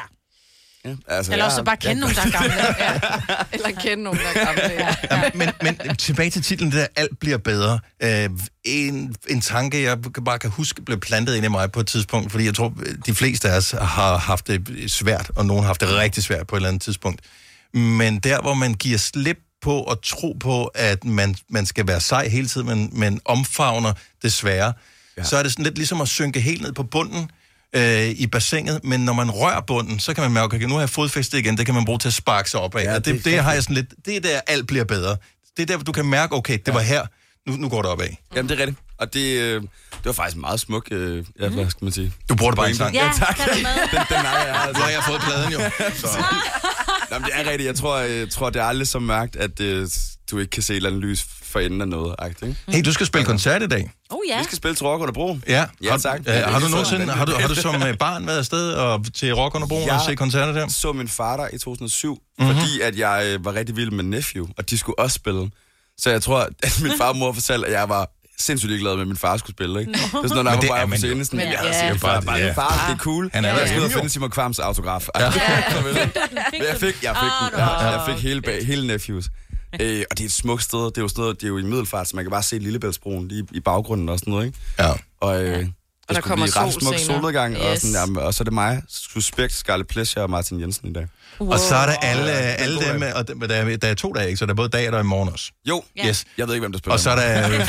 Ja, 0.85 0.95
altså, 1.07 1.31
Eller 1.31 1.45
også 1.45 1.63
bare 1.63 1.77
kende 1.77 1.99
nogen, 2.01 2.15
der 2.15 2.21
er 2.21 2.29
gamle. 2.31 2.53
Ja. 2.79 2.93
Eller 3.51 3.81
kende 3.81 4.03
nogen, 4.03 4.19
der 4.19 4.41
er 4.41 4.45
gamle. 4.45 4.61
Ja. 4.61 4.95
Ja, 5.11 5.29
men, 5.33 5.49
men 5.61 5.95
tilbage 5.95 6.29
til 6.29 6.41
titlen, 6.41 6.71
det 6.71 6.79
der, 6.79 6.87
alt 6.95 7.19
bliver 7.19 7.37
bedre. 7.37 7.79
Øh, 8.03 8.29
en, 8.63 9.15
en 9.29 9.41
tanke, 9.41 9.83
jeg 9.83 9.97
bare 10.25 10.39
kan 10.39 10.49
huske, 10.49 10.81
blev 10.81 10.99
plantet 10.99 11.35
ind 11.35 11.45
i 11.45 11.47
mig 11.47 11.71
på 11.71 11.79
et 11.79 11.87
tidspunkt, 11.87 12.31
fordi 12.31 12.45
jeg 12.45 12.55
tror, 12.55 12.73
de 13.05 13.13
fleste 13.13 13.49
af 13.49 13.57
os 13.57 13.71
har 13.81 14.17
haft 14.17 14.47
det 14.47 14.67
svært, 14.91 15.31
og 15.35 15.45
nogen 15.45 15.63
har 15.63 15.67
haft 15.67 15.81
det 15.81 15.89
rigtig 15.89 16.23
svært 16.23 16.47
på 16.47 16.55
et 16.55 16.59
eller 16.59 16.69
andet 16.69 16.81
tidspunkt. 16.81 17.21
Men 17.73 18.19
der, 18.19 18.41
hvor 18.41 18.53
man 18.53 18.73
giver 18.73 18.97
slip 18.97 19.37
på 19.61 19.83
at 19.83 19.97
tro 20.03 20.37
på, 20.39 20.65
at 20.65 21.03
man, 21.03 21.35
man 21.49 21.65
skal 21.65 21.87
være 21.87 21.99
sej 21.99 22.27
hele 22.27 22.47
tiden, 22.47 22.67
men, 22.67 22.89
men 22.93 23.21
omfavner 23.25 23.93
det 24.21 24.33
svære, 24.33 24.73
ja. 25.17 25.23
så 25.23 25.37
er 25.37 25.43
det 25.43 25.51
sådan 25.51 25.63
lidt 25.63 25.75
ligesom 25.75 26.01
at 26.01 26.07
synke 26.07 26.39
helt 26.39 26.61
ned 26.61 26.73
på 26.73 26.83
bunden 26.83 27.31
øh, 27.75 28.09
i 28.09 28.27
bassinet, 28.27 28.83
men 28.83 29.05
når 29.05 29.13
man 29.13 29.31
rører 29.31 29.61
bunden, 29.61 29.99
så 29.99 30.13
kan 30.13 30.21
man 30.23 30.31
mærke, 30.31 30.55
okay, 30.55 30.65
nu 30.65 30.73
har 30.73 30.81
jeg 30.81 30.89
fodfæstet 30.89 31.37
igen, 31.37 31.57
det 31.57 31.65
kan 31.65 31.75
man 31.75 31.85
bruge 31.85 31.99
til 31.99 32.07
at 32.07 32.13
sparke 32.13 32.49
sig 32.49 32.59
op 32.59 32.75
af. 32.75 32.83
Ja, 32.83 32.91
Ja, 32.91 32.95
det 32.95 33.05
det, 33.05 33.25
det 33.25 33.39
har 33.43 33.53
jeg 33.53 33.63
sådan 33.63 33.75
lidt, 33.75 33.93
det 34.05 34.15
er 34.15 34.21
der, 34.21 34.41
alt 34.47 34.67
bliver 34.67 34.83
bedre. 34.83 35.17
Det 35.57 35.63
er 35.63 35.65
der, 35.65 35.75
hvor 35.75 35.83
du 35.83 35.91
kan 35.91 36.05
mærke, 36.05 36.35
okay, 36.35 36.59
det 36.65 36.73
var 36.73 36.79
her, 36.79 37.05
nu, 37.47 37.55
nu 37.55 37.69
går 37.69 37.81
det 37.81 37.91
opad. 37.91 38.07
Jamen, 38.35 38.49
det 38.49 38.55
er 38.59 38.59
rigtigt. 38.65 38.79
Og 38.97 39.13
det, 39.13 39.39
øh, 39.39 39.61
det 39.61 40.05
var 40.05 40.11
faktisk 40.11 40.37
meget 40.37 40.59
smuk, 40.59 40.87
øh, 40.91 41.25
ja, 41.39 41.49
hvad 41.49 41.69
skal 41.69 41.85
man 41.85 41.91
sige? 41.91 42.13
Du 42.29 42.35
bruger 42.35 42.51
det 42.51 42.57
bare 42.57 42.69
en 42.69 42.75
sang. 42.75 42.95
Ja, 42.95 43.11
tak. 43.17 43.37
du 43.37 43.43
med? 43.43 43.55
Den, 43.91 43.99
den 44.09 44.23
nakker 44.23 44.45
jeg, 44.45 44.55
altså. 44.67 44.73
Nu 44.79 44.83
har 44.83 44.89
jeg 44.89 45.03
fået 45.07 45.21
pladen 45.21 45.51
jo. 45.51 45.59
Så. 45.95 46.07
Jamen, 47.11 47.25
det 47.25 47.33
er 47.35 47.49
rigtigt. 47.49 47.67
Jeg 47.67 47.75
tror, 47.75 47.97
jeg 47.97 48.29
tror 48.29 48.49
det 48.49 48.59
er 48.61 48.65
aldrig 48.65 48.87
så 48.87 48.99
mærkt, 48.99 49.35
at 49.35 49.59
øh, 49.59 49.87
du 50.31 50.39
ikke 50.39 50.49
kan 50.49 50.63
se 50.63 50.73
et 50.73 50.77
eller 50.77 50.89
andet 50.89 51.01
lys 51.03 51.25
for 51.43 51.59
enden 51.59 51.81
af 51.81 51.87
noget. 51.87 52.15
Ikke? 52.25 52.55
Hey, 52.67 52.81
du 52.85 52.93
skal 52.93 53.05
spille 53.05 53.25
koncert 53.25 53.61
i 53.63 53.67
dag. 53.67 53.91
Oh 54.09 54.19
ja. 54.29 54.37
Vi 54.37 54.43
skal 54.43 54.57
spille 54.57 54.75
til 54.75 54.85
Rock 54.85 55.01
under 55.01 55.13
Bro. 55.13 55.37
Ja, 55.47 55.65
Ja, 55.83 55.91
har, 55.91 55.97
tak. 55.97 56.19
Øh, 56.27 56.33
har 56.33 56.59
du 56.59 56.67
nogensinde, 56.67 57.05
har 57.13 57.25
du, 57.25 57.31
har 57.39 57.47
du 57.47 57.55
som 57.55 57.83
øh, 57.83 57.97
barn 57.97 58.27
været 58.27 58.37
afsted 58.37 58.71
og 58.73 59.05
til 59.13 59.33
Rock 59.35 59.55
under 59.55 59.67
Broen 59.67 59.89
og 59.89 60.01
se 60.07 60.15
koncerter 60.15 60.51
der? 60.53 60.59
Jeg 60.59 60.71
så 60.71 60.93
min 60.93 61.07
far 61.07 61.37
der 61.37 61.47
i 61.53 61.57
2007, 61.57 62.13
Mhm. 62.39 62.47
mm-hmm. 62.47 62.59
fordi 62.61 62.81
at 62.81 62.97
jeg 62.97 63.25
øh, 63.27 63.45
var 63.45 63.53
rigtig 63.53 63.75
vild 63.75 63.91
med 63.91 64.03
Nephew, 64.03 64.47
og 64.57 64.69
de 64.69 64.77
skulle 64.77 64.99
også 64.99 65.15
spille. 65.15 65.49
Så 65.97 66.09
jeg 66.09 66.21
tror, 66.21 66.39
at 66.63 66.79
min 66.83 66.91
far 66.97 67.09
og 67.09 67.15
mor 67.17 67.31
fortalte, 67.33 67.67
at 67.67 67.73
jeg 67.73 67.89
var 67.89 68.09
sindssygt 68.39 68.69
ligeglad 68.69 68.93
med, 68.93 69.01
at 69.01 69.07
min 69.07 69.17
far 69.17 69.37
skulle 69.37 69.55
spille. 69.55 69.79
Ikke? 69.79 69.91
Det 69.93 69.99
er 69.99 70.27
sådan 70.27 70.43
noget, 70.45 70.61
det 70.61 70.69
var 70.69 70.75
bare 70.75 70.87
på 70.87 70.95
scenen. 70.95 71.25
Sådan, 71.25 71.37
Men 71.37 71.47
jeg 71.47 71.59
ja. 71.63 71.73
siger 71.73 71.85
Ja. 71.87 71.97
bare, 71.97 72.21
bare, 72.21 72.37
Ja. 72.37 72.51
far, 72.51 72.85
det 72.87 72.93
er 72.93 72.97
cool. 72.97 73.29
Han 73.33 73.45
er 73.45 73.57
jeg 73.59 73.67
skal 73.67 73.79
ud 73.81 73.85
og 73.85 73.91
finde 73.91 74.09
Simon 74.09 74.29
Kvams 74.29 74.59
autograf. 74.59 75.07
Ja. 75.19 75.31
Men 75.83 75.95
jeg 76.69 76.77
fik, 76.79 77.03
jeg 77.03 77.15
fik 77.15 77.31
den. 77.51 77.59
Ah, 77.61 77.83
Ja, 77.83 77.89
jeg 77.99 78.01
fik 78.15 78.23
hele, 78.23 78.41
bag, 78.41 78.65
hele 78.65 78.87
Nephews. 78.87 79.25
Øh, 79.79 80.03
og 80.11 80.17
det 80.17 80.23
er 80.23 80.25
et 80.25 80.31
smukt 80.31 80.63
sted. 80.63 80.79
Det 80.85 80.97
er 80.97 81.01
jo, 81.01 81.07
sådan 81.07 81.21
noget, 81.21 81.41
det 81.41 81.47
er 81.47 81.49
jo 81.49 81.57
i 81.57 81.61
Middelfart, 81.63 82.07
så 82.07 82.15
man 82.15 82.25
kan 82.25 82.31
bare 82.31 82.43
se 82.43 82.59
Lillebæltsbroen 82.59 83.27
lige 83.27 83.47
i 83.51 83.59
baggrunden 83.59 84.09
og 84.09 84.19
sådan 84.19 84.31
noget. 84.31 84.45
Ikke? 84.45 84.57
Ja. 84.79 84.91
Og, 85.21 85.43
øh, 85.43 85.65
der 86.07 86.13
det 86.13 86.23
skulle 86.23 86.29
kommer 86.29 86.45
blive 86.45 86.65
ret 86.65 86.73
smuk 86.73 86.99
solnedgang, 86.99 87.57
og, 87.57 87.71
Yes. 87.73 87.81
sådan, 87.81 87.95
jamen, 87.95 88.17
og 88.17 88.33
så 88.33 88.41
er 88.41 88.45
det 88.45 88.53
mig, 88.53 88.81
Suspekt, 88.89 89.53
Scarlet 89.53 89.87
Pleasure 89.87 90.23
og 90.23 90.29
Martin 90.29 90.61
Jensen 90.61 90.87
i 90.89 90.93
dag. 90.93 91.07
Og 91.39 91.59
så 91.59 91.75
er 91.75 91.85
der 91.85 91.93
alle, 91.93 92.31
Ja, 92.31 92.37
alle 92.37 92.81
dem, 92.93 92.99
god, 93.01 93.11
og 93.13 93.27
der, 93.27 93.33
der, 93.47 93.55
er, 93.55 93.77
der 93.77 93.87
er 93.87 93.93
to 93.93 94.13
dage, 94.13 94.27
ikke? 94.27 94.37
Så 94.37 94.45
der 94.45 94.51
er 94.51 94.55
både 94.55 94.69
dag 94.69 94.87
og 94.87 94.91
der 94.91 94.97
er 94.99 95.03
i 95.03 95.05
morgen 95.05 95.29
også. 95.29 95.51
Jo, 95.69 95.83
Yes. 96.05 96.25
jeg 96.37 96.47
ved 96.47 96.53
ikke, 96.55 96.61
hvem 96.63 96.71
der 96.71 96.79
spiller. 96.79 96.93
Og 96.93 96.99
så 96.99 97.09
er 97.09 97.15
der, 97.15 97.47
med. 97.49 97.59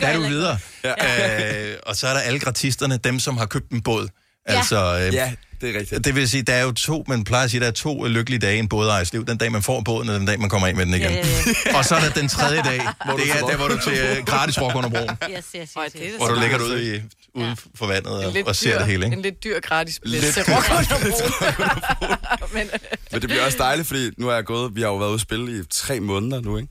der 0.00 0.06
er 0.06 0.16
du 0.16 0.22
videre. 0.22 0.58
Ja. 0.84 1.70
Øh, 1.70 1.76
og 1.86 1.96
så 1.96 2.06
er 2.08 2.12
der 2.14 2.20
alle 2.20 2.38
gratisterne, 2.40 2.96
dem 2.96 3.18
som 3.18 3.36
har 3.36 3.46
købt 3.46 3.70
en 3.70 3.82
båd. 3.82 4.08
Altså, 4.46 5.00
øh, 5.06 5.14
Ja, 5.14 5.32
det 5.60 5.74
er 5.76 5.78
rigtigt. 5.80 6.04
Det 6.04 6.14
vil 6.14 6.28
sige, 6.28 6.42
der 6.42 6.54
er 6.54 6.62
jo 6.62 6.72
to, 6.72 7.04
man 7.08 7.24
plejer 7.24 7.44
at 7.44 7.50
sige, 7.50 7.60
der 7.60 7.66
er 7.66 7.70
to 7.70 8.04
lykkelige 8.04 8.38
dage 8.38 8.56
i 8.56 8.58
en 8.58 8.68
bådejers 8.68 9.12
liv. 9.12 9.26
Den 9.26 9.36
dag, 9.38 9.52
man 9.52 9.62
får 9.62 9.80
båden, 9.80 10.08
og 10.08 10.14
den 10.20 10.26
dag, 10.26 10.40
man 10.40 10.50
kommer 10.50 10.68
af 10.68 10.74
med 10.74 10.86
den 10.86 10.94
igen. 10.94 11.10
Ja, 11.10 11.16
ja, 11.66 11.76
og 11.78 11.84
så 11.84 11.94
er 11.94 12.00
der 12.00 12.10
den 12.10 12.28
tredje 12.28 12.62
dag, 12.62 12.80
Hvor 13.04 13.16
du 13.16 13.22
det 13.22 13.30
er 13.30 13.34
får- 13.40 13.48
der, 13.48 13.56
hvor 13.56 13.68
du 13.68 13.78
til 13.80 13.92
øh, 13.92 14.24
gratis 14.26 14.60
rock 14.60 14.74
under 14.76 14.90
broen. 14.90 15.08
Yes, 15.30 15.36
yes, 15.36 15.44
yes, 15.56 15.76
er 15.76 15.82
yes. 16.04 16.16
Hvor 16.16 16.26
du 16.26 16.40
ligger 16.40 16.58
ude, 16.64 16.96
i, 16.96 17.00
ude 17.34 17.56
for 17.74 17.86
vandet 17.86 18.12
og, 18.46 18.56
ser 18.56 18.70
dyr, 18.72 18.78
det 18.78 18.86
hele, 18.86 19.04
ikke? 19.04 19.16
En 19.16 19.22
lidt 19.22 19.44
dyr 19.44 19.60
gratis 19.60 20.00
billet 20.00 20.20
Lidt 20.22 20.34
til 20.34 20.42
Rock 20.48 20.70
under 20.70 22.54
Men, 22.54 22.70
Men 23.12 23.20
det 23.20 23.28
bliver 23.28 23.44
også 23.44 23.58
dejligt, 23.58 23.88
fordi 23.88 24.10
nu 24.18 24.28
er 24.28 24.34
jeg 24.34 24.44
gået, 24.44 24.74
vi 24.76 24.80
har 24.80 24.88
jo 24.88 24.96
været 24.96 25.08
ude 25.08 25.14
at 25.14 25.20
spille 25.20 25.60
i 25.60 25.62
tre 25.70 26.00
måneder 26.00 26.40
nu, 26.40 26.56
ikke? 26.56 26.68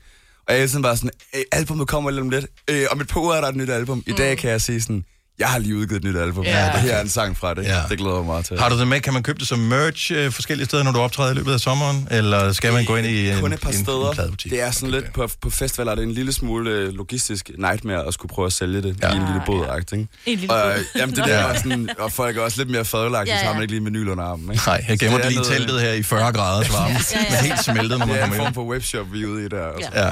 Og 0.48 0.54
jeg 0.54 0.62
er 0.62 0.66
tiden 0.66 0.82
bare 0.82 0.96
sådan, 0.96 1.10
"Øh, 1.36 1.42
albumet 1.52 1.88
kommer 1.88 2.10
lidt 2.10 2.20
om 2.20 2.30
lidt. 2.30 2.46
Øh, 2.70 2.86
om 2.90 3.00
et 3.00 3.08
par 3.08 3.20
uger 3.20 3.34
er 3.34 3.40
der 3.40 3.48
et 3.48 3.56
nyt 3.56 3.70
album. 3.70 4.02
I 4.06 4.12
dag 4.12 4.38
kan 4.38 4.50
jeg 4.50 4.60
sige 4.60 4.80
sådan, 4.82 5.04
jeg 5.38 5.48
har 5.48 5.58
lige 5.58 5.76
udgivet 5.76 6.04
et 6.04 6.12
nyt 6.12 6.16
album. 6.20 6.44
Ja. 6.44 6.58
Ja. 6.66 6.72
Det 6.72 6.80
her 6.80 6.94
er 6.94 7.00
en 7.02 7.08
sang 7.08 7.36
fra 7.36 7.54
det. 7.54 7.62
Ja. 7.62 7.76
Ja. 7.76 7.82
Det 7.90 7.98
glæder 7.98 8.16
mig 8.16 8.24
meget 8.26 8.44
til. 8.44 8.58
Har 8.58 8.68
du 8.68 8.78
det 8.78 8.88
med? 8.88 9.00
Kan 9.00 9.12
man 9.12 9.22
købe 9.22 9.38
det 9.38 9.48
som 9.48 9.58
merch 9.58 10.12
øh, 10.14 10.32
forskellige 10.32 10.66
steder, 10.66 10.82
når 10.82 10.92
du 10.92 10.98
optræder 10.98 11.30
i 11.30 11.34
løbet 11.34 11.52
af 11.52 11.60
sommeren? 11.60 12.08
Eller 12.10 12.52
skal 12.52 12.72
man 12.72 12.84
gå 12.84 12.96
ind 12.96 13.06
i 13.06 13.30
en, 13.30 13.40
Kun 13.40 13.52
et 13.52 13.60
par 13.60 13.70
en, 13.70 13.76
en 13.76 13.84
steder. 13.84 14.12
pladebutik? 14.12 14.50
det 14.52 14.62
er 14.62 14.70
sådan 14.70 14.90
lidt 14.90 15.12
på, 15.12 15.28
på 15.42 15.50
festivaler, 15.50 15.94
det 15.94 16.02
er 16.04 16.06
en 16.06 16.12
lille 16.14 16.32
smule 16.32 16.70
øh, 16.70 16.92
logistisk 16.92 17.50
nightmare 17.58 18.06
at 18.06 18.14
skulle 18.14 18.30
prøve 18.34 18.46
at 18.46 18.52
sælge 18.52 18.82
det 18.82 18.96
Ja. 19.02 19.08
ja. 19.08 19.14
i 19.14 19.16
en 19.16 19.24
lille 19.26 19.42
båd, 19.46 19.66
ikke? 19.92 20.08
En 20.26 20.38
lille 20.38 20.54
Og, 20.54 20.62
båd. 20.62 20.72
øh, 20.78 20.84
jamen, 20.96 21.16
det 21.16 21.24
der 21.24 21.34
er 21.36 21.54
sådan, 21.56 21.88
og 21.98 22.12
folk 22.12 22.36
er 22.36 22.40
også 22.42 22.58
lidt 22.60 22.70
mere 22.70 22.84
fadelagtige, 22.84 23.34
Ja, 23.34 23.40
ja, 23.40 23.40
ja. 23.40 23.42
så 23.42 23.44
har 23.46 23.50
ja. 23.52 23.54
man 23.54 23.62
ikke 23.62 23.72
lige 23.74 23.80
menyl 23.84 24.08
under 24.08 24.24
armen. 24.24 24.52
Ikke? 24.52 24.62
Nej, 24.66 24.84
jeg 24.88 24.98
gemmer 24.98 25.18
det 25.18 25.26
lige 25.26 25.34
i 25.34 25.36
noget- 25.42 25.52
teltet 25.58 25.80
her 25.80 25.92
i 25.92 26.02
40 26.02 26.32
graders 26.32 26.72
varme. 26.72 26.88
Ja, 26.88 26.98
ja. 27.14 27.24
Men 27.30 27.50
helt 27.50 27.64
smeltet, 27.64 27.98
når 27.98 28.06
man 28.06 28.08
Det 28.08 28.20
er 28.22 28.24
en 28.24 28.30
kommer 28.30 28.36
form 28.36 28.46
ind. 28.46 28.54
for 28.54 28.64
webshop, 28.64 29.06
vi 29.12 29.22
er 29.22 29.26
ude 29.26 29.44
i 29.44 29.48
der. 29.48 29.66
Altså. 29.66 29.90
Ja. 29.94 30.10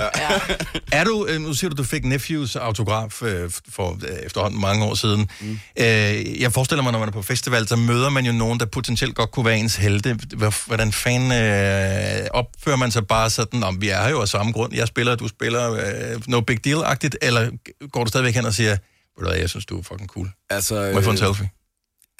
Er 0.93 1.05
du, 1.05 1.27
øh, 1.29 1.41
nu 1.41 1.55
siger 1.55 1.71
du, 1.71 1.77
du 1.77 1.85
fik 1.85 2.05
Nephews 2.05 2.57
autograf 2.57 3.23
øh, 3.23 3.51
for 3.73 3.99
øh, 4.09 4.17
efterhånden 4.27 4.61
mange 4.61 4.85
år 4.85 4.95
siden. 4.95 5.16
Siden. 5.17 5.31
Mm. 5.41 5.59
Øh, 5.85 6.41
jeg 6.41 6.53
forestiller 6.53 6.83
mig, 6.83 6.93
når 6.93 6.99
man 6.99 7.09
er 7.09 7.13
på 7.13 7.23
festival, 7.23 7.69
så 7.69 7.77
møder 7.77 8.09
man 8.11 8.27
jo 8.27 8.33
nogen, 8.33 8.61
der 8.61 8.67
potentielt 8.67 9.15
godt 9.15 9.31
kunne 9.31 9.45
være 9.47 9.59
ens 9.59 9.77
helte. 9.77 10.19
Hvor- 10.37 10.67
Hvordan 10.67 10.93
fanden 10.93 11.33
øh, 11.33 12.27
opfører 12.31 12.77
man 12.77 12.91
sig 12.91 13.07
bare 13.07 13.31
sådan, 13.31 13.63
om 13.63 13.81
vi 13.81 13.89
er 13.89 14.03
her 14.03 14.11
jo 14.11 14.21
af 14.21 14.29
samme 14.29 14.53
grund, 14.53 14.75
jeg 14.75 14.89
spiller, 14.89 15.15
du 15.15 15.29
spiller, 15.29 15.73
øh, 15.73 16.23
no 16.29 16.41
big 16.41 16.67
deal-agtigt, 16.67 17.15
eller 17.23 17.51
går 17.93 18.05
du 18.05 18.09
stadigvæk 18.09 18.35
hen 18.35 18.45
og 18.47 18.55
siger, 18.55 18.77
ved 19.21 19.29
du 19.29 19.33
jeg 19.35 19.51
synes, 19.51 19.67
du 19.67 19.79
er 19.79 19.83
fucking 19.83 20.09
cool. 20.09 20.31
Altså, 20.51 20.75
Må 20.75 20.81
jeg 20.81 21.05
få 21.05 21.11
en 21.11 21.17
øh, 21.17 21.19
selfie? 21.19 21.51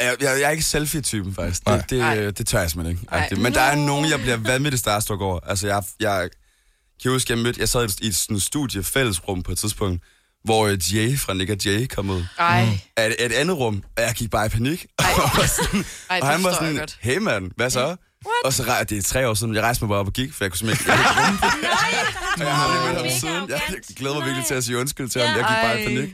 Jeg, 0.01 0.15
jeg, 0.21 0.37
jeg 0.41 0.47
er 0.47 0.51
ikke 0.51 0.63
selfie-typen, 0.65 1.35
faktisk. 1.35 1.67
Nej. 1.67 1.77
Det, 1.77 1.91
det, 1.91 2.39
det 2.39 2.47
tør 2.47 2.61
jeg 2.61 2.71
simpelthen 2.71 2.99
ikke. 3.31 3.43
Men 3.43 3.55
der 3.55 3.61
er 3.61 3.75
nogen, 3.77 4.11
jeg 4.11 4.21
bliver 4.21 4.37
vanvittigt 4.37 4.81
starstruck 4.81 5.21
over. 5.21 5.41
Altså, 5.47 5.67
jeg, 5.67 5.83
jeg 6.01 6.29
kan 7.03 7.11
huske, 7.11 7.33
jeg 7.33 7.39
mødte... 7.39 7.61
Jeg 7.61 7.69
sad 7.69 7.83
i 7.83 7.85
et, 7.85 8.01
i 8.01 8.07
et 8.07 8.17
sådan 8.17 8.41
studie 8.41 8.83
fællesrum 8.83 9.43
på 9.43 9.53
et 9.53 9.59
tidspunkt, 9.59 10.03
hvor 10.47 10.67
øh, 10.67 10.95
Jay 10.95 11.19
fra 11.19 11.35
Nick 11.35 11.51
og 11.51 11.57
Jay 11.65 11.87
kom 11.87 12.11
ud. 12.11 12.25
Ej. 12.39 12.69
Af 12.97 13.07
et, 13.07 13.15
et 13.27 13.33
andet 13.33 13.57
rum, 13.59 13.83
og 13.97 14.03
jeg 14.03 14.13
gik 14.15 14.31
bare 14.31 14.47
i 14.47 14.49
panik. 14.49 14.87
og, 14.99 15.05
var 15.37 15.47
sådan, 15.47 15.85
Ej, 16.11 16.19
og 16.23 16.29
han 16.29 16.45
var 16.45 16.53
sådan, 16.53 16.77
godt. 16.77 16.99
hey 17.01 17.19
mand, 17.19 17.51
hvad 17.57 17.71
så? 17.71 17.87
What? 17.87 17.97
Og 18.45 18.53
så 18.53 18.63
rej- 18.63 18.83
det 18.85 18.99
er 18.99 19.03
tre 19.03 19.29
år 19.29 19.35
siden, 19.35 19.55
jeg 19.55 19.63
rejste 19.63 19.85
mig 19.85 19.89
bare 19.89 19.99
op 19.99 20.07
og 20.07 20.13
gik, 20.13 20.33
for 20.33 20.45
jeg 20.45 20.51
kunne 20.51 20.59
simpelthen 20.59 20.93
ikke... 20.93 21.03
Jeg, 21.03 21.15
kunne 21.15 21.27
ikke 21.27 21.27
rumme 21.27 21.41
det. 21.41 22.41
Og 22.41 22.47
jeg 22.47 22.57
har 22.57 22.65
aldrig 22.69 22.89
mødt 22.95 23.11
ham 23.13 23.21
siden. 23.21 23.49
Jeg 23.51 23.61
glæder 23.97 24.15
mig 24.15 24.25
virkelig 24.25 24.47
til 24.47 24.55
at 24.55 24.65
sige 24.65 24.79
undskyld 24.79 25.09
til 25.09 25.21
ham. 25.23 25.29
Jeg 25.37 25.45
gik 25.49 25.57
bare 25.63 25.83
i 25.83 25.87
panik. 25.87 26.11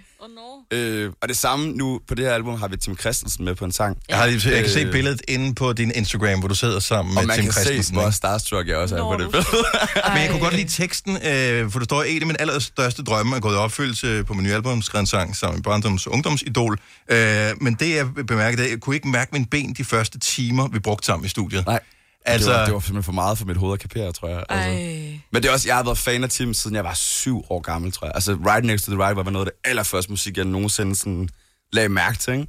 Øh, 0.73 1.12
og 1.23 1.29
det 1.29 1.37
samme 1.37 1.73
nu 1.73 2.01
på 2.09 2.14
det 2.14 2.25
her 2.25 2.33
album 2.33 2.59
har 2.61 2.68
vi 2.68 2.77
Tim 2.77 2.99
Christensen 2.99 3.45
med 3.45 3.55
på 3.55 3.64
en 3.64 3.73
sang. 3.73 3.97
Jeg, 4.09 4.16
har, 4.16 4.27
lige- 4.27 4.51
jeg 4.51 4.61
kan 4.61 4.70
se 4.73 4.81
Øh, 4.81 4.93
billedet 4.93 5.23
inde 5.29 5.55
på 5.55 5.73
din 5.73 5.93
Instagram, 5.95 6.39
hvor 6.39 6.49
du 6.49 6.55
sidder 6.55 6.81
sammen 6.81 7.16
og 7.16 7.23
med 7.23 7.27
man 7.27 7.37
Tim 7.37 7.45
kan 7.45 7.53
se, 7.53 7.61
Christensen. 7.61 7.95
hvor 7.97 8.11
starstruck 8.11 8.68
jeg 8.68 8.77
også 8.77 8.97
er 8.97 9.01
på 9.03 9.16
det 9.23 9.31
billede. 9.31 9.49
Men 10.12 10.23
jeg 10.23 10.29
kunne 10.31 10.41
godt 10.41 10.55
lide 10.57 10.68
teksten, 10.68 11.16
øh, 11.16 11.70
for 11.70 11.79
der 11.79 11.85
står, 11.85 12.03
en 12.03 12.20
af 12.23 12.27
mine 12.27 12.41
allerstørste 12.41 13.03
drømme 13.03 13.37
er 13.37 13.41
gået 13.41 13.55
i 13.55 13.57
opfyldelse 13.57 14.25
på 14.25 14.35
min 14.35 14.43
nye 14.45 14.53
album, 14.55 14.83
skrevet 14.83 15.01
en 15.03 15.07
sang 15.07 15.37
sammen 15.37 15.57
med 15.57 15.62
Brandums 15.62 16.07
ungdomsidol. 16.07 16.79
Øh, 17.09 17.51
men 17.61 17.75
det, 17.75 17.95
jeg 17.97 18.07
bemærkede, 18.27 18.70
jeg 18.70 18.81
kunne 18.81 18.97
ikke 18.97 19.09
mærke 19.09 19.31
mine 19.33 19.47
ben 19.47 19.75
de 19.79 19.85
første 19.85 20.18
timer, 20.18 20.68
vi 20.68 20.79
brugte 20.79 21.07
sammen 21.07 21.27
i 21.27 21.29
studiet. 21.29 21.66
Nej. 21.66 21.81
Altså, 22.25 22.51
det, 22.51 22.59
var, 22.59 22.64
det 22.64 22.75
var 22.75 22.81
simpelthen 22.81 23.03
for 23.03 23.12
meget 23.12 23.39
for 23.39 23.45
mit 23.45 23.57
hoved 23.57 23.73
at 23.73 23.81
kapere, 23.81 24.12
tror 24.12 24.29
jeg. 24.29 24.45
Altså. 24.49 24.68
Ej. 24.68 25.20
Men 25.31 25.43
det 25.43 25.49
er 25.49 25.53
også, 25.53 25.68
jeg 25.68 25.77
har 25.77 25.83
været 25.85 25.99
fan 25.99 26.25
af 26.25 26.31
Tim, 26.31 26.55
siden 26.55 26.77
jeg 26.77 26.85
var 26.85 26.95
syv 26.95 27.45
år 27.51 27.61
gammel, 27.61 27.93
tror 27.93 28.07
jeg. 28.07 28.12
Altså, 28.14 28.33
Right 28.33 28.64
Next 28.64 28.85
to 28.85 28.93
the 28.93 29.03
Right 29.05 29.16
var 29.16 29.31
noget 29.31 29.47
af 29.47 29.53
det 29.53 29.70
allerførste 29.70 30.11
musik, 30.11 30.37
jeg 30.37 30.45
nogensinde 30.45 30.97
sådan 30.97 31.29
lagde 31.73 31.89
mærke 31.89 32.18
til, 32.18 32.35
ikke? 32.35 32.47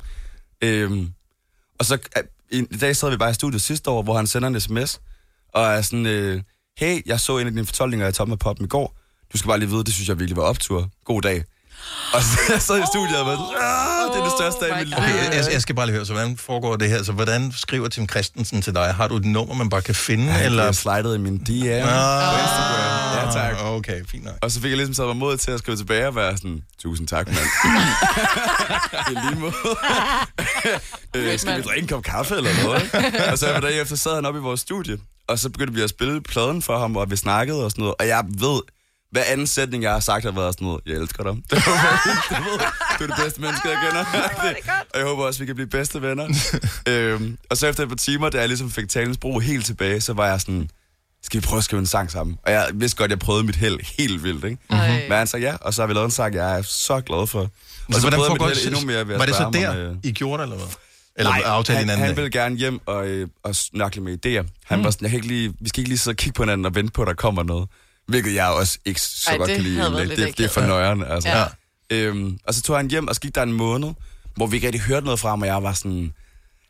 Øhm, 0.62 1.14
og 1.80 1.86
så 1.86 1.98
i, 2.52 2.58
i 2.72 2.78
dag 2.78 2.96
sad 2.96 3.10
vi 3.10 3.18
bare 3.18 3.30
i 3.30 3.34
studiet 3.34 3.62
sidste 3.62 3.90
år, 3.90 4.02
hvor 4.02 4.16
han 4.16 4.28
sender 4.28 4.48
en 4.48 4.60
sms, 4.60 5.02
og 5.54 5.66
er 5.66 5.82
sådan, 5.82 6.06
øh, 6.06 6.42
hey, 6.78 7.02
jeg 7.06 7.20
så 7.20 7.38
en 7.38 7.48
af 7.48 7.54
dine 7.54 7.66
fortolkninger 7.66 8.08
af 8.08 8.14
Tom 8.14 8.32
og 8.32 8.40
Pop 8.40 8.62
i 8.62 8.68
går. 8.68 8.98
Du 9.34 9.38
skal 9.38 9.48
bare 9.48 9.60
lige 9.60 9.70
vide, 9.70 9.84
det 9.84 9.94
synes 9.94 10.10
jeg 10.10 10.20
virkelig 10.20 10.38
var 10.38 10.44
optur. 10.44 10.90
God 11.06 11.22
dag. 11.22 11.44
Og 12.14 12.24
så 12.24 12.40
jeg 12.54 12.62
sad 12.62 12.80
i 12.80 12.84
studiet 12.94 13.20
og 13.20 13.26
sådan, 13.38 13.64
"Ah, 13.64 14.14
det 14.14 14.20
er 14.20 14.24
det 14.24 14.34
største 14.40 14.60
dag 14.66 14.70
i 14.76 14.80
mit 14.80 14.88
liv. 14.88 14.98
Okay, 14.98 15.36
jeg, 15.36 15.54
jeg 15.54 15.62
skal 15.62 15.76
bare 15.76 15.86
lige 15.86 15.96
høre, 15.96 16.06
så 16.06 16.14
hvordan 16.14 16.38
foregår 16.38 16.76
det 16.76 16.90
her? 16.90 17.04
Så 17.04 17.12
hvordan 17.12 17.52
skriver 17.58 17.88
Tim 17.90 18.10
Christensen 18.10 18.62
til 18.62 18.76
dig? 18.76 18.94
Har 18.94 19.08
du 19.08 19.16
et 19.16 19.26
nummer, 19.26 19.56
man 19.56 19.70
bare 19.70 19.82
kan 19.82 19.96
finde? 19.96 20.24
Han 20.32 20.46
eller? 20.46 20.64
bliver 20.64 20.72
slidet 20.72 21.16
i 21.16 21.20
min 21.20 21.38
DM 21.38 21.88
Ah, 21.88 22.34
på 22.34 22.40
Instagram. 22.42 23.28
Ja, 23.28 23.32
tak. 23.34 23.56
Okay, 23.66 24.02
fint 24.12 24.24
nok. 24.24 24.34
Og 24.42 24.52
så 24.52 24.62
fik 24.62 24.70
jeg 24.70 24.78
ligesom 24.78 24.94
taget 24.94 25.08
mig 25.08 25.18
mod 25.18 25.38
til 25.38 25.52
at 25.52 25.60
skrive 25.60 25.78
tilbage 25.78 26.08
og 26.08 26.16
være 26.16 26.38
sådan, 26.38 26.62
tusind 26.82 27.08
tak, 27.08 27.28
mand. 27.28 27.38
I 29.12 29.14
lige 29.30 29.40
måde. 29.40 29.54
øh, 31.16 31.40
skal 31.40 31.58
vi 31.58 31.62
drikke 31.62 31.82
en 31.82 31.88
kop 31.88 32.04
kaffe 32.04 32.36
eller 32.36 32.50
noget? 32.64 32.96
og 33.32 33.38
så 33.40 33.52
var 33.52 33.60
dag 33.60 33.82
efter 33.82 33.96
sad 33.96 34.16
han 34.16 34.26
op 34.26 34.36
i 34.36 34.40
vores 34.40 34.60
studie, 34.60 34.98
og 35.28 35.40
så 35.40 35.50
begyndte 35.50 35.74
vi 35.74 35.82
at 35.82 35.90
spille 35.90 36.22
pladen 36.22 36.62
for 36.62 36.80
ham, 36.80 36.96
og 36.98 37.12
vi 37.12 37.16
snakkede 37.16 37.66
og 37.66 37.72
sådan 37.72 37.82
noget. 37.82 37.96
Og 38.00 38.08
jeg 38.08 38.24
ved, 38.28 38.62
hver 39.14 39.24
anden 39.28 39.47
sætning, 39.47 39.84
jeg 39.84 39.91
har 39.91 39.99
sagt, 39.99 40.24
har 40.26 40.32
været 40.32 40.53
sådan 40.53 40.66
noget, 40.66 40.82
jeg 40.86 40.93
elsker 40.95 41.24
dig. 41.24 41.34
Det 41.49 41.66
var, 41.68 42.95
du, 42.99 43.03
er 43.03 43.07
det 43.07 43.16
bedste 43.24 43.41
menneske, 43.41 43.70
jeg 43.70 43.78
kender. 43.88 44.05
og 44.93 44.99
jeg 44.99 45.05
håber 45.07 45.24
også, 45.24 45.39
vi 45.39 45.45
kan 45.45 45.55
blive 45.55 45.68
bedste 45.68 46.01
venner. 46.01 46.28
øhm, 46.89 47.38
og 47.49 47.57
så 47.57 47.68
efter 47.68 47.84
et 47.84 47.89
par 47.89 47.95
timer, 47.95 48.30
da 48.30 48.39
jeg 48.39 48.47
ligesom 48.47 48.72
fik 48.72 48.89
talens 48.89 49.18
brug 49.18 49.41
helt 49.41 49.66
tilbage, 49.66 50.01
så 50.01 50.14
var 50.14 50.28
jeg 50.28 50.41
sådan, 50.41 50.70
skal 51.24 51.41
vi 51.41 51.45
prøve 51.45 51.57
at 51.57 51.64
skrive 51.64 51.80
en 51.80 51.86
sang 51.86 52.11
sammen? 52.11 52.38
Og 52.45 52.51
jeg 52.51 52.70
vidste 52.74 52.97
godt, 52.97 53.11
jeg 53.11 53.20
prøvede 53.20 53.43
mit 53.43 53.55
held 53.55 53.80
helt 53.97 54.24
vildt, 54.24 54.45
ikke? 54.45 54.57
Mhm. 54.70 54.80
Mm-hmm. 54.80 54.93
Men 55.09 55.11
han 55.18 55.28
sagde 55.28 55.45
ja, 55.45 55.55
og 55.61 55.74
så 55.74 55.82
har 55.82 55.88
vi 55.88 55.93
lavet 55.93 56.05
en 56.05 56.11
sang, 56.11 56.36
jeg 56.36 56.57
er 56.57 56.61
så 56.61 57.01
glad 57.01 57.28
for. 57.28 57.39
Og 57.39 57.49
Så, 57.91 57.99
hvordan 58.01 58.18
prøvede 58.18 58.24
jeg 58.24 58.28
foregår 58.30 58.47
mit 58.47 58.57
held 58.57 58.68
endnu 58.74 58.88
mere 58.88 59.07
ved 59.07 59.14
at 59.14 59.20
Var 59.20 59.26
det 59.26 59.36
så 59.36 59.49
der, 59.53 59.89
øh, 59.89 59.95
I 60.03 60.11
gjorde 60.11 60.38
det, 60.38 60.43
eller 60.43 60.55
hvad? 60.66 60.76
Eller 61.16 61.30
Nej, 61.32 61.41
aftalte 61.45 61.78
han, 61.78 61.84
hinanden 61.84 61.99
han 62.05 62.09
det? 62.09 62.18
ville 62.18 62.32
gerne 62.32 62.55
hjem 62.55 62.80
og, 62.86 63.07
øh, 63.07 63.28
og 63.43 63.55
snakle 63.55 64.01
med 64.01 64.26
idéer. 64.26 64.47
Han 64.66 64.78
Mm. 64.80 64.84
var 64.86 64.91
sådan, 64.91 65.03
jeg 65.05 65.09
kan 65.09 65.18
ikke 65.18 65.28
lige, 65.28 65.53
vi 65.59 65.70
skal 65.70 65.80
ikke 65.82 65.89
lige 65.89 65.97
sidde 65.97 66.14
og 66.14 66.18
kigge 66.18 66.36
på 66.36 66.43
hinanden 66.43 66.66
og 66.66 66.76
vente 66.76 66.91
på, 66.91 67.01
at 67.01 67.07
der 67.07 67.14
kommer 67.14 67.43
noget. 67.43 67.68
Hvilket 68.08 68.34
jeg 68.34 68.47
også 68.47 68.78
ikke 68.86 69.01
så 69.01 69.30
Ej, 69.32 69.38
godt 69.38 69.47
det 69.47 69.56
kan 69.56 69.64
lide. 69.64 69.82
egentlig. 69.82 70.08
lidt 70.08 70.20
Det, 70.20 70.38
det 70.38 70.45
er 70.45 70.49
for 70.49 70.62
nøjeren, 70.62 71.04
altså. 71.04 71.30
Ja. 71.30 71.39
Ja. 71.41 71.45
Øhm, 71.97 72.38
og 72.47 72.54
så 72.54 72.62
tog 72.62 72.78
han 72.78 72.89
hjem, 72.89 73.08
og 73.08 73.16
så 73.16 73.22
gik 73.22 73.36
der 73.36 73.43
en 73.43 73.54
måned, 73.54 73.89
hvor 74.36 74.47
vi 74.47 74.56
ikke 74.56 74.68
rigtig 74.68 74.82
hørte 74.82 75.06
noget 75.06 75.20
fra 75.20 75.30
ham, 75.30 75.41
og 75.41 75.47
jeg 75.47 75.64
var 75.64 75.74
sådan, 75.74 76.14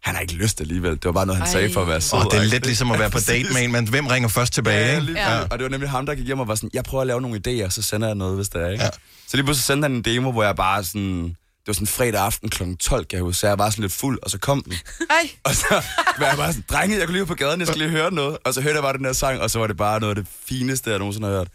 han 0.03 0.15
har 0.15 0.21
ikke 0.21 0.33
lyst 0.33 0.61
alligevel. 0.61 0.91
Det 0.91 1.05
var 1.05 1.11
bare 1.11 1.25
noget, 1.25 1.37
han 1.37 1.47
Ej. 1.47 1.51
sagde 1.51 1.73
for 1.73 1.81
at 1.81 1.87
være 1.87 2.01
sød. 2.01 2.19
Åh, 2.19 2.25
det 2.31 2.39
er 2.39 2.43
lidt 2.43 2.65
ligesom 2.65 2.91
at 2.91 2.99
være 2.99 3.09
på 3.09 3.19
date 3.27 3.53
med 3.53 3.61
en, 3.63 3.71
men 3.71 3.87
hvem 3.87 4.07
ringer 4.07 4.29
først 4.29 4.53
tilbage? 4.53 4.85
Ja, 4.87 4.91
ikke? 4.93 5.05
lige 5.05 5.31
ja. 5.35 5.39
Og 5.41 5.59
det 5.59 5.63
var 5.63 5.69
nemlig 5.69 5.89
ham, 5.89 6.05
der 6.05 6.15
gik 6.15 6.25
hjem 6.25 6.39
og 6.39 6.47
var 6.47 6.55
sådan, 6.55 6.69
jeg 6.73 6.83
prøver 6.83 7.01
at 7.01 7.07
lave 7.07 7.21
nogle 7.21 7.41
idéer, 7.47 7.69
så 7.69 7.81
sender 7.81 8.07
jeg 8.07 8.15
noget, 8.15 8.35
hvis 8.35 8.49
det 8.49 8.61
er, 8.61 8.69
ikke? 8.69 8.83
Ja. 8.83 8.89
Så 9.27 9.37
lige 9.37 9.43
pludselig 9.43 9.63
sendte 9.63 9.85
han 9.85 9.91
en 9.91 10.01
demo, 10.01 10.31
hvor 10.31 10.43
jeg 10.43 10.55
bare 10.55 10.83
sådan... 10.83 11.35
Det 11.63 11.67
var 11.67 11.73
sådan 11.73 11.87
fredag 11.87 12.21
aften 12.21 12.49
kl. 12.49 12.63
12, 12.79 13.05
kan 13.05 13.17
jeg 13.17 13.23
huske, 13.23 13.39
så 13.39 13.47
jeg 13.47 13.57
var 13.57 13.69
sådan 13.69 13.81
lidt 13.81 13.93
fuld, 13.93 14.19
og 14.23 14.29
så 14.29 14.37
kom 14.37 14.63
den. 14.63 14.73
Ej. 15.09 15.29
Og 15.43 15.55
så 15.55 15.81
var 16.19 16.27
jeg 16.27 16.37
bare 16.37 16.53
sådan, 16.53 16.65
drenge, 16.71 16.97
jeg 16.97 17.05
kunne 17.05 17.17
lige 17.17 17.25
på 17.25 17.33
gaden, 17.35 17.59
jeg 17.59 17.67
skal 17.67 17.79
lige 17.79 17.89
høre 17.89 18.11
noget. 18.13 18.37
Og 18.45 18.53
så 18.53 18.61
hørte 18.61 18.75
jeg 18.75 18.83
bare 18.83 18.97
den 18.97 19.05
her 19.05 19.13
sang, 19.13 19.39
og 19.41 19.49
så 19.51 19.59
var 19.59 19.67
det 19.67 19.77
bare 19.77 19.99
noget 19.99 20.17
af 20.17 20.23
det 20.23 20.33
fineste, 20.45 20.89
jeg 20.89 20.99
nogensinde 20.99 21.27
har 21.27 21.35
hørt. 21.35 21.47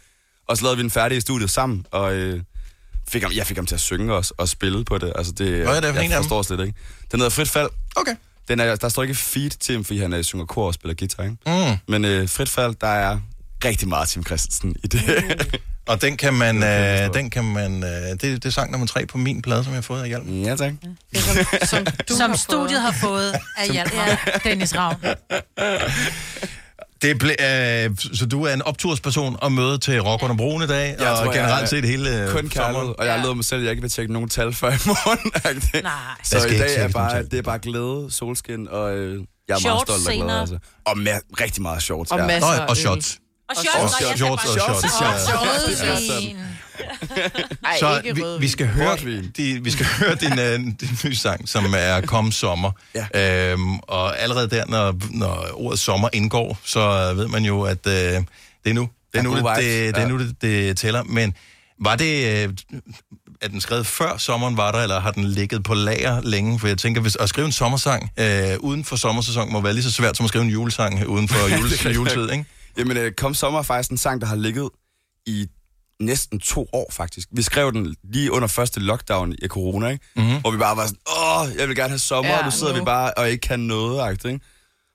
Og 0.47 0.57
så 0.57 0.63
lavede 0.63 0.77
vi 0.77 0.83
den 0.83 0.91
færdig 0.91 1.17
i 1.17 1.21
studiet 1.21 1.49
sammen, 1.49 1.85
og 1.91 2.13
øh, 2.13 2.41
fik 3.09 3.21
ham, 3.21 3.31
jeg 3.35 3.47
fik 3.47 3.57
ham 3.57 3.65
til 3.65 3.75
at 3.75 3.81
synge 3.81 4.13
også, 4.13 4.33
og 4.37 4.49
spille 4.49 4.85
på 4.85 4.97
det. 4.97 5.13
Altså, 5.15 5.33
det 5.33 5.47
Hvad 5.47 5.77
er 5.77 5.81
det 5.81 5.89
for 5.89 6.01
jeg 6.01 6.05
en 6.05 6.11
forstår 6.11 6.41
slet 6.41 6.59
ikke. 6.59 6.73
Den 7.11 7.19
hedder 7.19 7.29
Frit 7.29 7.49
Fald. 7.49 7.69
Okay. 7.95 8.15
Den 8.47 8.59
er, 8.59 8.75
der 8.75 8.89
står 8.89 9.03
ikke 9.03 9.15
feed 9.15 9.49
til 9.49 9.75
ham, 9.75 9.83
fordi 9.83 9.99
han 9.99 10.13
øh, 10.13 10.23
synger 10.23 10.45
kor 10.45 10.67
og 10.67 10.73
spiller 10.73 10.95
guitar, 10.95 11.23
ikke? 11.23 11.37
Mm. 11.45 11.77
Men 11.87 12.05
øh, 12.05 12.29
Frit 12.29 12.49
Fald, 12.49 12.75
der 12.81 12.87
er 12.87 13.19
rigtig 13.65 13.87
meget 13.87 14.09
Tim 14.09 14.25
Christensen 14.25 14.75
i 14.83 14.87
det. 14.87 14.99
Og 15.89 16.01
den 16.01 16.17
kan 16.17 16.33
man, 16.33 16.63
øh, 16.63 17.13
den 17.13 17.29
kan 17.29 17.43
man, 17.43 17.83
øh, 17.83 17.89
det, 17.89 18.21
det 18.21 18.45
er 18.45 18.49
sang 18.49 18.71
nummer 18.71 18.87
tre 18.87 19.05
på 19.05 19.17
min 19.17 19.41
plade, 19.41 19.63
som 19.63 19.73
jeg 19.73 19.77
har 19.77 19.81
fået 19.81 20.01
af 20.01 20.07
Hjalp. 20.07 20.23
Ja, 20.27 20.55
tak. 20.55 20.73
Som, 21.63 21.85
som 22.07 22.35
studiet 22.47 22.81
har 22.81 22.91
fået 23.01 23.33
af 23.57 23.69
Hjalp. 23.71 23.93
Ja, 23.93 24.17
Dennis 24.43 24.75
Ravn. 24.77 24.95
Det 27.01 27.19
ble, 27.19 27.29
øh, 27.29 27.89
så 28.13 28.25
du 28.25 28.43
er 28.43 28.53
en 28.53 28.61
optursperson 28.61 29.35
og 29.41 29.51
møde 29.51 29.77
til 29.77 30.01
Rock 30.01 30.23
under 30.23 30.35
broen 30.35 30.63
i 30.63 30.67
dag, 30.67 30.95
Jeg 30.99 31.11
og 31.11 31.17
tror, 31.17 31.33
generelt 31.33 31.61
jeg 31.61 31.69
set 31.69 31.85
hele 31.85 32.23
øh, 32.23 32.31
Kun 32.31 32.51
sommeren. 32.51 32.93
og 32.97 33.05
jeg 33.05 33.13
har 33.13 33.23
lovet 33.23 33.37
mig 33.37 33.45
selv, 33.45 33.59
at 33.59 33.63
jeg 33.63 33.71
ikke 33.71 33.81
vil 33.81 33.91
tjekke 33.91 34.13
nogen 34.13 34.29
tal 34.29 34.53
før 34.53 34.71
i 34.71 34.77
morgen. 34.85 35.31
Nej. 35.83 35.93
Så 36.23 36.47
i 36.47 36.57
dag 36.57 36.75
er 36.77 36.87
bare, 36.87 37.23
det 37.23 37.33
er 37.33 37.41
bare 37.41 37.59
glæde, 37.59 38.07
solskin, 38.11 38.67
og 38.67 38.97
øh, 38.97 39.13
jeg 39.47 39.55
er 39.55 39.59
meget 39.59 39.61
Shorts 39.61 40.03
stolt 40.03 40.19
og 40.21 40.25
glad. 40.25 40.39
Altså. 40.39 40.57
Og 40.85 40.97
med, 40.97 41.11
rigtig 41.41 41.61
meget 41.61 41.83
shorts. 41.83 42.11
Og 42.11 42.19
ja. 42.19 42.25
masser 42.25 42.57
Nå, 42.57 42.63
og 42.69 42.77
shots. 42.77 43.19
Og 43.49 43.55
shorts, 43.55 43.93
og 43.93 44.17
shorts, 44.17 44.45
og 44.45 44.61
shorts. 44.61 44.93
Shorts. 44.93 45.29
Ja. 45.29 45.35
Rødvin. 45.37 46.37
Ej, 47.65 47.77
Så 47.79 48.01
vi, 48.03 48.23
vi 48.39 48.47
skal 48.47 48.67
høre, 48.67 48.97
de, 49.37 49.63
vi 49.63 49.71
skal 49.71 49.85
høre 49.85 50.15
din, 50.15 50.39
øh, 50.39 50.59
din 50.59 50.97
nye 51.05 51.15
sang, 51.15 51.49
som 51.49 51.73
er 51.77 52.01
Kom 52.01 52.31
Sommer. 52.31 52.71
Ja. 53.13 53.51
Øhm, 53.51 53.79
og 53.79 54.19
allerede 54.19 54.49
der, 54.49 54.63
når, 54.67 54.95
når 55.09 55.47
ordet 55.53 55.79
sommer 55.79 56.09
indgår, 56.13 56.59
så 56.65 57.13
ved 57.15 57.27
man 57.27 57.45
jo, 57.45 57.61
at 57.61 57.87
øh, 57.87 57.93
det 57.93 58.23
er 58.65 58.73
nu. 58.73 58.89
Det 59.13 59.19
er 59.19 59.23
nu, 59.23 59.35
det, 59.35 59.45
det, 59.57 59.95
det, 59.95 60.03
er 60.03 60.07
nu 60.07 60.19
det, 60.19 60.41
det 60.41 60.77
tæller. 60.77 61.03
Men 61.03 61.33
var 61.81 61.95
det... 61.95 62.43
Øh, 62.45 62.53
er 63.41 63.47
den 63.47 63.61
skrevet 63.61 63.87
før 63.87 64.17
sommeren 64.17 64.57
var 64.57 64.71
der, 64.71 64.79
eller 64.79 64.99
har 64.99 65.11
den 65.11 65.23
ligget 65.23 65.63
på 65.63 65.73
lager 65.73 66.21
længe? 66.21 66.59
For 66.59 66.67
jeg 66.67 66.77
tænker, 66.77 67.01
hvis 67.01 67.15
at 67.19 67.29
skrive 67.29 67.45
en 67.45 67.51
sommersang 67.51 68.11
øh, 68.17 68.57
uden 68.59 68.85
for 68.85 68.95
sommersæsonen 68.95 69.53
må 69.53 69.61
være 69.61 69.73
lige 69.73 69.83
så 69.83 69.91
svært 69.91 70.17
som 70.17 70.23
at 70.23 70.27
skrive 70.27 70.43
en 70.43 70.49
julesang 70.49 71.07
uden 71.07 71.27
for 71.27 71.47
jule, 71.57 71.69
Det 71.69 71.85
er 71.85 71.89
juletid, 71.89 72.31
ikke? 72.31 72.45
Jamen, 72.79 72.97
øh, 72.97 73.11
Kom 73.11 73.33
Sommer 73.33 73.59
er 73.59 73.63
faktisk 73.63 73.91
en 73.91 73.97
sang, 73.97 74.21
der 74.21 74.27
har 74.27 74.35
ligget 74.35 74.69
i 75.25 75.47
næsten 76.01 76.39
to 76.39 76.67
år, 76.73 76.89
faktisk. 76.91 77.27
Vi 77.31 77.41
skrev 77.41 77.73
den 77.73 77.95
lige 78.03 78.31
under 78.31 78.47
første 78.47 78.79
lockdown 78.79 79.33
i 79.41 79.47
corona, 79.47 79.87
ikke? 79.87 80.05
Mhm. 80.15 80.41
Hvor 80.41 80.51
vi 80.51 80.57
bare 80.57 80.77
var 80.77 80.85
sådan, 80.85 80.99
åh, 81.51 81.57
jeg 81.59 81.67
vil 81.67 81.75
gerne 81.75 81.89
have 81.89 81.99
sommer, 81.99 82.31
Ja, 82.31 82.37
og 82.39 82.45
nu 82.45 82.51
sidder 82.51 82.73
nu. 82.73 82.79
vi 82.79 82.85
bare 82.85 83.13
og 83.13 83.29
ikke 83.29 83.47
kan 83.47 83.59
noget, 83.59 84.25
ikke? 84.25 84.39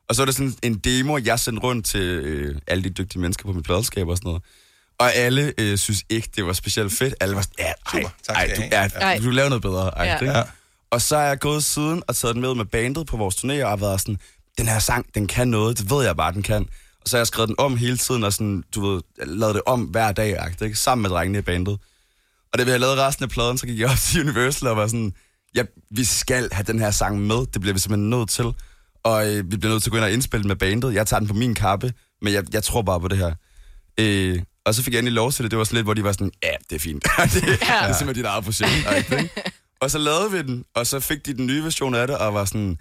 Og 0.09 0.15
så 0.15 0.23
er 0.23 0.27
der 0.27 0.33
sådan 0.33 0.55
en 0.63 0.75
demo, 0.79 1.19
jeg 1.19 1.41
sendte 1.41 1.63
rundt 1.63 1.87
til 1.87 2.01
øh, 2.01 2.57
alle 2.67 2.85
de 2.85 2.91
dygtige 2.91 3.21
mennesker 3.21 3.45
på 3.45 3.53
mit 3.53 3.65
pladeskab 3.65 4.09
og 4.09 4.17
sådan 4.17 4.27
noget. 4.29 4.43
Og 4.99 5.15
alle 5.15 5.53
øh, 5.59 5.79
synes 5.79 6.03
ikke, 6.09 6.29
det 6.37 6.47
var 6.47 6.53
specielt 6.53 6.93
fedt. 6.93 7.15
Alle 7.21 7.37
var 7.37 7.43
sådan, 7.43 7.55
ja, 7.59 7.65
ej, 7.93 8.01
Super, 8.03 8.09
tak 8.23 8.37
ej, 8.37 8.53
du, 8.57 8.63
ja, 8.63 8.89
Ej. 9.01 9.19
du 9.25 9.31
laver 9.31 9.49
noget 9.49 9.63
bedre. 9.63 9.91
Ja. 9.97 10.05
Ja. 10.05 10.19
Ikke? 10.21 10.33
Ja. 10.39 10.43
Og 10.91 11.03
så 11.03 11.17
er 11.17 11.27
jeg 11.29 11.39
gået 11.39 11.65
siden 11.65 12.03
og 12.09 12.17
taget 12.17 12.35
den 12.35 12.43
med 12.43 12.55
med 12.55 12.65
bandet 12.65 13.07
på 13.07 13.17
vores 13.17 13.35
turné, 13.37 13.63
og 13.63 13.69
har 13.69 13.77
været 13.77 14.01
sådan, 14.01 14.19
den 14.59 14.69
her 14.69 14.79
sang, 14.79 15.07
den 15.15 15.27
kan 15.27 15.49
noget, 15.49 15.79
det 15.79 15.91
ved 15.91 16.05
jeg 16.05 16.17
bare, 16.17 16.33
den 16.33 16.43
kan. 16.43 16.69
Og 17.05 17.09
så 17.09 17.17
har 17.17 17.21
jeg 17.21 17.27
skrevet 17.27 17.49
den 17.49 17.57
om 17.59 17.77
hele 17.77 17.97
tiden, 17.97 18.25
og 18.25 18.33
sådan, 18.33 18.65
du 18.75 18.87
ved, 18.87 19.01
lavet 19.27 19.55
det 19.55 19.63
om 19.67 19.83
hver 19.83 20.13
dag, 20.13 20.39
ikke? 20.63 20.77
sammen 20.79 21.03
med 21.03 21.11
drengene 21.11 21.39
i 21.39 21.43
bandet. 21.43 21.79
Og 22.53 22.59
da 22.59 22.65
vi 22.65 22.71
havde 22.71 22.81
lavet 22.81 22.99
resten 22.99 23.23
af 23.23 23.31
pladen, 23.31 23.59
så 23.59 23.67
gik 23.67 23.79
jeg 23.79 23.91
op 23.91 23.97
til 23.99 24.21
Universal 24.29 24.69
og 24.69 24.77
var 24.77 24.87
sådan, 24.87 25.13
ja, 25.55 25.65
vi 25.91 26.05
skal 26.05 26.49
have 26.53 26.65
den 26.65 26.79
her 26.79 26.91
sang 26.91 27.21
med, 27.21 27.37
det 27.37 27.61
bliver 27.61 27.75
vi 27.75 27.79
simpelthen 27.81 28.11
nødt 28.11 28.29
til. 28.31 28.45
Og 29.05 29.35
øh, 29.35 29.51
vi 29.51 29.57
bliver 29.57 29.73
nødt 29.73 29.83
til 29.83 29.91
at 29.91 29.93
gå 29.93 29.97
ind 29.97 30.05
og 30.05 30.13
indspille 30.13 30.43
den 30.43 30.49
med 30.49 30.57
bandet. 30.57 30.95
Jeg 30.95 31.07
tager 31.07 31.19
den 31.19 31.29
på 31.29 31.35
min 31.35 31.55
kappe, 31.55 31.93
men 32.23 32.33
jeg, 32.33 32.45
jeg 32.53 32.63
tror 32.65 32.83
bare 32.83 33.01
på 33.01 33.09
det 33.09 33.19
her. 33.19 33.35
Øh, 34.01 34.43
og 34.67 34.75
så 34.75 34.83
fik 34.83 34.93
jeg 34.93 34.99
endelig 34.99 35.15
lov 35.15 35.33
til 35.33 35.43
det. 35.43 35.51
Det 35.51 35.59
var 35.59 35.65
sådan 35.65 35.77
lidt, 35.77 35.87
hvor 35.87 35.95
de 35.95 36.05
var 36.05 36.13
sådan, 36.13 36.33
ja, 36.43 36.51
det 36.71 36.77
er 36.77 36.81
fint. 36.81 37.05
det, 37.05 37.43
ja. 37.47 37.51
det 37.51 37.61
er 37.69 37.93
simpelthen 37.93 38.15
dit 38.15 38.25
eget 38.25 38.45
projekt. 38.45 39.13
ikke? 39.13 39.31
Og 39.81 39.91
så 39.91 39.99
lavede 39.99 40.31
vi 40.33 40.43
den, 40.43 40.65
og 40.75 40.87
så 40.87 41.01
fik 41.01 41.27
de 41.27 41.35
den 41.35 41.47
nye 41.47 41.65
version 41.65 41.95
af 41.95 42.07
det, 42.07 42.19
og 42.19 42.35
var 42.35 42.45
sådan, 42.45 42.79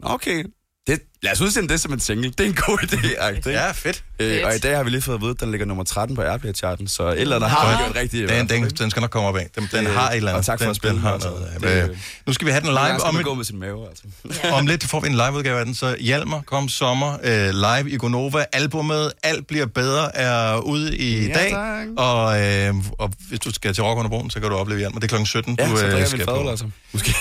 "Nå, 0.00 0.08
okay, 0.08 0.44
det, 0.86 1.00
lad 1.22 1.32
os 1.32 1.40
udsende 1.40 1.68
det 1.68 1.80
som 1.80 1.92
en 1.92 2.00
single. 2.00 2.30
Det 2.30 2.40
er 2.40 2.44
en 2.48 2.54
god 2.66 2.78
idé, 2.78 3.28
ikke? 3.36 3.50
Ja, 3.50 3.70
fedt. 3.70 4.02
Øh, 4.18 4.40
og 4.44 4.54
i 4.54 4.58
dag 4.58 4.76
har 4.76 4.82
vi 4.84 4.90
lige 4.90 5.02
fået 5.02 5.14
at 5.14 5.20
vide, 5.20 5.30
at 5.30 5.40
den 5.40 5.50
ligger 5.50 5.66
nummer 5.66 5.84
13 5.84 6.16
på 6.16 6.22
Airplay-charten, 6.22 6.88
så 6.88 7.08
et 7.08 7.20
eller 7.20 7.36
andet 7.36 7.50
har 7.50 7.70
vi 7.78 7.84
gjort 7.84 7.96
rigtigt. 7.96 8.28
Den, 8.28 8.48
den, 8.48 8.70
den 8.70 8.90
skal 8.90 9.00
nok 9.00 9.10
komme 9.10 9.28
op 9.28 9.36
af. 9.36 9.46
Den, 9.54 9.68
den 9.72 9.84
Det- 9.84 9.94
har 9.94 10.10
et 10.10 10.16
eller 10.16 10.30
andet. 10.30 10.38
og 10.38 10.44
tak 10.46 10.58
for 10.58 10.64
den, 10.64 10.70
at 10.70 10.76
spille 10.76 10.94
den 10.94 11.02
har 11.02 11.18
den, 11.18 11.28
altså. 11.28 11.30
noget. 11.60 11.84
Det- 11.86 11.90
Øh, 11.90 11.96
nu 12.26 12.32
skal 12.32 12.46
vi 12.46 12.50
have 12.50 12.60
den 12.60 12.68
live 12.70 12.98
skal 12.98 13.08
om 13.08 13.16
et, 13.16 13.24
gå 13.24 13.34
med 13.34 13.44
sin 13.44 13.58
mave, 13.58 13.86
altså. 13.88 14.02
om 14.58 14.66
lidt 14.66 14.84
får 14.84 15.00
vi 15.00 15.06
en 15.08 15.12
liveudgave 15.14 15.58
af 15.58 15.64
den, 15.64 15.74
så 15.74 15.96
Hjalmar 16.00 16.40
kom 16.46 16.68
sommer 16.68 17.16
øh, 17.24 17.50
live 17.54 17.90
i 17.90 17.96
Gonova. 17.96 18.44
Albumet 18.52 19.12
Alt 19.22 19.46
bliver 19.46 19.66
bedre 19.66 20.16
er 20.16 20.56
ude 20.58 20.96
i 20.96 21.26
Ja, 21.26 21.34
dag. 21.34 21.50
tak. 21.50 21.86
Og, 21.96 22.42
øh, 22.44 22.74
og 22.98 23.12
hvis 23.28 23.40
du 23.40 23.52
skal 23.52 23.74
til 23.74 23.82
Rock 23.84 23.98
under 23.98 24.08
broen, 24.10 24.30
så 24.30 24.40
kan 24.40 24.50
du 24.50 24.56
opleve 24.56 24.78
Hjalmar. 24.78 24.98
Det 24.98 25.04
er 25.04 25.08
klokken 25.08 25.26
17, 25.26 25.56
Ja, 25.58 25.68
du 25.70 25.76
så 25.76 25.86
øh, 25.86 26.06
skal 26.06 26.24
fadøl, 26.24 26.48
altså. 26.48 26.66
Måske. 26.92 27.14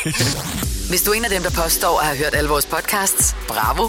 Hvis 0.90 1.02
du 1.02 1.12
er 1.12 1.16
en 1.16 1.24
af 1.26 1.30
dem, 1.32 1.44
der 1.44 1.50
påstår 1.64 2.00
at 2.00 2.06
have 2.06 2.18
hørt 2.18 2.36
alle 2.36 2.50
vores 2.50 2.66
podcasts, 2.66 3.36
bravo. 3.48 3.85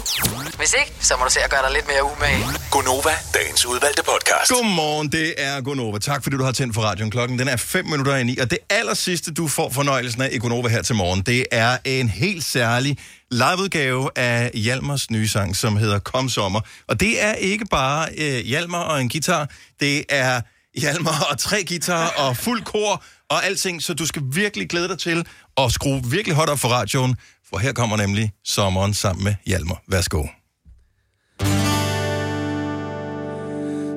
Hvis 0.57 0.73
ikke, 0.79 0.93
så 0.99 1.13
må 1.19 1.25
du 1.25 1.31
se 1.31 1.39
at 1.39 1.49
gøre 1.49 1.61
dig 1.65 1.71
lidt 1.73 1.87
mere 1.87 2.03
umage. 2.03 2.43
Gonova, 2.71 3.09
dagens 3.33 3.65
udvalgte 3.65 4.03
podcast. 4.03 4.51
Godmorgen, 4.51 5.11
det 5.11 5.33
er 5.37 5.61
Gonova. 5.61 5.99
Tak 5.99 6.23
fordi 6.23 6.37
du 6.37 6.43
har 6.43 6.51
tændt 6.51 6.75
for 6.75 6.81
radioen. 6.81 7.11
Klokken 7.11 7.39
den 7.39 7.47
er 7.47 7.55
5 7.55 7.85
minutter 7.85 8.15
i 8.15 8.23
9, 8.23 8.37
og 8.37 8.51
det 8.51 8.57
aller 8.69 8.93
sidste, 8.93 9.33
du 9.33 9.47
får 9.47 9.69
fornøjelsen 9.69 10.21
af 10.21 10.29
i 10.31 10.37
Gonova 10.37 10.67
her 10.69 10.81
til 10.81 10.95
morgen, 10.95 11.21
det 11.21 11.45
er 11.51 11.77
en 11.85 12.09
helt 12.09 12.43
særlig 12.43 12.97
liveudgave 13.31 14.09
af 14.15 14.51
Hjalmars 14.53 15.11
nye 15.11 15.27
sang, 15.27 15.55
som 15.55 15.77
hedder 15.77 15.99
Kom 15.99 16.29
Sommer. 16.29 16.61
Og 16.87 16.99
det 16.99 17.23
er 17.23 17.33
ikke 17.33 17.65
bare 17.65 18.09
øh, 18.17 18.45
Hjalmar 18.45 18.83
og 18.83 19.01
en 19.01 19.09
guitar, 19.09 19.49
det 19.79 20.03
er 20.09 20.41
Hjalmar 20.77 21.27
og 21.31 21.37
tre 21.37 21.65
guitarer 21.67 22.09
og 22.09 22.37
fuld 22.37 22.61
kor 22.63 23.03
og 23.29 23.45
alting, 23.45 23.83
så 23.83 23.93
du 23.93 24.05
skal 24.05 24.21
virkelig 24.31 24.69
glæde 24.69 24.87
dig 24.87 24.99
til 24.99 25.27
at 25.57 25.71
skrue 25.71 26.01
virkelig 26.05 26.35
højt 26.35 26.49
op 26.49 26.59
for 26.59 26.67
radioen, 26.67 27.15
for 27.49 27.57
her 27.57 27.73
kommer 27.73 27.97
nemlig 27.97 28.31
sommeren 28.43 28.93
sammen 28.93 29.23
med 29.23 29.35
Hjalmar. 29.45 29.81
Værsgo. 29.87 30.27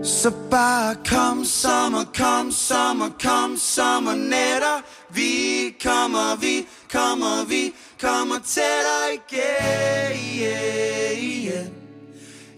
Så 0.05 0.33
bare 0.51 0.95
kom 1.05 1.45
sommer, 1.45 2.05
kom 2.15 2.53
sommer, 2.53 3.09
kom 3.23 3.57
sommer 3.59 4.15
netter. 4.15 4.83
Vi 5.15 5.75
kommer, 5.83 6.37
vi 6.37 6.67
kommer, 6.93 7.45
vi 7.49 7.73
kommer 8.01 8.39
tættere 8.39 9.15
igen 9.15 10.01
yeah, 10.41 11.13
yeah. 11.23 11.67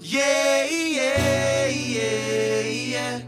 Yeah, 0.01 0.67
yeah, 0.71 1.71
yeah, 1.71 2.93
yeah. 2.93 3.21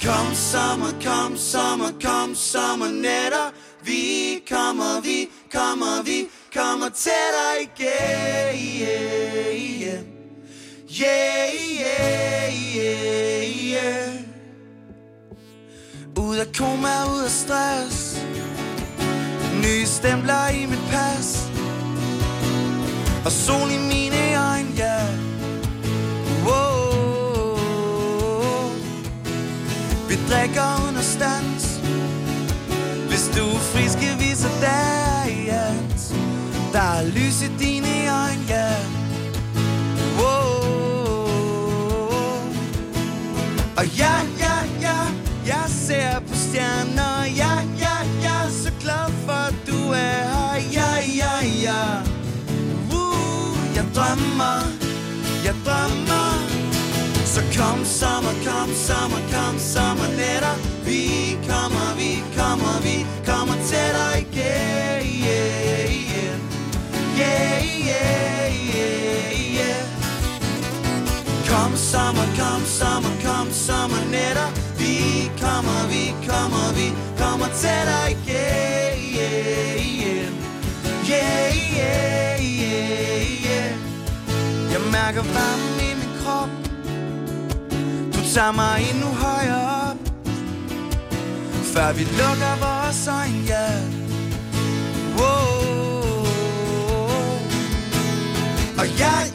Kom 0.00 0.34
sommer, 0.34 0.92
kom 1.02 1.36
sommer, 1.36 1.92
kom 2.00 2.34
sommer 2.34 2.88
netter. 2.88 3.52
Vi 3.84 4.42
kommer, 4.48 5.00
vi 5.00 5.28
kommer, 5.28 5.43
kommer 5.54 6.02
vi 6.02 6.26
kommer 6.54 6.88
tættere 6.88 7.62
igen 7.62 8.54
yeah, 8.80 9.54
yeah. 9.82 10.00
Yeah, 11.00 11.54
yeah, 11.80 12.52
yeah, 12.76 13.72
yeah. 13.72 14.14
Ud 16.18 16.36
af 16.36 16.46
koma, 16.58 17.04
ud 17.14 17.22
af 17.24 17.30
stress 17.30 18.18
Nye 19.62 19.86
stempler 19.86 20.48
i 20.48 20.66
mit 20.66 20.78
pas 20.90 21.48
Og 23.24 23.32
sol 23.32 23.70
i 23.70 23.78
mine 23.78 24.16
øjne, 24.50 24.68
ja 24.76 24.84
yeah. 24.84 25.18
wow. 26.46 26.84
Vi 30.08 30.14
drikker 30.30 30.88
under 30.88 31.02
stands 31.02 31.80
Hvis 33.08 33.30
du 33.36 33.44
er 33.56 33.60
frisk, 33.72 33.92
skal 33.92 34.18
vi 34.18 34.34
så 34.34 34.48
derians 34.60 35.03
har 36.94 37.02
lys 37.02 37.42
i 37.42 37.48
dine 37.58 37.88
øjne, 37.88 38.44
ja 38.48 38.54
yeah. 38.54 38.80
oh. 40.18 40.64
Og 43.76 43.86
ja, 43.98 44.14
ja, 44.38 44.56
ja, 44.80 44.98
jeg 45.46 45.64
ser 45.68 46.20
på 46.28 46.34
stjerner. 46.34 47.24
Ja, 47.36 47.54
ja, 47.80 47.96
ja, 48.22 48.50
så 48.50 48.70
glad 48.80 49.10
for, 49.26 49.32
at 49.32 49.54
du 49.66 49.90
er 49.90 50.22
her. 50.34 50.60
Ja, 50.72 50.90
ja, 51.20 51.34
ja. 51.66 51.82
Uh, 52.92 53.58
Jeg 53.76 53.84
drømmer, 53.94 54.62
jeg 55.44 55.54
drømmer. 55.66 56.32
Så 57.24 57.40
kom 57.56 57.84
sommer, 57.84 58.34
kom 58.46 58.70
sommer, 58.74 59.22
kom 59.32 59.58
sommer 59.58 60.08
nætter. 60.16 60.56
Vi 60.84 61.38
kommer, 61.48 61.94
vi 61.96 62.22
kommer, 62.36 62.80
vi 62.82 63.06
kommer 63.26 63.54
tættere 63.54 64.20
igen. 64.20 65.02
Yeah, 65.24 65.88
yeah. 65.88 65.93
Yeah, 67.18 67.62
yeah, 67.88 68.48
yeah, 68.74 69.56
yeah 69.58 69.82
Kom 71.48 71.76
sommer, 71.76 72.26
kom 72.38 72.62
sommer, 72.64 73.10
kom 73.24 73.52
sommer 73.52 74.04
nætter 74.10 74.50
Vi 74.78 75.30
kommer, 75.40 75.88
vi 75.88 76.14
kommer, 76.28 76.72
vi 76.74 76.92
kommer 77.18 77.46
tættere 77.46 78.10
igen 78.10 78.98
yeah, 79.16 79.76
yeah. 80.06 80.30
Yeah, 81.08 81.56
yeah, 81.78 82.40
yeah. 83.46 83.72
Jeg 84.72 84.80
mærker 84.92 85.22
varmen 85.22 85.80
i 85.80 85.94
min 85.94 86.10
krop 86.24 86.48
Du 88.14 88.20
tager 88.34 88.52
mig 88.52 88.86
endnu 88.92 89.06
højere 89.06 89.90
op 89.90 89.96
Før 91.74 91.92
vi 91.92 92.02
lukker 92.04 92.54
vores 92.60 93.08
øjne, 93.08 93.48
yeah. 93.48 93.82
Whoa. 95.18 95.83
Og 98.94 99.33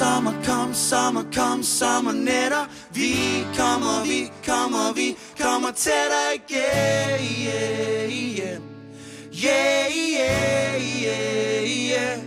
sommer, 0.00 0.32
kom 0.46 0.74
sommer, 0.74 1.24
kom 1.34 1.62
sommer 1.62 2.12
nætter 2.12 2.66
Vi 2.92 3.44
kommer, 3.56 4.04
vi 4.04 4.30
kommer, 4.46 4.92
vi 4.94 5.16
kommer 5.40 5.70
tættere 5.70 6.34
igen 6.34 7.20
yeah, 7.46 8.12
yeah. 8.38 8.60
Yeah, 9.32 9.86
yeah, 10.18 10.76
yeah, 11.02 11.90
yeah. 11.90 12.18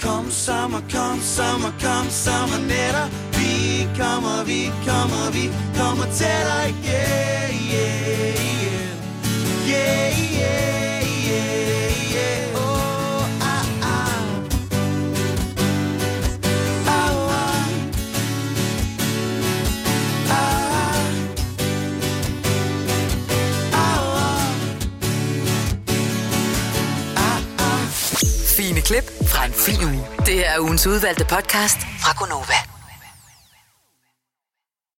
Kom 0.00 0.30
sommer, 0.30 0.80
kom 0.92 1.20
sommer, 1.20 1.72
kom 1.80 2.10
sommer 2.10 2.58
nætter 2.68 3.06
Vi 3.32 3.88
kommer, 3.98 4.44
vi 4.44 4.70
kommer, 4.86 5.30
vi 5.32 5.50
kommer 5.78 6.04
tættere 6.04 6.68
igen 6.68 7.50
yeah. 7.72 8.04
Yeah, 9.68 9.70
yeah, 9.70 10.40
yeah, 10.40 10.83
klip 28.84 29.04
fra 29.26 29.44
en 29.46 29.52
fin 29.52 29.84
uge. 29.84 30.06
Det 30.26 30.34
her 30.34 30.50
er 30.50 30.58
ugens 30.60 30.86
udvalgte 30.86 31.24
podcast 31.24 31.78
fra 32.02 32.12
Gonova. 32.18 32.73